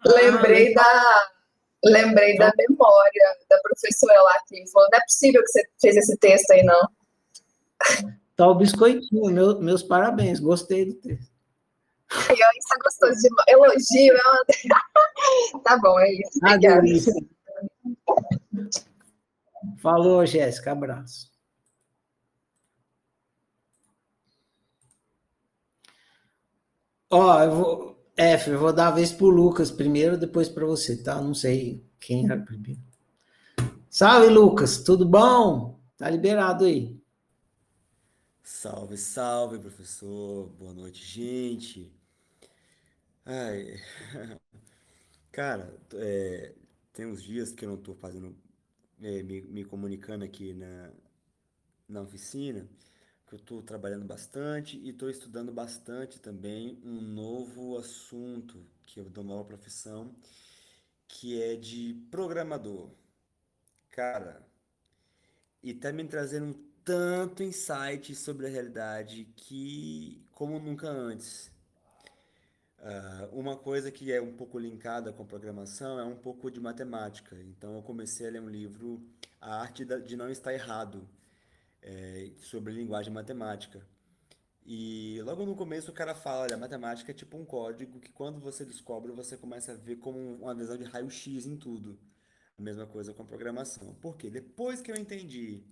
Lembrei 0.06 0.72
ah, 0.78 0.80
da 0.80 1.90
lembrei 1.90 2.36
da 2.36 2.52
memória 2.56 3.36
da 3.50 3.58
professora 3.58 4.22
lá 4.22 4.38
que 4.46 4.64
falou: 4.70 4.88
não 4.92 4.98
é 5.00 5.02
possível 5.02 5.42
que 5.42 5.48
você 5.48 5.64
fez 5.80 5.96
esse 5.96 6.16
texto 6.18 6.52
aí, 6.52 6.62
não. 6.62 6.88
Tá 8.36 8.46
o 8.46 8.54
biscoitinho. 8.54 9.32
Meu, 9.32 9.60
meus 9.60 9.82
parabéns. 9.82 10.38
Gostei 10.38 10.84
do 10.84 10.94
texto. 10.94 11.31
Isso 12.20 12.74
é 12.74 12.78
gostoso 12.82 13.14
de 13.20 13.28
elogio. 13.52 14.14
É 14.14 14.22
uma... 14.28 15.60
tá 15.64 15.78
bom, 15.78 15.98
é 15.98 16.12
isso. 16.12 16.38
Obrigada. 16.38 16.82
Falou, 19.78 20.24
Jéssica. 20.26 20.72
Abraço. 20.72 21.30
Ó, 27.10 27.42
eu 27.42 27.54
vou. 27.54 27.92
F, 28.16 28.50
eu 28.50 28.58
vou 28.58 28.72
dar 28.72 28.88
a 28.88 28.90
vez 28.90 29.10
pro 29.10 29.26
Lucas 29.26 29.70
primeiro, 29.70 30.18
depois 30.18 30.48
para 30.48 30.66
você, 30.66 31.02
tá? 31.02 31.20
Não 31.20 31.34
sei 31.34 31.84
quem 31.98 32.30
é 32.30 32.36
primeiro. 32.36 32.80
Salve, 33.88 34.28
Lucas. 34.28 34.82
Tudo 34.82 35.06
bom? 35.06 35.80
Tá 35.96 36.08
liberado 36.08 36.64
aí. 36.64 37.00
Salve, 38.42 38.96
salve, 38.96 39.58
professor. 39.58 40.48
Boa 40.58 40.72
noite, 40.72 41.04
gente. 41.04 41.92
Ai, 43.24 43.78
cara, 45.32 45.78
é, 45.94 46.54
tem 46.92 47.06
uns 47.06 47.22
dias 47.22 47.52
que 47.52 47.64
eu 47.64 47.70
não 47.70 47.76
estou 47.78 47.94
fazendo, 47.94 48.36
é, 49.02 49.22
me, 49.22 49.42
me 49.42 49.64
comunicando 49.64 50.24
aqui 50.24 50.54
na, 50.54 50.92
na 51.88 52.02
oficina, 52.02 52.68
que 53.26 53.34
eu 53.34 53.38
estou 53.38 53.62
trabalhando 53.62 54.04
bastante 54.06 54.78
e 54.78 54.90
estou 54.90 55.10
estudando 55.10 55.52
bastante 55.52 56.20
também 56.20 56.80
um 56.84 57.00
novo 57.00 57.78
assunto, 57.78 58.66
que 58.84 59.00
é 59.00 59.04
uma 59.04 59.24
nova 59.24 59.44
profissão, 59.44 60.14
que 61.08 61.42
é 61.42 61.56
de 61.56 61.94
programador. 62.10 62.90
Cara, 63.90 64.42
e 65.62 65.72
tá 65.74 65.92
me 65.92 66.04
trazendo 66.04 66.54
tanto 66.84 67.42
insight 67.42 68.14
sobre 68.14 68.46
a 68.46 68.50
realidade 68.50 69.24
que 69.36 70.20
como 70.32 70.58
nunca 70.58 70.88
antes. 70.88 71.51
Uh, 72.82 73.38
uma 73.38 73.56
coisa 73.56 73.92
que 73.92 74.10
é 74.10 74.20
um 74.20 74.32
pouco 74.32 74.58
linkada 74.58 75.12
com 75.12 75.24
programação 75.24 76.00
é 76.00 76.04
um 76.04 76.16
pouco 76.16 76.50
de 76.50 76.58
matemática. 76.58 77.36
Então 77.42 77.76
eu 77.76 77.82
comecei 77.82 78.26
a 78.26 78.30
ler 78.30 78.42
um 78.42 78.48
livro, 78.48 79.00
A 79.40 79.60
Arte 79.60 79.84
de 79.84 80.16
Não 80.16 80.28
Estar 80.28 80.52
Errado, 80.52 81.08
é, 81.80 82.32
sobre 82.38 82.72
linguagem 82.72 83.12
matemática. 83.12 83.86
E 84.66 85.20
logo 85.22 85.46
no 85.46 85.54
começo 85.54 85.92
o 85.92 85.94
cara 85.94 86.12
fala, 86.12 86.42
olha, 86.42 86.56
matemática 86.56 87.12
é 87.12 87.14
tipo 87.14 87.36
um 87.36 87.44
código 87.44 88.00
que 88.00 88.10
quando 88.10 88.40
você 88.40 88.64
descobre, 88.64 89.12
você 89.12 89.36
começa 89.36 89.72
a 89.72 89.76
ver 89.76 89.96
como 89.96 90.18
uma 90.18 90.54
visão 90.54 90.76
de 90.76 90.84
raio-x 90.84 91.46
em 91.46 91.56
tudo. 91.56 91.96
A 92.58 92.62
mesma 92.62 92.86
coisa 92.86 93.14
com 93.14 93.24
programação. 93.24 93.94
Por 93.94 94.16
quê? 94.16 94.28
Depois 94.28 94.80
que 94.80 94.90
eu 94.90 94.96
entendi 94.96 95.62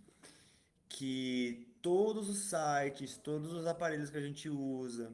que 0.89 1.75
todos 1.83 2.29
os 2.29 2.51
sites, 2.51 3.17
todos 3.17 3.53
os 3.53 3.67
aparelhos 3.67 4.11
que 4.11 4.19
a 4.19 4.23
gente 4.23 4.49
usa, 4.49 5.13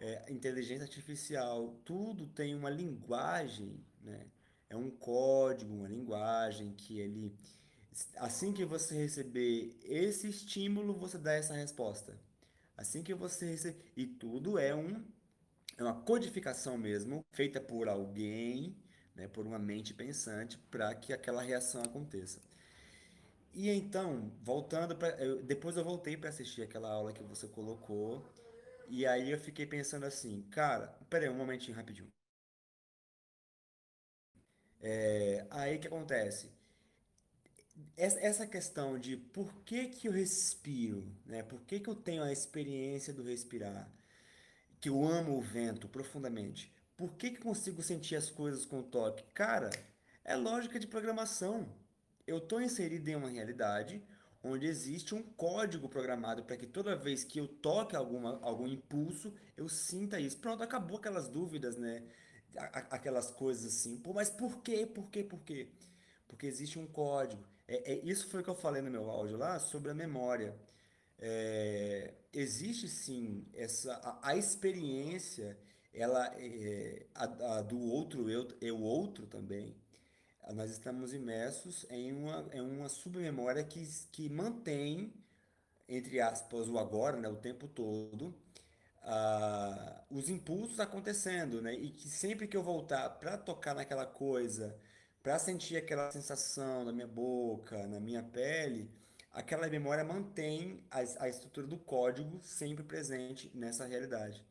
é, 0.00 0.32
inteligência 0.32 0.84
artificial, 0.84 1.78
tudo 1.84 2.26
tem 2.26 2.54
uma 2.54 2.70
linguagem, 2.70 3.84
né? 4.02 4.26
É 4.68 4.76
um 4.76 4.90
código, 4.90 5.74
uma 5.74 5.88
linguagem 5.88 6.72
que 6.72 6.98
ele 6.98 7.36
assim 8.16 8.52
que 8.52 8.64
você 8.64 8.94
receber 8.94 9.76
esse 9.82 10.28
estímulo, 10.28 10.94
você 10.94 11.18
dá 11.18 11.32
essa 11.32 11.54
resposta. 11.54 12.18
Assim 12.76 13.02
que 13.02 13.14
você 13.14 13.50
receber. 13.50 13.92
E 13.96 14.06
tudo 14.06 14.58
é, 14.58 14.74
um, 14.74 15.04
é 15.76 15.82
uma 15.82 16.00
codificação 16.02 16.78
mesmo, 16.78 17.24
feita 17.32 17.60
por 17.60 17.88
alguém, 17.88 18.76
né, 19.14 19.28
por 19.28 19.46
uma 19.46 19.58
mente 19.58 19.92
pensante, 19.92 20.56
para 20.70 20.94
que 20.94 21.12
aquela 21.12 21.42
reação 21.42 21.82
aconteça. 21.82 22.40
E 23.52 23.68
então, 23.68 24.32
voltando 24.42 24.94
para. 24.96 25.16
Depois 25.42 25.76
eu 25.76 25.84
voltei 25.84 26.16
para 26.16 26.30
assistir 26.30 26.62
aquela 26.62 26.88
aula 26.88 27.12
que 27.12 27.22
você 27.22 27.48
colocou. 27.48 28.24
E 28.90 29.06
aí 29.06 29.30
eu 29.30 29.38
fiquei 29.38 29.64
pensando 29.64 30.04
assim, 30.04 30.42
cara, 30.50 30.88
peraí, 31.08 31.28
um 31.28 31.36
momentinho 31.36 31.76
rapidinho. 31.76 32.12
É, 34.80 35.46
aí 35.48 35.78
que 35.78 35.86
acontece? 35.86 36.50
essa 37.96 38.46
questão 38.46 38.98
de 38.98 39.16
por 39.16 39.54
que, 39.64 39.88
que 39.88 40.08
eu 40.08 40.12
respiro, 40.12 41.06
né? 41.24 41.42
por 41.42 41.60
que, 41.62 41.80
que 41.80 41.88
eu 41.88 41.94
tenho 41.94 42.22
a 42.22 42.32
experiência 42.32 43.12
do 43.12 43.22
respirar, 43.22 43.88
que 44.80 44.88
eu 44.88 45.06
amo 45.06 45.38
o 45.38 45.40
vento 45.40 45.88
profundamente, 45.88 46.74
por 46.96 47.14
que, 47.14 47.30
que 47.30 47.40
consigo 47.40 47.82
sentir 47.82 48.16
as 48.16 48.28
coisas 48.28 48.66
com 48.66 48.80
o 48.80 48.82
toque? 48.82 49.22
Cara, 49.32 49.70
é 50.24 50.34
lógica 50.36 50.78
de 50.78 50.86
programação. 50.86 51.66
Eu 52.26 52.38
estou 52.38 52.60
inserido 52.60 53.08
em 53.08 53.16
uma 53.16 53.30
realidade 53.30 54.02
onde 54.42 54.66
existe 54.66 55.14
um 55.14 55.22
código 55.22 55.88
programado 55.88 56.44
para 56.44 56.56
que 56.56 56.66
toda 56.66 56.96
vez 56.96 57.24
que 57.24 57.38
eu 57.38 57.46
toque 57.46 57.94
alguma, 57.94 58.38
algum 58.42 58.66
impulso, 58.66 59.32
eu 59.56 59.68
sinta 59.68 60.18
isso. 60.18 60.38
Pronto, 60.38 60.62
acabou 60.62 60.98
aquelas 60.98 61.28
dúvidas, 61.28 61.76
né? 61.76 62.02
Aquelas 62.56 63.30
coisas 63.30 63.66
assim. 63.66 63.98
Pô, 63.98 64.12
mas 64.12 64.30
por 64.30 64.62
quê? 64.62 64.86
Por 64.86 65.10
quê? 65.10 65.22
Por 65.22 65.40
quê? 65.40 65.68
Porque 66.26 66.46
existe 66.46 66.78
um 66.78 66.86
código. 66.86 67.44
É, 67.68 67.92
é, 67.92 68.00
isso 68.04 68.28
foi 68.28 68.40
o 68.40 68.44
que 68.44 68.50
eu 68.50 68.54
falei 68.54 68.82
no 68.82 68.90
meu 68.90 69.08
áudio 69.10 69.36
lá 69.36 69.58
sobre 69.58 69.90
a 69.90 69.94
memória. 69.94 70.58
É, 71.18 72.14
existe 72.32 72.88
sim 72.88 73.46
essa 73.54 73.92
a, 73.96 74.30
a 74.30 74.36
experiência, 74.36 75.58
ela 75.92 76.26
é, 76.38 77.06
a, 77.14 77.58
a, 77.58 77.62
do 77.62 77.78
outro 77.78 78.30
eu, 78.30 78.48
eu 78.60 78.80
outro 78.80 79.26
também. 79.26 79.76
Nós 80.54 80.70
estamos 80.70 81.14
imersos 81.14 81.86
em 81.90 82.12
uma, 82.12 82.44
em 82.52 82.60
uma 82.60 82.88
submemória 82.88 83.62
que, 83.62 83.86
que 84.10 84.28
mantém, 84.28 85.12
entre 85.88 86.20
aspas, 86.20 86.68
o 86.68 86.78
agora, 86.78 87.16
né, 87.16 87.28
o 87.28 87.36
tempo 87.36 87.68
todo, 87.68 88.34
uh, 89.04 90.04
os 90.10 90.28
impulsos 90.28 90.80
acontecendo, 90.80 91.62
né? 91.62 91.74
E 91.74 91.90
que 91.90 92.08
sempre 92.08 92.48
que 92.48 92.56
eu 92.56 92.62
voltar 92.62 93.08
para 93.10 93.36
tocar 93.38 93.74
naquela 93.74 94.06
coisa, 94.06 94.76
para 95.22 95.38
sentir 95.38 95.76
aquela 95.76 96.10
sensação 96.10 96.84
na 96.84 96.92
minha 96.92 97.06
boca, 97.06 97.86
na 97.86 98.00
minha 98.00 98.22
pele, 98.22 98.90
aquela 99.32 99.68
memória 99.68 100.04
mantém 100.04 100.82
a, 100.90 100.98
a 101.24 101.28
estrutura 101.28 101.66
do 101.66 101.78
código 101.78 102.40
sempre 102.42 102.82
presente 102.84 103.50
nessa 103.54 103.86
realidade. 103.86 104.44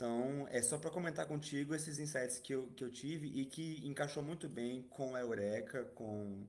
Então, 0.00 0.48
é 0.50 0.62
só 0.62 0.78
para 0.78 0.88
comentar 0.88 1.26
contigo 1.26 1.74
esses 1.74 1.98
insights 1.98 2.38
que 2.38 2.54
eu, 2.54 2.70
que 2.74 2.82
eu 2.82 2.90
tive 2.90 3.30
e 3.38 3.44
que 3.44 3.82
encaixou 3.84 4.22
muito 4.22 4.48
bem 4.48 4.82
com 4.88 5.14
a 5.14 5.20
Eureka, 5.20 5.84
com, 5.94 6.46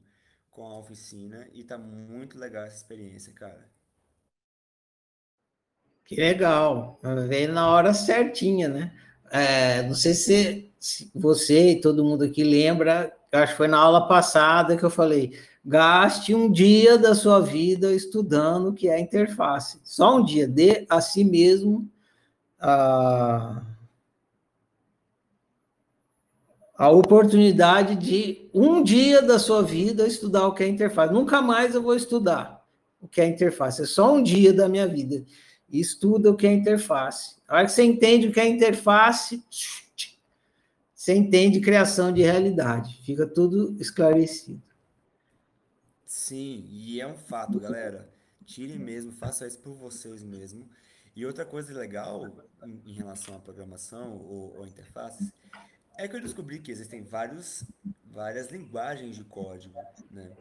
com 0.49 0.65
a 0.65 0.79
oficina, 0.79 1.45
e 1.51 1.61
tá 1.61 1.77
muito 1.77 2.39
legal 2.39 2.63
essa 2.63 2.77
experiência, 2.77 3.33
cara. 3.33 3.69
Que 6.05 6.15
legal, 6.15 6.97
veio 7.27 7.51
na 7.51 7.67
hora 7.67 7.93
certinha, 7.93 8.69
né? 8.69 8.97
É, 9.29 9.83
não 9.83 9.95
sei 9.95 10.13
se 10.13 11.11
você 11.13 11.71
e 11.71 11.81
todo 11.81 12.05
mundo 12.05 12.23
aqui 12.23 12.45
lembra, 12.45 13.13
acho 13.33 13.51
que 13.51 13.57
foi 13.57 13.67
na 13.67 13.79
aula 13.79 14.07
passada 14.07 14.77
que 14.77 14.83
eu 14.83 14.89
falei, 14.89 15.37
gaste 15.65 16.33
um 16.33 16.49
dia 16.49 16.97
da 16.97 17.13
sua 17.13 17.41
vida 17.41 17.91
estudando 17.91 18.69
o 18.69 18.73
que 18.73 18.87
é 18.87 18.97
interface. 18.97 19.81
Só 19.83 20.19
um 20.19 20.23
dia, 20.23 20.47
dê 20.47 20.85
a 20.89 21.01
si 21.01 21.25
mesmo 21.25 21.91
a, 22.61 23.63
a 26.75 26.89
oportunidade 26.91 27.95
de 27.95 28.49
um 28.53 28.83
dia 28.83 29.21
da 29.21 29.39
sua 29.39 29.63
vida 29.63 30.07
estudar 30.07 30.47
o 30.47 30.53
que 30.53 30.63
é 30.63 30.67
interface. 30.67 31.11
Nunca 31.11 31.41
mais 31.41 31.73
eu 31.73 31.81
vou 31.81 31.95
estudar 31.95 32.63
o 33.01 33.07
que 33.07 33.19
é 33.19 33.25
interface, 33.25 33.81
é 33.81 33.85
só 33.85 34.13
um 34.13 34.21
dia 34.21 34.53
da 34.53 34.69
minha 34.69 34.87
vida. 34.87 35.25
Estuda 35.67 36.29
o 36.29 36.35
que 36.35 36.45
é 36.45 36.53
interface. 36.53 37.37
A 37.47 37.55
hora 37.55 37.65
que 37.65 37.71
você 37.71 37.83
entende 37.83 38.27
o 38.27 38.31
que 38.31 38.39
é 38.39 38.47
interface, 38.47 39.43
você 40.93 41.15
entende 41.15 41.59
criação 41.59 42.11
de 42.11 42.21
realidade, 42.21 43.01
fica 43.03 43.25
tudo 43.25 43.75
esclarecido. 43.79 44.61
Sim, 46.05 46.67
e 46.69 47.01
é 47.01 47.07
um 47.07 47.15
fato, 47.17 47.59
galera. 47.59 48.07
Tirem 48.45 48.77
mesmo, 48.77 49.11
façam 49.13 49.47
isso 49.47 49.57
por 49.59 49.73
vocês 49.73 50.21
mesmo. 50.21 50.67
E 51.15 51.25
outra 51.25 51.45
coisa 51.45 51.73
legal 51.73 52.25
em, 52.63 52.81
em 52.85 52.93
relação 52.93 53.35
à 53.35 53.39
programação 53.39 54.17
ou, 54.17 54.57
ou 54.57 54.65
interfaces 54.65 55.31
é 55.97 56.07
que 56.07 56.15
eu 56.15 56.21
descobri 56.21 56.59
que 56.59 56.71
existem 56.71 57.03
vários, 57.03 57.63
várias 58.05 58.49
linguagens 58.49 59.15
de 59.15 59.23
código, 59.23 59.77
né? 60.09 60.31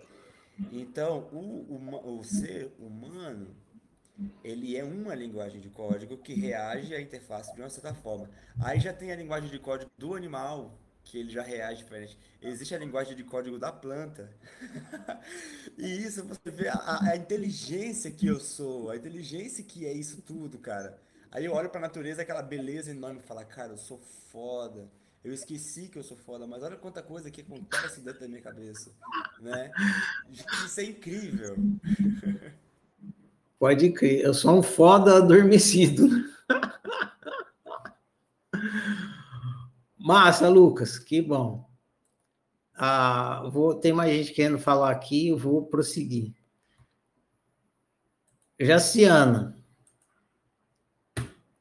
Então, 0.72 1.28
o, 1.32 1.74
o, 1.74 2.18
o 2.18 2.24
ser 2.24 2.72
humano 2.78 3.56
ele 4.44 4.76
é 4.76 4.84
uma 4.84 5.14
linguagem 5.14 5.60
de 5.60 5.70
código 5.70 6.18
que 6.18 6.34
reage 6.34 6.94
à 6.94 7.00
interface 7.00 7.54
de 7.54 7.60
uma 7.60 7.70
certa 7.70 7.94
forma. 7.94 8.28
Aí 8.62 8.78
já 8.78 8.92
tem 8.92 9.12
a 9.12 9.16
linguagem 9.16 9.48
de 9.48 9.58
código 9.58 9.90
do 9.96 10.14
animal, 10.14 10.78
que 11.04 11.18
ele 11.18 11.30
já 11.30 11.42
reage 11.42 11.82
diferente. 11.82 12.16
Existe 12.40 12.74
a 12.74 12.78
linguagem 12.78 13.16
de 13.16 13.24
código 13.24 13.58
da 13.58 13.72
planta. 13.72 14.30
e 15.76 16.02
isso 16.02 16.24
você 16.24 16.50
vê 16.50 16.68
a, 16.68 17.10
a, 17.10 17.16
inteligência 17.16 18.10
que 18.10 18.26
eu 18.26 18.38
sou, 18.38 18.90
a 18.90 18.96
inteligência 18.96 19.64
que 19.64 19.86
é 19.86 19.92
isso 19.92 20.22
tudo, 20.22 20.58
cara. 20.58 20.98
Aí 21.30 21.44
eu 21.44 21.52
olho 21.52 21.68
para 21.68 21.80
a 21.80 21.82
natureza, 21.82 22.22
aquela 22.22 22.42
beleza 22.42 22.90
enorme, 22.90 23.20
e 23.20 23.22
falo, 23.22 23.44
cara, 23.46 23.72
eu 23.72 23.78
sou 23.78 23.98
foda. 24.32 24.88
Eu 25.22 25.34
esqueci 25.34 25.88
que 25.88 25.98
eu 25.98 26.02
sou 26.02 26.16
foda, 26.16 26.46
mas 26.46 26.62
olha 26.62 26.76
quanta 26.76 27.02
coisa 27.02 27.30
que 27.30 27.42
acontece 27.42 28.00
dentro 28.00 28.20
da 28.20 28.28
minha 28.28 28.40
cabeça, 28.40 28.90
né? 29.40 29.70
Isso 30.64 30.80
é 30.80 30.84
incrível. 30.84 31.56
Pode 33.58 33.92
crer, 33.92 34.24
eu 34.24 34.32
sou 34.32 34.58
um 34.58 34.62
foda 34.62 35.18
adormecido. 35.18 36.08
Massa, 40.02 40.48
Lucas, 40.48 40.98
que 40.98 41.20
bom. 41.20 41.68
Ah, 42.74 43.46
vou, 43.52 43.74
tem 43.74 43.92
mais 43.92 44.10
gente 44.10 44.32
querendo 44.32 44.58
falar 44.58 44.90
aqui, 44.90 45.28
eu 45.28 45.36
vou 45.36 45.66
prosseguir. 45.66 46.32
Jaciana. 48.58 49.54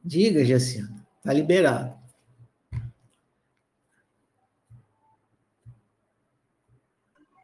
Diga, 0.02 0.46
Jaciana, 0.46 1.06
está 1.18 1.34
liberado. 1.34 1.99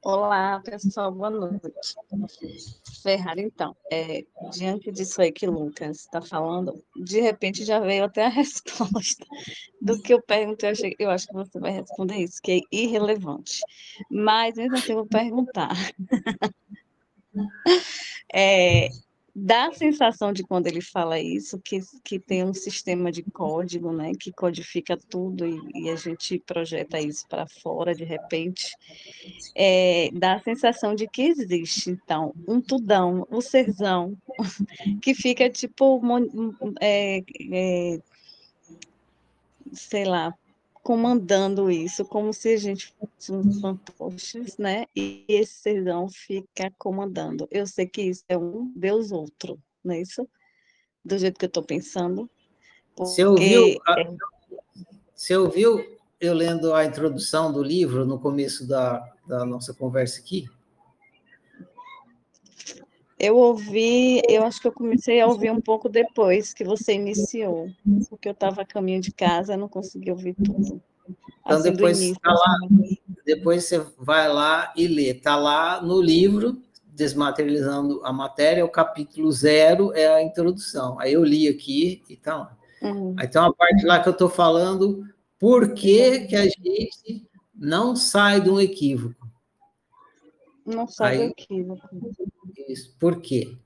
Olá, 0.08 0.60
pessoal, 0.60 1.12
boa 1.12 1.32
noite. 1.32 1.66
Ferrari, 3.02 3.42
então, 3.42 3.76
é, 3.92 4.24
diante 4.52 4.92
disso 4.92 5.20
aí 5.20 5.32
que 5.32 5.48
Lucas 5.48 6.02
está 6.02 6.22
falando, 6.22 6.80
de 6.96 7.20
repente 7.22 7.66
já 7.66 7.80
veio 7.80 8.04
até 8.04 8.24
a 8.24 8.30
resposta 8.30 9.26
do 9.82 10.00
que 10.00 10.14
eu 10.14 10.22
perguntei. 10.22 10.70
Eu, 10.70 10.74
achei, 10.74 10.96
eu 11.00 11.10
acho 11.10 11.26
que 11.26 11.34
você 11.34 11.60
vai 11.60 11.72
responder 11.72 12.18
isso, 12.18 12.40
que 12.40 12.52
é 12.52 12.60
irrelevante. 12.72 13.62
Mas 14.08 14.54
mesmo 14.56 14.76
assim, 14.76 14.92
eu 14.92 14.98
vou 14.98 15.08
perguntar. 15.08 15.72
é, 18.32 18.90
dá 19.36 19.68
a 19.68 19.74
sensação 19.74 20.32
de 20.32 20.44
quando 20.44 20.68
ele 20.68 20.80
fala 20.80 21.20
isso, 21.20 21.60
que, 21.60 21.82
que 22.04 22.18
tem 22.18 22.46
um 22.46 22.54
sistema 22.54 23.12
de 23.12 23.22
código, 23.22 23.92
né, 23.92 24.14
que 24.18 24.32
codifica 24.32 24.96
tudo 24.96 25.46
e, 25.46 25.60
e 25.74 25.90
a 25.90 25.96
gente 25.98 26.40
projeta 26.40 27.02
isso 27.02 27.28
para 27.28 27.46
fora 27.46 27.94
de 27.94 28.06
repente, 28.06 28.78
é, 29.54 30.10
dá 30.14 30.36
a 30.36 30.42
sensação 30.42 30.96
de 30.96 31.06
que 31.06 31.24
existe, 31.24 31.90
então, 31.90 32.34
um 32.48 32.62
tudão, 32.62 33.28
um 33.30 33.42
serzão, 33.42 34.16
que 35.02 35.14
fica 35.14 35.50
tipo, 35.50 36.02
é, 36.80 37.22
é, 37.52 38.00
sei 39.74 40.06
lá, 40.06 40.34
comandando 40.86 41.72
isso, 41.72 42.06
como 42.06 42.32
se 42.32 42.54
a 42.54 42.58
gente 42.58 42.94
fosse 43.00 43.32
um 43.32 43.60
fantoches, 43.60 44.56
né? 44.60 44.86
E 44.96 45.26
esse 45.28 45.54
serzão 45.54 46.08
fica 46.08 46.72
comandando. 46.78 47.48
Eu 47.50 47.66
sei 47.66 47.88
que 47.88 48.04
isso 48.04 48.24
é 48.30 48.38
um 48.38 48.72
Deus 48.76 49.12
outro, 49.12 49.60
não 49.84 49.96
é 49.96 50.02
isso? 50.02 50.30
Do 51.04 51.18
jeito 51.18 51.40
que 51.40 51.46
eu 51.46 51.48
estou 51.48 51.64
pensando. 51.64 52.30
Você 52.96 53.26
ouviu, 53.26 53.82
a, 53.88 54.00
é 54.00 54.16
você 55.16 55.36
ouviu 55.36 55.98
eu 56.20 56.36
lendo 56.36 56.72
a 56.72 56.86
introdução 56.86 57.52
do 57.52 57.64
livro 57.64 58.06
no 58.06 58.20
começo 58.20 58.68
da, 58.68 59.12
da 59.28 59.44
nossa 59.44 59.74
conversa 59.74 60.20
aqui? 60.20 60.48
Eu 63.18 63.38
ouvi, 63.38 64.22
eu 64.28 64.44
acho 64.44 64.60
que 64.60 64.68
eu 64.68 64.72
comecei 64.74 65.22
a 65.22 65.28
ouvir 65.28 65.50
um 65.50 65.62
pouco 65.62 65.88
depois 65.88 66.54
que 66.54 66.66
você 66.66 66.94
iniciou, 66.94 67.70
porque 68.10 68.28
eu 68.28 68.34
estava 68.34 68.62
a 68.62 68.66
caminho 68.66 69.00
de 69.00 69.12
casa, 69.12 69.56
não 69.56 69.70
consegui 69.70 70.12
ouvir 70.12 70.36
tudo. 70.36 70.82
Então, 71.46 71.58
assim, 71.58 71.72
depois, 71.72 72.02
início, 72.02 72.22
tá 72.22 72.34
lá, 72.34 72.58
assim. 72.66 72.98
depois 73.26 73.64
você 73.64 73.86
vai 73.98 74.28
lá 74.28 74.74
e 74.76 74.88
lê. 74.88 75.12
Está 75.12 75.36
lá 75.36 75.82
no 75.82 76.02
livro, 76.02 76.62
Desmaterializando 76.88 78.02
a 78.06 78.12
Matéria, 78.12 78.66
o 78.66 78.70
capítulo 78.70 79.32
zero 79.32 79.94
é 79.94 80.08
a 80.08 80.24
introdução. 80.24 81.00
Aí 81.00 81.14
eu 81.14 81.24
li 81.24 81.48
aqui 81.48 82.02
e 82.10 82.16
tá 82.16 82.38
lá. 82.38 82.58
Uhum. 82.82 83.14
Aí 83.18 83.28
tem 83.28 83.42
uma 83.42 83.54
parte 83.54 83.86
lá 83.86 84.02
que 84.02 84.08
eu 84.08 84.14
estou 84.14 84.30
falando 84.30 85.06
por 85.40 85.74
que, 85.74 86.22
que 86.22 86.36
a 86.36 86.44
gente 86.46 87.28
não 87.54 87.96
sai 87.96 88.42
de 88.42 88.50
um 88.50 88.60
equívoco. 88.60 89.26
Não 90.66 90.88
sai 90.88 91.12
Aí, 91.12 91.18
do 91.20 91.32
equívoco. 91.32 91.90
Isso. 92.68 92.96
Por 93.00 93.22
quê? 93.22 93.58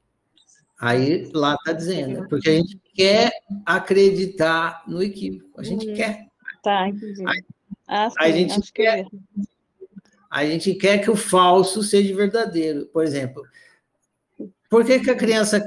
Aí 0.80 1.30
lá 1.34 1.55
está 1.55 1.73
dizendo, 1.73 2.27
porque 2.30 2.49
a 2.49 2.53
gente 2.53 2.80
quer 2.93 3.31
acreditar 3.65 4.84
no 4.88 5.03
equívoco, 5.03 5.59
a 5.59 5.63
gente 5.63 5.89
uhum. 5.89 5.93
quer. 5.93 6.27
Tá, 6.63 6.88
entendi. 6.88 7.23
Aí, 7.27 7.43
ah, 7.88 8.09
sim, 8.09 8.15
a 8.19 8.31
gente 8.31 8.71
quer. 8.71 9.05
Que 9.05 9.19
a 10.30 10.45
gente 10.45 10.76
quer 10.76 10.99
que 10.99 11.09
o 11.09 11.15
falso 11.15 11.81
seja 11.81 12.15
verdadeiro. 12.15 12.85
Por 12.93 13.03
exemplo, 13.03 13.43
por 14.69 14.85
que, 14.85 14.99
que 14.99 15.09
a 15.09 15.17
criança 15.17 15.63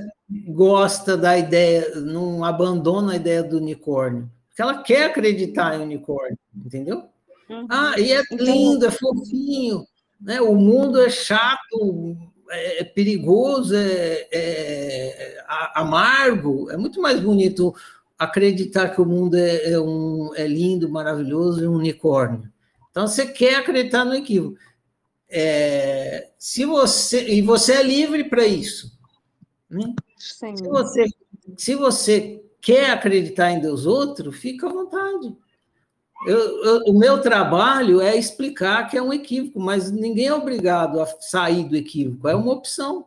gosta 0.48 1.16
da 1.16 1.36
ideia, 1.36 1.96
não 1.96 2.44
abandona 2.44 3.12
a 3.12 3.16
ideia 3.16 3.42
do 3.42 3.56
unicórnio? 3.56 4.30
Porque 4.48 4.62
ela 4.62 4.82
quer 4.82 5.06
acreditar 5.06 5.74
em 5.74 5.82
unicórnio, 5.82 6.38
entendeu? 6.54 7.04
Uhum. 7.50 7.66
Ah, 7.68 7.98
e 7.98 8.12
é 8.12 8.22
lindo, 8.30 8.86
é 8.86 8.90
fofinho, 8.90 9.84
né? 10.20 10.40
O 10.40 10.54
mundo 10.54 11.00
é 11.00 11.10
chato, 11.10 12.16
é, 12.52 12.80
é 12.80 12.84
perigoso, 12.84 13.74
é, 13.74 14.28
é, 14.30 15.44
amargo, 15.74 16.70
é 16.70 16.76
muito 16.76 17.00
mais 17.00 17.18
bonito 17.18 17.74
acreditar 18.18 18.90
que 18.90 19.00
o 19.00 19.06
mundo 19.06 19.36
é, 19.36 19.72
é, 19.72 19.80
um, 19.80 20.32
é 20.34 20.46
lindo, 20.46 20.88
maravilhoso 20.88 21.64
e 21.64 21.66
um 21.66 21.74
unicórnio. 21.74 22.48
Então 22.90 23.06
você 23.06 23.26
quer 23.26 23.56
acreditar 23.56 24.04
no 24.04 24.14
equívoco. 24.14 24.58
É, 25.28 26.28
se 26.38 26.64
você 26.64 27.26
e 27.26 27.40
você 27.40 27.72
é 27.72 27.82
livre 27.82 28.24
para 28.24 28.46
isso. 28.46 28.92
Né? 29.68 29.94
Se 30.18 30.68
você 30.68 31.06
se 31.56 31.74
você 31.74 32.44
quer 32.60 32.90
acreditar 32.90 33.50
em 33.50 33.60
Deus 33.60 33.86
outro, 33.86 34.30
fica 34.30 34.68
à 34.68 34.72
vontade. 34.72 35.34
Eu, 36.26 36.64
eu, 36.64 36.84
o 36.86 36.98
meu 36.98 37.20
trabalho 37.20 38.00
é 38.00 38.16
explicar 38.16 38.88
que 38.88 38.96
é 38.96 39.02
um 39.02 39.12
equívoco, 39.12 39.58
mas 39.58 39.90
ninguém 39.90 40.26
é 40.26 40.34
obrigado 40.34 41.00
a 41.00 41.06
sair 41.06 41.64
do 41.64 41.76
equívoco, 41.76 42.28
é 42.28 42.34
uma 42.34 42.52
opção. 42.52 43.06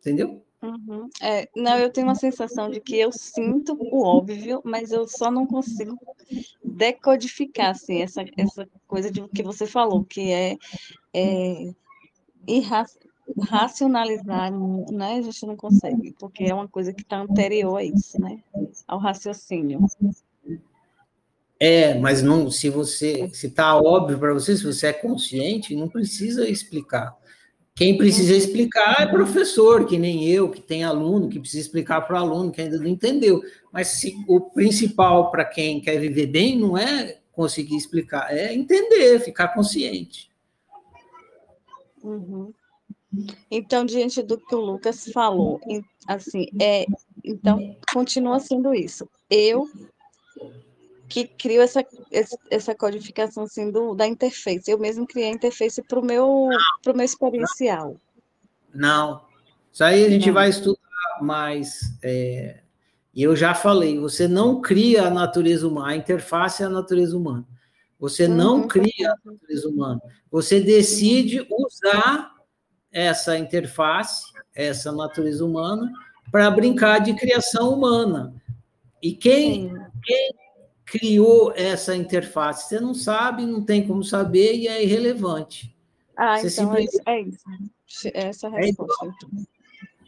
Entendeu? 0.00 0.42
Uhum. 0.62 1.08
É, 1.22 1.48
não, 1.54 1.78
eu 1.78 1.90
tenho 1.90 2.06
uma 2.06 2.14
sensação 2.14 2.68
de 2.68 2.80
que 2.80 2.96
eu 2.96 3.12
sinto 3.12 3.76
o 3.78 4.02
óbvio, 4.02 4.60
mas 4.64 4.90
eu 4.90 5.06
só 5.06 5.30
não 5.30 5.46
consigo 5.46 5.96
decodificar 6.64 7.70
assim, 7.70 8.02
essa, 8.02 8.24
essa 8.36 8.68
coisa 8.86 9.10
de 9.10 9.26
que 9.28 9.42
você 9.42 9.66
falou, 9.66 10.04
que 10.04 10.32
é, 10.32 10.56
é 11.14 11.72
racionalizar, 13.48 14.50
né? 14.90 15.14
A 15.14 15.22
gente 15.22 15.46
não 15.46 15.56
consegue, 15.56 16.14
porque 16.18 16.44
é 16.44 16.54
uma 16.54 16.68
coisa 16.68 16.92
que 16.92 17.02
está 17.02 17.20
anterior 17.20 17.76
a 17.76 17.84
isso, 17.84 18.20
né? 18.20 18.42
Ao 18.86 18.98
raciocínio. 18.98 19.86
É, 21.60 21.94
mas 21.98 22.22
não, 22.22 22.50
se 22.50 22.70
você, 22.70 23.28
se 23.32 23.48
está 23.48 23.76
óbvio 23.76 24.18
para 24.18 24.32
você, 24.32 24.56
se 24.56 24.64
você 24.64 24.88
é 24.88 24.92
consciente, 24.92 25.74
não 25.74 25.88
precisa 25.88 26.48
explicar. 26.48 27.16
Quem 27.74 27.96
precisa 27.96 28.34
explicar 28.34 28.96
é 29.00 29.06
professor, 29.06 29.86
que 29.86 29.98
nem 29.98 30.24
eu, 30.28 30.50
que 30.50 30.60
tem 30.60 30.82
aluno, 30.82 31.28
que 31.28 31.38
precisa 31.38 31.62
explicar 31.62 32.00
para 32.02 32.16
o 32.16 32.18
aluno 32.18 32.50
que 32.50 32.60
ainda 32.60 32.78
não 32.78 32.86
entendeu. 32.86 33.40
Mas 33.72 33.88
se, 33.88 34.16
o 34.28 34.40
principal 34.40 35.30
para 35.30 35.44
quem 35.44 35.80
quer 35.80 35.98
viver 35.98 36.26
bem 36.26 36.58
não 36.58 36.76
é 36.76 37.18
conseguir 37.32 37.76
explicar, 37.76 38.36
é 38.36 38.52
entender, 38.52 39.20
ficar 39.20 39.48
consciente. 39.48 40.28
Uhum. 42.02 42.52
Então, 43.50 43.84
diante 43.84 44.22
do 44.22 44.38
que 44.38 44.54
o 44.54 44.60
Lucas 44.60 45.10
falou, 45.12 45.60
assim, 46.06 46.46
é, 46.60 46.84
então 47.24 47.76
continua 47.92 48.40
sendo 48.40 48.74
isso. 48.74 49.08
Eu 49.30 49.68
que 51.08 51.26
criou 51.26 51.62
essa, 51.62 51.84
essa 52.50 52.74
codificação 52.74 53.44
assim, 53.44 53.70
do, 53.70 53.94
da 53.94 54.06
interface. 54.06 54.70
Eu 54.70 54.78
mesmo 54.78 55.06
criei 55.06 55.30
a 55.30 55.34
interface 55.34 55.82
para 55.82 55.98
o 55.98 56.04
meu, 56.04 56.48
pro 56.82 56.94
meu 56.94 57.04
experiencial. 57.04 57.96
Não. 58.74 59.22
Isso 59.72 59.82
aí 59.82 60.04
a 60.04 60.10
gente 60.10 60.26
não. 60.26 60.34
vai 60.34 60.50
estudar 60.50 60.78
mais. 61.22 61.80
É, 62.02 62.60
e 63.14 63.22
eu 63.22 63.34
já 63.34 63.54
falei, 63.54 63.98
você 63.98 64.28
não 64.28 64.60
cria 64.60 65.06
a 65.06 65.10
natureza 65.10 65.66
humana, 65.66 65.88
a 65.92 65.96
interface 65.96 66.62
é 66.62 66.66
a 66.66 66.70
natureza 66.70 67.16
humana. 67.16 67.46
Você 67.98 68.28
não 68.28 68.60
uhum. 68.60 68.68
cria 68.68 69.10
a 69.10 69.16
natureza 69.24 69.68
humana. 69.68 70.00
Você 70.30 70.60
decide 70.60 71.46
usar 71.50 72.32
essa 72.92 73.36
interface, 73.36 74.24
essa 74.54 74.92
natureza 74.92 75.44
humana, 75.44 75.92
para 76.30 76.50
brincar 76.50 77.00
de 77.00 77.14
criação 77.14 77.72
humana. 77.74 78.34
E 79.02 79.12
quem, 79.12 79.72
quem 80.04 80.30
criou 80.90 81.52
essa 81.54 81.94
interface? 81.94 82.68
Você 82.68 82.80
não 82.80 82.94
sabe, 82.94 83.46
não 83.46 83.62
tem 83.62 83.86
como 83.86 84.02
saber 84.02 84.54
e 84.54 84.68
é 84.68 84.82
irrelevante. 84.82 85.74
Ah, 86.16 86.38
você 86.38 86.48
então 86.48 86.74
simplesmente... 86.74 87.02
é 87.06 87.20
isso. 87.20 88.08
É 88.12 88.28
essa 88.28 88.46
é 88.48 88.50
a 88.50 88.52
resposta. 88.54 89.06
É 89.06 89.08
igual, 89.08 89.46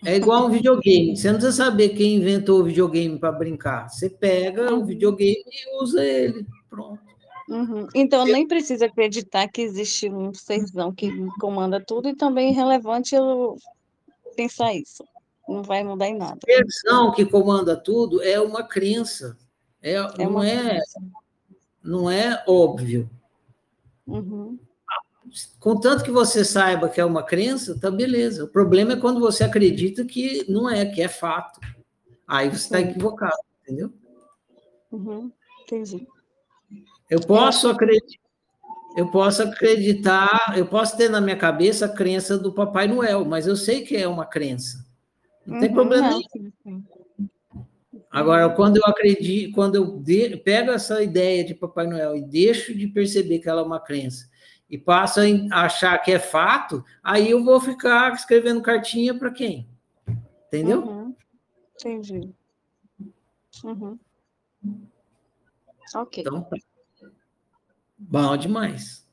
é 0.05 0.17
igual 0.17 0.47
um 0.47 0.51
videogame. 0.51 1.17
Você 1.17 1.29
não 1.29 1.39
precisa 1.39 1.65
saber 1.65 1.91
quem 1.91 2.17
inventou 2.17 2.61
o 2.61 2.65
videogame 2.65 3.19
para 3.19 3.33
brincar. 3.33 3.89
Você 3.89 4.11
pega 4.11 4.75
o 4.75 4.85
videogame 4.85 5.45
e 5.47 5.83
usa 5.83 6.05
ele. 6.05 6.47
Pronto. 6.69 7.11
Uhum. 7.49 7.89
Então, 7.95 8.25
nem 8.25 8.47
precisa 8.47 8.87
acreditar 8.87 9.49
que 9.49 9.61
existe 9.61 10.09
um 10.09 10.33
serzão 10.33 10.93
que 10.93 11.11
comanda 11.41 11.83
tudo 11.85 12.09
e 12.09 12.15
também 12.15 12.49
é 12.49 12.51
irrelevante 12.51 13.15
eu 13.15 13.57
pensar 14.37 14.73
isso. 14.73 15.05
Não 15.49 15.63
vai 15.63 15.83
mudar 15.83 16.07
em 16.07 16.17
nada. 16.17 16.39
A 16.45 16.53
serzão 16.53 17.13
que 17.13 17.27
comanda 17.27 17.77
tudo 17.77 18.23
é 18.23 18.41
uma 18.41 18.63
crença. 18.63 19.37
É, 19.83 19.95
é 19.95 20.09
não, 20.19 20.43
é, 20.43 20.79
não 21.83 22.11
é 22.11 22.45
óbvio. 22.47 23.09
Uhum. 24.07 24.59
Contanto 25.59 26.03
que 26.03 26.11
você 26.11 26.45
saiba 26.45 26.89
que 26.89 27.01
é 27.01 27.05
uma 27.05 27.23
crença, 27.23 27.79
tá 27.79 27.91
beleza. 27.91 28.45
O 28.45 28.49
problema 28.49 28.95
é 28.95 29.01
quando 29.01 29.21
você 29.21 29.45
acredita 29.45 30.05
que 30.05 30.45
não 30.51 30.69
é, 30.69 30.85
que 30.85 31.01
é 31.01 31.09
fato. 31.09 31.61
Aí 32.27 32.49
você 32.49 32.65
está 32.65 32.81
equivocado, 32.81 33.37
entendeu? 33.63 33.93
Uhum. 34.91 35.31
Entendi. 35.63 36.07
Eu 37.09 37.21
posso 37.21 37.69
acreditar, 37.69 38.21
eu 38.97 39.11
posso 39.11 39.43
acreditar, 39.43 40.55
eu 40.57 40.67
posso 40.67 40.97
ter 40.97 41.09
na 41.09 41.21
minha 41.21 41.37
cabeça 41.37 41.87
a 41.87 41.89
crença 41.89 42.37
do 42.37 42.53
Papai 42.53 42.89
Noel, 42.89 43.25
mas 43.25 43.47
eu 43.47 43.57
sei 43.57 43.83
que 43.83 43.97
é 43.97 44.07
uma 44.07 44.27
crença. 44.27 44.85
Não 45.47 45.59
tem 45.59 45.69
uhum, 45.69 45.75
problema 45.75 46.09
nenhum. 46.09 46.83
Agora, 48.11 48.49
quando 48.51 48.77
eu 48.77 48.83
acredito, 48.87 49.55
quando 49.55 49.77
eu 49.77 49.99
de, 50.01 50.37
pego 50.39 50.73
essa 50.73 51.03
ideia 51.03 51.45
de 51.45 51.55
Papai 51.55 51.87
Noel 51.87 52.17
e 52.17 52.23
deixo 52.23 52.75
de 52.75 52.89
perceber 52.89 53.39
que 53.39 53.49
ela 53.49 53.61
é 53.61 53.65
uma 53.65 53.79
crença 53.79 54.29
e 54.69 54.77
passo 54.77 55.21
a 55.53 55.65
achar 55.65 55.99
que 55.99 56.13
é 56.13 56.19
fato, 56.19 56.85
aí 57.03 57.31
eu 57.31 57.45
vou 57.45 57.61
ficar 57.61 58.13
escrevendo 58.13 58.63
cartinha 58.63 59.17
para 59.17 59.31
quem? 59.31 59.69
Entendeu? 60.47 60.83
Uhum. 60.83 61.15
Entendi. 61.75 62.33
Uhum. 63.65 63.99
Ok. 65.95 66.23
Então, 66.23 66.43
tá. 66.43 66.57
bom 67.99 68.37
demais. 68.37 69.07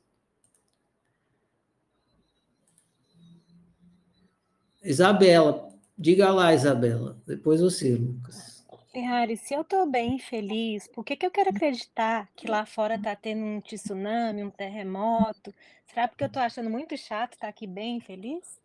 Isabela, 4.82 5.68
Diga 5.98 6.30
lá, 6.30 6.54
Isabela. 6.54 7.20
Depois 7.26 7.60
você, 7.60 7.96
Lucas. 7.96 8.47
Ferrari, 8.90 9.36
se 9.36 9.54
eu 9.54 9.60
estou 9.60 9.86
bem 9.86 10.18
feliz, 10.18 10.86
por 10.88 11.04
que, 11.04 11.14
que 11.14 11.26
eu 11.26 11.30
quero 11.30 11.50
acreditar 11.50 12.26
que 12.34 12.50
lá 12.50 12.64
fora 12.64 12.94
está 12.94 13.14
tendo 13.14 13.42
um 13.42 13.60
tsunami, 13.60 14.42
um 14.42 14.50
terremoto? 14.50 15.52
Será 15.86 16.08
porque 16.08 16.24
eu 16.24 16.28
estou 16.28 16.42
achando 16.42 16.70
muito 16.70 16.96
chato 16.96 17.34
estar 17.34 17.48
aqui 17.48 17.66
bem 17.66 18.00
feliz? 18.00 18.58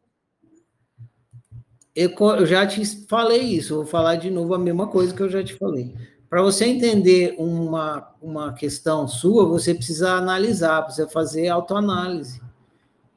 Eu, 1.96 2.12
eu 2.38 2.46
já 2.46 2.66
te 2.66 2.84
falei 3.08 3.42
isso, 3.42 3.76
vou 3.76 3.86
falar 3.86 4.16
de 4.16 4.30
novo 4.30 4.54
a 4.56 4.60
mesma 4.60 4.88
coisa 4.88 5.14
que 5.14 5.22
eu 5.22 5.30
já 5.30 5.44
te 5.44 5.54
falei. 5.56 5.94
Para 6.30 6.42
você 6.42 6.66
entender 6.66 7.36
uma, 7.38 8.16
uma 8.22 8.54
questão 8.54 9.08
sua, 9.08 9.46
você 9.46 9.76
precisa 9.76 10.14
analisar, 10.14 10.82
precisa 10.84 11.08
fazer 11.08 11.50
autoanálise. 11.50 12.42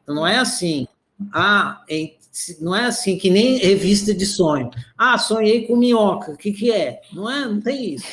Então, 0.03 0.15
não 0.15 0.27
é 0.27 0.37
assim, 0.37 0.87
ah, 1.33 1.83
não 2.61 2.75
é 2.75 2.87
assim 2.87 3.17
que 3.17 3.31
nem 3.31 3.59
revista 3.59 4.15
de 4.15 4.27
sonho. 4.27 4.71
Ah, 4.97 5.19
sonhei 5.19 5.67
com 5.67 5.77
minhoca, 5.77 6.33
o 6.33 6.37
que, 6.37 6.53
que 6.53 6.71
é? 6.73 7.01
Não 7.13 7.31
é, 7.31 7.47
não 7.47 7.61
tem 7.61 7.95
isso. 7.95 8.07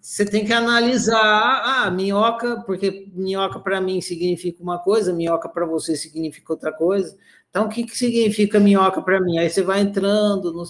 Você 0.00 0.24
tem 0.24 0.44
que 0.44 0.52
analisar, 0.52 1.62
ah, 1.64 1.90
minhoca, 1.90 2.62
porque 2.66 3.10
minhoca 3.14 3.58
para 3.58 3.80
mim 3.80 4.00
significa 4.00 4.62
uma 4.62 4.78
coisa, 4.78 5.12
minhoca 5.12 5.48
para 5.48 5.66
você 5.66 5.96
significa 5.96 6.52
outra 6.52 6.72
coisa. 6.72 7.16
Então, 7.48 7.66
o 7.66 7.68
que, 7.68 7.84
que 7.84 7.96
significa 7.96 8.60
minhoca 8.60 9.00
para 9.00 9.20
mim? 9.20 9.38
Aí 9.38 9.48
você 9.48 9.62
vai 9.62 9.80
entrando, 9.80 10.52
no, 10.52 10.64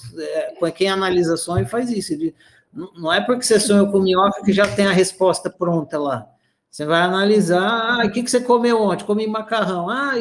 é, 0.67 0.71
quem 0.71 0.89
analisa 0.89 1.37
sonho 1.37 1.67
faz 1.67 1.91
isso. 1.91 2.15
Não 2.73 3.13
é 3.13 3.21
porque 3.21 3.43
você 3.43 3.59
sonhou 3.59 3.91
com 3.91 4.01
minhoca 4.01 4.43
que 4.45 4.53
já 4.53 4.67
tem 4.73 4.87
a 4.87 4.93
resposta 4.93 5.51
pronta 5.51 5.99
lá. 5.99 6.27
Você 6.71 6.85
vai 6.85 7.03
analisar, 7.03 8.01
ah, 8.01 8.07
o 8.07 8.11
que, 8.11 8.23
que 8.23 8.31
você 8.31 8.41
comeu 8.41 8.81
ontem? 8.81 9.05
Comi 9.05 9.27
macarrão. 9.27 9.89
Ah, 9.89 10.13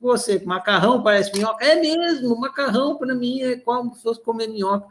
você, 0.00 0.38
macarrão 0.44 1.02
parece 1.02 1.32
minhoca? 1.32 1.64
É 1.64 1.74
mesmo, 1.74 2.38
macarrão 2.38 2.96
para 2.96 3.14
mim 3.14 3.42
é 3.42 3.56
como 3.56 3.94
se 3.94 4.02
fosse 4.02 4.22
comer 4.22 4.48
minhoca. 4.48 4.86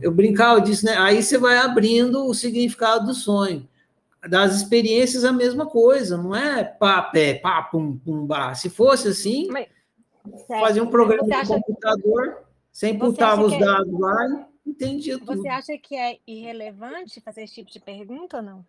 Eu 0.00 0.12
brincava 0.12 0.60
disso, 0.60 0.84
né? 0.84 0.96
Aí 0.98 1.22
você 1.22 1.38
vai 1.38 1.56
abrindo 1.56 2.26
o 2.26 2.34
significado 2.34 3.06
do 3.06 3.14
sonho. 3.14 3.68
Das 4.28 4.54
experiências, 4.54 5.24
a 5.24 5.32
mesma 5.32 5.66
coisa, 5.66 6.16
não 6.16 6.34
é 6.34 6.62
pá, 6.62 7.00
pé, 7.02 7.34
pá, 7.34 7.62
pum, 7.62 7.96
pum, 7.96 8.26
bah. 8.26 8.54
Se 8.54 8.68
fosse 8.68 9.08
assim, 9.08 9.48
Mas, 9.50 9.66
fazia 10.46 10.82
um 10.82 10.90
programa 10.90 11.26
de 11.26 11.48
computador, 11.48 12.42
você 12.70 12.90
imputava 12.90 13.42
os 13.42 13.52
é 13.54 13.58
dados 13.58 13.92
é... 13.92 13.98
lá 13.98 14.46
e 14.66 14.70
entendia 14.70 15.18
tudo. 15.18 15.36
Você 15.36 15.48
acha 15.48 15.78
que 15.78 15.96
é 15.96 16.18
irrelevante 16.26 17.20
fazer 17.20 17.44
esse 17.44 17.54
tipo 17.54 17.70
de 17.70 17.80
pergunta 17.80 18.36
ou 18.36 18.42
não? 18.42 18.64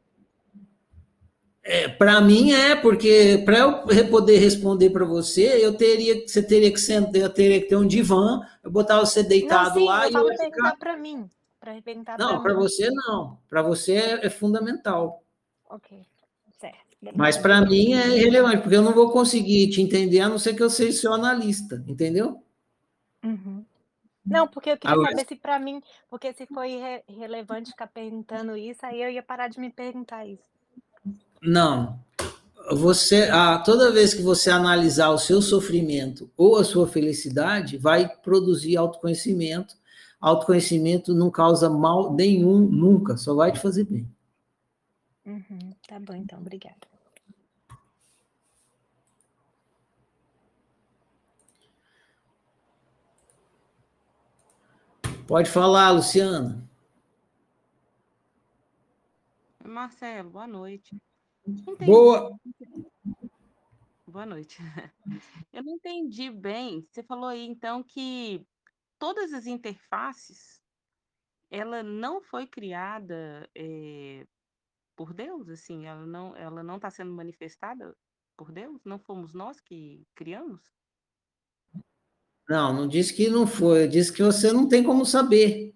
É, 1.64 1.88
para 1.88 2.20
mim 2.20 2.52
é, 2.54 2.76
porque 2.76 3.44
para 3.46 3.60
eu 3.60 4.08
poder 4.10 4.40
responder 4.40 4.90
para 4.90 5.06
você, 5.06 5.64
eu 5.64 5.78
teria, 5.78 6.28
você 6.28 6.42
teria 6.42 6.72
que 6.72 6.80
sentar, 6.80 7.22
eu 7.22 7.30
teria 7.30 7.62
que 7.62 7.68
ter 7.68 7.76
um 7.76 7.86
divã, 7.86 8.42
eu 8.64 8.72
botar 8.72 9.00
você 9.00 9.22
deitado 9.22 9.76
não, 9.76 9.82
sim, 9.82 9.86
lá 9.86 10.06
eu 10.06 10.12
e 10.12 10.14
eu 10.16 10.26
perguntar 10.26 10.50
ficar... 10.50 10.76
para 10.78 10.98
mim, 10.98 11.30
para 11.60 11.80
perguntar 11.84 12.18
Não, 12.18 12.42
para 12.42 12.56
você 12.56 12.90
não. 12.90 13.38
Para 13.48 13.62
você 13.62 13.94
é, 13.94 14.26
é, 14.26 14.30
fundamental. 14.32 15.24
OK. 15.70 16.04
Certo. 16.60 16.98
Mas 17.16 17.38
para 17.38 17.62
mim 17.62 17.94
é 17.94 18.18
irrelevante, 18.18 18.64
porque 18.64 18.76
eu 18.76 18.82
não 18.82 18.94
vou 18.94 19.12
conseguir 19.12 19.70
te 19.70 19.80
entender 19.80 20.22
a 20.22 20.30
não 20.30 20.40
ser 20.40 20.56
que 20.56 20.64
eu 20.64 20.70
seja 20.70 21.00
seu 21.00 21.14
analista, 21.14 21.84
entendeu? 21.88 22.44
Uhum. 23.24 23.64
Não, 24.26 24.48
porque 24.48 24.72
eu 24.72 24.78
queria 24.78 24.96
Agora... 24.96 25.12
saber 25.12 25.28
se 25.28 25.36
para 25.36 25.60
mim, 25.60 25.82
porque 26.10 26.34
se 26.34 26.48
foi 26.48 26.80
relevante 27.08 27.72
ficar 27.72 27.88
perguntando 27.88 28.58
isso, 28.58 28.84
aí 28.84 29.02
eu 29.02 29.10
ia 29.10 29.22
parar 29.24 29.48
de 29.48 29.60
me 29.60 29.72
perguntar 29.72 30.26
isso. 30.26 30.51
Não. 31.42 32.00
Você, 32.72 33.24
ah, 33.32 33.58
toda 33.60 33.92
vez 33.92 34.14
que 34.14 34.22
você 34.22 34.50
analisar 34.50 35.10
o 35.10 35.18
seu 35.18 35.42
sofrimento 35.42 36.32
ou 36.38 36.58
a 36.58 36.64
sua 36.64 36.88
felicidade, 36.88 37.78
vai 37.78 38.08
produzir 38.08 38.78
autoconhecimento. 38.78 39.76
Autoconhecimento 40.20 41.14
não 41.14 41.32
causa 41.32 41.70
mal 41.70 42.14
nenhum, 42.14 42.60
nunca, 42.60 43.18
só 43.18 43.34
vai 43.34 43.52
te 43.52 43.60
fazer 43.60 43.86
bem. 43.86 44.08
Uhum, 45.26 45.74
tá 45.88 46.00
bom, 46.00 46.14
então, 46.14 46.40
obrigada. 46.40 46.88
Pode 55.28 55.50
falar, 55.50 55.92
Luciana. 55.92 56.70
Marcelo, 59.64 60.30
boa 60.30 60.48
noite. 60.48 61.02
Boa. 61.86 62.38
Boa 64.07 64.26
noite. 64.26 64.57
Eu 65.53 65.64
não 65.64 65.73
entendi 65.73 66.30
bem. 66.30 66.86
Você 66.90 67.02
falou 67.02 67.30
aí 67.30 67.45
então 67.45 67.82
que 67.82 68.45
todas 68.99 69.34
as 69.34 69.48
interfaces 69.48 70.61
ela 71.49 71.84
não 71.84 72.22
foi 72.22 72.48
criada 72.48 73.49
é, 73.56 74.26
por 74.95 75.14
Deus, 75.14 75.49
assim, 75.49 75.86
ela 75.86 76.06
não 76.06 76.36
ela 76.36 76.64
não 76.64 76.78
está 76.78 76.90
sendo 76.90 77.11
manifestada 77.11 77.95
por 78.38 78.52
Deus. 78.52 78.84
Não 78.86 78.99
fomos 78.99 79.34
nós 79.34 79.60
que 79.60 80.06
criamos? 80.15 80.61
Não, 82.49 82.73
não 82.73 82.88
disse 82.88 83.14
que 83.14 83.30
não 83.30 83.48
foi. 83.48 83.84
Eu 83.84 83.88
disse 83.88 84.11
que 84.11 84.23
você 84.23 84.52
não 84.52 84.68
tem 84.68 84.84
como 84.84 85.06
saber. 85.06 85.73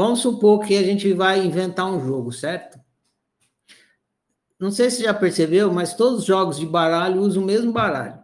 Vamos 0.00 0.20
supor 0.20 0.60
que 0.64 0.78
a 0.78 0.82
gente 0.82 1.12
vai 1.12 1.44
inventar 1.44 1.84
um 1.84 2.02
jogo, 2.02 2.32
certo? 2.32 2.80
Não 4.58 4.70
sei 4.70 4.88
se 4.88 5.02
já 5.02 5.12
percebeu, 5.12 5.70
mas 5.70 5.92
todos 5.92 6.20
os 6.20 6.24
jogos 6.24 6.58
de 6.58 6.64
baralho 6.64 7.20
usam 7.20 7.42
o 7.42 7.46
mesmo 7.46 7.70
baralho. 7.70 8.18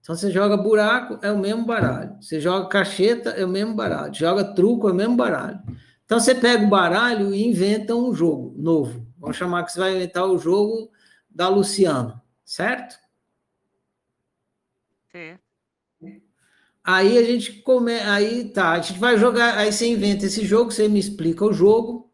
Então 0.00 0.16
você 0.16 0.30
joga 0.30 0.56
buraco, 0.56 1.18
é 1.20 1.30
o 1.30 1.38
mesmo 1.38 1.66
baralho. 1.66 2.16
Você 2.22 2.40
joga 2.40 2.70
cacheta, 2.70 3.32
é 3.32 3.44
o 3.44 3.48
mesmo 3.48 3.74
baralho. 3.74 4.14
Joga 4.14 4.54
truco, 4.54 4.88
é 4.88 4.92
o 4.92 4.94
mesmo 4.94 5.14
baralho. 5.14 5.60
Então 6.06 6.18
você 6.18 6.34
pega 6.34 6.64
o 6.64 6.70
baralho 6.70 7.34
e 7.34 7.46
inventa 7.46 7.94
um 7.94 8.14
jogo 8.14 8.54
novo. 8.56 9.06
Vamos 9.18 9.36
chamar 9.36 9.62
que 9.62 9.72
você 9.72 9.78
vai 9.78 9.94
inventar 9.94 10.24
o 10.24 10.38
jogo 10.38 10.90
da 11.28 11.50
Luciana, 11.50 12.22
certo? 12.46 12.98
Certo. 15.12 15.45
Aí 16.88 17.18
a 17.18 17.22
gente 17.24 17.52
come, 17.62 17.94
aí 17.94 18.48
tá, 18.48 18.70
a 18.70 18.80
gente 18.80 19.00
vai 19.00 19.18
jogar, 19.18 19.58
aí 19.58 19.72
você 19.72 19.88
inventa 19.88 20.24
esse 20.24 20.46
jogo, 20.46 20.70
você 20.70 20.86
me 20.86 21.00
explica 21.00 21.44
o 21.44 21.52
jogo. 21.52 22.08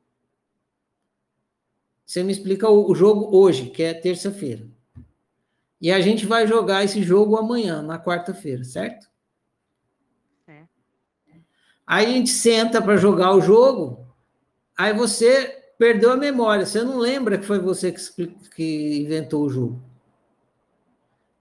Você 2.06 2.22
me 2.22 2.32
explica 2.32 2.70
o, 2.70 2.94
jogo 2.94 3.36
hoje, 3.36 3.68
que 3.68 3.82
é 3.82 3.92
terça-feira. 3.92 4.66
E 5.78 5.92
a 5.92 6.00
gente 6.00 6.24
vai 6.24 6.46
jogar 6.46 6.84
esse 6.84 7.02
jogo 7.02 7.36
amanhã, 7.36 7.82
na 7.82 8.02
quarta-feira, 8.02 8.64
certo? 8.64 9.10
É. 10.48 10.62
Aí 11.86 12.06
a 12.06 12.10
gente 12.10 12.30
senta 12.30 12.80
para 12.80 12.96
jogar 12.96 13.34
o 13.34 13.42
jogo, 13.42 14.06
aí 14.74 14.94
você 14.94 15.48
perdeu 15.76 16.10
a 16.10 16.16
memória, 16.16 16.64
você 16.64 16.82
não 16.82 16.96
lembra 16.98 17.36
que 17.36 17.44
foi 17.44 17.58
você 17.58 17.92
que, 17.92 18.26
que 18.56 19.02
inventou 19.02 19.44
o 19.44 19.50
jogo. 19.50 19.82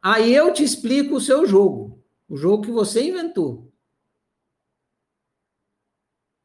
Aí 0.01 0.35
eu 0.35 0.51
te 0.51 0.65
explico 0.65 1.15
o 1.15 1.21
seu 1.21 1.45
jogo. 1.45 2.00
O 2.31 2.37
jogo 2.37 2.63
que 2.63 2.71
você 2.71 3.03
inventou. 3.03 3.69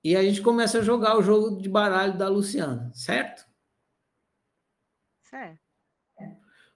E 0.02 0.16
a 0.16 0.22
gente 0.24 0.42
começa 0.42 0.80
a 0.80 0.82
jogar 0.82 1.16
o 1.16 1.22
jogo 1.22 1.62
de 1.62 1.68
baralho 1.68 2.18
da 2.18 2.28
Luciana, 2.28 2.90
certo? 2.92 3.46
Certo. 5.22 5.60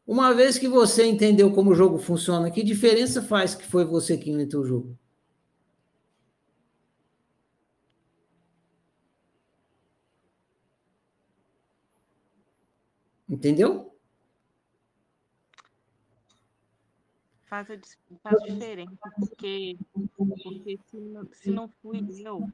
Uma 0.06 0.32
vez 0.32 0.58
que 0.58 0.68
você 0.68 1.06
entendeu 1.06 1.52
como 1.52 1.72
o 1.72 1.74
jogo 1.74 1.98
funciona, 1.98 2.52
que 2.52 2.62
diferença 2.62 3.20
faz 3.20 3.52
que 3.52 3.66
foi 3.66 3.84
você 3.84 4.16
que 4.16 4.30
inventou 4.30 4.60
o 4.60 4.66
jogo? 4.66 4.96
Entendeu? 13.28 13.89
Faz, 17.50 17.68
a, 17.68 17.76
faz 18.22 18.42
diferença, 18.44 19.10
porque, 19.18 19.76
porque 20.16 20.78
se, 20.88 20.96
não, 21.00 21.28
se 21.32 21.50
não 21.50 21.68
fui 21.82 22.00
eu, 22.24 22.48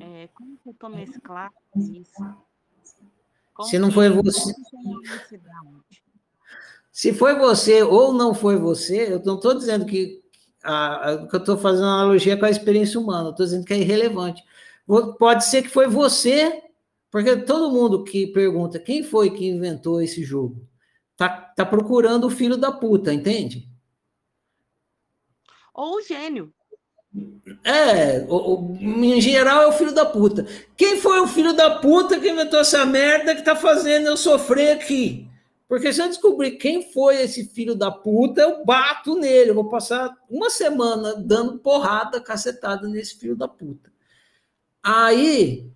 é, 0.00 0.28
como 0.34 0.56
que 0.56 0.70
eu 0.70 0.72
estou 0.72 0.88
mesclando 0.88 1.52
isso? 1.76 2.24
Como 3.52 3.68
se 3.68 3.78
não 3.78 3.92
foi 3.92 4.08
você. 4.08 4.52
Se 6.90 7.12
foi 7.12 7.38
você 7.38 7.82
ou 7.82 8.12
não 8.12 8.34
foi 8.34 8.56
você, 8.56 9.12
eu 9.12 9.22
não 9.24 9.34
estou 9.34 9.54
dizendo 9.54 9.84
que. 9.84 10.24
A, 10.62 11.10
a, 11.10 11.26
que 11.26 11.36
eu 11.36 11.40
estou 11.40 11.58
fazendo 11.58 11.84
analogia 11.84 12.38
com 12.38 12.46
a 12.46 12.50
experiência 12.50 12.98
humana, 12.98 13.28
estou 13.28 13.44
dizendo 13.44 13.66
que 13.66 13.74
é 13.74 13.78
irrelevante. 13.78 14.42
Pode 15.18 15.44
ser 15.44 15.62
que 15.62 15.68
foi 15.68 15.86
você, 15.86 16.62
porque 17.10 17.36
todo 17.36 17.70
mundo 17.70 18.02
que 18.02 18.28
pergunta 18.28 18.78
quem 18.78 19.02
foi 19.02 19.30
que 19.30 19.46
inventou 19.46 20.00
esse 20.00 20.24
jogo, 20.24 20.66
tá, 21.16 21.28
tá 21.28 21.66
procurando 21.66 22.26
o 22.26 22.30
filho 22.30 22.56
da 22.56 22.72
puta, 22.72 23.12
entende? 23.12 23.73
Ou 25.74 25.96
o 25.96 26.02
gênio. 26.02 26.52
É, 27.62 28.24
o, 28.28 28.54
o, 28.54 28.76
em 28.80 29.20
geral 29.20 29.62
é 29.62 29.66
o 29.66 29.72
filho 29.72 29.92
da 29.92 30.06
puta. 30.06 30.46
Quem 30.76 31.00
foi 31.00 31.20
o 31.20 31.26
filho 31.26 31.52
da 31.52 31.78
puta 31.78 32.18
que 32.18 32.30
inventou 32.30 32.60
essa 32.60 32.84
merda 32.86 33.34
que 33.34 33.42
tá 33.42 33.54
fazendo 33.54 34.06
eu 34.06 34.16
sofrer 34.16 34.72
aqui? 34.72 35.28
Porque 35.68 35.92
se 35.92 36.02
eu 36.02 36.08
descobrir 36.08 36.52
quem 36.52 36.92
foi 36.92 37.22
esse 37.22 37.46
filho 37.46 37.74
da 37.74 37.90
puta, 37.90 38.40
eu 38.40 38.64
bato 38.64 39.16
nele. 39.16 39.50
Eu 39.50 39.54
vou 39.54 39.68
passar 39.68 40.14
uma 40.28 40.50
semana 40.50 41.14
dando 41.16 41.58
porrada, 41.58 42.20
cacetada 42.20 42.86
nesse 42.88 43.18
filho 43.18 43.36
da 43.36 43.48
puta. 43.48 43.92
Aí, 44.82 45.70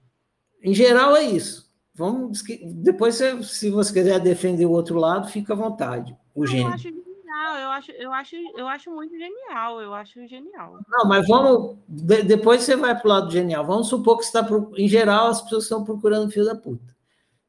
em 0.62 0.75
geral, 0.75 1.16
é 1.16 1.23
isso. 1.23 1.69
Vamos, 1.95 2.43
depois, 2.65 3.16
se 3.16 3.70
você 3.70 3.93
quiser 3.93 4.20
defender 4.20 4.66
o 4.66 4.70
outro 4.70 4.99
lado, 4.99 5.29
fica 5.29 5.53
à 5.53 5.57
vontade. 5.57 6.16
O 6.35 6.47
gênio. 6.47 6.69
Eu 6.69 6.75
acho 6.75 7.07
genial, 7.29 7.57
eu 7.59 7.71
acho, 7.71 7.91
eu 7.93 8.13
acho, 8.13 8.37
eu 8.57 8.69
acho 8.69 8.91
muito 8.91 9.17
genial, 9.17 9.81
eu 9.81 9.95
acho 9.95 10.27
genial. 10.27 10.81
Não, 10.89 11.07
mas 11.07 11.27
vamos. 11.29 11.77
De, 11.87 12.23
depois 12.23 12.63
você 12.63 12.75
vai 12.75 12.99
para 12.99 13.07
o 13.07 13.09
lado 13.09 13.31
genial. 13.31 13.65
Vamos 13.65 13.89
supor 13.89 14.19
que 14.19 14.25
está. 14.25 14.47
Em 14.77 14.89
geral, 14.89 15.29
as 15.29 15.43
pessoas 15.43 15.65
estão 15.65 15.85
procurando 15.85 16.31
filho 16.31 16.47
da 16.47 16.57
puta. 16.57 16.97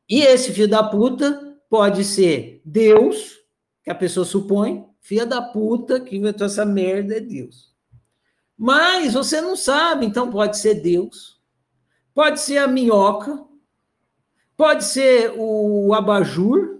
E 0.08 0.22
esse 0.22 0.52
filho 0.52 0.68
da 0.68 0.84
puta 0.84 1.58
pode 1.70 2.04
ser 2.04 2.62
Deus, 2.66 3.38
que 3.84 3.90
a 3.90 3.96
pessoa 3.96 4.26
supõe, 4.26 4.86
filha 5.00 5.26
da 5.26 5.42
puta 5.42 6.00
que 6.00 6.18
inventou 6.18 6.46
essa 6.46 6.66
merda 6.66 7.16
é 7.16 7.20
Deus. 7.20 7.74
Mas 8.58 9.14
você 9.14 9.40
não 9.40 9.56
sabe, 9.56 10.06
então 10.06 10.30
pode 10.30 10.58
ser 10.58 10.76
Deus, 10.76 11.40
pode 12.14 12.42
ser 12.42 12.58
a 12.58 12.68
minhoca, 12.68 13.46
pode 14.58 14.84
ser 14.84 15.34
o 15.38 15.94
abajur, 15.94 16.79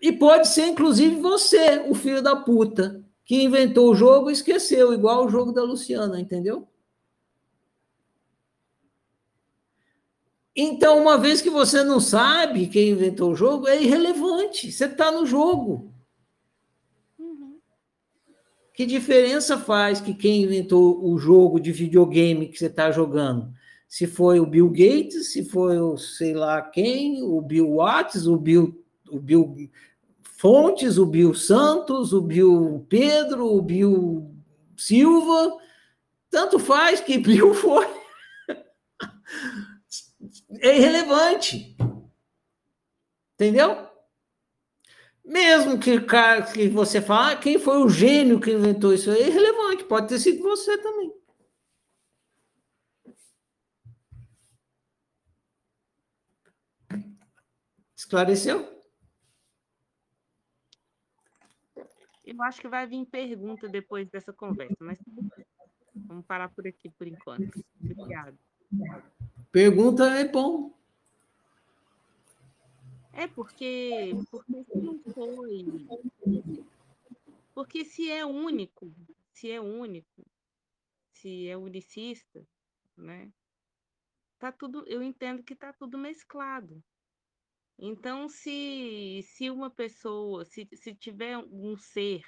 e 0.00 0.12
pode 0.12 0.48
ser 0.48 0.66
inclusive 0.66 1.16
você, 1.20 1.84
o 1.88 1.94
filho 1.94 2.22
da 2.22 2.34
puta, 2.34 3.04
que 3.24 3.42
inventou 3.42 3.90
o 3.90 3.94
jogo 3.94 4.30
e 4.30 4.32
esqueceu, 4.32 4.92
igual 4.92 5.26
o 5.26 5.28
jogo 5.28 5.52
da 5.52 5.62
Luciana, 5.62 6.18
entendeu? 6.18 6.66
Então, 10.54 11.00
uma 11.00 11.16
vez 11.16 11.40
que 11.40 11.48
você 11.48 11.84
não 11.84 12.00
sabe 12.00 12.66
quem 12.66 12.90
inventou 12.90 13.30
o 13.30 13.36
jogo, 13.36 13.68
é 13.68 13.80
irrelevante. 13.80 14.72
Você 14.72 14.86
está 14.86 15.12
no 15.12 15.24
jogo. 15.24 15.94
Uhum. 17.18 17.58
Que 18.74 18.84
diferença 18.84 19.58
faz 19.58 20.00
que 20.00 20.12
quem 20.12 20.42
inventou 20.42 21.02
o 21.04 21.16
jogo 21.18 21.60
de 21.60 21.70
videogame 21.70 22.48
que 22.48 22.58
você 22.58 22.66
está 22.66 22.90
jogando? 22.90 23.52
Se 23.88 24.06
foi 24.06 24.40
o 24.40 24.46
Bill 24.46 24.68
Gates, 24.68 25.32
se 25.32 25.44
foi 25.44 25.78
o 25.80 25.96
sei 25.96 26.34
lá 26.34 26.60
quem, 26.60 27.22
o 27.22 27.40
Bill 27.40 27.76
Watts, 27.76 28.26
o 28.26 28.36
Bill, 28.36 28.84
o 29.08 29.20
Bill 29.20 29.70
Fontes, 30.40 30.96
o 30.96 31.04
Bill 31.04 31.34
Santos, 31.34 32.14
o 32.14 32.22
Bill 32.22 32.86
Pedro, 32.88 33.46
o 33.46 33.60
Bill 33.60 34.34
Silva, 34.74 35.58
tanto 36.30 36.58
faz 36.58 36.98
que 36.98 37.18
Bill 37.20 37.52
foi 37.52 37.86
é 40.60 40.78
irrelevante. 40.78 41.76
Entendeu? 43.34 43.86
Mesmo 45.22 45.78
que, 45.78 46.00
que 46.54 46.68
você 46.70 47.02
fale, 47.02 47.34
ah, 47.34 47.38
quem 47.38 47.58
foi 47.58 47.76
o 47.76 47.88
gênio 47.90 48.40
que 48.40 48.50
inventou 48.50 48.94
isso, 48.94 49.10
é 49.10 49.20
irrelevante. 49.20 49.84
Pode 49.84 50.08
ter 50.08 50.18
sido 50.18 50.42
você 50.42 50.78
também. 50.78 51.12
Esclareceu? 57.94 58.79
Eu 62.30 62.40
acho 62.44 62.60
que 62.60 62.68
vai 62.68 62.86
vir 62.86 63.04
pergunta 63.06 63.68
depois 63.68 64.08
dessa 64.08 64.32
conversa, 64.32 64.76
mas 64.78 64.96
vamos 65.96 66.24
parar 66.24 66.48
por 66.48 66.64
aqui 66.64 66.88
por 66.88 67.08
enquanto. 67.08 67.64
Obrigada. 67.82 68.38
Pergunta 69.50 70.04
é 70.04 70.28
bom. 70.28 70.72
É 73.12 73.26
porque, 73.26 74.12
porque 74.30 74.64
se 74.64 74.78
não 74.78 75.00
foi. 75.12 75.88
Porque 77.52 77.84
se 77.84 78.08
é 78.08 78.24
único, 78.24 78.94
se 79.32 79.50
é 79.50 79.60
único, 79.60 80.24
se 81.12 81.48
é 81.48 81.56
unicista, 81.56 82.46
né? 82.96 83.28
Tá 84.38 84.52
tudo, 84.52 84.84
eu 84.86 85.02
entendo 85.02 85.42
que 85.42 85.56
tá 85.56 85.72
tudo 85.72 85.98
mesclado. 85.98 86.80
Então, 87.82 88.28
se, 88.28 89.22
se 89.24 89.48
uma 89.50 89.70
pessoa, 89.70 90.44
se, 90.44 90.68
se 90.74 90.94
tiver 90.94 91.38
um 91.38 91.76
ser, 91.76 92.22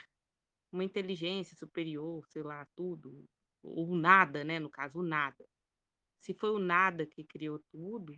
uma 0.73 0.85
inteligência 0.85 1.57
superior, 1.57 2.27
sei 2.29 2.43
lá, 2.43 2.66
tudo, 2.77 3.27
ou 3.62 3.95
nada, 3.97 4.45
né? 4.45 4.59
No 4.59 4.70
caso, 4.70 5.01
o 5.01 5.03
nada, 5.03 5.45
se 6.20 6.35
foi 6.35 6.51
o 6.53 6.59
nada 6.59 7.07
que 7.07 7.24
criou 7.24 7.61
tudo, 7.70 8.15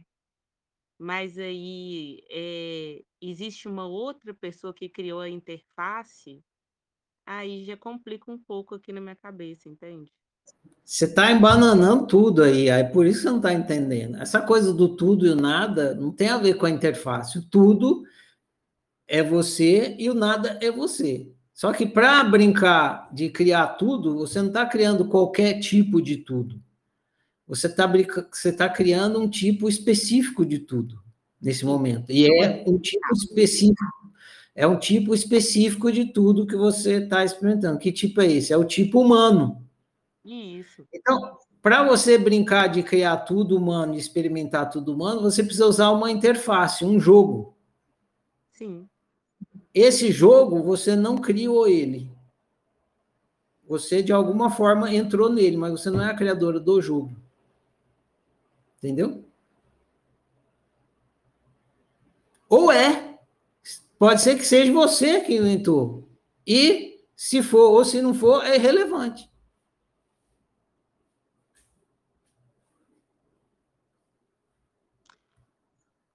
mas 0.99 1.39
aí 1.39 2.21
é, 2.31 3.03
existe 3.21 3.69
uma 3.69 3.87
outra 3.87 4.35
pessoa 4.35 4.75
que 4.75 4.89
criou 4.89 5.21
a 5.21 5.29
interface, 5.29 6.43
aí 7.27 7.65
já 7.65 7.77
complica 7.77 8.31
um 8.31 8.43
pouco 8.43 8.75
aqui 8.77 8.93
na 8.93 9.01
minha 9.01 9.17
cabeça, 9.17 9.69
entende? 9.69 10.13
Você 10.85 11.07
está 11.07 11.33
embananando 11.33 12.07
tudo 12.07 12.43
aí, 12.43 12.71
aí 12.71 12.85
por 12.85 13.07
isso 13.07 13.23
você 13.23 13.31
não 13.31 13.39
está 13.39 13.53
entendendo. 13.53 14.17
Essa 14.17 14.41
coisa 14.41 14.73
do 14.73 14.95
tudo 14.95 15.27
e 15.27 15.31
o 15.31 15.37
nada 15.37 15.95
não 15.95 16.13
tem 16.13 16.29
a 16.29 16.39
ver 16.39 16.55
com 16.55 16.67
a 16.67 16.71
interface. 16.71 17.39
O 17.39 17.43
tudo 17.43 18.05
é 19.09 19.23
você 19.23 19.97
e 19.99 20.11
o 20.11 20.15
nada 20.15 20.59
é 20.61 20.71
você. 20.71 21.33
Só 21.53 21.73
que 21.73 21.87
para 21.87 22.23
brincar 22.25 23.09
de 23.15 23.31
criar 23.31 23.69
tudo, 23.69 24.17
você 24.17 24.41
não 24.41 24.49
está 24.49 24.67
criando 24.67 25.07
qualquer 25.07 25.61
tipo 25.61 26.03
de 26.03 26.19
tudo. 26.19 26.61
Você 27.47 27.67
está 27.67 27.91
você 28.33 28.53
tá 28.53 28.69
criando 28.69 29.21
um 29.21 29.29
tipo 29.29 29.69
específico 29.69 30.45
de 30.45 30.59
tudo 30.59 31.01
nesse 31.41 31.65
momento. 31.65 32.11
E 32.11 32.27
é 32.27 32.65
um 32.67 32.79
tipo 32.79 33.07
específico, 33.15 34.13
é 34.55 34.67
um 34.67 34.79
tipo 34.79 35.15
específico 35.15 35.93
de 35.93 36.07
tudo 36.13 36.47
que 36.47 36.57
você 36.57 37.03
está 37.03 37.25
experimentando. 37.25 37.79
Que 37.79 37.93
tipo 37.93 38.21
é 38.21 38.27
esse? 38.27 38.53
É 38.53 38.57
o 38.57 38.65
tipo 38.65 39.01
humano. 39.01 39.64
Isso. 40.25 40.87
Então, 40.93 41.39
para 41.61 41.83
você 41.83 42.17
brincar 42.17 42.69
de 42.69 42.83
criar 42.83 43.19
tudo 43.19 43.57
humano 43.57 43.95
e 43.95 43.99
experimentar 43.99 44.71
tudo 44.71 44.93
humano, 44.93 45.21
você 45.21 45.43
precisa 45.43 45.67
usar 45.67 45.91
uma 45.91 46.11
interface, 46.11 46.85
um 46.85 46.99
jogo. 46.99 47.55
Sim. 48.53 48.89
Esse 49.73 50.11
jogo, 50.11 50.63
você 50.63 50.95
não 50.97 51.19
criou 51.19 51.67
ele. 51.67 52.11
Você, 53.67 54.03
de 54.03 54.13
alguma 54.13 54.51
forma, 54.51 54.95
entrou 54.95 55.29
nele, 55.31 55.57
mas 55.57 55.73
você 55.73 55.91
não 55.91 56.03
é 56.03 56.11
a 56.11 56.17
criadora 56.17 56.61
do 56.61 56.81
jogo. 56.81 57.15
Entendeu? 58.79 59.25
Ou 62.49 62.71
é. 62.71 63.19
Pode 63.99 64.21
ser 64.21 64.37
que 64.37 64.45
seja 64.45 64.73
você 64.73 65.21
que 65.23 65.37
inventou. 65.37 66.07
E, 66.47 67.01
se 67.17 67.43
for 67.43 67.71
ou 67.71 67.85
se 67.85 68.03
não 68.03 68.13
for, 68.13 68.45
é 68.45 68.57
irrelevante. 68.57 69.31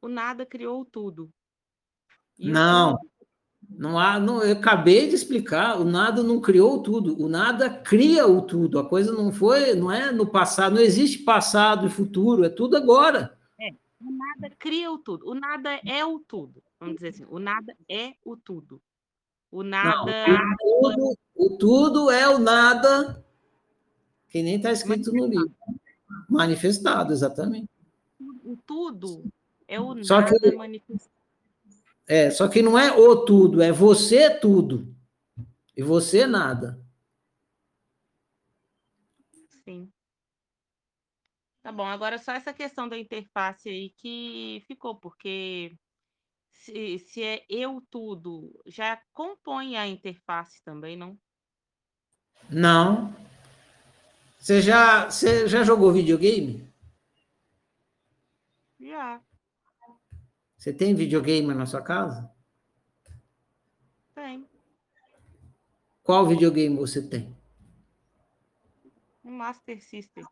Nada 0.10 0.46
criou 0.46 0.84
tudo. 0.86 1.30
E 2.38 2.50
não. 2.50 2.94
O... 2.94 3.10
Não 3.70 4.00
há, 4.00 4.20
não, 4.20 4.44
eu 4.44 4.54
acabei 4.54 5.08
de 5.08 5.16
explicar, 5.16 5.80
o 5.80 5.84
nada 5.84 6.24
não 6.24 6.42
criou 6.42 6.82
tudo, 6.82 7.22
o 7.22 7.30
nada 7.30 7.70
cria 7.70 8.26
o 8.26 8.42
tudo. 8.42 8.80
A 8.80 8.88
coisa 8.88 9.12
não 9.12 9.32
foi, 9.32 9.76
não 9.76 9.92
é 9.92 10.12
no 10.12 10.26
passado, 10.26 10.76
não 10.76 10.82
existe 10.82 11.20
passado 11.20 11.86
e 11.86 11.90
futuro, 11.90 12.44
é 12.44 12.50
tudo 12.50 12.76
agora. 12.76 13.38
É, 13.60 13.70
o 14.02 14.12
nada 14.12 14.56
cria 14.58 14.92
o 14.92 14.98
tudo, 14.98 15.30
o 15.30 15.36
nada 15.36 15.80
é 15.86 16.04
o 16.04 16.20
tudo. 16.20 16.64
Vamos 16.80 16.96
dizer 16.96 17.10
assim, 17.10 17.26
o 17.30 17.38
nada 17.38 17.76
é 17.88 18.14
o 18.26 18.36
tudo. 18.36 18.82
O 19.52 19.62
nada. 19.62 20.28
Não, 20.28 20.56
o, 20.64 20.82
tudo, 20.82 21.18
o 21.36 21.58
tudo 21.58 22.12
é 22.12 22.28
o 22.28 22.40
nada, 22.40 23.24
que 24.30 24.42
nem 24.42 24.56
está 24.56 24.72
escrito 24.72 25.12
no 25.14 25.28
livro. 25.28 25.52
Manifestado, 26.30 27.14
exatamente. 27.14 27.70
O 28.44 28.58
tudo 28.66 29.24
é 29.70 29.80
o 29.80 30.04
Só 30.04 30.22
nada 30.22 30.38
que... 30.40 30.52
manifestado. 30.56 31.14
É, 32.08 32.32
só 32.32 32.48
que 32.48 32.64
não 32.64 32.78
é 32.78 32.92
o 32.92 33.24
tudo, 33.24 33.62
é 33.62 33.72
você 33.72 34.36
tudo. 34.40 34.96
E 35.78 35.84
você 35.84 36.26
nada. 36.26 36.84
Sim. 39.64 39.92
Tá 41.62 41.72
bom, 41.72 41.86
agora 41.86 42.18
só 42.18 42.32
essa 42.32 42.52
questão 42.52 42.90
da 42.90 42.98
interface 42.98 43.70
aí 43.70 43.92
que 43.92 44.64
ficou, 44.66 44.96
porque 44.96 45.78
se, 46.52 46.98
se 46.98 47.22
é 47.22 47.46
eu 47.48 47.80
tudo, 47.92 48.60
já 48.66 49.00
compõe 49.14 49.78
a 49.78 49.88
interface 49.88 50.64
também, 50.64 50.98
não? 50.98 51.16
Não. 52.50 53.14
Você 54.40 54.64
já, 54.64 55.12
você 55.12 55.48
já 55.48 55.64
jogou 55.64 55.94
videogame? 55.94 56.68
Já. 58.80 59.22
Você 60.70 60.74
tem 60.74 60.94
videogame 60.94 61.52
na 61.52 61.66
sua 61.66 61.82
casa? 61.82 62.30
Tem. 64.14 64.46
Qual 66.04 66.28
videogame 66.28 66.76
você 66.76 67.02
tem? 67.02 67.36
Master 69.24 69.84
System. 69.84 70.24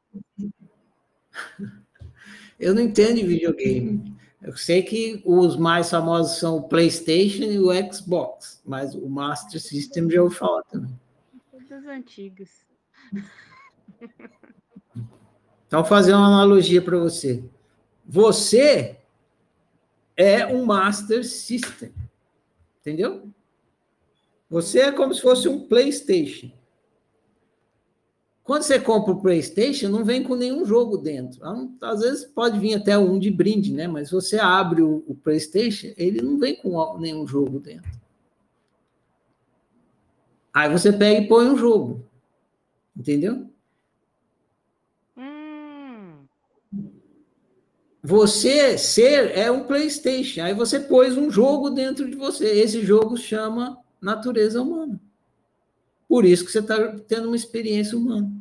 Eu 2.60 2.76
não 2.76 2.84
entendo 2.84 3.16
de 3.16 3.26
videogame. 3.26 4.16
Eu 4.40 4.56
sei 4.56 4.84
que 4.84 5.24
os 5.26 5.58
mais 5.58 5.90
famosos 5.90 6.38
são 6.38 6.58
o 6.58 6.70
PlayStation 6.70 7.46
e 7.46 7.58
o 7.58 7.72
Xbox, 7.92 8.62
mas 8.64 8.94
o 8.94 9.10
Master 9.10 9.60
System 9.60 10.08
já 10.08 10.22
ouvi 10.22 10.36
falar 10.36 10.62
também. 10.66 10.96
Das 11.68 11.84
antigas. 11.86 12.64
Então, 15.66 15.82
vou 15.82 15.86
fazer 15.86 16.14
uma 16.14 16.28
analogia 16.28 16.80
para 16.80 17.00
você. 17.00 17.44
Você 18.06 19.00
é 20.18 20.45
um 20.48 20.65
Master 20.65 21.23
System. 21.23 21.94
Entendeu? 22.81 23.30
Você 24.49 24.80
é 24.80 24.91
como 24.91 25.14
se 25.14 25.22
fosse 25.22 25.48
um 25.48 25.68
PlayStation. 25.68 26.52
Quando 28.44 28.64
você 28.64 28.80
compra 28.80 29.11
o 29.11 29.22
PlayStation, 29.22 29.89
não 29.89 30.06
vem 30.06 30.23
com 30.23 30.34
nenhum 30.34 30.65
jogo 30.65 30.98
dentro. 30.98 31.41
Às 31.81 31.99
vezes 31.99 32.26
pode 32.26 32.57
vir 32.57 32.76
até 32.76 32.98
um 32.98 33.19
de 33.19 33.30
brinde, 33.30 33.73
né? 33.73 33.89
Mas 33.89 34.10
você 34.10 34.39
abre 34.39 34.81
o, 34.81 35.03
o 35.06 35.14
PlayStation, 35.14 35.88
ele 35.98 36.22
não 36.22 36.39
vem 36.39 36.56
com 36.56 36.98
nenhum 36.98 37.27
jogo 37.27 37.60
dentro. 37.60 37.91
Aí 40.53 40.72
você 40.72 40.94
pega 40.94 41.22
e 41.22 41.27
põe 41.27 41.49
um 41.49 41.57
jogo. 41.57 42.06
Entendeu? 42.95 43.48
Hum, 45.18 46.26
Você 48.08 48.78
ser 48.78 49.38
é 49.38 49.52
um 49.52 49.66
PlayStation. 49.66 50.42
Aí 50.42 50.54
você 50.54 50.80
pôs 50.80 51.18
um 51.18 51.30
jogo 51.30 51.70
dentro 51.70 52.10
de 52.10 52.16
você. 52.16 52.46
Esse 52.46 52.82
jogo 52.86 53.18
chama 53.18 53.78
natureza 54.00 54.62
humana. 54.62 54.98
Por 56.08 56.24
isso 56.24 56.46
que 56.46 56.52
você 56.54 56.60
está 56.60 56.98
tendo 57.00 57.28
uma 57.28 57.36
experiência 57.36 57.98
humana. 57.98 58.32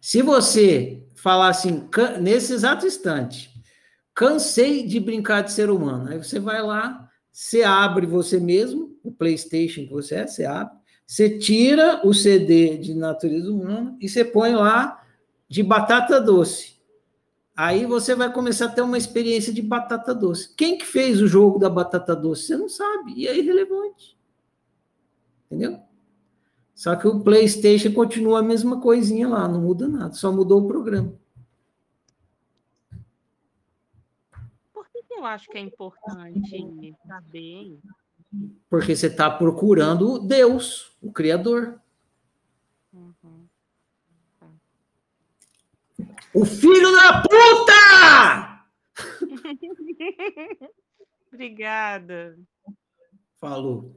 Se 0.00 0.22
você 0.22 1.04
falar 1.14 1.48
assim, 1.50 1.86
"Can- 1.88 2.16
nesse 2.16 2.54
exato 2.54 2.86
instante, 2.86 3.50
cansei 4.14 4.86
de 4.86 4.98
brincar 4.98 5.42
de 5.42 5.52
ser 5.52 5.68
humano, 5.68 6.08
aí 6.08 6.16
você 6.16 6.38
vai 6.40 6.62
lá, 6.62 7.06
você 7.30 7.62
abre 7.64 8.06
você 8.06 8.40
mesmo, 8.40 8.98
o 9.04 9.12
PlayStation 9.12 9.82
que 9.82 9.90
você 9.92 10.14
é, 10.14 10.26
você 10.26 10.46
abre, 10.46 10.74
você 11.06 11.38
tira 11.38 12.04
o 12.04 12.12
CD 12.12 12.76
de 12.78 12.92
natureza 12.92 13.50
humana 13.50 13.96
e 14.00 14.08
você 14.08 14.24
põe 14.24 14.54
lá 14.54 15.06
de 15.48 15.62
batata 15.62 16.20
doce. 16.20 16.76
Aí 17.56 17.86
você 17.86 18.14
vai 18.14 18.30
começar 18.30 18.66
a 18.66 18.70
ter 18.70 18.82
uma 18.82 18.98
experiência 18.98 19.52
de 19.52 19.62
batata 19.62 20.14
doce. 20.14 20.54
Quem 20.54 20.76
que 20.76 20.84
fez 20.84 21.22
o 21.22 21.28
jogo 21.28 21.58
da 21.58 21.70
batata 21.70 22.14
doce? 22.14 22.48
Você 22.48 22.56
não 22.56 22.68
sabe, 22.68 23.14
e 23.16 23.26
é 23.26 23.38
irrelevante. 23.38 24.18
Entendeu? 25.46 25.80
Só 26.74 26.94
que 26.96 27.08
o 27.08 27.20
PlayStation 27.20 27.92
continua 27.92 28.40
a 28.40 28.42
mesma 28.42 28.80
coisinha 28.80 29.28
lá, 29.28 29.48
não 29.48 29.62
muda 29.62 29.88
nada, 29.88 30.12
só 30.12 30.30
mudou 30.30 30.62
o 30.62 30.68
programa. 30.68 31.14
por 34.74 34.86
que 34.90 35.14
eu 35.14 35.24
acho 35.24 35.48
que 35.48 35.56
é 35.56 35.60
importante 35.60 36.94
saber? 37.06 37.78
Porque 38.68 38.96
você 38.96 39.06
está 39.06 39.30
procurando 39.30 40.18
Deus, 40.18 40.96
o 41.00 41.12
Criador. 41.12 41.80
Uhum. 42.92 43.46
O 46.34 46.44
filho 46.44 46.92
da 46.92 47.22
puta! 47.22 48.66
Obrigada. 51.32 52.38
Falou. 53.38 53.94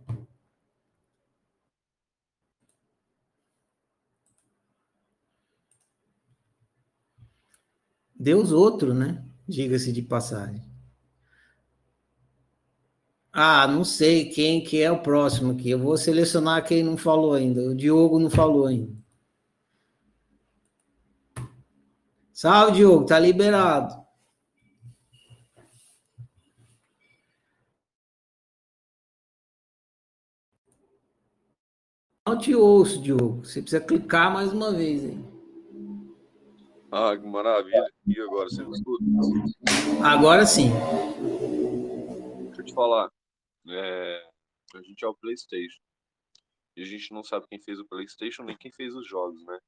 Deus 8.13 8.51
outro, 8.51 8.93
né? 8.93 9.25
Diga-se 9.47 9.93
de 9.93 10.01
passagem. 10.01 10.68
Ah, 13.31 13.67
não 13.67 13.83
sei 13.83 14.25
quem 14.29 14.63
que 14.63 14.81
é 14.81 14.91
o 14.91 15.01
próximo 15.01 15.51
aqui. 15.51 15.69
Eu 15.69 15.79
vou 15.79 15.95
selecionar 15.97 16.65
quem 16.65 16.83
não 16.83 16.97
falou 16.97 17.33
ainda. 17.33 17.61
O 17.61 17.75
Diogo 17.75 18.19
não 18.19 18.29
falou 18.29 18.65
ainda. 18.65 18.91
Salve, 22.33 22.77
Diogo, 22.77 23.05
tá 23.05 23.19
liberado. 23.19 23.99
Não 32.25 32.37
te 32.37 32.55
ouço, 32.55 33.01
Diogo. 33.01 33.43
Você 33.43 33.61
precisa 33.61 33.83
clicar 33.83 34.31
mais 34.31 34.53
uma 34.53 34.71
vez 34.71 35.03
aí. 35.03 35.19
Ah, 36.91 37.15
que 37.15 37.27
maravilha. 37.27 37.87
E 38.07 38.19
agora, 38.21 38.49
você 38.49 38.63
me 38.63 38.71
escuta? 38.71 39.03
Agora 40.03 40.45
sim. 40.45 40.71
Deixa 42.47 42.61
eu 42.61 42.65
te 42.65 42.73
falar. 42.73 43.09
É, 43.69 44.29
a 44.75 44.81
gente 44.81 45.03
é 45.03 45.07
o 45.07 45.15
PlayStation. 45.15 45.81
E 46.75 46.81
a 46.81 46.85
gente 46.85 47.11
não 47.13 47.23
sabe 47.23 47.47
quem 47.47 47.59
fez 47.59 47.79
o 47.79 47.85
PlayStation 47.85 48.43
nem 48.43 48.57
quem 48.57 48.71
fez 48.71 48.95
os 48.95 49.07
jogos, 49.07 49.43
né? 49.45 49.59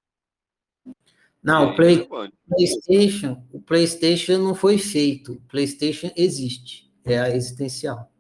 Não, 1.44 1.70
É 1.70 1.72
o 1.72 1.76
Play-. 1.76 2.08
PlayStation, 2.48 3.48
o 3.52 3.62
PlayStation 3.62 4.38
não 4.38 4.56
foi 4.56 4.78
feito. 4.78 5.34
O 5.34 5.42
PlayStation 5.48 6.12
existe. 6.16 6.92
É 7.04 7.20
a 7.20 7.30
existencial. 7.30 8.12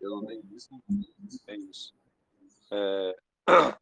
Eu 0.00 0.22
nem 0.22 0.40
disse 0.42 0.70
é 1.46 1.56
isso. 1.56 1.94
É, 2.72 3.16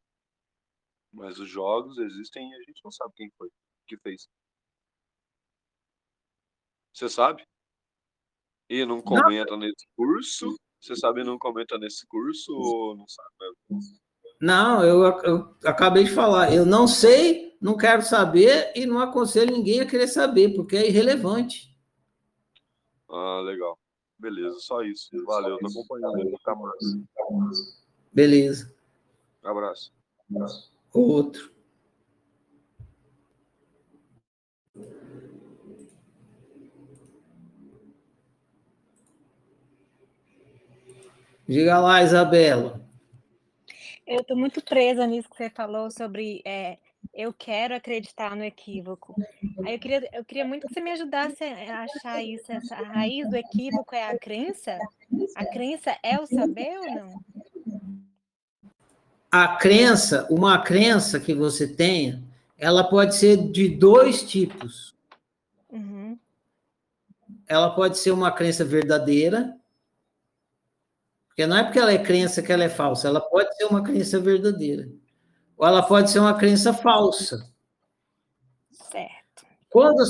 Mas 1.12 1.38
os 1.38 1.48
jogos 1.48 1.98
existem 1.98 2.50
e 2.50 2.54
a 2.54 2.62
gente 2.62 2.80
não 2.84 2.90
sabe 2.90 3.12
quem 3.14 3.30
foi 3.36 3.50
que 3.86 3.96
fez. 3.98 4.28
Você 6.92 7.08
sabe? 7.08 7.46
E 8.68 8.84
não 8.84 9.00
comenta 9.00 9.56
nesse 9.56 9.86
curso? 9.96 10.56
Você 10.80 10.94
sabe 10.96 11.24
não 11.24 11.38
comenta 11.38 11.76
nesse 11.78 12.06
curso 12.06 12.52
ou 12.52 12.96
não 12.96 13.06
sabe? 13.08 13.28
mesmo? 13.70 13.98
Não, 14.40 14.84
eu, 14.84 15.02
eu 15.02 15.56
acabei 15.64 16.04
de 16.04 16.10
falar. 16.10 16.54
Eu 16.54 16.64
não 16.64 16.86
sei, 16.86 17.56
não 17.60 17.76
quero 17.76 18.02
saber 18.02 18.72
e 18.76 18.86
não 18.86 19.00
aconselho 19.00 19.52
ninguém 19.52 19.80
a 19.80 19.86
querer 19.86 20.06
saber, 20.06 20.54
porque 20.54 20.76
é 20.76 20.86
irrelevante. 20.86 21.76
Ah, 23.10 23.40
legal. 23.44 23.78
Beleza, 24.18 24.58
só 24.60 24.82
isso. 24.82 25.08
Valeu, 25.24 25.58
tô 25.58 25.66
acompanhando 25.66 26.16
aí. 26.16 26.38
Tá 26.44 26.54
massa. 26.54 27.78
Beleza. 28.12 28.74
Abraço. 29.42 29.92
Outro. 30.92 31.57
Diga 41.48 41.78
lá, 41.78 42.02
Isabela. 42.02 42.78
Eu 44.06 44.20
estou 44.20 44.36
muito 44.36 44.62
presa 44.62 45.06
nisso 45.06 45.30
que 45.30 45.36
você 45.36 45.48
falou 45.48 45.90
sobre 45.90 46.42
é, 46.44 46.76
eu 47.14 47.32
quero 47.32 47.74
acreditar 47.74 48.36
no 48.36 48.44
equívoco. 48.44 49.14
Aí 49.64 49.74
eu 49.74 49.78
queria, 49.78 50.08
eu 50.12 50.24
queria 50.24 50.44
muito 50.44 50.66
que 50.66 50.74
você 50.74 50.80
me 50.80 50.92
ajudasse 50.92 51.42
a 51.42 51.82
achar 51.84 52.22
isso. 52.22 52.52
Essa 52.52 52.76
a 52.76 52.82
raiz 52.82 53.28
do 53.30 53.36
equívoco 53.36 53.94
é 53.94 54.10
a 54.10 54.18
crença? 54.18 54.78
A 55.34 55.46
crença 55.46 55.96
é 56.02 56.20
o 56.20 56.26
saber 56.26 56.78
ou 56.78 56.90
não? 56.94 57.24
A 59.30 59.56
crença, 59.56 60.26
uma 60.30 60.58
crença 60.58 61.18
que 61.18 61.34
você 61.34 61.66
tenha, 61.66 62.22
ela 62.56 62.84
pode 62.84 63.14
ser 63.14 63.50
de 63.50 63.68
dois 63.68 64.22
tipos. 64.22 64.94
Uhum. 65.70 66.18
Ela 67.46 67.70
pode 67.74 67.98
ser 67.98 68.10
uma 68.10 68.30
crença 68.30 68.64
verdadeira, 68.64 69.57
porque 71.38 71.46
não 71.46 71.56
é 71.56 71.62
porque 71.62 71.78
ela 71.78 71.92
é 71.92 72.02
crença 72.02 72.42
que 72.42 72.52
ela 72.52 72.64
é 72.64 72.68
falsa, 72.68 73.06
ela 73.06 73.20
pode 73.20 73.56
ser 73.56 73.66
uma 73.66 73.80
crença 73.80 74.18
verdadeira. 74.18 74.88
Ou 75.56 75.64
ela 75.64 75.84
pode 75.84 76.10
ser 76.10 76.18
uma 76.18 76.36
crença 76.36 76.74
falsa. 76.74 77.48
Certo. 78.72 79.46
Quando, 79.70 80.02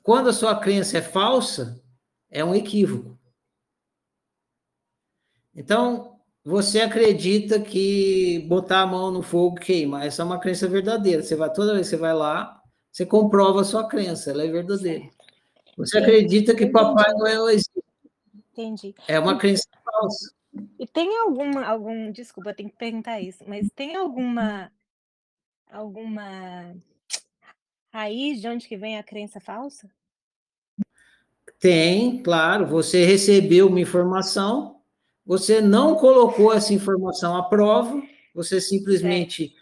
quando 0.00 0.28
a 0.28 0.32
sua 0.32 0.54
crença 0.54 0.98
é 0.98 1.02
falsa, 1.02 1.82
é 2.30 2.44
um 2.44 2.54
equívoco. 2.54 3.18
Então, 5.52 6.20
você 6.44 6.80
acredita 6.80 7.58
que 7.58 8.46
botar 8.48 8.82
a 8.82 8.86
mão 8.86 9.10
no 9.10 9.22
fogo 9.22 9.56
queima. 9.56 10.04
Essa 10.04 10.22
é 10.22 10.24
uma 10.24 10.38
crença 10.38 10.68
verdadeira. 10.68 11.20
Você 11.20 11.34
vai 11.34 11.52
toda 11.52 11.74
vez 11.74 11.88
que 11.88 11.90
você 11.90 11.96
vai 11.96 12.14
lá, 12.14 12.62
você 12.92 13.04
comprova 13.04 13.62
a 13.62 13.64
sua 13.64 13.88
crença, 13.88 14.30
ela 14.30 14.44
é 14.44 14.48
verdadeira. 14.48 15.10
Você 15.76 15.98
acredita 15.98 16.54
que 16.54 16.66
Papai 16.66 17.12
Noel 17.14 17.48
existe. 17.48 17.82
Entendi. 18.52 18.94
É 19.08 19.18
uma 19.18 19.36
crença 19.36 19.66
falsa. 19.84 20.35
E 20.78 20.86
tem 20.86 21.16
alguma, 21.18 21.64
algum, 21.64 22.10
desculpa, 22.10 22.50
eu 22.50 22.54
tenho 22.54 22.70
que 22.70 22.76
perguntar 22.76 23.20
isso, 23.20 23.44
mas 23.46 23.68
tem 23.74 23.96
alguma, 23.96 24.70
alguma 25.70 26.74
raiz 27.92 28.40
de 28.40 28.48
onde 28.48 28.68
que 28.68 28.76
vem 28.76 28.98
a 28.98 29.02
crença 29.02 29.40
falsa? 29.40 29.90
Tem, 31.58 32.22
claro. 32.22 32.66
Você 32.66 33.04
recebeu 33.04 33.68
uma 33.68 33.80
informação, 33.80 34.80
você 35.24 35.60
não 35.60 35.96
colocou 35.96 36.52
essa 36.52 36.74
informação 36.74 37.36
à 37.36 37.42
prova, 37.42 38.02
você 38.34 38.60
simplesmente 38.60 39.54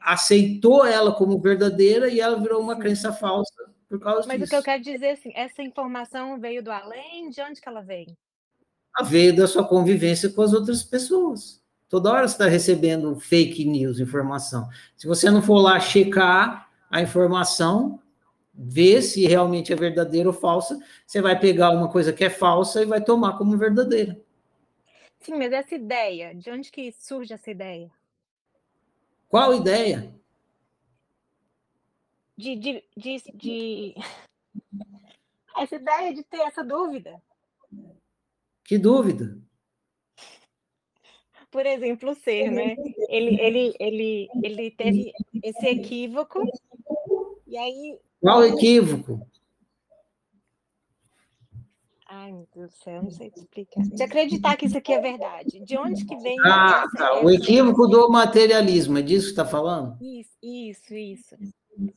aceitou 0.00 0.86
ela 0.86 1.12
como 1.12 1.40
verdadeira 1.40 2.08
e 2.08 2.20
ela 2.20 2.40
virou 2.40 2.62
uma 2.62 2.78
crença 2.78 3.12
falsa 3.12 3.52
por 3.88 3.98
causa 4.00 4.28
Mas 4.28 4.38
disso. 4.38 4.46
o 4.46 4.50
que 4.50 4.56
eu 4.56 4.62
quero 4.62 4.82
dizer 4.82 5.10
assim, 5.10 5.32
essa 5.34 5.62
informação 5.62 6.38
veio 6.38 6.62
do 6.62 6.70
além, 6.70 7.28
de 7.28 7.42
onde 7.42 7.60
que 7.60 7.68
ela 7.68 7.82
veio? 7.82 8.16
A 8.94 9.02
veio 9.02 9.34
da 9.34 9.46
sua 9.46 9.64
convivência 9.64 10.28
com 10.30 10.42
as 10.42 10.52
outras 10.52 10.82
pessoas. 10.82 11.60
Toda 11.88 12.12
hora 12.12 12.28
você 12.28 12.34
está 12.34 12.46
recebendo 12.46 13.18
fake 13.18 13.64
news, 13.64 13.98
informação. 13.98 14.68
Se 14.96 15.06
você 15.06 15.28
não 15.30 15.42
for 15.42 15.60
lá 15.60 15.80
checar 15.80 16.70
a 16.88 17.00
informação, 17.00 18.00
ver 18.54 19.02
se 19.02 19.26
realmente 19.26 19.72
é 19.72 19.76
verdadeira 19.76 20.28
ou 20.28 20.32
falsa, 20.32 20.78
você 21.06 21.20
vai 21.20 21.38
pegar 21.38 21.70
uma 21.70 21.90
coisa 21.90 22.12
que 22.12 22.24
é 22.24 22.30
falsa 22.30 22.82
e 22.82 22.86
vai 22.86 23.02
tomar 23.02 23.38
como 23.38 23.56
verdadeira. 23.56 24.20
Sim, 25.20 25.34
mas 25.36 25.52
essa 25.52 25.74
ideia, 25.74 26.34
de 26.34 26.50
onde 26.50 26.70
que 26.70 26.92
surge 26.92 27.32
essa 27.32 27.50
ideia? 27.50 27.90
Qual 29.28 29.54
ideia? 29.54 30.14
De, 32.36 32.56
de, 32.56 32.84
de, 32.96 33.22
de... 33.34 33.94
Essa 35.58 35.74
ideia 35.74 36.14
de 36.14 36.22
ter 36.22 36.40
essa 36.40 36.64
dúvida. 36.64 37.20
Que 38.70 38.78
dúvida? 38.78 39.36
Por 41.50 41.66
exemplo, 41.66 42.12
o 42.12 42.14
ser, 42.14 42.52
né? 42.52 42.76
Ele, 43.08 43.40
ele, 43.40 43.74
ele, 43.80 44.28
ele 44.44 44.70
teve 44.70 45.12
esse 45.42 45.66
equívoco, 45.66 46.40
e 47.48 47.58
aí. 47.58 47.98
Qual 48.20 48.44
equívoco? 48.44 49.26
Ai, 52.06 52.30
meu 52.30 52.46
Deus 52.54 52.70
do 52.70 52.76
céu, 52.76 52.94
eu 52.94 53.02
não 53.02 53.10
sei 53.10 53.32
te 53.32 53.40
explicar. 53.40 53.82
De 53.82 54.02
acreditar 54.04 54.56
que 54.56 54.66
isso 54.66 54.78
aqui 54.78 54.92
é 54.92 55.00
verdade. 55.00 55.58
De 55.58 55.76
onde 55.76 56.04
que 56.04 56.16
vem 56.18 56.38
Ah, 56.44 56.86
tá. 56.96 57.24
O 57.24 57.28
equívoco 57.28 57.88
do 57.88 58.08
materialismo, 58.08 58.98
é 58.98 59.02
disso 59.02 59.26
que 59.26 59.32
está 59.32 59.44
falando? 59.44 60.00
Isso, 60.00 60.36
isso, 60.40 60.94
isso. 60.94 61.36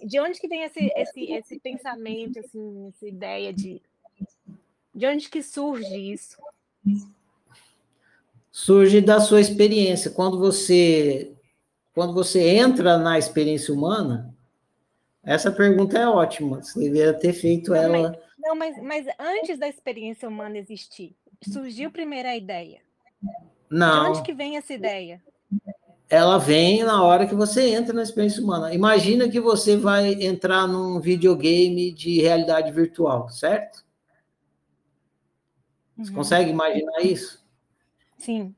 De 0.04 0.20
onde 0.20 0.40
que 0.40 0.48
vem 0.48 0.64
esse, 0.64 0.92
esse, 0.96 1.32
esse 1.34 1.60
pensamento, 1.60 2.40
assim, 2.40 2.88
essa 2.88 3.08
ideia 3.08 3.54
de. 3.54 3.80
De 4.96 5.06
onde 5.06 5.30
que 5.30 5.44
surge 5.44 6.12
isso? 6.12 6.42
Surge 8.52 9.02
da 9.02 9.20
sua 9.20 9.42
experiência. 9.42 10.12
Quando 10.12 10.38
você, 10.38 11.34
quando 11.94 12.14
você 12.14 12.50
entra 12.58 12.98
na 12.98 13.18
experiência 13.18 13.74
humana, 13.74 14.34
essa 15.24 15.52
pergunta 15.52 15.98
é 15.98 16.08
ótima. 16.08 16.62
Você 16.62 16.80
deveria 16.80 17.14
ter 17.14 17.34
feito 17.34 17.72
Não, 17.72 17.78
ela. 17.78 18.10
mas, 18.10 18.18
não, 18.38 18.56
mas, 18.56 18.84
mas 18.84 19.16
antes 19.20 19.58
da 19.58 19.68
experiência 19.68 20.28
humana 20.28 20.58
existir, 20.58 21.16
surgiu 21.52 21.90
primeiro 21.92 22.28
a 22.28 22.36
ideia. 22.36 22.80
De 23.22 23.30
Não, 23.70 24.12
onde 24.12 24.22
que 24.22 24.34
vem 24.34 24.58
essa 24.58 24.74
ideia? 24.74 25.22
ela 26.10 26.38
vem 26.38 26.84
na 26.84 27.04
hora 27.04 27.26
que 27.26 27.34
você 27.34 27.70
entra 27.70 27.92
na 27.92 28.04
experiência 28.04 28.44
humana. 28.44 28.72
Imagina 28.72 29.28
que 29.28 29.40
você 29.40 29.76
vai 29.76 30.14
entrar 30.24 30.68
num 30.68 31.00
videogame 31.02 31.92
de 31.92 32.22
realidade 32.22 32.72
virtual, 32.72 33.30
certo? 33.30 33.83
Você 35.98 36.10
Uhum. 36.10 36.16
consegue 36.16 36.50
imaginar 36.50 37.02
isso? 37.02 37.44
Sim. 38.18 38.56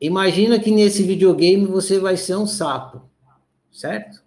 Imagina 0.00 0.60
que 0.60 0.70
nesse 0.70 1.02
videogame 1.02 1.64
você 1.66 1.98
vai 1.98 2.16
ser 2.16 2.36
um 2.36 2.46
sapo, 2.46 3.02
certo? 3.72 4.22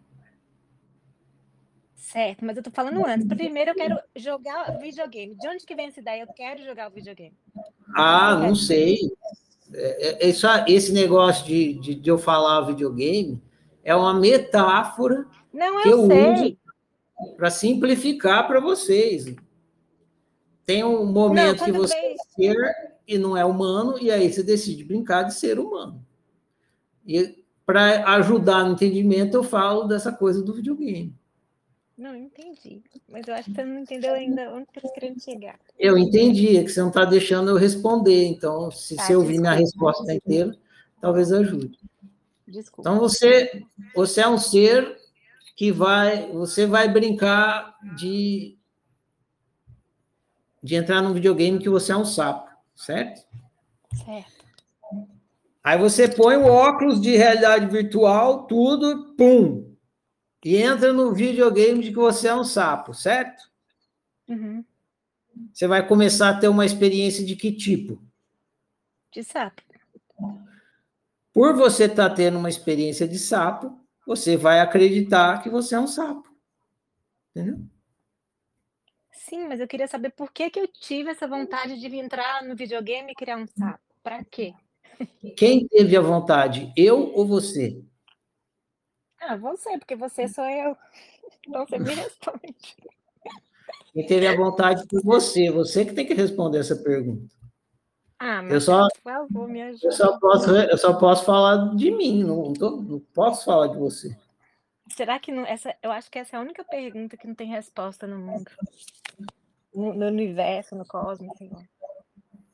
Certo, 1.95 2.43
mas 2.43 2.57
eu 2.57 2.63
tô 2.63 2.71
falando 2.71 3.05
antes. 3.05 3.27
Primeiro 3.27 3.71
eu 3.71 3.75
quero 3.75 3.99
jogar 4.15 4.77
videogame. 4.79 5.35
De 5.35 5.47
onde 5.47 5.65
que 5.65 5.75
vem 5.75 5.87
essa 5.87 5.99
ideia? 5.99 6.23
Eu 6.23 6.33
quero 6.33 6.63
jogar 6.63 6.89
o 6.89 6.93
videogame. 6.93 7.35
Ah, 7.95 8.35
não 8.35 8.55
sei. 8.55 8.97
É- 9.71 10.25
é- 10.25 10.29
é 10.29 10.33
só- 10.33 10.65
esse 10.67 10.91
negócio 10.91 11.45
de, 11.45 11.75
de, 11.75 11.95
de 11.95 12.09
eu 12.09 12.17
falar 12.17 12.61
videogame 12.61 13.39
é 13.83 13.95
uma 13.95 14.13
metáfora 14.13 15.25
Não, 15.53 15.83
que 15.83 15.89
eu 15.89 16.01
eu 16.01 16.07
sei. 16.07 16.33
uso 16.33 16.57
para 17.37 17.51
simplificar 17.51 18.47
para 18.47 18.59
vocês. 18.59 19.25
Tem 20.69 20.83
um 20.83 21.03
momento 21.03 21.65
que 21.65 21.71
quando 21.71 21.87
você 21.87 21.95
é 21.95 22.15
ser 22.35 22.55
e 23.07 23.17
não 23.17 23.35
é 23.35 23.43
humano, 23.43 23.97
e 23.99 24.11
aí 24.11 24.31
você 24.31 24.43
decide 24.43 24.83
brincar 24.83 25.23
de 25.23 25.33
ser 25.33 25.57
humano. 25.57 26.05
E 27.07 27.43
para 27.65 28.05
ajudar 28.17 28.63
no 28.63 28.73
entendimento, 28.73 29.35
eu 29.35 29.43
falo 29.43 29.85
dessa 29.85 30.11
coisa 30.11 30.43
do 30.43 30.53
videogame. 30.53 31.11
Não, 31.97 32.15
entendi. 32.15 32.83
Mas 33.07 33.27
eu 33.27 33.33
acho 33.33 33.45
que 33.45 33.55
você 33.55 33.65
não 33.65 33.79
entendeu 33.79 34.13
ainda 34.13 34.53
onde 34.53 34.67
que 34.71 34.85
eu 34.85 34.91
querendo 34.91 35.19
chegar. 35.19 35.59
Eu 35.79 35.97
entendi, 35.97 36.57
é 36.57 36.63
que 36.63 36.69
você 36.69 36.81
não 36.81 36.89
está 36.89 37.03
deixando 37.03 37.49
eu 37.49 37.55
responder, 37.55 38.25
então, 38.25 38.69
se 38.69 38.95
Tá, 38.95 39.07
você 39.07 39.15
ouvir 39.15 39.39
minha 39.39 39.53
resposta 39.53 40.13
inteira, 40.13 40.55
talvez 41.01 41.31
ajude. 41.31 41.79
Desculpa. 42.47 42.87
Então 42.87 42.99
você, 42.99 43.63
você 43.95 44.21
é 44.21 44.27
um 44.27 44.37
ser 44.37 44.99
que 45.55 45.71
vai, 45.71 46.31
você 46.31 46.67
vai 46.67 46.87
brincar 46.87 47.75
de 47.97 48.58
de 50.61 50.75
entrar 50.75 51.01
num 51.01 51.13
videogame 51.13 51.59
que 51.59 51.69
você 51.69 51.91
é 51.91 51.97
um 51.97 52.05
sapo, 52.05 52.49
certo? 52.75 53.25
Certo. 54.05 54.39
Aí 55.63 55.77
você 55.77 56.07
põe 56.07 56.37
o 56.37 56.45
óculos 56.45 57.01
de 57.01 57.15
realidade 57.15 57.67
virtual, 57.67 58.47
tudo, 58.47 59.13
pum, 59.15 59.75
e 60.43 60.55
entra 60.55 60.93
no 60.93 61.13
videogame 61.13 61.83
de 61.83 61.89
que 61.89 61.97
você 61.97 62.29
é 62.29 62.35
um 62.35 62.43
sapo, 62.43 62.93
certo? 62.93 63.49
Uhum. 64.27 64.63
Você 65.53 65.67
vai 65.67 65.85
começar 65.85 66.29
a 66.29 66.39
ter 66.39 66.47
uma 66.47 66.65
experiência 66.65 67.25
de 67.25 67.35
que 67.35 67.51
tipo? 67.51 68.01
De 69.11 69.23
sapo. 69.23 69.61
Por 71.33 71.55
você 71.55 71.85
estar 71.85 72.09
tendo 72.11 72.37
uma 72.37 72.49
experiência 72.49 73.07
de 73.07 73.17
sapo, 73.17 73.79
você 74.05 74.35
vai 74.35 74.59
acreditar 74.59 75.41
que 75.41 75.49
você 75.49 75.75
é 75.75 75.79
um 75.79 75.87
sapo. 75.87 76.27
Entendeu? 77.31 77.59
Sim, 79.29 79.47
mas 79.47 79.59
eu 79.59 79.67
queria 79.67 79.87
saber 79.87 80.09
por 80.11 80.31
que 80.31 80.49
que 80.49 80.59
eu 80.59 80.67
tive 80.67 81.11
essa 81.11 81.27
vontade 81.27 81.79
de 81.79 81.95
entrar 81.95 82.43
no 82.43 82.55
videogame 82.55 83.11
e 83.11 83.15
criar 83.15 83.37
um 83.37 83.45
sapo. 83.45 83.79
Pra 84.01 84.23
quê? 84.23 84.53
Quem 85.37 85.67
teve 85.67 85.95
a 85.95 86.01
vontade, 86.01 86.73
eu 86.75 87.13
ou 87.13 87.27
você? 87.27 87.79
Ah, 89.21 89.35
você, 89.35 89.77
porque 89.77 89.95
você 89.95 90.27
sou 90.27 90.45
eu. 90.45 90.75
Então 91.47 91.65
você 91.67 91.77
me 91.77 91.93
responde. 91.93 92.55
Quem 93.93 94.05
teve 94.07 94.27
a 94.27 94.35
vontade 94.35 94.83
foi 94.89 95.01
você, 95.03 95.51
você 95.51 95.85
que 95.85 95.93
tem 95.93 96.07
que 96.07 96.13
responder 96.13 96.59
essa 96.59 96.75
pergunta. 96.75 97.27
Ah, 98.17 98.41
Eu 98.41 98.43
mas 98.55 98.63
só, 98.63 98.87
por 98.87 99.01
favor, 99.03 99.47
me 99.47 99.61
eu 99.61 99.67
ajuda. 99.67 99.91
só 99.91 100.19
posso, 100.19 100.49
eu 100.55 100.77
só 100.77 100.93
posso 100.97 101.23
falar 101.25 101.75
de 101.75 101.91
mim, 101.91 102.23
não, 102.23 102.45
não 102.45 102.53
tô- 102.53 102.77
não 102.81 102.99
posso 103.13 103.45
falar 103.45 103.67
de 103.67 103.77
você. 103.77 104.17
Será 104.95 105.19
que 105.19 105.31
não, 105.31 105.45
essa, 105.45 105.75
eu 105.81 105.91
acho 105.91 106.09
que 106.09 106.19
essa 106.19 106.35
é 106.35 106.39
a 106.39 106.41
única 106.41 106.63
pergunta 106.63 107.15
que 107.17 107.27
não 107.27 107.35
tem 107.35 107.47
resposta 107.47 108.05
no 108.07 108.17
mundo. 108.17 108.49
No, 109.73 109.93
no 109.93 110.05
universo, 110.07 110.75
no 110.75 110.85
cosmos, 110.85 111.31
sei 111.37 111.49
lá. 111.49 111.63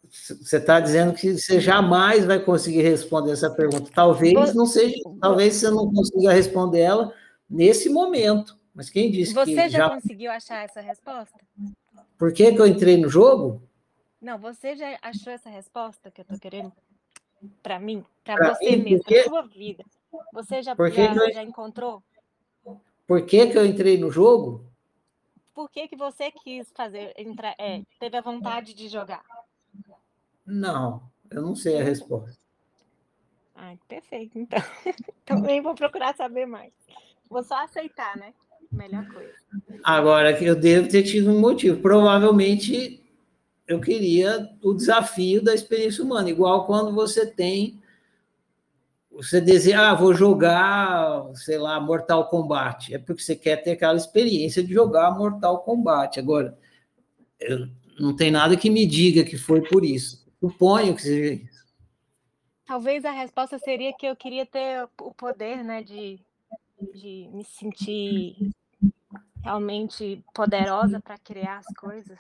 Você 0.10 0.58
está 0.58 0.80
dizendo 0.80 1.14
que 1.14 1.34
você 1.38 1.60
jamais 1.60 2.26
vai 2.26 2.40
conseguir 2.40 2.82
responder 2.82 3.32
essa 3.32 3.50
pergunta. 3.54 3.92
Talvez 3.94 4.54
não 4.54 4.66
seja, 4.66 4.96
talvez 5.20 5.56
você 5.56 5.70
não 5.70 5.92
consiga 5.92 6.32
responder 6.32 6.82
ela 6.82 7.14
nesse 7.50 7.90
momento. 7.90 8.58
Mas 8.74 8.90
quem 8.90 9.12
disse 9.12 9.34
Você 9.34 9.54
que 9.64 9.70
já 9.70 9.80
já? 9.80 9.90
conseguiu 9.90 10.32
achar 10.32 10.64
essa 10.64 10.82
resposta? 10.82 11.38
Por 12.18 12.32
que, 12.34 12.54
que 12.54 12.62
eu 12.62 12.68
entrei 12.68 12.98
no 12.98 13.10
jogo? 13.10 13.62
Não, 14.22 14.38
você 14.38 14.76
já 14.76 14.98
achou 15.02 15.34
essa 15.34 15.50
resposta 15.50 16.12
que 16.12 16.22
eu 16.22 16.26
tô 16.26 16.38
querendo 16.38 16.72
para 17.62 17.80
mim, 17.80 18.06
para 18.24 18.54
você 18.54 18.76
mim, 18.76 18.84
mesmo, 18.84 19.04
por 19.04 19.08
quê? 19.10 19.24
para 19.24 19.30
sua 19.30 19.42
vida? 19.48 19.84
Você 20.34 20.62
já, 20.62 20.76
já, 20.92 21.16
eu- 21.16 21.34
já 21.34 21.44
encontrou? 21.44 22.04
Por 23.08 23.26
que, 23.26 23.48
que 23.48 23.58
eu 23.58 23.66
entrei 23.66 23.98
no 23.98 24.12
jogo? 24.12 24.66
Por 25.54 25.70
que, 25.70 25.88
que 25.88 25.96
você 25.96 26.32
quis 26.32 26.72
fazer, 26.76 27.14
entrar, 27.18 27.56
é, 27.58 27.82
teve 28.00 28.18
a 28.18 28.22
vontade 28.22 28.74
de 28.74 28.90
jogar? 28.90 29.24
Não, 30.46 31.02
eu 31.30 31.42
não 31.42 31.56
sei 31.56 31.80
a 31.80 31.84
resposta. 31.84 32.38
Ai, 33.56 33.80
perfeito, 33.88 34.38
então. 34.38 34.60
Também 35.26 35.62
vou 35.62 35.74
procurar 35.74 36.16
saber 36.16 36.46
mais. 36.46 36.74
Vou 37.30 37.42
só 37.42 37.64
aceitar, 37.64 38.18
né? 38.18 38.34
Melhor 38.72 39.08
coisa. 39.08 39.34
Agora 39.84 40.36
que 40.36 40.44
eu 40.44 40.56
devo 40.56 40.90
ter 40.90 41.04
tido 41.04 41.32
um 41.32 41.40
motivo. 41.40 41.82
Provavelmente 41.82 43.02
eu 43.68 43.80
queria 43.80 44.50
o 44.62 44.74
desafio 44.74 45.42
da 45.42 45.54
experiência 45.54 46.04
humana, 46.04 46.30
igual 46.30 46.66
quando 46.66 46.94
você 46.94 47.26
tem. 47.26 47.82
Você 49.16 49.40
deseja, 49.40 49.92
ah, 49.92 49.96
vou 49.96 50.14
jogar, 50.14 51.34
sei 51.36 51.58
lá, 51.58 51.80
Mortal 51.80 52.28
Kombat. 52.30 52.94
É 52.94 52.98
porque 52.98 53.24
você 53.24 53.36
quer 53.36 53.58
ter 53.64 53.72
aquela 53.72 53.96
experiência 53.98 54.62
de 54.62 54.74
jogar 54.74 55.18
Mortal 55.18 55.64
Kombat. 55.64 56.20
Agora, 56.20 56.58
eu- 57.40 57.70
não 57.98 58.14
tem 58.14 58.30
nada 58.30 58.58
que 58.58 58.70
me 58.70 58.86
diga 58.86 59.24
que 59.24 59.38
foi 59.38 59.62
por 59.62 59.86
isso. 59.86 60.28
Suponho 60.40 60.94
que 60.94 61.02
seja 61.02 61.34
isso. 61.44 61.66
Talvez 62.66 63.06
a 63.06 63.12
resposta 63.12 63.58
seria 63.58 63.94
que 63.94 64.06
eu 64.06 64.16
queria 64.16 64.46
ter 64.46 64.86
o 65.00 65.14
poder, 65.14 65.64
né, 65.64 65.82
de, 65.82 66.20
de 66.94 67.30
me 67.32 67.46
sentir 67.46 68.52
realmente 69.42 70.22
poderosa 70.34 71.00
para 71.00 71.18
criar 71.20 71.60
as 71.60 71.74
coisas. 71.78 72.20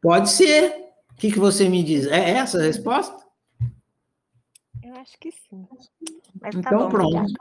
Pode 0.00 0.30
ser. 0.30 0.88
O 1.12 1.16
que, 1.16 1.32
que 1.32 1.38
você 1.38 1.68
me 1.68 1.82
diz? 1.82 2.06
É 2.06 2.30
essa 2.30 2.58
a 2.58 2.62
resposta? 2.62 3.27
Eu 4.88 4.94
acho 4.96 5.18
que 5.18 5.30
sim. 5.30 5.68
Mas 6.40 6.56
tá 6.58 6.72
Então, 6.72 6.76
bom, 6.76 6.88
pronto. 6.88 7.06
obrigada. 7.08 7.32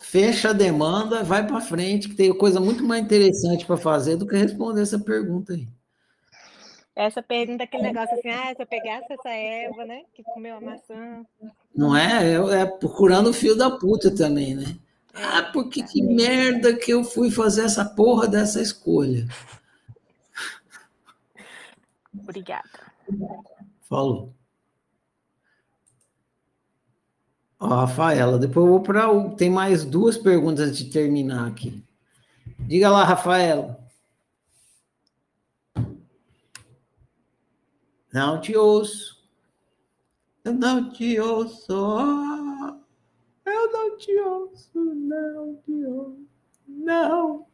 fecha 0.00 0.50
a 0.50 0.52
demanda, 0.52 1.22
vai 1.24 1.46
para 1.46 1.60
frente, 1.60 2.08
que 2.08 2.14
tem 2.16 2.36
coisa 2.36 2.60
muito 2.60 2.84
mais 2.84 3.02
interessante 3.04 3.64
para 3.66 3.76
fazer 3.76 4.16
do 4.16 4.26
que 4.26 4.36
responder 4.36 4.82
essa 4.82 4.98
pergunta 4.98 5.52
aí. 5.54 5.68
Essa 6.94 7.22
pergunta, 7.22 7.64
aquele 7.64 7.84
negócio 7.84 8.14
assim, 8.14 8.28
ah, 8.28 8.52
se 8.54 8.60
eu 8.62 8.66
pegasse 8.66 9.10
essa 9.12 9.30
Eva, 9.30 9.84
né, 9.86 10.04
que 10.12 10.22
comeu 10.24 10.56
a 10.56 10.60
maçã. 10.60 11.24
Não 11.74 11.96
é? 11.96 12.34
É, 12.34 12.62
é 12.62 12.66
procurando 12.66 13.30
o 13.30 13.32
fio 13.32 13.56
da 13.56 13.70
puta 13.70 14.14
também, 14.14 14.54
né? 14.54 14.76
Ah, 15.14 15.42
porque 15.52 15.82
que 15.82 16.02
merda 16.02 16.76
que 16.76 16.92
eu 16.92 17.02
fui 17.04 17.30
fazer 17.30 17.62
essa 17.62 17.84
porra 17.84 18.28
dessa 18.28 18.60
escolha. 18.60 19.26
Obrigada. 22.12 22.92
Falou. 23.88 24.37
Ó, 27.60 27.66
Rafaela, 27.66 28.38
depois 28.38 28.64
eu 28.64 28.72
vou 28.72 28.80
para 28.80 29.10
o. 29.10 29.34
Tem 29.34 29.50
mais 29.50 29.84
duas 29.84 30.16
perguntas 30.16 30.68
antes 30.68 30.78
de 30.78 30.90
terminar 30.90 31.46
aqui. 31.46 31.82
Diga 32.60 32.90
lá, 32.90 33.04
Rafaela. 33.04 33.78
Não 38.12 38.40
te 38.40 38.56
ouço. 38.56 39.18
Eu 40.44 40.54
não 40.54 40.90
te 40.90 41.20
ouço. 41.20 41.72
Eu 43.44 43.72
não 43.72 43.96
te 43.98 44.18
ouço. 44.20 44.94
Não 44.94 45.56
te 45.64 45.84
ouço. 45.84 46.28
Não. 46.66 47.46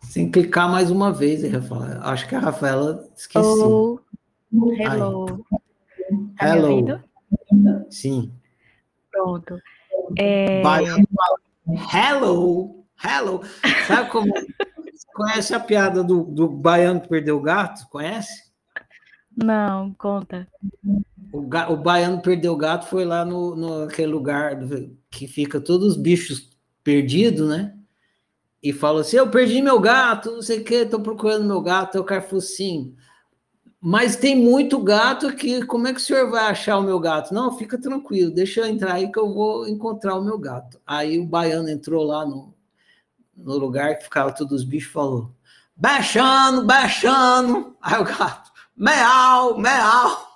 Sem 0.00 0.30
clicar 0.30 0.70
mais 0.70 0.90
uma 0.90 1.12
vez, 1.12 1.42
Rafaela. 1.50 2.00
Acho 2.04 2.28
que 2.28 2.34
a 2.34 2.40
Rafaela 2.40 3.08
esqueceu. 3.16 4.00
Oh, 4.52 4.72
hello. 4.72 5.44
Tá 6.38 6.56
Hello. 6.56 7.02
Sim. 7.90 8.32
Pronto. 9.14 9.58
É, 10.18 10.60
Baiano 10.62 11.06
fala, 11.14 11.38
Hello, 11.92 12.84
hello. 13.02 13.40
Sabe 13.86 14.10
como? 14.10 14.32
Você 14.34 15.06
conhece 15.14 15.54
a 15.54 15.60
piada 15.60 16.02
do, 16.02 16.24
do 16.24 16.48
baiano 16.48 17.00
que 17.00 17.08
perdeu 17.08 17.36
o 17.36 17.40
gato? 17.42 17.88
Conhece? 17.88 18.52
Não, 19.36 19.94
conta. 19.94 20.46
O, 21.32 21.40
ga- 21.42 21.68
o 21.70 21.76
baiano 21.76 22.20
perdeu 22.20 22.52
o 22.52 22.56
gato, 22.56 22.86
foi 22.86 23.04
lá 23.04 23.24
no, 23.24 23.54
no 23.56 23.82
aquele 23.84 24.08
lugar 24.12 24.56
do- 24.56 24.96
que 25.10 25.26
fica 25.26 25.60
todos 25.60 25.92
os 25.92 25.96
bichos 25.96 26.50
perdidos, 26.82 27.48
né? 27.48 27.74
E 28.62 28.72
falou 28.72 29.00
assim: 29.00 29.16
Eu 29.16 29.30
perdi 29.30 29.62
meu 29.62 29.78
gato, 29.80 30.30
não 30.32 30.42
sei 30.42 30.60
o 30.60 30.64
que, 30.64 30.86
tô 30.86 31.00
procurando 31.00 31.44
meu 31.46 31.60
gato. 31.60 31.96
Aí 31.96 32.00
o 32.00 32.04
cara 32.04 32.20
falou 32.22 32.38
assim: 32.38 32.94
Mas 33.86 34.16
tem 34.16 34.34
muito 34.34 34.82
gato 34.82 35.26
aqui, 35.26 35.62
como 35.66 35.86
é 35.86 35.92
que 35.92 36.00
o 36.00 36.02
senhor 36.02 36.30
vai 36.30 36.46
achar 36.46 36.78
o 36.78 36.82
meu 36.82 36.98
gato? 36.98 37.34
Não, 37.34 37.54
fica 37.54 37.78
tranquilo, 37.78 38.30
deixa 38.30 38.60
eu 38.60 38.66
entrar 38.66 38.94
aí 38.94 39.12
que 39.12 39.18
eu 39.18 39.30
vou 39.30 39.68
encontrar 39.68 40.14
o 40.14 40.24
meu 40.24 40.38
gato. 40.38 40.80
Aí 40.86 41.18
o 41.18 41.26
baiano 41.26 41.68
entrou 41.68 42.02
lá 42.02 42.24
no, 42.24 42.54
no 43.36 43.58
lugar 43.58 43.98
que 43.98 44.04
ficava 44.04 44.32
todos 44.32 44.60
os 44.60 44.64
bichos 44.64 44.90
falou: 44.90 45.30
Baixando, 45.76 46.64
baixando. 46.64 47.76
Aí 47.82 48.00
o 48.00 48.04
gato: 48.04 48.50
Meau, 48.74 49.58
meau. 49.58 50.28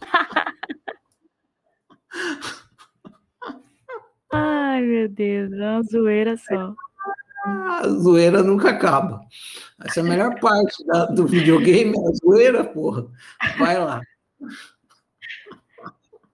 Ai, 4.32 4.80
meu 4.80 5.08
Deus, 5.08 5.52
é 5.52 5.70
uma 5.70 5.82
zoeira 5.84 6.36
só. 6.36 6.74
A 7.44 7.88
zoeira 7.88 8.42
nunca 8.42 8.70
acaba. 8.70 9.20
Essa 9.84 10.00
é 10.00 10.02
a 10.02 10.06
melhor 10.06 10.38
parte 10.40 10.84
da- 10.86 11.06
do 11.06 11.26
videogame, 11.26 11.94
é 11.96 12.08
a 12.08 12.12
zoeira, 12.12 12.64
porra. 12.64 13.06
Vai 13.58 13.78
lá. 13.78 14.00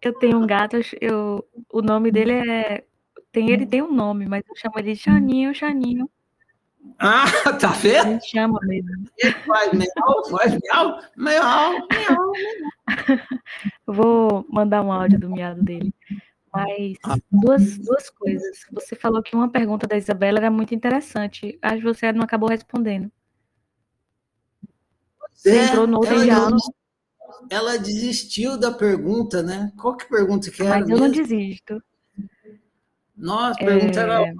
Eu 0.02 0.12
tenho 0.14 0.38
um 0.38 0.46
gato, 0.46 0.76
eu, 1.00 1.44
o 1.72 1.82
nome 1.82 2.10
dele 2.10 2.32
é. 2.32 2.84
Tem, 3.32 3.50
ele 3.50 3.66
tem 3.66 3.82
um 3.82 3.92
nome, 3.92 4.26
mas 4.26 4.42
eu 4.48 4.56
chamo 4.56 4.74
ele 4.78 4.94
de 4.94 4.98
Chaninho, 5.00 5.54
Chaninho. 5.54 6.08
Ah, 6.98 7.24
tá 7.60 7.68
A 7.70 7.72
vendo? 7.72 8.04
gente 8.12 8.30
chama 8.30 8.58
mesmo. 8.62 8.90
Ele 9.18 9.32
faz 9.46 9.72
meau, 9.72 10.24
faz 10.30 10.52
meau, 10.62 10.98
meau, 11.16 11.88
meau. 11.88 12.32
Eu 13.86 13.92
vou 13.94 14.46
mandar 14.48 14.82
um 14.82 14.92
áudio 14.92 15.18
do 15.18 15.28
miado 15.30 15.62
dele. 15.62 15.92
Mas 16.56 16.96
duas, 17.30 17.78
duas 17.78 18.10
coisas. 18.10 18.58
Você 18.72 18.96
falou 18.96 19.22
que 19.22 19.36
uma 19.36 19.50
pergunta 19.50 19.86
da 19.86 19.96
Isabela 19.96 20.38
era 20.38 20.50
muito 20.50 20.74
interessante. 20.74 21.58
Acho 21.60 21.76
que 21.78 21.82
você 21.84 22.12
não 22.12 22.22
acabou 22.22 22.48
respondendo. 22.48 23.10
Você 25.34 25.50
É, 25.50 25.64
entrou 25.66 25.86
no 25.86 25.98
outro 25.98 26.14
ela, 26.14 26.24
diálogo, 26.24 26.56
não- 26.56 27.46
ela 27.50 27.78
desistiu 27.78 28.58
da 28.58 28.72
pergunta, 28.72 29.42
né? 29.42 29.70
Qual 29.78 29.96
que 29.96 30.08
pergunta 30.08 30.50
que 30.50 30.62
era 30.62 30.80
mas 30.80 30.88
eu 30.88 30.96
não 30.96 31.08
mesmo? 31.08 31.22
desisto. 31.22 31.82
Nossa, 33.16 33.60
a 33.60 33.64
pergunta 33.64 34.00
era 34.00 34.22
É, 34.22 34.34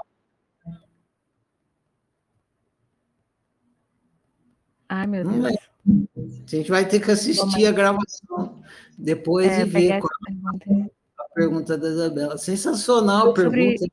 Ai, 4.89 5.07
meu 5.07 5.25
Não 5.25 5.43
Deus. 5.43 5.57
A 6.17 6.51
gente 6.57 6.71
vai 6.71 6.89
ter 6.89 7.01
que 7.01 7.11
assistir 7.11 7.67
a 7.67 7.73
gravação 7.73 8.63
depois 8.99 9.47
É, 9.53 9.63
e 9.63 9.65
ver 9.65 10.01
qual 10.01 10.11
pergunta. 11.37 11.75
é 11.75 11.77
da 11.77 11.89
Isabela. 11.89 12.39
Sensacional 12.39 13.31
a 13.31 13.35
Foi 13.35 13.45
sobre, 13.45 13.61
pergunta. 13.79 13.93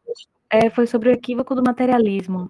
é, 0.49 0.69
foi 0.69 0.87
sobre 0.87 1.09
o 1.09 1.11
equívoco 1.11 1.53
do 1.53 1.61
materialismo. 1.63 2.49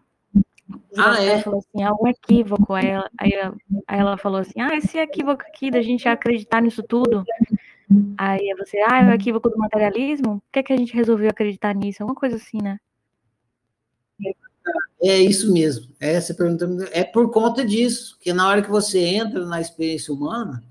Ah, 0.97 1.21
Ela 1.21 1.23
é? 1.23 1.41
falou 1.41 1.59
assim, 1.59 1.83
há 1.83 1.91
um 1.93 2.07
equívoco. 2.07 2.73
Aí 2.73 2.87
ela, 2.87 3.09
aí, 3.17 3.31
ela- 3.33 3.55
aí 3.87 3.99
ela 3.99 4.17
falou 4.17 4.39
assim, 4.39 4.61
ah, 4.61 4.75
esse 4.75 4.97
equívoco 4.97 5.43
aqui 5.43 5.69
da 5.69 5.81
gente 5.81 6.07
acreditar 6.07 6.61
nisso 6.61 6.83
tudo. 6.83 7.23
Aí 8.17 8.55
você, 8.57 8.77
ah, 8.87 9.01
é 9.03 9.09
o 9.09 9.13
equívoco 9.13 9.49
do 9.49 9.57
materialismo? 9.57 10.39
Por 10.39 10.51
que, 10.53 10.59
é 10.59 10.63
que 10.63 10.73
a 10.73 10.77
gente 10.77 10.93
resolveu 10.93 11.29
acreditar 11.29 11.73
nisso? 11.75 12.01
Alguma 12.01 12.15
coisa 12.19 12.37
assim, 12.37 12.61
né? 12.61 12.79
É 15.01 15.17
isso 15.19 15.51
mesmo. 15.51 15.87
Essa 15.99 16.33
pergunta 16.33 16.65
é 16.93 17.03
por 17.03 17.29
conta 17.31 17.65
disso, 17.65 18.17
que 18.21 18.31
na 18.31 18.47
hora 18.47 18.61
que 18.61 18.69
você 18.69 18.99
entra 18.99 19.45
na 19.45 19.59
experiência 19.59 20.13
humana, 20.13 20.63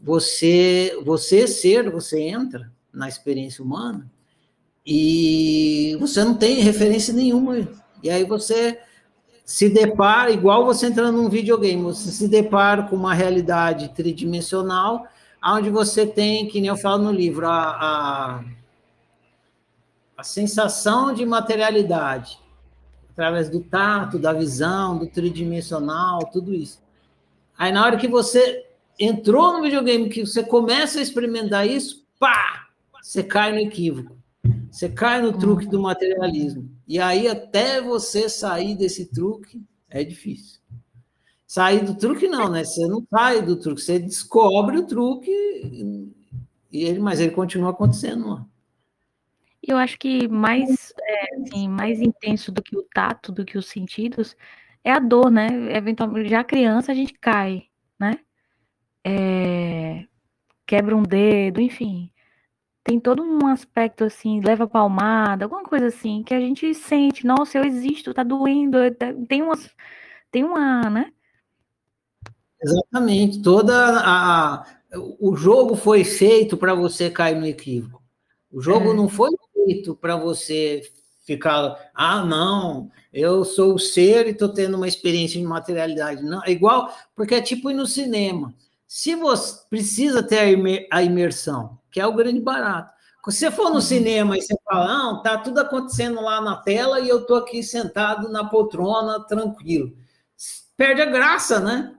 você, 0.00 0.96
você 1.04 1.48
ser, 1.48 1.90
você 1.90 2.20
entra 2.20 2.70
na 2.94 3.08
experiência 3.08 3.62
humana 3.62 4.10
e 4.86 5.96
você 5.98 6.22
não 6.22 6.34
tem 6.34 6.60
referência 6.60 7.14
nenhuma. 7.14 7.66
E 8.02 8.10
aí 8.10 8.24
você 8.24 8.78
se 9.44 9.68
depara, 9.68 10.30
igual 10.30 10.64
você 10.64 10.86
entrando 10.86 11.16
num 11.16 11.28
videogame, 11.28 11.82
você 11.82 12.10
se 12.10 12.28
depara 12.28 12.84
com 12.84 12.96
uma 12.96 13.14
realidade 13.14 13.88
tridimensional, 13.94 15.06
onde 15.42 15.70
você 15.70 16.06
tem, 16.06 16.46
que 16.48 16.60
nem 16.60 16.68
eu 16.68 16.76
falo 16.76 17.04
no 17.04 17.12
livro, 17.12 17.46
a, 17.46 17.70
a, 17.70 18.44
a 20.16 20.22
sensação 20.22 21.12
de 21.12 21.24
materialidade 21.24 22.38
através 23.10 23.48
do 23.48 23.60
tato, 23.60 24.18
da 24.18 24.32
visão, 24.32 24.98
do 24.98 25.06
tridimensional, 25.06 26.26
tudo 26.32 26.52
isso. 26.52 26.82
Aí 27.56 27.70
na 27.70 27.84
hora 27.84 27.96
que 27.96 28.08
você 28.08 28.66
entrou 28.98 29.52
no 29.52 29.62
videogame, 29.62 30.08
que 30.08 30.26
você 30.26 30.42
começa 30.42 30.98
a 30.98 31.02
experimentar 31.02 31.66
isso, 31.66 32.04
pá, 32.18 32.63
você 33.04 33.22
cai 33.22 33.52
no 33.52 33.58
equívoco. 33.58 34.16
Você 34.70 34.88
cai 34.88 35.20
no 35.20 35.36
truque 35.36 35.66
do 35.66 35.80
materialismo. 35.80 36.70
E 36.88 36.98
aí 36.98 37.28
até 37.28 37.78
você 37.78 38.30
sair 38.30 38.74
desse 38.74 39.12
truque 39.12 39.62
é 39.90 40.02
difícil. 40.02 40.58
Sair 41.46 41.84
do 41.84 41.94
truque 41.94 42.26
não, 42.26 42.50
né? 42.50 42.64
Você 42.64 42.86
não 42.88 43.06
sai 43.10 43.42
do 43.42 43.56
truque, 43.56 43.82
você 43.82 43.98
descobre 43.98 44.78
o 44.78 44.86
truque 44.86 45.30
e 46.72 46.82
ele, 46.82 46.98
mas 46.98 47.20
ele 47.20 47.32
continua 47.32 47.70
acontecendo. 47.70 48.26
Ó. 48.26 48.40
Eu 49.62 49.76
acho 49.76 49.98
que 49.98 50.26
mais, 50.26 50.94
é, 50.98 51.36
assim, 51.36 51.68
mais 51.68 52.00
intenso 52.00 52.50
do 52.50 52.62
que 52.62 52.74
o 52.74 52.82
tato, 52.82 53.30
do 53.30 53.44
que 53.44 53.58
os 53.58 53.66
sentidos, 53.66 54.34
é 54.82 54.90
a 54.90 54.98
dor, 54.98 55.30
né? 55.30 55.46
Eventualmente, 55.76 56.30
já 56.30 56.42
criança 56.42 56.90
a 56.90 56.94
gente 56.94 57.12
cai, 57.12 57.64
né? 58.00 58.18
É, 59.04 60.06
quebra 60.66 60.96
um 60.96 61.02
dedo, 61.02 61.60
enfim. 61.60 62.10
Tem 62.84 63.00
todo 63.00 63.22
um 63.22 63.46
aspecto 63.46 64.04
assim, 64.04 64.42
leva 64.42 64.66
palmada, 64.66 65.46
alguma 65.46 65.64
coisa 65.64 65.86
assim, 65.86 66.22
que 66.22 66.34
a 66.34 66.38
gente 66.38 66.74
sente, 66.74 67.26
nossa, 67.26 67.56
eu 67.56 67.64
existo, 67.64 68.12
tá 68.12 68.22
doendo, 68.22 68.76
tem 69.26 69.40
umas, 69.40 69.70
tem 70.30 70.44
uma, 70.44 70.90
né? 70.90 71.10
Exatamente. 72.62 73.42
Toda 73.42 73.74
a, 74.04 74.66
o 75.18 75.34
jogo 75.34 75.74
foi 75.76 76.04
feito 76.04 76.58
para 76.58 76.74
você 76.74 77.10
cair 77.10 77.36
no 77.36 77.46
equívoco. 77.46 78.02
O 78.52 78.60
jogo 78.60 78.90
É. 78.90 78.94
não 78.94 79.08
foi 79.08 79.30
feito 79.52 79.94
para 79.94 80.16
você 80.16 80.82
ficar, 81.26 81.90
ah, 81.94 82.24
não, 82.24 82.90
eu 83.12 83.44
sou 83.44 83.74
o 83.74 83.78
ser 83.78 84.26
e 84.26 84.30
estou 84.30 84.50
tendo 84.50 84.76
uma 84.76 84.86
experiência 84.88 85.40
de 85.40 85.46
materialidade. 85.46 86.22
Não, 86.22 86.42
é 86.44 86.50
igual, 86.50 86.94
porque 87.16 87.34
é 87.34 87.40
tipo 87.40 87.70
ir 87.70 87.74
no 87.74 87.86
cinema. 87.86 88.54
Se 88.96 89.16
você 89.16 89.58
precisa 89.68 90.22
ter 90.22 90.38
a 90.38 90.48
imer- 90.48 90.86
a 90.88 91.02
imersão, 91.02 91.80
que 91.90 92.00
é 92.00 92.06
o 92.06 92.14
grande 92.14 92.38
barato. 92.38 92.92
Se 93.28 93.38
você 93.38 93.50
for 93.50 93.68
no 93.70 93.80
cinema 93.80 94.38
e 94.38 94.40
você 94.40 94.54
fala, 94.64 94.86
não, 94.86 95.20
tá 95.20 95.36
tudo 95.36 95.58
acontecendo 95.58 96.20
lá 96.20 96.40
na 96.40 96.58
tela 96.58 97.00
e 97.00 97.08
eu 97.08 97.22
estou 97.22 97.38
aqui 97.38 97.60
sentado 97.60 98.28
na 98.28 98.44
poltrona, 98.44 99.18
tranquilo. 99.26 99.96
Perde 100.76 101.02
a 101.02 101.06
graça, 101.06 101.58
né? 101.58 101.92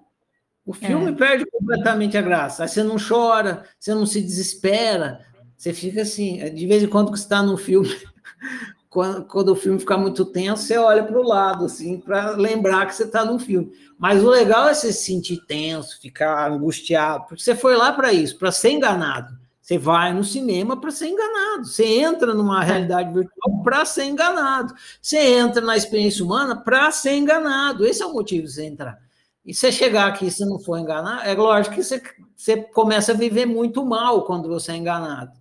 O 0.65 0.72
filme 0.72 1.11
É. 1.11 1.15
perde 1.15 1.45
completamente 1.51 2.17
a 2.17 2.22
graça. 2.22 2.63
Aí 2.63 2.69
você 2.69 2.81
não 2.81 2.95
chora, 2.97 3.65
você 3.77 3.93
não 3.93 4.05
se 4.05 4.22
desespera, 4.22 5.19
você 5.57 5.73
fica 5.73 6.03
assim. 6.03 6.38
De 6.55 6.65
vez 6.65 6.81
em 6.81 6.88
quando 6.88 7.11
que 7.11 7.17
você 7.17 7.26
está 7.26 7.43
no 7.43 7.57
filme 7.57 7.89
quando, 8.95 9.26
quando 9.26 9.49
o 9.49 9.55
filme 9.57 9.77
fica 9.77 9.97
muito 9.97 10.23
tenso, 10.23 10.63
você 10.63 10.77
olha 10.77 11.03
para 11.03 11.19
o 11.19 11.27
lado, 11.27 11.65
assim, 11.65 11.99
para 11.99 12.30
lembrar 12.30 12.85
que 12.85 12.95
você 12.95 13.03
está 13.03 13.26
no 13.26 13.38
filme. 13.38 13.69
Mas 13.99 14.23
o 14.23 14.30
legal 14.30 14.69
é 14.69 14.73
você 14.73 14.93
se 14.93 15.03
sentir 15.03 15.45
tenso, 15.45 15.99
ficar 15.99 16.49
angustiado, 16.49 17.26
porque 17.27 17.43
você 17.43 17.53
foi 17.53 17.76
lá 17.76 17.91
para 17.91 18.13
isso, 18.13 18.39
para 18.39 18.53
ser 18.53 18.72
enganado. 18.72 19.38
Você 19.61 19.77
vai 19.77 20.13
no 20.13 20.23
cinema 20.23 20.80
para 20.80 20.91
ser 20.91 21.09
enganado. 21.09 21.65
Você 21.65 21.84
entra 21.84 22.34
numa 22.34 22.63
realidade 22.63 23.13
virtual 23.13 23.61
para 23.63 23.84
ser 23.84 24.05
enganado. 24.05 24.73
Você 25.01 25.17
entra 25.17 25.59
na 25.59 25.76
experiência 25.76 26.23
humana 26.23 26.55
para 26.55 26.89
ser 26.89 27.17
enganado. 27.17 27.85
Esse 27.85 28.01
é 28.01 28.05
o 28.05 28.13
motivo 28.13 28.45
de 28.45 28.53
você 28.53 28.63
entrar. 28.63 28.97
E 29.45 29.53
você 29.53 29.73
chegar 29.73 30.07
aqui 30.07 30.31
se 30.31 30.45
não 30.45 30.57
for 30.57 30.77
enganado, 30.77 31.23
é 31.23 31.34
lógico 31.34 31.76
que 31.76 31.84
você, 31.84 32.01
você 32.34 32.61
começa 32.61 33.11
a 33.11 33.15
viver 33.15 33.45
muito 33.45 33.85
mal 33.85 34.23
quando 34.23 34.47
você 34.47 34.72
é 34.72 34.77
enganado. 34.77 35.34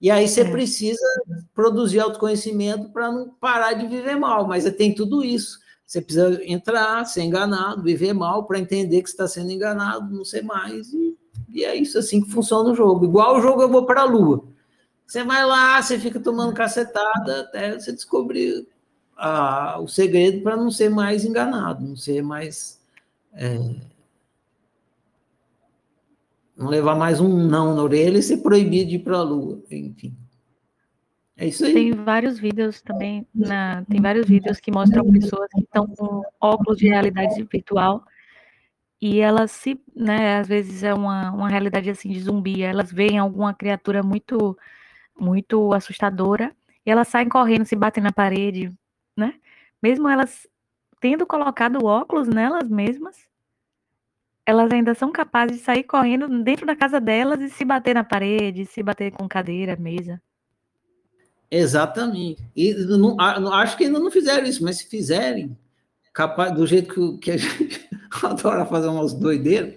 E 0.00 0.10
aí 0.10 0.28
você 0.28 0.42
é. 0.42 0.50
precisa 0.50 1.04
produzir 1.52 2.00
autoconhecimento 2.00 2.88
para 2.90 3.10
não 3.10 3.30
parar 3.40 3.72
de 3.74 3.86
viver 3.86 4.16
mal, 4.16 4.46
mas 4.46 4.62
você 4.62 4.70
tem 4.70 4.94
tudo 4.94 5.24
isso. 5.24 5.58
Você 5.84 6.00
precisa 6.00 6.38
entrar, 6.44 7.04
ser 7.06 7.22
enganado, 7.22 7.82
viver 7.82 8.12
mal 8.12 8.44
para 8.46 8.58
entender 8.58 9.02
que 9.02 9.08
está 9.08 9.26
sendo 9.26 9.50
enganado, 9.50 10.14
não 10.14 10.24
ser 10.24 10.42
mais. 10.42 10.92
E, 10.92 11.16
e, 11.48 11.64
é 11.64 11.74
isso 11.74 11.98
assim 11.98 12.22
que 12.22 12.30
funciona 12.30 12.70
o 12.70 12.74
jogo. 12.74 13.06
Igual 13.06 13.38
o 13.38 13.40
jogo 13.40 13.62
Eu 13.62 13.70
Vou 13.70 13.86
para 13.86 14.02
a 14.02 14.04
Lua. 14.04 14.44
Você 15.06 15.24
vai 15.24 15.44
lá, 15.46 15.80
você 15.80 15.98
fica 15.98 16.20
tomando 16.20 16.52
cacetada 16.52 17.40
até 17.40 17.78
você 17.78 17.90
descobrir 17.90 18.68
ah, 19.16 19.78
o 19.80 19.88
segredo 19.88 20.42
para 20.42 20.56
não 20.56 20.70
ser 20.70 20.90
mais 20.90 21.24
enganado, 21.24 21.84
não 21.84 21.96
ser 21.96 22.22
mais. 22.22 22.78
É, 23.32 23.58
não 26.58 26.68
levar 26.68 26.96
mais 26.96 27.20
um 27.20 27.46
não 27.46 27.74
na 27.76 27.82
orelha 27.84 28.18
e 28.18 28.22
ser 28.22 28.38
proibido 28.38 28.90
de 28.90 28.96
ir 28.96 28.98
para 28.98 29.18
a 29.18 29.22
Lua, 29.22 29.62
enfim. 29.70 30.14
É 31.36 31.46
isso 31.46 31.64
aí. 31.64 31.72
Tem 31.72 31.92
vários 31.92 32.40
vídeos 32.40 32.82
também, 32.82 33.24
na, 33.32 33.84
tem 33.84 34.02
vários 34.02 34.26
vídeos 34.26 34.58
que 34.58 34.72
mostram 34.72 35.08
pessoas 35.12 35.48
que 35.54 35.60
estão 35.60 35.86
com 35.86 36.22
óculos 36.40 36.78
de 36.78 36.88
realidade 36.88 37.40
virtual 37.44 38.04
e 39.00 39.20
elas 39.20 39.52
se, 39.52 39.80
né, 39.94 40.38
às 40.38 40.48
vezes 40.48 40.82
é 40.82 40.92
uma, 40.92 41.30
uma 41.30 41.48
realidade 41.48 41.88
assim 41.88 42.08
de 42.08 42.20
zumbi, 42.20 42.62
elas 42.62 42.92
veem 42.92 43.18
alguma 43.18 43.54
criatura 43.54 44.02
muito, 44.02 44.58
muito 45.16 45.72
assustadora 45.72 46.52
e 46.84 46.90
elas 46.90 47.06
saem 47.06 47.28
correndo, 47.28 47.66
se 47.66 47.76
batem 47.76 48.02
na 48.02 48.10
parede, 48.10 48.72
né? 49.16 49.34
Mesmo 49.80 50.08
elas 50.08 50.48
tendo 51.00 51.24
colocado 51.24 51.84
óculos 51.84 52.26
nelas 52.26 52.68
mesmas, 52.68 53.27
elas 54.48 54.72
ainda 54.72 54.94
são 54.94 55.12
capazes 55.12 55.58
de 55.58 55.62
sair 55.62 55.84
correndo 55.84 56.26
dentro 56.42 56.64
da 56.64 56.74
casa 56.74 56.98
delas 56.98 57.38
e 57.38 57.50
se 57.50 57.66
bater 57.66 57.94
na 57.94 58.02
parede, 58.02 58.64
se 58.64 58.82
bater 58.82 59.12
com 59.12 59.28
cadeira, 59.28 59.76
mesa. 59.76 60.18
Exatamente. 61.50 62.42
E 62.56 62.72
não, 62.72 63.20
acho 63.52 63.76
que 63.76 63.84
ainda 63.84 63.98
não 63.98 64.10
fizeram 64.10 64.46
isso, 64.46 64.64
mas 64.64 64.78
se 64.78 64.86
fizerem, 64.88 65.54
capaz, 66.14 66.50
do 66.54 66.66
jeito 66.66 66.94
que, 66.94 67.18
que 67.18 67.30
a 67.32 67.36
gente 67.36 67.90
adora 68.24 68.64
fazer 68.64 68.88
umas 68.88 69.12
doideiras, 69.12 69.74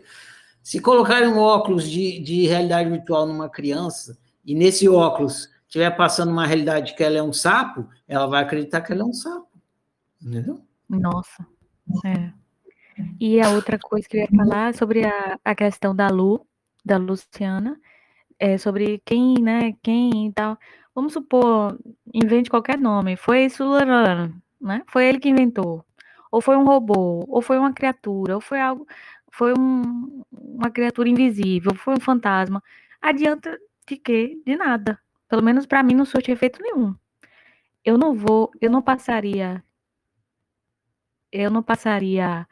se 0.64 0.80
colocarem 0.80 1.28
um 1.28 1.38
óculos 1.38 1.84
de, 1.90 2.22
de 2.22 2.48
realidade 2.48 2.90
virtual 2.90 3.28
numa 3.28 3.50
criança, 3.50 4.18
e 4.46 4.56
nesse 4.56 4.88
óculos 4.88 5.50
estiver 5.68 5.92
passando 5.98 6.32
uma 6.32 6.48
realidade 6.48 6.96
que 6.96 7.04
ela 7.04 7.18
é 7.18 7.22
um 7.22 7.34
sapo, 7.34 7.90
ela 8.08 8.26
vai 8.26 8.42
acreditar 8.42 8.80
que 8.80 8.94
ela 8.94 9.02
é 9.02 9.06
um 9.06 9.14
sapo. 9.14 9.50
Entendeu? 10.22 10.62
Nossa. 10.88 11.46
É. 12.06 12.41
E 13.20 13.42
a 13.42 13.50
outra 13.52 13.78
coisa 13.80 14.08
que 14.08 14.18
eu 14.18 14.22
ia 14.22 14.28
falar 14.28 14.70
é 14.70 14.74
sobre 14.74 15.06
a, 15.06 15.40
a 15.44 15.56
questão 15.56 15.96
da 15.96 16.08
Lu, 16.10 16.46
da 16.84 16.98
Luciana, 16.98 17.80
é 18.40 18.58
sobre 18.58 19.02
quem, 19.06 19.36
né, 19.42 19.74
quem 19.84 20.28
e 20.28 20.34
tal. 20.34 20.58
Vamos 20.96 21.14
supor, 21.14 21.78
invente 22.14 22.50
qualquer 22.50 22.78
nome. 22.78 23.16
Foi 23.18 23.50
Sullivan, 23.50 24.34
né? 24.60 24.84
Foi 24.88 25.06
ele 25.08 25.20
que 25.20 25.30
inventou. 25.30 25.86
Ou 26.32 26.42
foi 26.42 26.58
um 26.58 26.66
robô, 26.66 27.26
ou 27.28 27.42
foi 27.42 27.58
uma 27.58 27.74
criatura, 27.74 28.36
ou 28.36 28.42
foi 28.42 28.60
algo, 28.62 28.88
foi 29.32 29.54
um, 29.58 30.24
uma 30.32 30.70
criatura 30.72 31.10
invisível, 31.10 31.76
foi 31.76 31.96
um 31.96 32.00
fantasma. 32.00 32.64
Adianta 33.02 33.58
de 33.88 33.98
quê? 33.98 34.42
De 34.46 34.56
nada. 34.58 35.00
Pelo 35.30 35.44
menos 35.44 35.66
para 35.66 35.84
mim 35.84 35.96
não 35.96 36.06
surte 36.06 36.32
efeito 36.32 36.62
nenhum. 36.62 36.96
Eu 37.86 37.98
não 37.98 38.16
vou, 38.16 38.52
eu 38.62 38.72
não 38.72 38.82
passaria 38.82 39.64
eu 41.32 41.50
não 41.50 41.64
passaria 41.64 42.48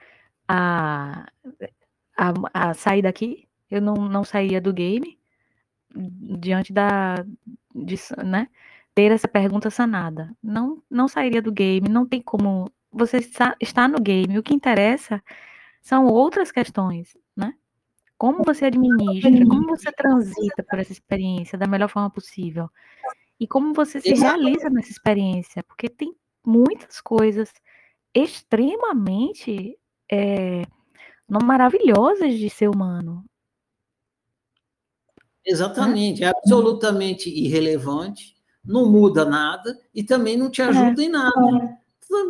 a, 0.49 1.27
a, 2.17 2.33
a 2.53 2.73
sair 2.73 3.03
daqui, 3.03 3.47
eu 3.69 3.79
não, 3.79 3.93
não 3.93 4.23
saía 4.23 4.59
do 4.59 4.73
game 4.73 5.19
diante 5.95 6.73
da 6.73 7.23
de, 7.73 7.95
né, 8.25 8.47
ter 8.95 9.11
essa 9.11 9.27
pergunta 9.27 9.69
sanada. 9.69 10.35
Não 10.41 10.81
não 10.89 11.07
sairia 11.07 11.41
do 11.41 11.51
game, 11.51 11.87
não 11.87 12.05
tem 12.07 12.21
como 12.21 12.71
você 12.91 13.17
está, 13.17 13.55
está 13.61 13.87
no 13.87 13.99
game, 13.99 14.39
o 14.39 14.43
que 14.43 14.53
interessa 14.53 15.23
são 15.81 16.07
outras 16.07 16.51
questões, 16.51 17.15
né? 17.35 17.53
Como 18.17 18.43
você 18.43 18.65
administra, 18.65 19.47
como 19.47 19.67
você 19.67 19.91
transita 19.91 20.63
por 20.63 20.79
essa 20.79 20.91
experiência 20.91 21.57
da 21.57 21.67
melhor 21.67 21.89
forma 21.89 22.09
possível. 22.09 22.69
E 23.39 23.47
como 23.47 23.73
você 23.73 24.01
se 24.01 24.13
realiza 24.15 24.69
nessa 24.69 24.91
experiência, 24.91 25.63
porque 25.63 25.87
tem 25.87 26.13
muitas 26.45 26.99
coisas 26.99 27.53
extremamente 28.13 29.77
é, 30.11 30.63
maravilhosas 31.27 32.37
de 32.37 32.49
ser 32.49 32.69
humano. 32.69 33.23
Exatamente, 35.45 36.23
é 36.23 36.27
absolutamente 36.27 37.29
irrelevante, 37.29 38.35
não 38.63 38.85
muda 38.85 39.25
nada 39.25 39.77
e 39.93 40.03
também 40.03 40.37
não 40.37 40.49
te 40.49 40.61
ajuda 40.61 41.01
é. 41.01 41.05
em 41.05 41.09
nada. 41.09 41.79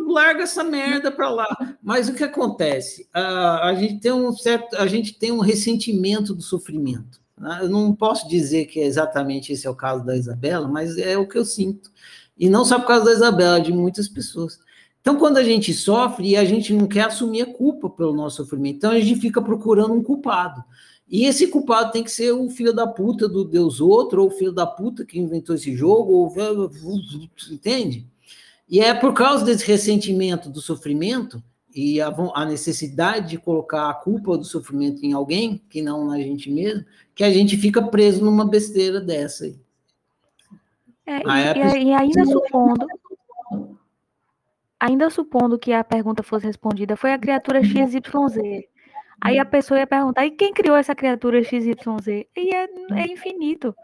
Larga 0.06 0.42
essa 0.42 0.62
merda 0.62 1.10
para 1.10 1.30
lá. 1.30 1.76
Mas 1.82 2.08
o 2.08 2.14
que 2.14 2.24
acontece? 2.24 3.08
A, 3.12 3.68
a, 3.68 3.74
gente 3.74 4.00
tem 4.00 4.12
um 4.12 4.32
certo, 4.32 4.76
a 4.76 4.86
gente 4.86 5.18
tem 5.18 5.32
um 5.32 5.40
ressentimento 5.40 6.34
do 6.34 6.42
sofrimento. 6.42 7.20
Né? 7.38 7.60
Eu 7.62 7.70
não 7.70 7.94
posso 7.94 8.28
dizer 8.28 8.66
que 8.66 8.80
é 8.80 8.84
exatamente 8.84 9.52
esse 9.52 9.66
é 9.66 9.70
o 9.70 9.74
caso 9.74 10.04
da 10.04 10.16
Isabela, 10.16 10.68
mas 10.68 10.98
é 10.98 11.16
o 11.16 11.26
que 11.26 11.38
eu 11.38 11.44
sinto. 11.44 11.90
E 12.38 12.48
não 12.48 12.64
só 12.64 12.78
por 12.78 12.88
causa 12.88 13.06
da 13.06 13.12
Isabela, 13.12 13.60
de 13.60 13.72
muitas 13.72 14.08
pessoas. 14.08 14.58
Então, 15.00 15.16
quando 15.16 15.38
a 15.38 15.42
gente 15.42 15.72
sofre 15.72 16.30
e 16.30 16.36
a 16.36 16.44
gente 16.44 16.72
não 16.74 16.86
quer 16.86 17.06
assumir 17.06 17.42
a 17.42 17.52
culpa 17.52 17.88
pelo 17.88 18.12
nosso 18.12 18.36
sofrimento, 18.38 18.76
então 18.76 18.90
a 18.90 19.00
gente 19.00 19.20
fica 19.20 19.40
procurando 19.40 19.94
um 19.94 20.02
culpado. 20.02 20.62
E 21.08 21.24
esse 21.24 21.48
culpado 21.48 21.90
tem 21.90 22.04
que 22.04 22.10
ser 22.10 22.30
o 22.32 22.48
filho 22.48 22.72
da 22.72 22.86
puta 22.86 23.28
do 23.28 23.44
Deus 23.44 23.80
outro, 23.80 24.22
ou 24.22 24.28
o 24.28 24.30
filho 24.30 24.52
da 24.52 24.66
puta 24.66 25.04
que 25.04 25.18
inventou 25.18 25.56
esse 25.56 25.74
jogo, 25.74 26.12
ou 26.12 26.70
entende? 27.50 28.06
E 28.68 28.78
é 28.78 28.94
por 28.94 29.12
causa 29.12 29.44
desse 29.44 29.66
ressentimento 29.66 30.48
do 30.48 30.60
sofrimento 30.60 31.42
e 31.74 32.00
a, 32.00 32.14
a, 32.34 32.44
necessidade 32.44 33.30
de 33.30 33.38
colocar 33.38 33.90
a 33.90 33.94
culpa 33.94 34.36
do 34.36 34.44
sofrimento 34.44 35.04
em 35.04 35.12
alguém, 35.12 35.60
que 35.68 35.82
não 35.82 36.06
na 36.06 36.18
gente 36.18 36.50
mesmo, 36.50 36.84
que 37.14 37.24
a 37.24 37.30
gente 37.30 37.56
fica 37.56 37.82
preso 37.82 38.24
numa 38.24 38.44
besteira 38.44 39.00
dessa 39.00 39.44
aí. 39.44 39.58
É, 41.06 41.18
e, 41.18 41.84
e, 41.86 41.92
ainda 41.92 42.24
supondo, 42.24 42.86
ainda 44.80 45.10
supondo 45.10 45.58
que 45.58 45.72
a 45.72 45.84
pergunta 45.84 46.22
fosse 46.22 46.46
respondida, 46.46 46.96
foi 46.96 47.12
a 47.12 47.18
criatura 47.18 47.62
XYZ. 47.62 48.64
Aí 49.20 49.38
a 49.38 49.44
pessoa 49.44 49.78
ia 49.78 49.86
perguntar, 49.86 50.24
e 50.24 50.30
quem 50.30 50.52
criou 50.52 50.76
essa 50.76 50.94
criatura 50.94 51.44
XYZ? 51.44 52.26
E 52.34 52.54
é, 52.54 52.66
é 52.92 53.06
infinito. 53.06 53.74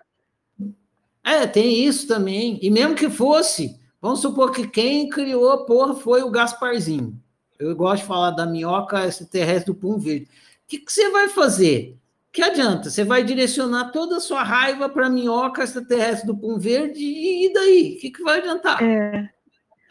É, 1.23 1.47
tem 1.47 1.85
isso 1.85 2.09
também. 2.09 2.59
E 2.63 2.71
mesmo 2.71 2.95
que 2.95 3.11
fosse, 3.11 3.79
vamos 4.01 4.21
supor 4.21 4.51
que 4.51 4.67
quem 4.67 5.09
criou 5.09 5.51
a 5.51 5.67
porra 5.67 5.95
foi 5.95 6.23
o 6.23 6.31
Gasparzinho. 6.31 7.21
Eu 7.59 7.77
gosto 7.77 8.03
de 8.03 8.09
falar 8.09 8.31
da 8.31 8.47
minhoca 8.47 9.07
extraterrestre 9.07 9.73
do 9.73 9.79
Pum 9.79 9.99
Verde. 9.99 10.25
O 10.25 10.69
que, 10.69 10.79
que 10.79 10.93
você 10.93 11.11
vai 11.11 11.29
fazer? 11.29 11.99
Que 12.33 12.43
adianta? 12.43 12.91
Você 12.91 13.03
vai 13.03 13.25
direcionar 13.25 13.91
toda 13.91 14.17
a 14.17 14.21
sua 14.21 14.43
raiva 14.43 14.89
para 14.89 15.07
a 15.07 15.11
minhoca 15.11 15.63
extraterrestre 15.63 16.27
do 16.27 16.37
Pum 16.37 16.59
Verde 16.59 17.03
e 17.03 17.53
daí? 17.53 17.97
O 17.97 18.01
que, 18.01 18.11
que 18.11 18.23
vai 18.23 18.39
adiantar? 18.39 18.83
É. 18.83 19.31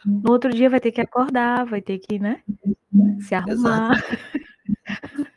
No 0.06 0.30
outro 0.30 0.50
dia 0.50 0.70
vai 0.70 0.78
ter 0.78 0.92
que 0.92 1.00
acordar, 1.00 1.66
vai 1.66 1.82
ter 1.82 1.98
que, 1.98 2.18
né? 2.18 2.42
Se 3.20 3.34
arrumar. 3.34 3.92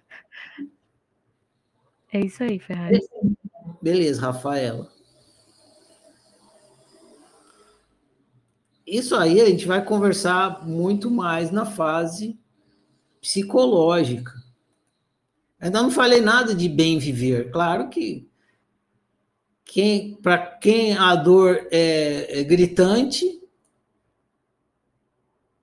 É 2.11 2.25
isso 2.25 2.41
aí, 2.41 2.57
Ferrari. 2.57 2.99
Beleza, 3.79 4.19
Rafaela. 4.21 4.91
Isso 8.85 9.15
aí 9.15 9.39
a 9.39 9.45
gente 9.45 9.67
vai 9.67 9.85
conversar 9.85 10.67
muito 10.67 11.11
mais 11.11 11.51
na 11.51 11.65
fase 11.65 12.39
psicológica. 13.21 14.33
Ainda 15.59 15.83
não 15.83 15.91
falei 15.91 16.19
nada 16.19 16.55
de 16.55 16.67
bem 16.67 16.97
viver. 16.97 17.51
Claro 17.51 17.89
que 17.89 18.27
quem, 19.63 20.15
para 20.15 20.37
quem 20.57 20.97
a 20.97 21.15
dor 21.15 21.67
é, 21.69 22.39
é 22.39 22.43
gritante, 22.43 23.38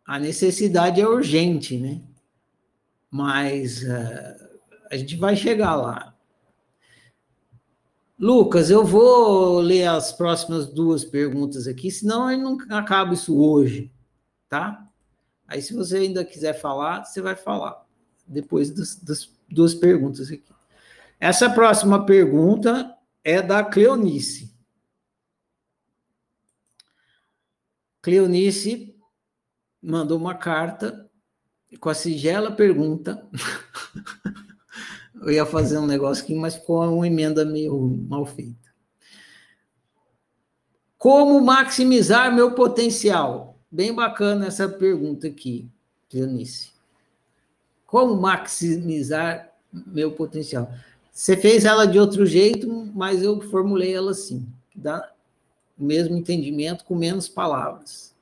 a 0.06 0.18
necessidade 0.18 1.00
é 1.00 1.06
urgente, 1.06 1.76
né? 1.78 2.00
Mas 3.10 3.82
uh, 3.82 4.60
a 4.90 4.96
gente 4.96 5.16
vai 5.16 5.34
chegar 5.34 5.74
lá. 5.74 6.14
Lucas, 8.18 8.70
eu 8.70 8.84
vou 8.84 9.58
ler 9.58 9.86
as 9.88 10.12
próximas 10.12 10.66
duas 10.72 11.04
perguntas 11.04 11.66
aqui, 11.66 11.90
senão 11.90 12.30
eu 12.30 12.38
não 12.38 12.56
acaba 12.70 13.12
isso 13.12 13.38
hoje, 13.38 13.92
tá? 14.48 14.88
Aí, 15.46 15.60
se 15.60 15.74
você 15.74 15.98
ainda 15.98 16.24
quiser 16.24 16.54
falar, 16.54 17.04
você 17.04 17.20
vai 17.20 17.36
falar 17.36 17.84
depois 18.26 18.70
das, 18.70 18.96
das 18.96 19.30
duas 19.48 19.74
perguntas 19.74 20.30
aqui. 20.30 20.44
Essa 21.20 21.50
próxima 21.50 22.04
pergunta 22.06 22.96
é 23.22 23.42
da 23.42 23.62
Cleonice. 23.64 24.54
Cleonice 28.02 28.95
mandou 29.86 30.18
uma 30.18 30.34
carta 30.34 31.08
com 31.78 31.88
a 31.88 31.94
sigela 31.94 32.50
pergunta. 32.50 33.24
Eu 35.14 35.30
ia 35.30 35.46
fazer 35.46 35.78
um 35.78 35.86
negócio 35.86 36.24
aqui, 36.24 36.34
mas 36.34 36.56
ficou 36.56 36.82
uma 36.92 37.06
emenda 37.06 37.44
meio 37.44 37.78
mal 38.08 38.26
feita. 38.26 38.66
Como 40.98 41.40
maximizar 41.40 42.34
meu 42.34 42.52
potencial? 42.52 43.58
Bem 43.70 43.94
bacana 43.94 44.46
essa 44.46 44.68
pergunta 44.68 45.28
aqui, 45.28 45.70
Cleonice. 46.10 46.72
Como 47.86 48.16
maximizar 48.16 49.52
meu 49.72 50.12
potencial? 50.12 50.70
Você 51.12 51.36
fez 51.36 51.64
ela 51.64 51.86
de 51.86 51.98
outro 51.98 52.26
jeito, 52.26 52.68
mas 52.94 53.22
eu 53.22 53.40
formulei 53.40 53.94
ela 53.94 54.10
assim, 54.10 54.46
dá 54.74 55.10
o 55.78 55.84
mesmo 55.84 56.16
entendimento 56.16 56.84
com 56.84 56.94
menos 56.94 57.28
palavras. 57.28 58.15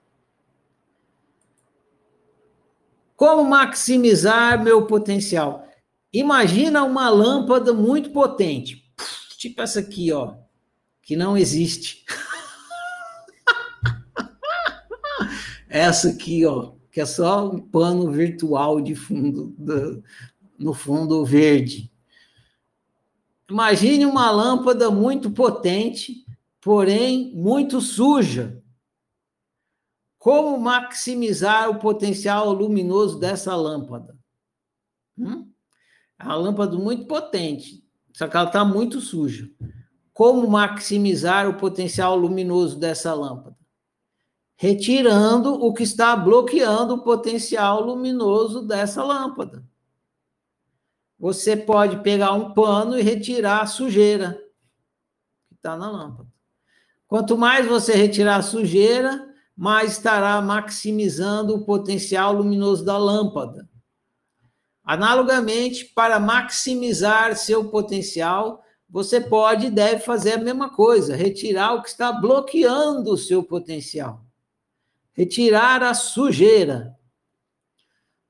Como 3.16 3.44
maximizar 3.44 4.62
meu 4.62 4.86
potencial? 4.86 5.66
Imagina 6.12 6.84
uma 6.84 7.08
lâmpada 7.08 7.72
muito 7.72 8.10
potente, 8.10 8.84
tipo 9.38 9.60
essa 9.60 9.80
aqui, 9.80 10.12
ó, 10.12 10.34
que 11.02 11.16
não 11.16 11.36
existe. 11.36 12.04
essa 15.68 16.10
aqui, 16.10 16.46
ó, 16.46 16.72
que 16.90 17.00
é 17.00 17.06
só 17.06 17.50
um 17.50 17.60
pano 17.60 18.10
virtual 18.10 18.80
de 18.80 18.94
fundo, 18.94 19.54
do, 19.58 20.02
no 20.58 20.72
fundo 20.72 21.24
verde. 21.24 21.90
Imagine 23.50 24.06
uma 24.06 24.30
lâmpada 24.30 24.90
muito 24.90 25.30
potente, 25.30 26.24
porém 26.60 27.32
muito 27.34 27.80
suja. 27.80 28.62
Como 30.24 30.58
maximizar 30.58 31.68
o 31.68 31.78
potencial 31.78 32.50
luminoso 32.50 33.18
dessa 33.18 33.54
lâmpada? 33.54 34.16
Hum? 35.18 35.52
É 36.18 36.24
uma 36.24 36.36
lâmpada 36.36 36.78
muito 36.78 37.06
potente, 37.06 37.84
só 38.14 38.26
que 38.26 38.34
ela 38.34 38.46
está 38.46 38.64
muito 38.64 39.02
suja. 39.02 39.50
Como 40.14 40.48
maximizar 40.48 41.46
o 41.46 41.58
potencial 41.58 42.16
luminoso 42.16 42.78
dessa 42.78 43.12
lâmpada? 43.12 43.54
Retirando 44.56 45.52
o 45.62 45.74
que 45.74 45.82
está 45.82 46.16
bloqueando 46.16 46.94
o 46.94 47.02
potencial 47.02 47.82
luminoso 47.82 48.62
dessa 48.66 49.04
lâmpada 49.04 49.62
você 51.18 51.56
pode 51.56 52.02
pegar 52.02 52.32
um 52.32 52.52
pano 52.52 52.98
e 52.98 53.02
retirar 53.02 53.62
a 53.62 53.66
sujeira 53.66 54.34
que 55.48 55.54
está 55.54 55.76
na 55.76 55.90
lâmpada. 55.90 56.28
Quanto 57.06 57.38
mais 57.38 57.66
você 57.66 57.94
retirar 57.94 58.36
a 58.36 58.42
sujeira, 58.42 59.23
mais 59.56 59.92
estará 59.92 60.40
maximizando 60.42 61.54
o 61.54 61.64
potencial 61.64 62.32
luminoso 62.32 62.84
da 62.84 62.98
lâmpada. 62.98 63.68
Analogamente, 64.82 65.86
para 65.86 66.20
maximizar 66.20 67.36
seu 67.36 67.70
potencial, 67.70 68.62
você 68.88 69.20
pode 69.20 69.66
e 69.66 69.70
deve 69.70 70.00
fazer 70.00 70.34
a 70.34 70.38
mesma 70.38 70.68
coisa, 70.68 71.16
retirar 71.16 71.74
o 71.74 71.82
que 71.82 71.88
está 71.88 72.12
bloqueando 72.12 73.12
o 73.12 73.16
seu 73.16 73.42
potencial. 73.42 74.24
Retirar 75.12 75.82
a 75.82 75.94
sujeira. 75.94 76.94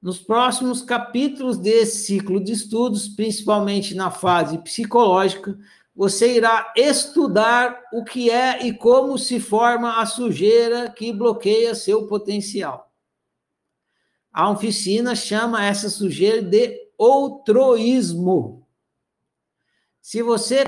Nos 0.00 0.18
próximos 0.18 0.82
capítulos 0.82 1.56
desse 1.56 2.04
ciclo 2.04 2.42
de 2.42 2.52
estudos, 2.52 3.08
principalmente 3.08 3.94
na 3.94 4.10
fase 4.10 4.58
psicológica, 4.58 5.58
você 5.94 6.36
irá 6.36 6.72
estudar 6.76 7.80
o 7.92 8.02
que 8.02 8.30
é 8.30 8.66
e 8.66 8.76
como 8.76 9.16
se 9.16 9.38
forma 9.38 10.00
a 10.00 10.06
sujeira 10.06 10.90
que 10.90 11.12
bloqueia 11.12 11.74
seu 11.74 12.06
potencial. 12.06 12.92
A 14.32 14.50
oficina 14.50 15.14
chama 15.14 15.64
essa 15.64 15.88
sujeira 15.88 16.42
de 16.42 16.76
outroísmo. 16.98 18.66
Se 20.02 20.20
você 20.22 20.64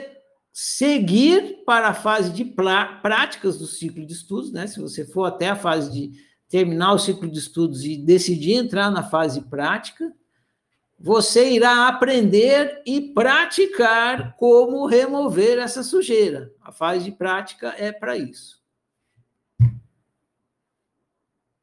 seguir 0.53 1.65
para 1.67 1.89
a 1.89 1.95
fase 1.95 2.31
de 2.31 2.45
práticas 2.45 3.59
do 3.59 3.67
ciclo 3.67 4.07
de 4.07 4.13
estudos, 4.13 4.53
né? 4.53 4.67
Se 4.67 4.81
você 4.81 5.05
for 5.05 5.25
até 5.25 5.49
a 5.49 5.57
fase 5.57 5.91
de 5.91 6.13
terminar 6.49 6.93
o 6.93 6.99
ciclo 6.99 7.29
de 7.29 7.39
estudos 7.39 7.85
e 7.85 7.97
decidir 7.97 8.55
entrar 8.55 8.91
na 8.91 9.03
fase 9.03 9.43
prática, 9.43 10.15
você 10.99 11.51
irá 11.51 11.89
aprender 11.89 12.83
e 12.87 13.13
praticar 13.13 14.37
como 14.37 14.87
remover 14.87 15.59
essa 15.59 15.83
sujeira. 15.83 16.53
A 16.61 16.73
fase 16.73 17.05
de 17.05 17.13
prática 17.13 17.75
é 17.77 17.93
para 17.93 18.17
isso. 18.17 18.63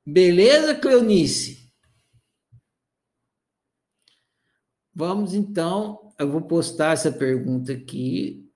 Beleza, 0.05 0.75
Cleonice? 0.75 1.71
Vamos 4.93 5.33
então, 5.33 6.13
eu 6.19 6.29
vou 6.29 6.41
postar 6.41 6.93
essa 6.93 7.11
pergunta 7.11 7.73
aqui 7.73 8.47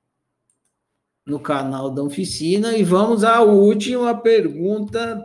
no 1.26 1.40
canal 1.40 1.90
da 1.90 2.04
oficina 2.04 2.78
e 2.78 2.84
vamos 2.84 3.24
à 3.24 3.41
última 3.41 4.16
pergunta 4.16 5.24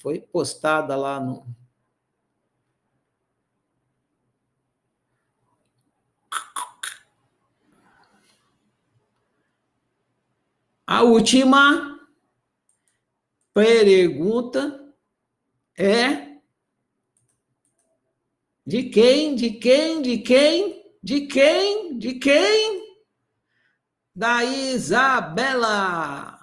foi 0.00 0.20
postada 0.20 0.96
lá 0.96 1.20
no. 1.20 1.46
A 10.90 11.02
última 11.02 12.00
pergunta 13.52 14.94
é 15.76 16.38
de 18.66 18.84
quem, 18.84 19.34
de 19.34 19.50
quem, 19.50 20.00
de 20.00 20.16
quem, 20.16 20.82
de 21.02 21.26
quem, 21.26 21.98
de 21.98 22.14
quem? 22.14 22.96
Da 24.16 24.42
Isabela. 24.42 26.38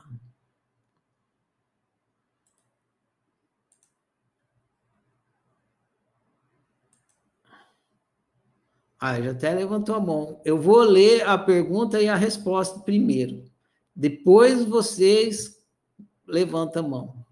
Ah, 8.99 9.19
já 9.19 9.31
até 9.31 9.55
levantou 9.55 9.95
a 9.95 9.99
mão. 9.99 10.39
Eu 10.45 10.61
vou 10.61 10.81
ler 10.83 11.27
a 11.27 11.35
pergunta 11.35 11.99
e 11.99 12.07
a 12.07 12.15
resposta 12.15 12.79
primeiro. 12.81 13.44
Depois 13.95 14.65
vocês 14.65 15.57
levantam 16.27 16.85
a 16.85 16.87
mão. 16.87 17.25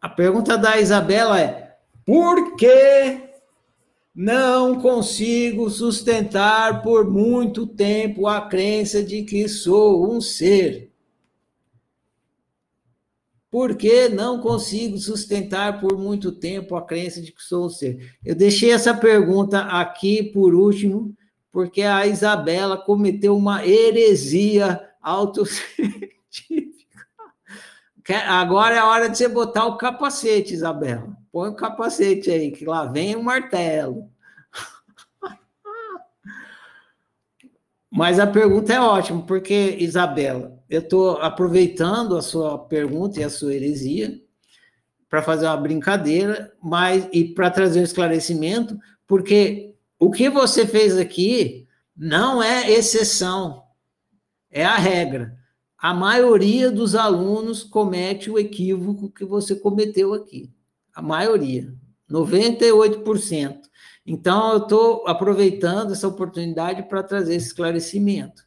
A 0.00 0.08
pergunta 0.08 0.58
da 0.58 0.80
Isabela 0.80 1.40
é: 1.40 1.78
por 2.04 2.56
que 2.56 3.30
não 4.14 4.80
consigo 4.80 5.70
sustentar 5.70 6.82
por 6.82 7.10
muito 7.10 7.66
tempo 7.66 8.26
a 8.26 8.48
crença 8.48 9.02
de 9.02 9.22
que 9.22 9.48
sou 9.48 10.12
um 10.12 10.20
ser? 10.20 10.94
porque 13.54 14.08
não 14.08 14.40
consigo 14.40 14.98
sustentar 14.98 15.80
por 15.80 15.96
muito 15.96 16.32
tempo 16.32 16.74
a 16.74 16.84
crença 16.84 17.22
de 17.22 17.30
que 17.30 17.40
sou 17.40 17.66
um 17.66 17.70
ser. 17.70 18.16
Eu 18.24 18.34
deixei 18.34 18.72
essa 18.72 18.92
pergunta 18.92 19.60
aqui 19.60 20.24
por 20.24 20.56
último, 20.56 21.14
porque 21.54 21.82
a 21.82 22.04
Isabela 22.04 22.76
cometeu 22.76 23.36
uma 23.36 23.64
heresia 23.64 24.90
autocientífica. 25.00 25.94
Agora 28.26 28.74
é 28.74 28.78
a 28.78 28.88
hora 28.88 29.08
de 29.08 29.16
você 29.16 29.28
botar 29.28 29.64
o 29.66 29.76
capacete, 29.76 30.52
Isabela. 30.52 31.16
Põe 31.30 31.50
o 31.50 31.54
capacete 31.54 32.28
aí, 32.28 32.50
que 32.50 32.64
lá 32.64 32.86
vem 32.86 33.14
o 33.14 33.22
martelo. 33.22 34.10
Mas 37.88 38.18
a 38.18 38.26
pergunta 38.26 38.72
é 38.72 38.80
ótima, 38.80 39.22
porque, 39.22 39.76
Isabela, 39.78 40.60
eu 40.68 40.80
estou 40.80 41.18
aproveitando 41.18 42.16
a 42.16 42.22
sua 42.22 42.58
pergunta 42.58 43.20
e 43.20 43.22
a 43.22 43.30
sua 43.30 43.54
heresia 43.54 44.20
para 45.08 45.22
fazer 45.22 45.46
uma 45.46 45.56
brincadeira, 45.56 46.52
mas 46.60 47.08
e 47.12 47.26
para 47.26 47.48
trazer 47.48 47.78
um 47.78 47.84
esclarecimento, 47.84 48.76
porque 49.06 49.73
o 50.04 50.10
que 50.10 50.28
você 50.28 50.66
fez 50.66 50.98
aqui 50.98 51.66
não 51.96 52.42
é 52.42 52.70
exceção, 52.70 53.64
é 54.50 54.62
a 54.62 54.76
regra. 54.76 55.34
A 55.78 55.94
maioria 55.94 56.70
dos 56.70 56.94
alunos 56.94 57.62
comete 57.62 58.30
o 58.30 58.38
equívoco 58.38 59.10
que 59.10 59.24
você 59.24 59.56
cometeu 59.56 60.12
aqui. 60.12 60.52
A 60.94 61.00
maioria, 61.00 61.74
98%. 62.10 63.60
Então, 64.06 64.52
eu 64.52 64.58
estou 64.58 65.08
aproveitando 65.08 65.92
essa 65.92 66.06
oportunidade 66.06 66.82
para 66.82 67.02
trazer 67.02 67.36
esse 67.36 67.46
esclarecimento. 67.46 68.46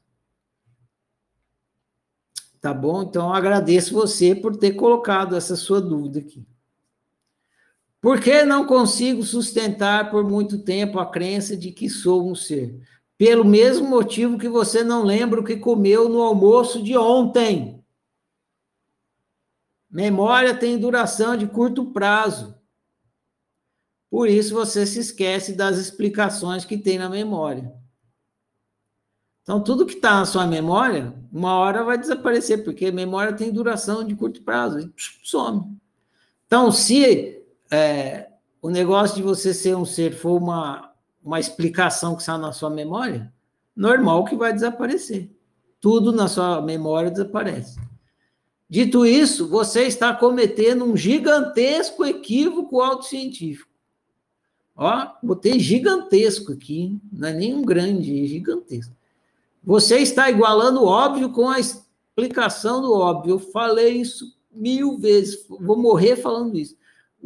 Tá 2.62 2.72
bom? 2.72 3.02
Então, 3.02 3.34
agradeço 3.34 3.96
você 3.96 4.36
por 4.36 4.58
ter 4.58 4.74
colocado 4.74 5.36
essa 5.36 5.56
sua 5.56 5.82
dúvida 5.82 6.20
aqui. 6.20 6.46
Por 8.08 8.22
que 8.22 8.46
não 8.46 8.66
consigo 8.66 9.22
sustentar 9.22 10.10
por 10.10 10.24
muito 10.24 10.60
tempo 10.60 10.98
a 10.98 11.06
crença 11.06 11.58
de 11.58 11.72
que 11.72 11.90
sou 11.90 12.32
um 12.32 12.34
ser? 12.34 12.80
Pelo 13.18 13.44
mesmo 13.44 13.86
motivo 13.86 14.38
que 14.38 14.48
você 14.48 14.82
não 14.82 15.04
lembra 15.04 15.42
o 15.42 15.44
que 15.44 15.58
comeu 15.58 16.08
no 16.08 16.22
almoço 16.22 16.82
de 16.82 16.98
ontem. 16.98 17.84
Memória 19.92 20.56
tem 20.56 20.80
duração 20.80 21.36
de 21.36 21.48
curto 21.48 21.88
prazo. 21.92 22.56
Por 24.10 24.30
isso 24.30 24.54
você 24.54 24.86
se 24.86 25.00
esquece 25.00 25.52
das 25.52 25.78
explicações 25.78 26.64
que 26.64 26.78
tem 26.78 26.98
na 26.98 27.10
memória. 27.10 27.74
Então, 29.44 29.62
tudo 29.62 29.86
que 29.86 29.96
está 29.96 30.12
na 30.12 30.26
sua 30.26 30.48
memória, 30.48 31.14
uma 31.30 31.56
hora 31.56 31.84
vai 31.84 31.98
desaparecer, 31.98 32.64
porque 32.64 32.90
memória 32.90 33.36
tem 33.36 33.52
duração 33.52 34.02
de 34.02 34.16
curto 34.16 34.42
prazo, 34.44 34.80
e 34.80 34.94
some. 34.96 35.78
Então, 36.46 36.72
se 36.72 37.37
é, 37.72 38.30
o 38.62 38.70
negócio 38.70 39.16
de 39.16 39.22
você 39.22 39.54
ser 39.54 39.76
um 39.76 39.86
ser 39.86 40.14
for 40.16 40.42
uma, 40.42 40.92
uma 41.24 41.40
explicação 41.40 42.16
que 42.16 42.22
está 42.22 42.38
na 42.38 42.52
sua 42.52 42.70
memória, 42.70 43.32
normal 43.76 44.26
que 44.26 44.36
vai 44.36 44.54
desaparecer. 44.54 45.30
Tudo 45.80 46.12
na 46.12 46.28
sua 46.28 46.62
memória 46.62 47.12
desaparece. 47.12 47.80
Dito 48.70 49.06
isso, 49.06 49.48
você 49.48 49.84
está 49.84 50.14
cometendo 50.14 50.84
um 50.84 50.98
gigantesco 50.98 52.04
equívoco 52.04 52.82
autocientífico. 52.82 53.72
Ó, 54.76 55.08
botei 55.24 55.60
gigantesco 55.60 56.52
aqui, 56.52 57.00
não 57.12 57.30
é 57.30 57.34
nem 57.34 57.54
um 57.54 57.64
grande, 57.64 58.24
é 58.24 58.28
gigantesco. 58.28 58.94
Você 59.64 59.98
está 60.00 60.30
igualando 60.30 60.82
o 60.82 60.88
óbvio 60.88 61.32
com 61.32 61.50
a 61.50 61.60
explicação 61.60 62.82
do 62.82 62.94
óbvio. 62.94 63.36
Eu 63.36 63.40
falei 63.40 64.02
isso 64.02 64.38
mil 64.52 64.98
vezes, 64.98 65.46
vou 65.48 65.78
morrer 65.78 66.16
falando 66.16 66.58
isso. 66.58 66.76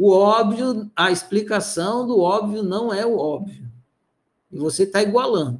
O 0.01 0.13
óbvio, 0.13 0.89
a 0.95 1.11
explicação 1.11 2.07
do 2.07 2.21
óbvio 2.21 2.63
não 2.63 2.91
é 2.91 3.05
o 3.05 3.19
óbvio. 3.19 3.71
E 4.51 4.57
você 4.57 4.81
está 4.81 4.99
igualando. 4.99 5.59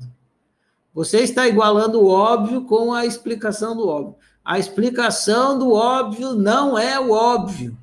Você 0.96 1.20
está 1.20 1.48
igualando 1.48 2.02
o 2.02 2.08
óbvio 2.08 2.66
com 2.66 2.92
a 2.92 3.06
explicação 3.06 3.78
do 3.78 3.88
óbvio. 3.88 4.16
A 4.44 4.58
explicação 4.58 5.60
do 5.60 5.72
óbvio 5.74 6.34
não 6.34 6.76
é 6.76 7.00
o 7.00 7.12
óbvio. 7.12 7.78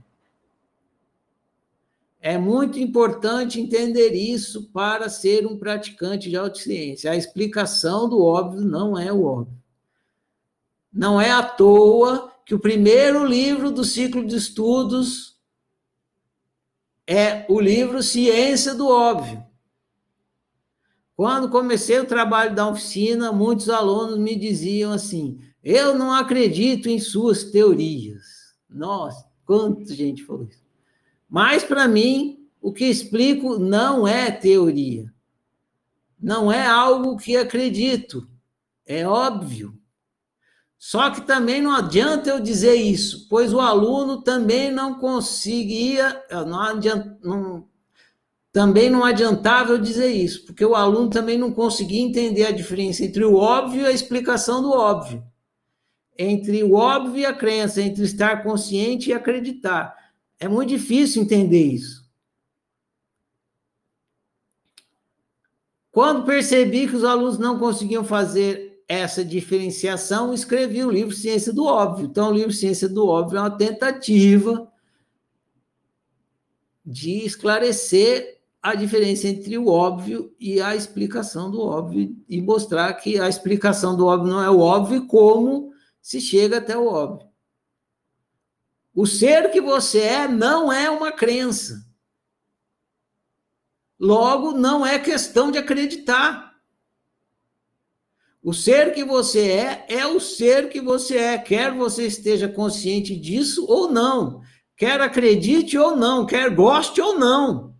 É 2.21 2.37
muito 2.37 2.81
importante 2.81 3.61
entender 3.61 4.11
isso 4.11 4.69
para 4.73 5.09
ser 5.09 5.47
um 5.47 5.57
praticante 5.57 6.29
de 6.29 6.37
autociência. 6.37 7.13
A 7.13 7.17
explicação 7.17 8.09
do 8.09 8.21
óbvio 8.21 8.63
não 8.63 8.99
é 8.99 9.13
o 9.13 9.25
óbvio. 9.25 9.63
Não 10.93 11.21
é 11.21 11.31
à 11.31 11.41
toa 11.41 12.33
que 12.45 12.53
o 12.53 12.59
primeiro 12.59 13.25
livro 13.25 13.71
do 13.71 13.85
ciclo 13.85 14.27
de 14.27 14.35
estudos 14.35 15.38
é 17.09 17.47
o 17.49 17.59
livro 17.59 18.03
Ciência 18.03 18.75
do 18.75 18.87
Óbvio. 18.87 19.43
Quando 21.17 21.49
comecei 21.49 21.99
o 21.99 22.07
trabalho 22.07 22.55
da 22.55 22.69
oficina, 22.69 23.33
muitos 23.33 23.71
alunos 23.71 24.19
me 24.19 24.37
diziam 24.37 24.93
assim: 24.93 25.41
eu 25.65 25.97
não 25.97 26.13
acredito 26.13 26.91
em 26.91 26.99
suas 26.99 27.45
teorias. 27.45 28.55
Nossa, 28.69 29.27
quanta 29.47 29.95
gente 29.95 30.23
falou 30.23 30.45
isso. 30.45 30.63
Mas, 31.27 31.65
para 31.65 31.89
mim, 31.89 32.47
o 32.61 32.73
que 32.73 32.85
explico 32.85 33.59
não 33.59 34.07
é 34.07 34.31
teoria. 34.31 35.11
Não 36.21 36.53
é 36.53 36.67
algo 36.67 37.17
que 37.17 37.39
acredito. 37.39 38.29
É 38.85 39.07
óbvio. 39.07 39.78
Só 40.79 41.11
que 41.11 41.23
também 41.23 41.61
não 41.61 41.73
adianta 41.73 42.31
eu 42.31 42.39
dizer 42.39 42.77
isso, 42.77 43.27
pois 43.29 43.53
o 43.53 43.61
aluno 43.61 44.23
também 44.23 44.71
não 44.71 44.95
conseguia, 44.99 46.25
não 46.47 46.61
adianta, 46.61 47.19
não, 47.23 47.69
também 48.53 48.89
não 48.89 49.05
adiantava 49.05 49.73
eu 49.73 49.79
dizer 49.79 50.09
isso, 50.09 50.47
porque 50.47 50.65
o 50.65 50.77
aluno 50.77 51.11
também 51.11 51.37
não 51.37 51.53
conseguia 51.53 52.01
entender 52.01 52.47
a 52.47 52.53
diferença 52.53 53.05
entre 53.05 53.25
o 53.25 53.35
óbvio 53.35 53.83
e 53.83 53.87
a 53.87 53.91
explicação 53.91 54.63
do 54.63 54.71
óbvio. 54.71 55.23
Entre 56.17 56.63
o 56.63 56.75
óbvio 56.75 57.19
e 57.19 57.27
a 57.27 57.35
crença, 57.35 57.83
entre 57.83 58.05
estar 58.05 58.45
consciente 58.45 59.11
e 59.11 59.13
acreditar. 59.13 59.97
É 60.39 60.47
muito 60.49 60.69
difícil 60.69 61.23
entender 61.23 61.65
isso. 61.65 62.09
Quando 65.91 66.25
percebi 66.25 66.87
que 66.87 66.95
os 66.95 67.05
alunos 67.05 67.39
não 67.39 67.59
conseguiam 67.59 68.05
fazer 68.05 68.68
essa 68.89 69.23
diferenciação, 69.23 70.33
escrevi 70.33 70.83
o 70.83 70.91
livro 70.91 71.15
Ciência 71.15 71.53
do 71.53 71.67
Óbvio. 71.67 72.07
Então, 72.07 72.31
o 72.31 72.35
livro 72.35 72.53
Ciência 72.53 72.89
do 72.89 73.07
Óbvio 73.07 73.37
é 73.37 73.41
uma 73.43 73.57
tentativa 73.57 74.73
de 76.85 77.25
esclarecer 77.25 78.39
a 78.63 78.75
diferença 78.75 79.29
entre 79.29 79.57
o 79.57 79.69
óbvio 79.69 80.35
e 80.41 80.61
a 80.61 80.75
explicação 80.75 81.51
do 81.51 81.61
óbvio 81.61 82.17
e 82.29 82.41
mostrar 82.41 82.93
que 82.95 83.21
a 83.21 83.29
explicação 83.29 83.97
do 83.97 84.07
óbvio 84.07 84.33
não 84.33 84.43
é 84.43 84.51
o 84.51 84.59
óbvio 84.59 85.07
como 85.07 85.71
se 86.01 86.21
chega 86.21 86.59
até 86.59 86.77
o 86.77 86.87
óbvio. 86.87 87.29
O 88.95 89.07
ser 89.07 89.51
que 89.51 89.61
você 89.61 90.01
é 90.01 90.27
não 90.27 90.73
é 90.73 90.91
uma 90.91 91.13
crença. 91.13 91.87
Logo, 94.01 94.53
não 94.53 94.85
é 94.85 94.99
questão 94.99 95.51
de 95.51 95.59
acreditar. 95.59 96.48
O 98.43 98.53
ser 98.53 98.95
que 98.95 99.05
você 99.05 99.51
é, 99.51 99.87
é 99.89 100.07
o 100.07 100.21
ser 100.21 100.69
que 100.69 100.81
você 100.81 101.19
é, 101.19 101.39
quer 101.39 101.73
você 101.73 102.07
esteja 102.07 102.49
consciente 102.49 103.17
disso 103.17 103.67
ou 103.69 103.91
não, 103.91 104.41
quer 104.77 105.01
acredite 105.01 105.77
ou 105.77 105.97
não, 105.97 106.25
quer 106.25 106.55
goste 106.55 107.01
ou 107.01 107.19
não. 107.19 107.77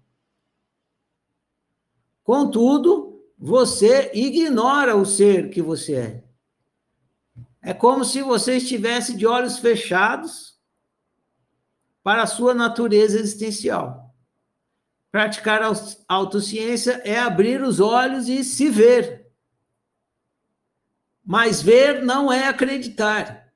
Contudo, 2.25 3.23
você 3.39 4.11
ignora 4.13 4.97
o 4.97 5.07
ser 5.07 5.49
que 5.49 5.63
você 5.63 5.95
é. 5.95 6.25
É 7.63 7.73
como 7.73 8.05
se 8.05 8.21
você 8.23 8.57
estivesse 8.57 9.17
de 9.17 9.27
olhos 9.27 9.59
fechados 9.59 10.59
para 12.03 12.23
a 12.23 12.27
sua 12.27 12.53
natureza 12.53 13.19
existencial. 13.19 14.15
Praticar 15.11 15.63
a 15.63 15.73
autociência 16.09 17.01
é 17.05 17.19
abrir 17.19 17.63
os 17.63 17.81
olhos 17.81 18.29
e 18.29 18.43
se 18.45 18.69
ver. 18.69 19.28
Mas 21.29 21.61
ver 21.61 22.03
não 22.03 22.33
é 22.33 22.49
acreditar. 22.49 23.53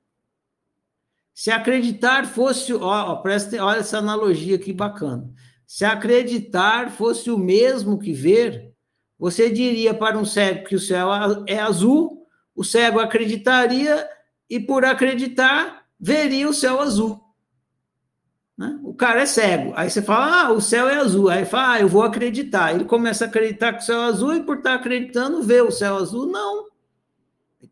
Se 1.32 1.50
acreditar 1.50 2.26
fosse, 2.26 2.74
ó, 2.74 3.16
presta, 3.16 3.64
olha 3.64 3.78
essa 3.78 3.96
analogia 3.96 4.58
que 4.58 4.74
bacana. 4.74 5.32
Se 5.66 5.82
acreditar 5.82 6.90
fosse 6.90 7.30
o 7.30 7.38
mesmo 7.38 7.98
que 7.98 8.12
ver, 8.12 8.74
você 9.18 9.48
diria 9.48 9.94
para 9.94 10.18
um 10.18 10.24
cego 10.26 10.66
que 10.66 10.74
o 10.74 10.78
céu 10.78 11.08
é 11.46 11.60
azul, 11.60 12.26
o 12.54 12.62
cego 12.62 13.00
acreditaria 13.00 14.06
e 14.50 14.60
por 14.60 14.84
acreditar 14.84 15.86
veria 15.98 16.50
o 16.50 16.52
céu 16.52 16.78
azul. 16.78 17.24
Né? 18.58 18.78
O 18.84 18.92
cara 18.92 19.22
é 19.22 19.26
cego. 19.26 19.72
Aí 19.76 19.88
você 19.88 20.02
fala, 20.02 20.42
ah, 20.42 20.52
o 20.52 20.60
céu 20.60 20.90
é 20.90 20.96
azul. 20.96 21.30
Aí 21.30 21.46
fala, 21.46 21.72
ah, 21.72 21.80
eu 21.80 21.88
vou 21.88 22.02
acreditar. 22.02 22.74
Ele 22.74 22.84
começa 22.84 23.24
a 23.24 23.28
acreditar 23.28 23.72
que 23.72 23.82
o 23.82 23.86
céu 23.86 24.02
é 24.02 24.04
azul 24.04 24.34
e 24.34 24.42
por 24.42 24.58
estar 24.58 24.74
acreditando, 24.74 25.42
vê 25.42 25.62
o 25.62 25.70
céu 25.70 25.96
azul. 25.96 26.26
Não. 26.26 26.71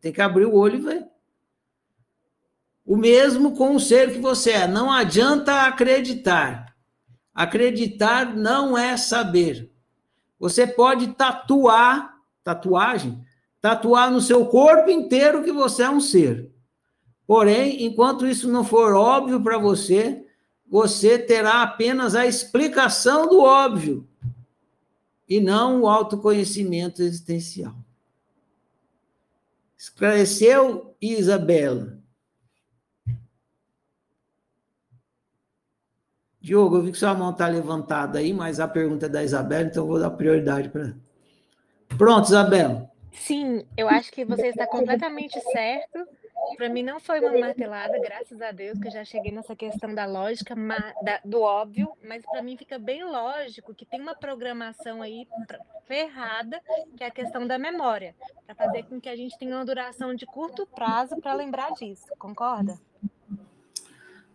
Tem 0.01 0.11
que 0.11 0.21
abrir 0.21 0.45
o 0.45 0.55
olho 0.55 0.79
e 0.79 0.81
ver. 0.81 1.07
O 2.85 2.97
mesmo 2.97 3.55
com 3.55 3.75
o 3.75 3.79
ser 3.79 4.11
que 4.11 4.19
você 4.19 4.51
é. 4.51 4.67
Não 4.67 4.91
adianta 4.91 5.61
acreditar. 5.61 6.75
Acreditar 7.33 8.35
não 8.35 8.77
é 8.77 8.97
saber. 8.97 9.71
Você 10.39 10.65
pode 10.65 11.09
tatuar, 11.09 12.15
tatuagem, 12.43 13.23
tatuar 13.61 14.11
no 14.11 14.19
seu 14.19 14.47
corpo 14.47 14.89
inteiro 14.89 15.43
que 15.43 15.51
você 15.51 15.83
é 15.83 15.89
um 15.89 16.01
ser. 16.01 16.51
Porém, 17.27 17.85
enquanto 17.85 18.27
isso 18.27 18.51
não 18.51 18.63
for 18.63 18.93
óbvio 18.93 19.39
para 19.39 19.57
você, 19.57 20.25
você 20.67 21.19
terá 21.19 21.61
apenas 21.61 22.15
a 22.15 22.25
explicação 22.25 23.27
do 23.27 23.41
óbvio 23.41 24.07
e 25.29 25.39
não 25.39 25.81
o 25.81 25.87
autoconhecimento 25.87 27.01
existencial. 27.01 27.75
Esclareceu, 29.81 30.95
Isabela? 31.01 31.99
Diogo, 36.39 36.75
eu 36.75 36.83
vi 36.83 36.91
que 36.91 36.99
sua 36.99 37.15
mão 37.15 37.31
está 37.31 37.47
levantada 37.47 38.19
aí, 38.19 38.31
mas 38.31 38.59
a 38.59 38.67
pergunta 38.67 39.07
é 39.07 39.09
da 39.09 39.23
Isabela, 39.23 39.63
então 39.63 39.83
eu 39.83 39.87
vou 39.87 39.99
dar 39.99 40.11
prioridade 40.11 40.69
para 40.69 40.93
Pronto, 41.97 42.27
Isabela. 42.27 42.91
Sim, 43.11 43.65
eu 43.75 43.89
acho 43.89 44.11
que 44.11 44.23
você 44.23 44.49
está 44.49 44.67
completamente 44.67 45.41
certo 45.51 46.07
para 46.57 46.69
mim 46.69 46.83
não 46.83 46.99
foi 46.99 47.19
uma 47.19 47.37
martelada, 47.37 47.99
graças 47.99 48.41
a 48.41 48.51
Deus, 48.51 48.77
que 48.79 48.87
eu 48.87 48.91
já 48.91 49.03
cheguei 49.03 49.31
nessa 49.31 49.55
questão 49.55 49.93
da 49.93 50.05
lógica, 50.05 50.55
da, 51.03 51.19
do 51.23 51.41
óbvio, 51.41 51.91
mas 52.03 52.23
para 52.25 52.41
mim 52.41 52.57
fica 52.57 52.77
bem 52.77 53.03
lógico 53.03 53.73
que 53.73 53.85
tem 53.85 54.01
uma 54.01 54.15
programação 54.15 55.01
aí 55.01 55.27
ferrada, 55.87 56.61
que 56.97 57.03
é 57.03 57.07
a 57.07 57.11
questão 57.11 57.47
da 57.47 57.57
memória, 57.57 58.15
para 58.45 58.55
fazer 58.55 58.83
com 58.83 58.99
que 58.99 59.09
a 59.09 59.15
gente 59.15 59.37
tenha 59.37 59.55
uma 59.55 59.65
duração 59.65 60.13
de 60.13 60.25
curto 60.25 60.65
prazo 60.65 61.17
para 61.21 61.33
lembrar 61.33 61.71
disso, 61.73 62.05
concorda? 62.17 62.79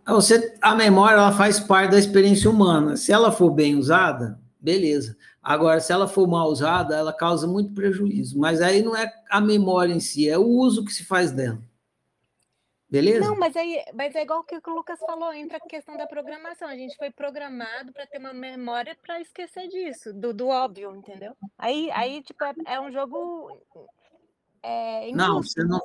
Você, 0.07 0.57
a 0.63 0.75
memória 0.75 1.17
ela 1.17 1.33
faz 1.33 1.59
parte 1.59 1.91
da 1.91 1.99
experiência 1.99 2.49
humana. 2.49 2.97
Se 2.97 3.13
ela 3.13 3.33
for 3.33 3.51
bem 3.51 3.75
usada, 3.75 4.39
beleza. 4.61 5.17
Agora, 5.43 5.81
se 5.81 5.93
ela 5.93 6.07
for 6.07 6.29
mal 6.29 6.49
usada, 6.49 6.97
ela 6.97 7.13
causa 7.13 7.47
muito 7.47 7.73
prejuízo. 7.73 8.39
Mas 8.39 8.61
aí 8.61 8.83
não 8.83 8.97
é 8.97 9.13
a 9.29 9.41
memória 9.41 9.93
em 9.93 9.99
si, 9.99 10.29
é 10.29 10.39
o 10.39 10.47
uso 10.47 10.85
que 10.85 10.93
se 10.93 11.05
faz 11.05 11.33
dela. 11.33 11.61
Beleza? 12.97 13.21
Não, 13.21 13.37
mas, 13.37 13.55
aí, 13.57 13.85
mas 13.93 14.15
é 14.15 14.23
igual 14.23 14.41
o 14.41 14.45
que 14.45 14.57
o 14.57 14.75
Lucas 14.75 14.99
falou, 15.01 15.33
entra 15.33 15.59
a 15.59 15.69
questão 15.69 15.97
da 15.97 16.07
programação. 16.07 16.67
A 16.67 16.77
gente 16.77 16.97
foi 16.97 17.11
programado 17.11 17.93
para 17.93 18.07
ter 18.07 18.19
uma 18.19 18.33
memória 18.33 18.97
para 19.03 19.21
esquecer 19.21 19.69
disso, 19.69 20.15
do, 20.15 20.33
do 20.33 20.49
óbvio, 20.49 20.97
entendeu? 20.97 21.37
Aí, 21.59 21.91
aí 21.93 22.23
tipo, 22.23 22.43
é, 22.43 22.55
é 22.67 22.81
um 22.81 22.91
jogo. 22.91 23.61
É, 24.63 25.11
não, 25.13 25.43
você 25.43 25.63
não, 25.63 25.81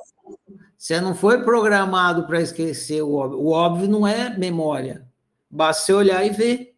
você 0.76 1.00
não 1.00 1.14
foi 1.14 1.44
programado 1.44 2.26
para 2.26 2.40
esquecer 2.40 3.02
o 3.02 3.14
óbvio. 3.14 3.40
O 3.40 3.52
óbvio 3.52 3.88
não 3.88 4.06
é 4.06 4.36
memória. 4.36 5.06
Basta 5.50 5.84
você 5.84 5.92
olhar 5.92 6.24
e 6.24 6.30
ver. 6.30 6.74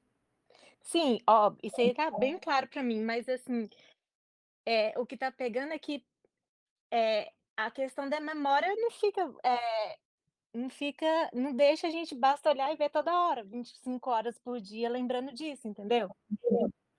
Sim, 0.82 1.20
óbvio, 1.26 1.60
isso 1.62 1.80
aí 1.80 1.94
tá 1.94 2.10
bem 2.10 2.38
claro 2.38 2.68
para 2.68 2.82
mim, 2.82 3.02
mas 3.02 3.28
assim, 3.28 3.68
é, 4.66 4.92
o 4.98 5.06
que 5.06 5.16
tá 5.16 5.30
pegando 5.30 5.72
é 5.72 5.78
que 5.78 6.04
é, 6.90 7.32
a 7.56 7.70
questão 7.70 8.08
da 8.08 8.20
memória 8.20 8.72
não 8.76 8.90
fica, 8.90 9.32
é, 9.42 9.98
não 10.54 10.70
fica, 10.70 11.06
não 11.32 11.52
deixa 11.52 11.88
a 11.88 11.90
gente 11.90 12.14
basta 12.14 12.48
olhar 12.48 12.72
e 12.72 12.76
ver 12.76 12.88
toda 12.88 13.12
hora, 13.12 13.42
25 13.42 14.10
horas 14.10 14.38
por 14.38 14.60
dia, 14.60 14.88
lembrando 14.88 15.32
disso, 15.32 15.66
entendeu? 15.66 16.08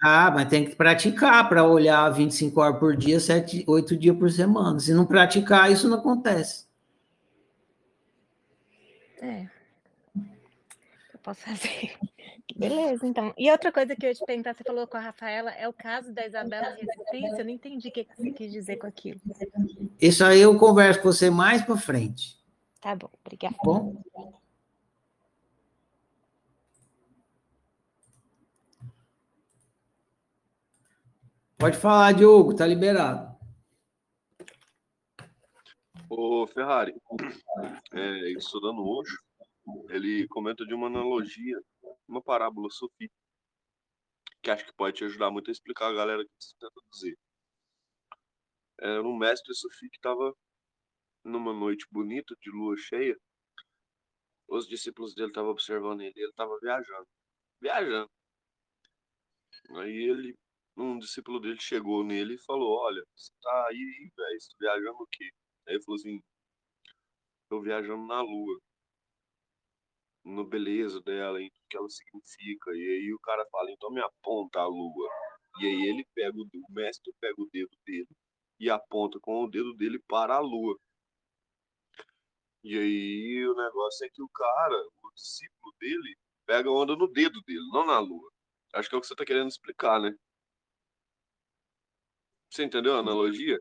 Ah, 0.03 0.29
mas 0.29 0.49
tem 0.49 0.65
que 0.65 0.75
praticar 0.75 1.47
para 1.47 1.63
olhar 1.63 2.09
25 2.09 2.59
horas 2.59 2.79
por 2.79 2.95
dia, 2.95 3.19
7, 3.19 3.63
8 3.65 3.97
dias 3.97 4.17
por 4.17 4.29
semana. 4.29 4.79
Se 4.79 4.93
não 4.93 5.05
praticar, 5.05 5.71
isso 5.71 5.87
não 5.87 5.97
acontece. 5.97 6.67
É. 9.21 9.47
Eu 11.13 11.19
posso 11.23 11.39
fazer. 11.41 11.93
Beleza, 12.55 13.05
então. 13.07 13.33
E 13.37 13.49
outra 13.49 13.71
coisa 13.71 13.95
que 13.95 14.05
eu 14.05 14.09
ia 14.09 14.15
te 14.15 14.25
perguntar, 14.25 14.53
você 14.53 14.63
falou 14.63 14.85
com 14.85 14.97
a 14.97 15.01
Rafaela, 15.01 15.51
é 15.51 15.67
o 15.67 15.73
caso 15.73 16.13
da 16.13 16.25
Isabela 16.25 16.69
Resistência? 16.69 17.39
Eu 17.39 17.45
não 17.45 17.51
entendi 17.51 17.87
o 17.87 17.91
que 17.91 18.07
você 18.15 18.31
quis 18.31 18.51
dizer 18.51 18.77
com 18.77 18.87
aquilo. 18.87 19.19
Isso 19.99 20.23
aí 20.23 20.41
eu 20.41 20.57
converso 20.57 21.01
com 21.01 21.11
você 21.11 21.29
mais 21.29 21.63
para 21.63 21.75
frente. 21.75 22.44
Tá 22.85 22.95
bom, 22.95 23.09
obrigada. 23.25 23.55
Bom? 23.63 24.03
Pode 31.57 31.77
falar, 31.77 32.11
Diogo, 32.13 32.55
tá 32.55 32.67
liberado. 32.67 33.35
Ô, 36.07 36.45
Ferrari, 36.45 36.93
é, 37.91 38.29
estudando 38.33 38.87
hoje, 38.87 39.17
ele 39.89 40.27
comenta 40.27 40.63
de 40.63 40.75
uma 40.75 40.85
analogia, 40.85 41.59
uma 42.07 42.21
parábola 42.21 42.69
Sophie, 42.69 43.11
que 44.43 44.51
acho 44.51 44.63
que 44.63 44.73
pode 44.73 44.97
te 44.97 45.05
ajudar 45.05 45.31
muito 45.31 45.49
a 45.49 45.51
explicar 45.51 45.87
a 45.87 45.93
galera 45.95 46.23
que 46.23 46.29
você 46.39 46.53
tenta 46.59 46.81
dizer. 46.93 47.17
Era 48.79 49.01
um 49.01 49.17
mestre 49.17 49.55
Sophie 49.55 49.89
que 49.89 49.97
estava 49.97 50.35
numa 51.25 51.51
noite 51.51 51.85
bonita 51.91 52.35
de 52.39 52.51
lua 52.51 52.77
cheia, 52.77 53.17
os 54.47 54.67
discípulos 54.67 55.15
dele 55.15 55.29
estavam 55.29 55.51
observando 55.51 56.01
ele, 56.01 56.13
ele 56.15 56.29
estava 56.29 56.57
viajando, 56.61 57.07
viajando. 57.59 58.11
Aí 59.71 60.09
ele, 60.09 60.35
um 60.77 60.99
discípulo 60.99 61.39
dele 61.39 61.59
chegou 61.59 62.03
nele 62.03 62.35
e 62.35 62.45
falou: 62.45 62.77
Olha, 62.79 63.03
você 63.15 63.31
tá 63.41 63.67
aí, 63.69 64.11
velho, 64.15 64.39
você 64.39 64.49
tá 64.51 64.55
viajando 64.59 64.97
o 65.01 65.07
quê? 65.11 65.29
Aí 65.67 65.73
ele 65.75 65.83
falou 65.83 65.95
assim: 65.99 66.21
Tô 67.49 67.61
viajando 67.61 68.05
na 68.05 68.21
lua, 68.21 68.59
no 70.23 70.45
beleza 70.45 71.01
dela, 71.01 71.41
em 71.41 71.49
que 71.69 71.77
ela 71.77 71.89
significa. 71.89 72.71
E 72.71 72.81
aí 72.81 73.13
o 73.13 73.19
cara 73.19 73.45
fala: 73.51 73.71
Então 73.71 73.89
me 73.91 74.01
aponta 74.01 74.59
a 74.59 74.67
lua. 74.67 75.09
E 75.59 75.65
aí 75.65 75.89
ele 75.89 76.05
pega 76.13 76.37
o, 76.37 76.43
o 76.43 76.73
mestre 76.73 77.13
pega 77.19 77.35
o 77.41 77.49
dedo 77.51 77.75
dele 77.85 78.09
e 78.59 78.69
aponta 78.69 79.19
com 79.19 79.43
o 79.43 79.49
dedo 79.49 79.73
dele 79.75 79.99
para 80.07 80.35
a 80.35 80.39
lua. 80.39 80.77
E 82.65 82.75
aí 82.79 83.47
o 83.47 83.55
negócio 83.55 84.07
é 84.07 84.09
que 84.09 84.23
o 84.23 84.29
cara, 84.29 84.75
o 85.03 85.13
discípulo 85.13 85.71
dele, 85.79 86.17
pega 86.47 86.71
onda 86.71 86.95
no 86.95 87.07
dedo 87.07 87.39
dele, 87.43 87.59
não 87.71 87.85
na 87.85 87.99
lua. 87.99 88.27
Acho 88.73 88.89
que 88.89 88.95
é 88.95 88.97
o 88.97 89.01
que 89.01 89.05
você 89.05 89.13
está 89.13 89.23
querendo 89.23 89.49
explicar, 89.49 90.01
né? 90.01 90.15
Você 92.49 92.63
entendeu 92.63 92.95
a 92.95 93.01
analogia? 93.01 93.59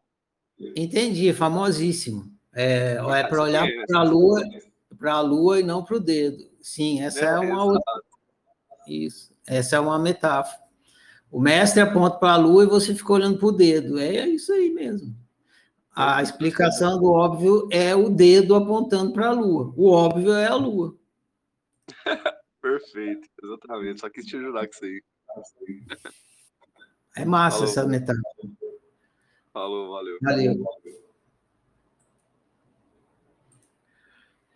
Entendi, 0.74 1.34
famosíssimo. 1.34 2.34
É, 2.54 2.94
é 2.94 3.24
para 3.24 3.42
olhar 3.42 3.68
para 3.86 4.00
a 4.00 4.02
lua, 4.02 4.42
para 4.98 5.12
a 5.12 5.20
lua 5.20 5.60
e 5.60 5.62
não 5.62 5.84
para 5.84 5.96
o 5.96 6.00
dedo. 6.00 6.42
Sim, 6.62 7.02
essa 7.02 7.20
é, 7.20 7.24
é 7.24 7.38
uma 7.40 7.62
outra. 7.62 8.02
Isso, 8.88 9.36
essa 9.46 9.76
é 9.76 9.80
uma 9.80 9.98
metáfora. 9.98 10.64
O 11.30 11.38
mestre 11.38 11.82
aponta 11.82 12.16
para 12.16 12.32
a 12.32 12.38
lua 12.38 12.64
e 12.64 12.68
você 12.68 12.94
fica 12.94 13.12
olhando 13.12 13.38
para 13.38 13.48
o 13.48 13.52
dedo. 13.52 13.98
É 13.98 14.26
isso 14.26 14.50
aí 14.50 14.70
mesmo. 14.70 15.14
A 15.94 16.20
explicação 16.20 16.98
do 16.98 17.06
óbvio 17.12 17.68
é 17.70 17.94
o 17.94 18.08
dedo 18.08 18.56
apontando 18.56 19.12
para 19.12 19.28
a 19.28 19.32
Lua. 19.32 19.72
O 19.76 19.90
óbvio 19.90 20.32
é 20.32 20.46
a 20.46 20.54
Lua. 20.56 20.96
Perfeito, 22.60 23.28
exatamente. 23.40 24.00
Só 24.00 24.10
quis 24.10 24.26
te 24.26 24.36
ajudar 24.36 24.66
com 24.66 24.72
isso 24.72 24.84
aí. 24.84 25.02
É 27.16 27.24
massa 27.24 27.58
Falou. 27.58 27.70
essa 27.70 27.86
metáfora. 27.86 28.24
Falou, 29.52 29.92
valeu. 29.92 30.18
Valeu. 30.20 30.64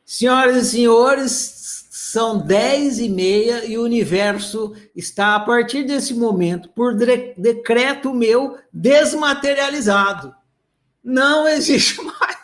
Senhoras 0.05 0.57
e 0.57 0.70
senhores, 0.70 1.86
são 1.91 2.44
dez 2.44 2.99
e 2.99 3.08
meia 3.08 3.65
e 3.65 3.78
o 3.78 3.84
universo 3.84 4.75
está, 4.97 5.36
a 5.36 5.41
partir 5.41 5.84
desse 5.84 6.15
momento, 6.15 6.68
por 6.70 6.97
decreto 6.97 8.12
meu, 8.12 8.58
desmaterializado 8.73 10.34
não 11.09 11.49
existe 11.49 12.01
mais 12.05 12.37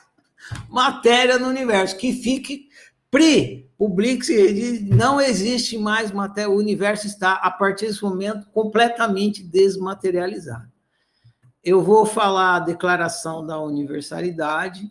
matéria 0.68 1.38
no 1.38 1.48
universo. 1.48 1.96
Que 1.96 2.12
fique 2.12 2.68
pri, 3.10 3.70
publique 3.76 4.80
não 4.88 5.20
existe 5.20 5.76
mais 5.76 6.10
matéria. 6.10 6.50
O 6.50 6.56
universo 6.56 7.06
está, 7.06 7.34
a 7.34 7.50
partir 7.50 7.86
desse 7.86 8.02
momento, 8.02 8.46
completamente 8.50 9.42
desmaterializado. 9.42 10.72
Eu 11.62 11.82
vou 11.82 12.04
falar 12.04 12.56
a 12.56 12.60
declaração 12.60 13.46
da 13.46 13.58
universalidade 13.60 14.90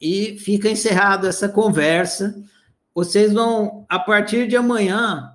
e 0.00 0.36
fica 0.38 0.68
encerrada 0.68 1.28
essa 1.28 1.48
conversa. 1.48 2.36
Vocês 2.94 3.32
vão, 3.32 3.84
a 3.88 3.98
partir 3.98 4.46
de 4.46 4.56
amanhã, 4.56 5.32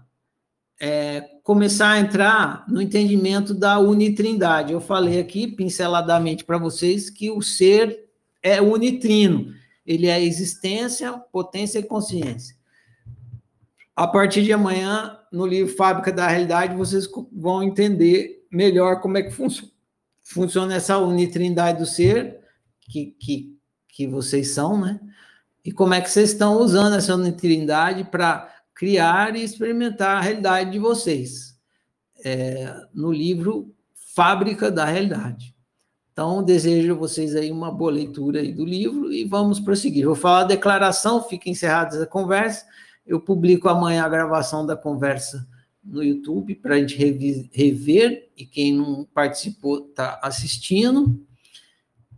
é, 0.79 1.27
começar 1.49 1.93
a 1.93 1.99
entrar 1.99 2.63
no 2.67 2.79
entendimento 2.79 3.55
da 3.55 3.79
unitrindade. 3.79 4.71
Eu 4.71 4.79
falei 4.79 5.19
aqui, 5.19 5.47
pinceladamente 5.47 6.43
para 6.43 6.59
vocês, 6.59 7.09
que 7.09 7.31
o 7.31 7.41
ser 7.41 8.07
é 8.43 8.61
unitrino. 8.61 9.51
Ele 9.83 10.05
é 10.05 10.23
existência, 10.23 11.11
potência 11.31 11.79
e 11.79 11.83
consciência. 11.83 12.55
A 13.95 14.05
partir 14.05 14.43
de 14.43 14.53
amanhã, 14.53 15.17
no 15.31 15.43
livro 15.43 15.75
Fábrica 15.75 16.11
da 16.11 16.27
Realidade, 16.27 16.75
vocês 16.75 17.09
vão 17.33 17.63
entender 17.63 18.45
melhor 18.51 19.01
como 19.01 19.17
é 19.17 19.23
que 19.23 19.31
funciona, 19.31 19.71
funciona 20.21 20.75
essa 20.75 20.99
unitrindade 20.99 21.79
do 21.79 21.85
ser, 21.87 22.41
que, 22.81 23.15
que, 23.19 23.57
que 23.87 24.05
vocês 24.05 24.51
são, 24.51 24.79
né? 24.79 24.99
E 25.65 25.71
como 25.71 25.95
é 25.95 26.01
que 26.01 26.11
vocês 26.11 26.29
estão 26.29 26.61
usando 26.61 26.95
essa 26.95 27.15
unitrindade 27.15 28.03
para 28.03 28.58
criar 28.79 29.35
e 29.35 29.43
experimentar 29.43 30.15
a 30.15 30.21
realidade 30.21 30.71
de 30.71 30.79
vocês, 30.79 31.53
é, 32.23 32.73
no 32.93 33.11
livro 33.11 33.75
Fábrica 34.15 34.71
da 34.71 34.85
Realidade. 34.85 35.53
Então, 36.13 36.41
desejo 36.41 36.93
a 36.93 36.97
vocês 36.97 37.35
aí 37.35 37.51
uma 37.51 37.73
boa 37.73 37.91
leitura 37.91 38.39
aí 38.39 38.53
do 38.53 38.63
livro 38.63 39.11
e 39.11 39.25
vamos 39.25 39.59
prosseguir. 39.59 40.05
Vou 40.05 40.15
falar 40.15 40.41
a 40.41 40.45
declaração, 40.45 41.21
fica 41.21 41.49
encerrada 41.49 41.97
essa 41.97 42.05
conversa. 42.05 42.65
Eu 43.05 43.19
publico 43.19 43.67
amanhã 43.67 44.05
a 44.05 44.09
gravação 44.09 44.65
da 44.65 44.77
conversa 44.77 45.45
no 45.83 46.01
YouTube 46.01 46.55
para 46.55 46.75
a 46.75 46.79
gente 46.79 46.95
rever 47.51 48.29
e 48.37 48.45
quem 48.45 48.73
não 48.73 49.03
participou 49.13 49.89
está 49.89 50.21
assistindo. 50.23 51.21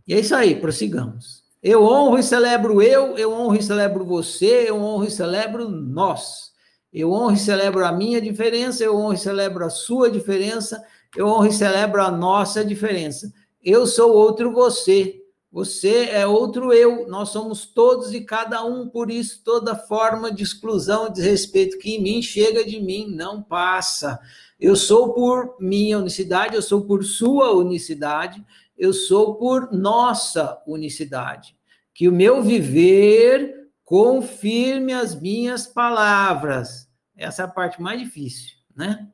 E 0.06 0.14
é 0.14 0.20
isso 0.20 0.34
aí, 0.36 0.54
prossigamos. 0.54 1.42
Eu 1.60 1.82
honro 1.82 2.18
e 2.18 2.22
celebro 2.22 2.80
eu, 2.80 3.18
eu 3.18 3.32
honro 3.32 3.56
e 3.56 3.62
celebro 3.62 4.04
você, 4.04 4.68
eu 4.68 4.80
honro 4.80 5.04
e 5.04 5.10
celebro 5.10 5.68
nós. 5.68 6.51
Eu 6.92 7.10
honro 7.12 7.32
e 7.32 7.38
celebro 7.38 7.84
a 7.84 7.92
minha 7.92 8.20
diferença, 8.20 8.84
eu 8.84 8.96
honro 8.96 9.14
e 9.14 9.18
celebro 9.18 9.64
a 9.64 9.70
sua 9.70 10.10
diferença, 10.10 10.84
eu 11.16 11.26
honro 11.26 11.46
e 11.46 11.52
celebro 11.52 12.02
a 12.02 12.10
nossa 12.10 12.64
diferença. 12.64 13.32
Eu 13.64 13.86
sou 13.86 14.12
outro 14.12 14.52
você, 14.52 15.22
Você 15.52 16.06
é 16.06 16.26
outro 16.26 16.72
eu, 16.72 17.06
nós 17.08 17.28
somos 17.28 17.66
todos 17.66 18.14
e 18.14 18.22
cada 18.22 18.64
um, 18.64 18.88
por 18.88 19.10
isso 19.10 19.42
toda 19.44 19.76
forma 19.76 20.32
de 20.32 20.42
exclusão 20.42 21.08
e 21.08 21.12
desrespeito 21.12 21.78
que 21.78 21.94
em 21.94 22.02
mim 22.02 22.22
chega 22.22 22.64
de 22.64 22.80
mim 22.80 23.06
não 23.14 23.42
passa. 23.42 24.18
Eu 24.58 24.74
sou 24.74 25.12
por 25.12 25.56
minha 25.60 25.98
unicidade, 25.98 26.54
eu 26.54 26.62
sou 26.62 26.80
por 26.82 27.04
sua 27.04 27.52
unicidade, 27.52 28.42
eu 28.78 28.94
sou 28.94 29.34
por 29.34 29.70
nossa 29.72 30.58
unicidade. 30.66 31.54
Que 31.92 32.08
o 32.08 32.12
meu 32.12 32.42
viver 32.42 33.61
confirme 33.92 34.94
as 34.94 35.14
minhas 35.14 35.66
palavras. 35.66 36.88
Essa 37.14 37.42
é 37.42 37.44
a 37.44 37.48
parte 37.48 37.82
mais 37.82 38.00
difícil, 38.00 38.56
né? 38.74 39.06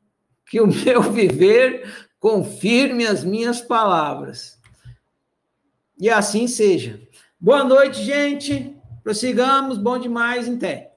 Que 0.49 0.61
o 0.61 0.69
meu 0.71 1.03
viver 1.03 2.07
confirme 2.21 3.05
as 3.05 3.25
minhas 3.25 3.61
palavras. 3.61 4.57
E 5.99 6.09
assim 6.09 6.47
seja. 6.47 7.03
Boa 7.41 7.65
noite, 7.65 8.05
gente. 8.05 8.73
Prossigamos. 9.03 9.79
Bom 9.79 9.99
demais, 9.99 10.47
em 10.47 10.57
té. 10.57 10.88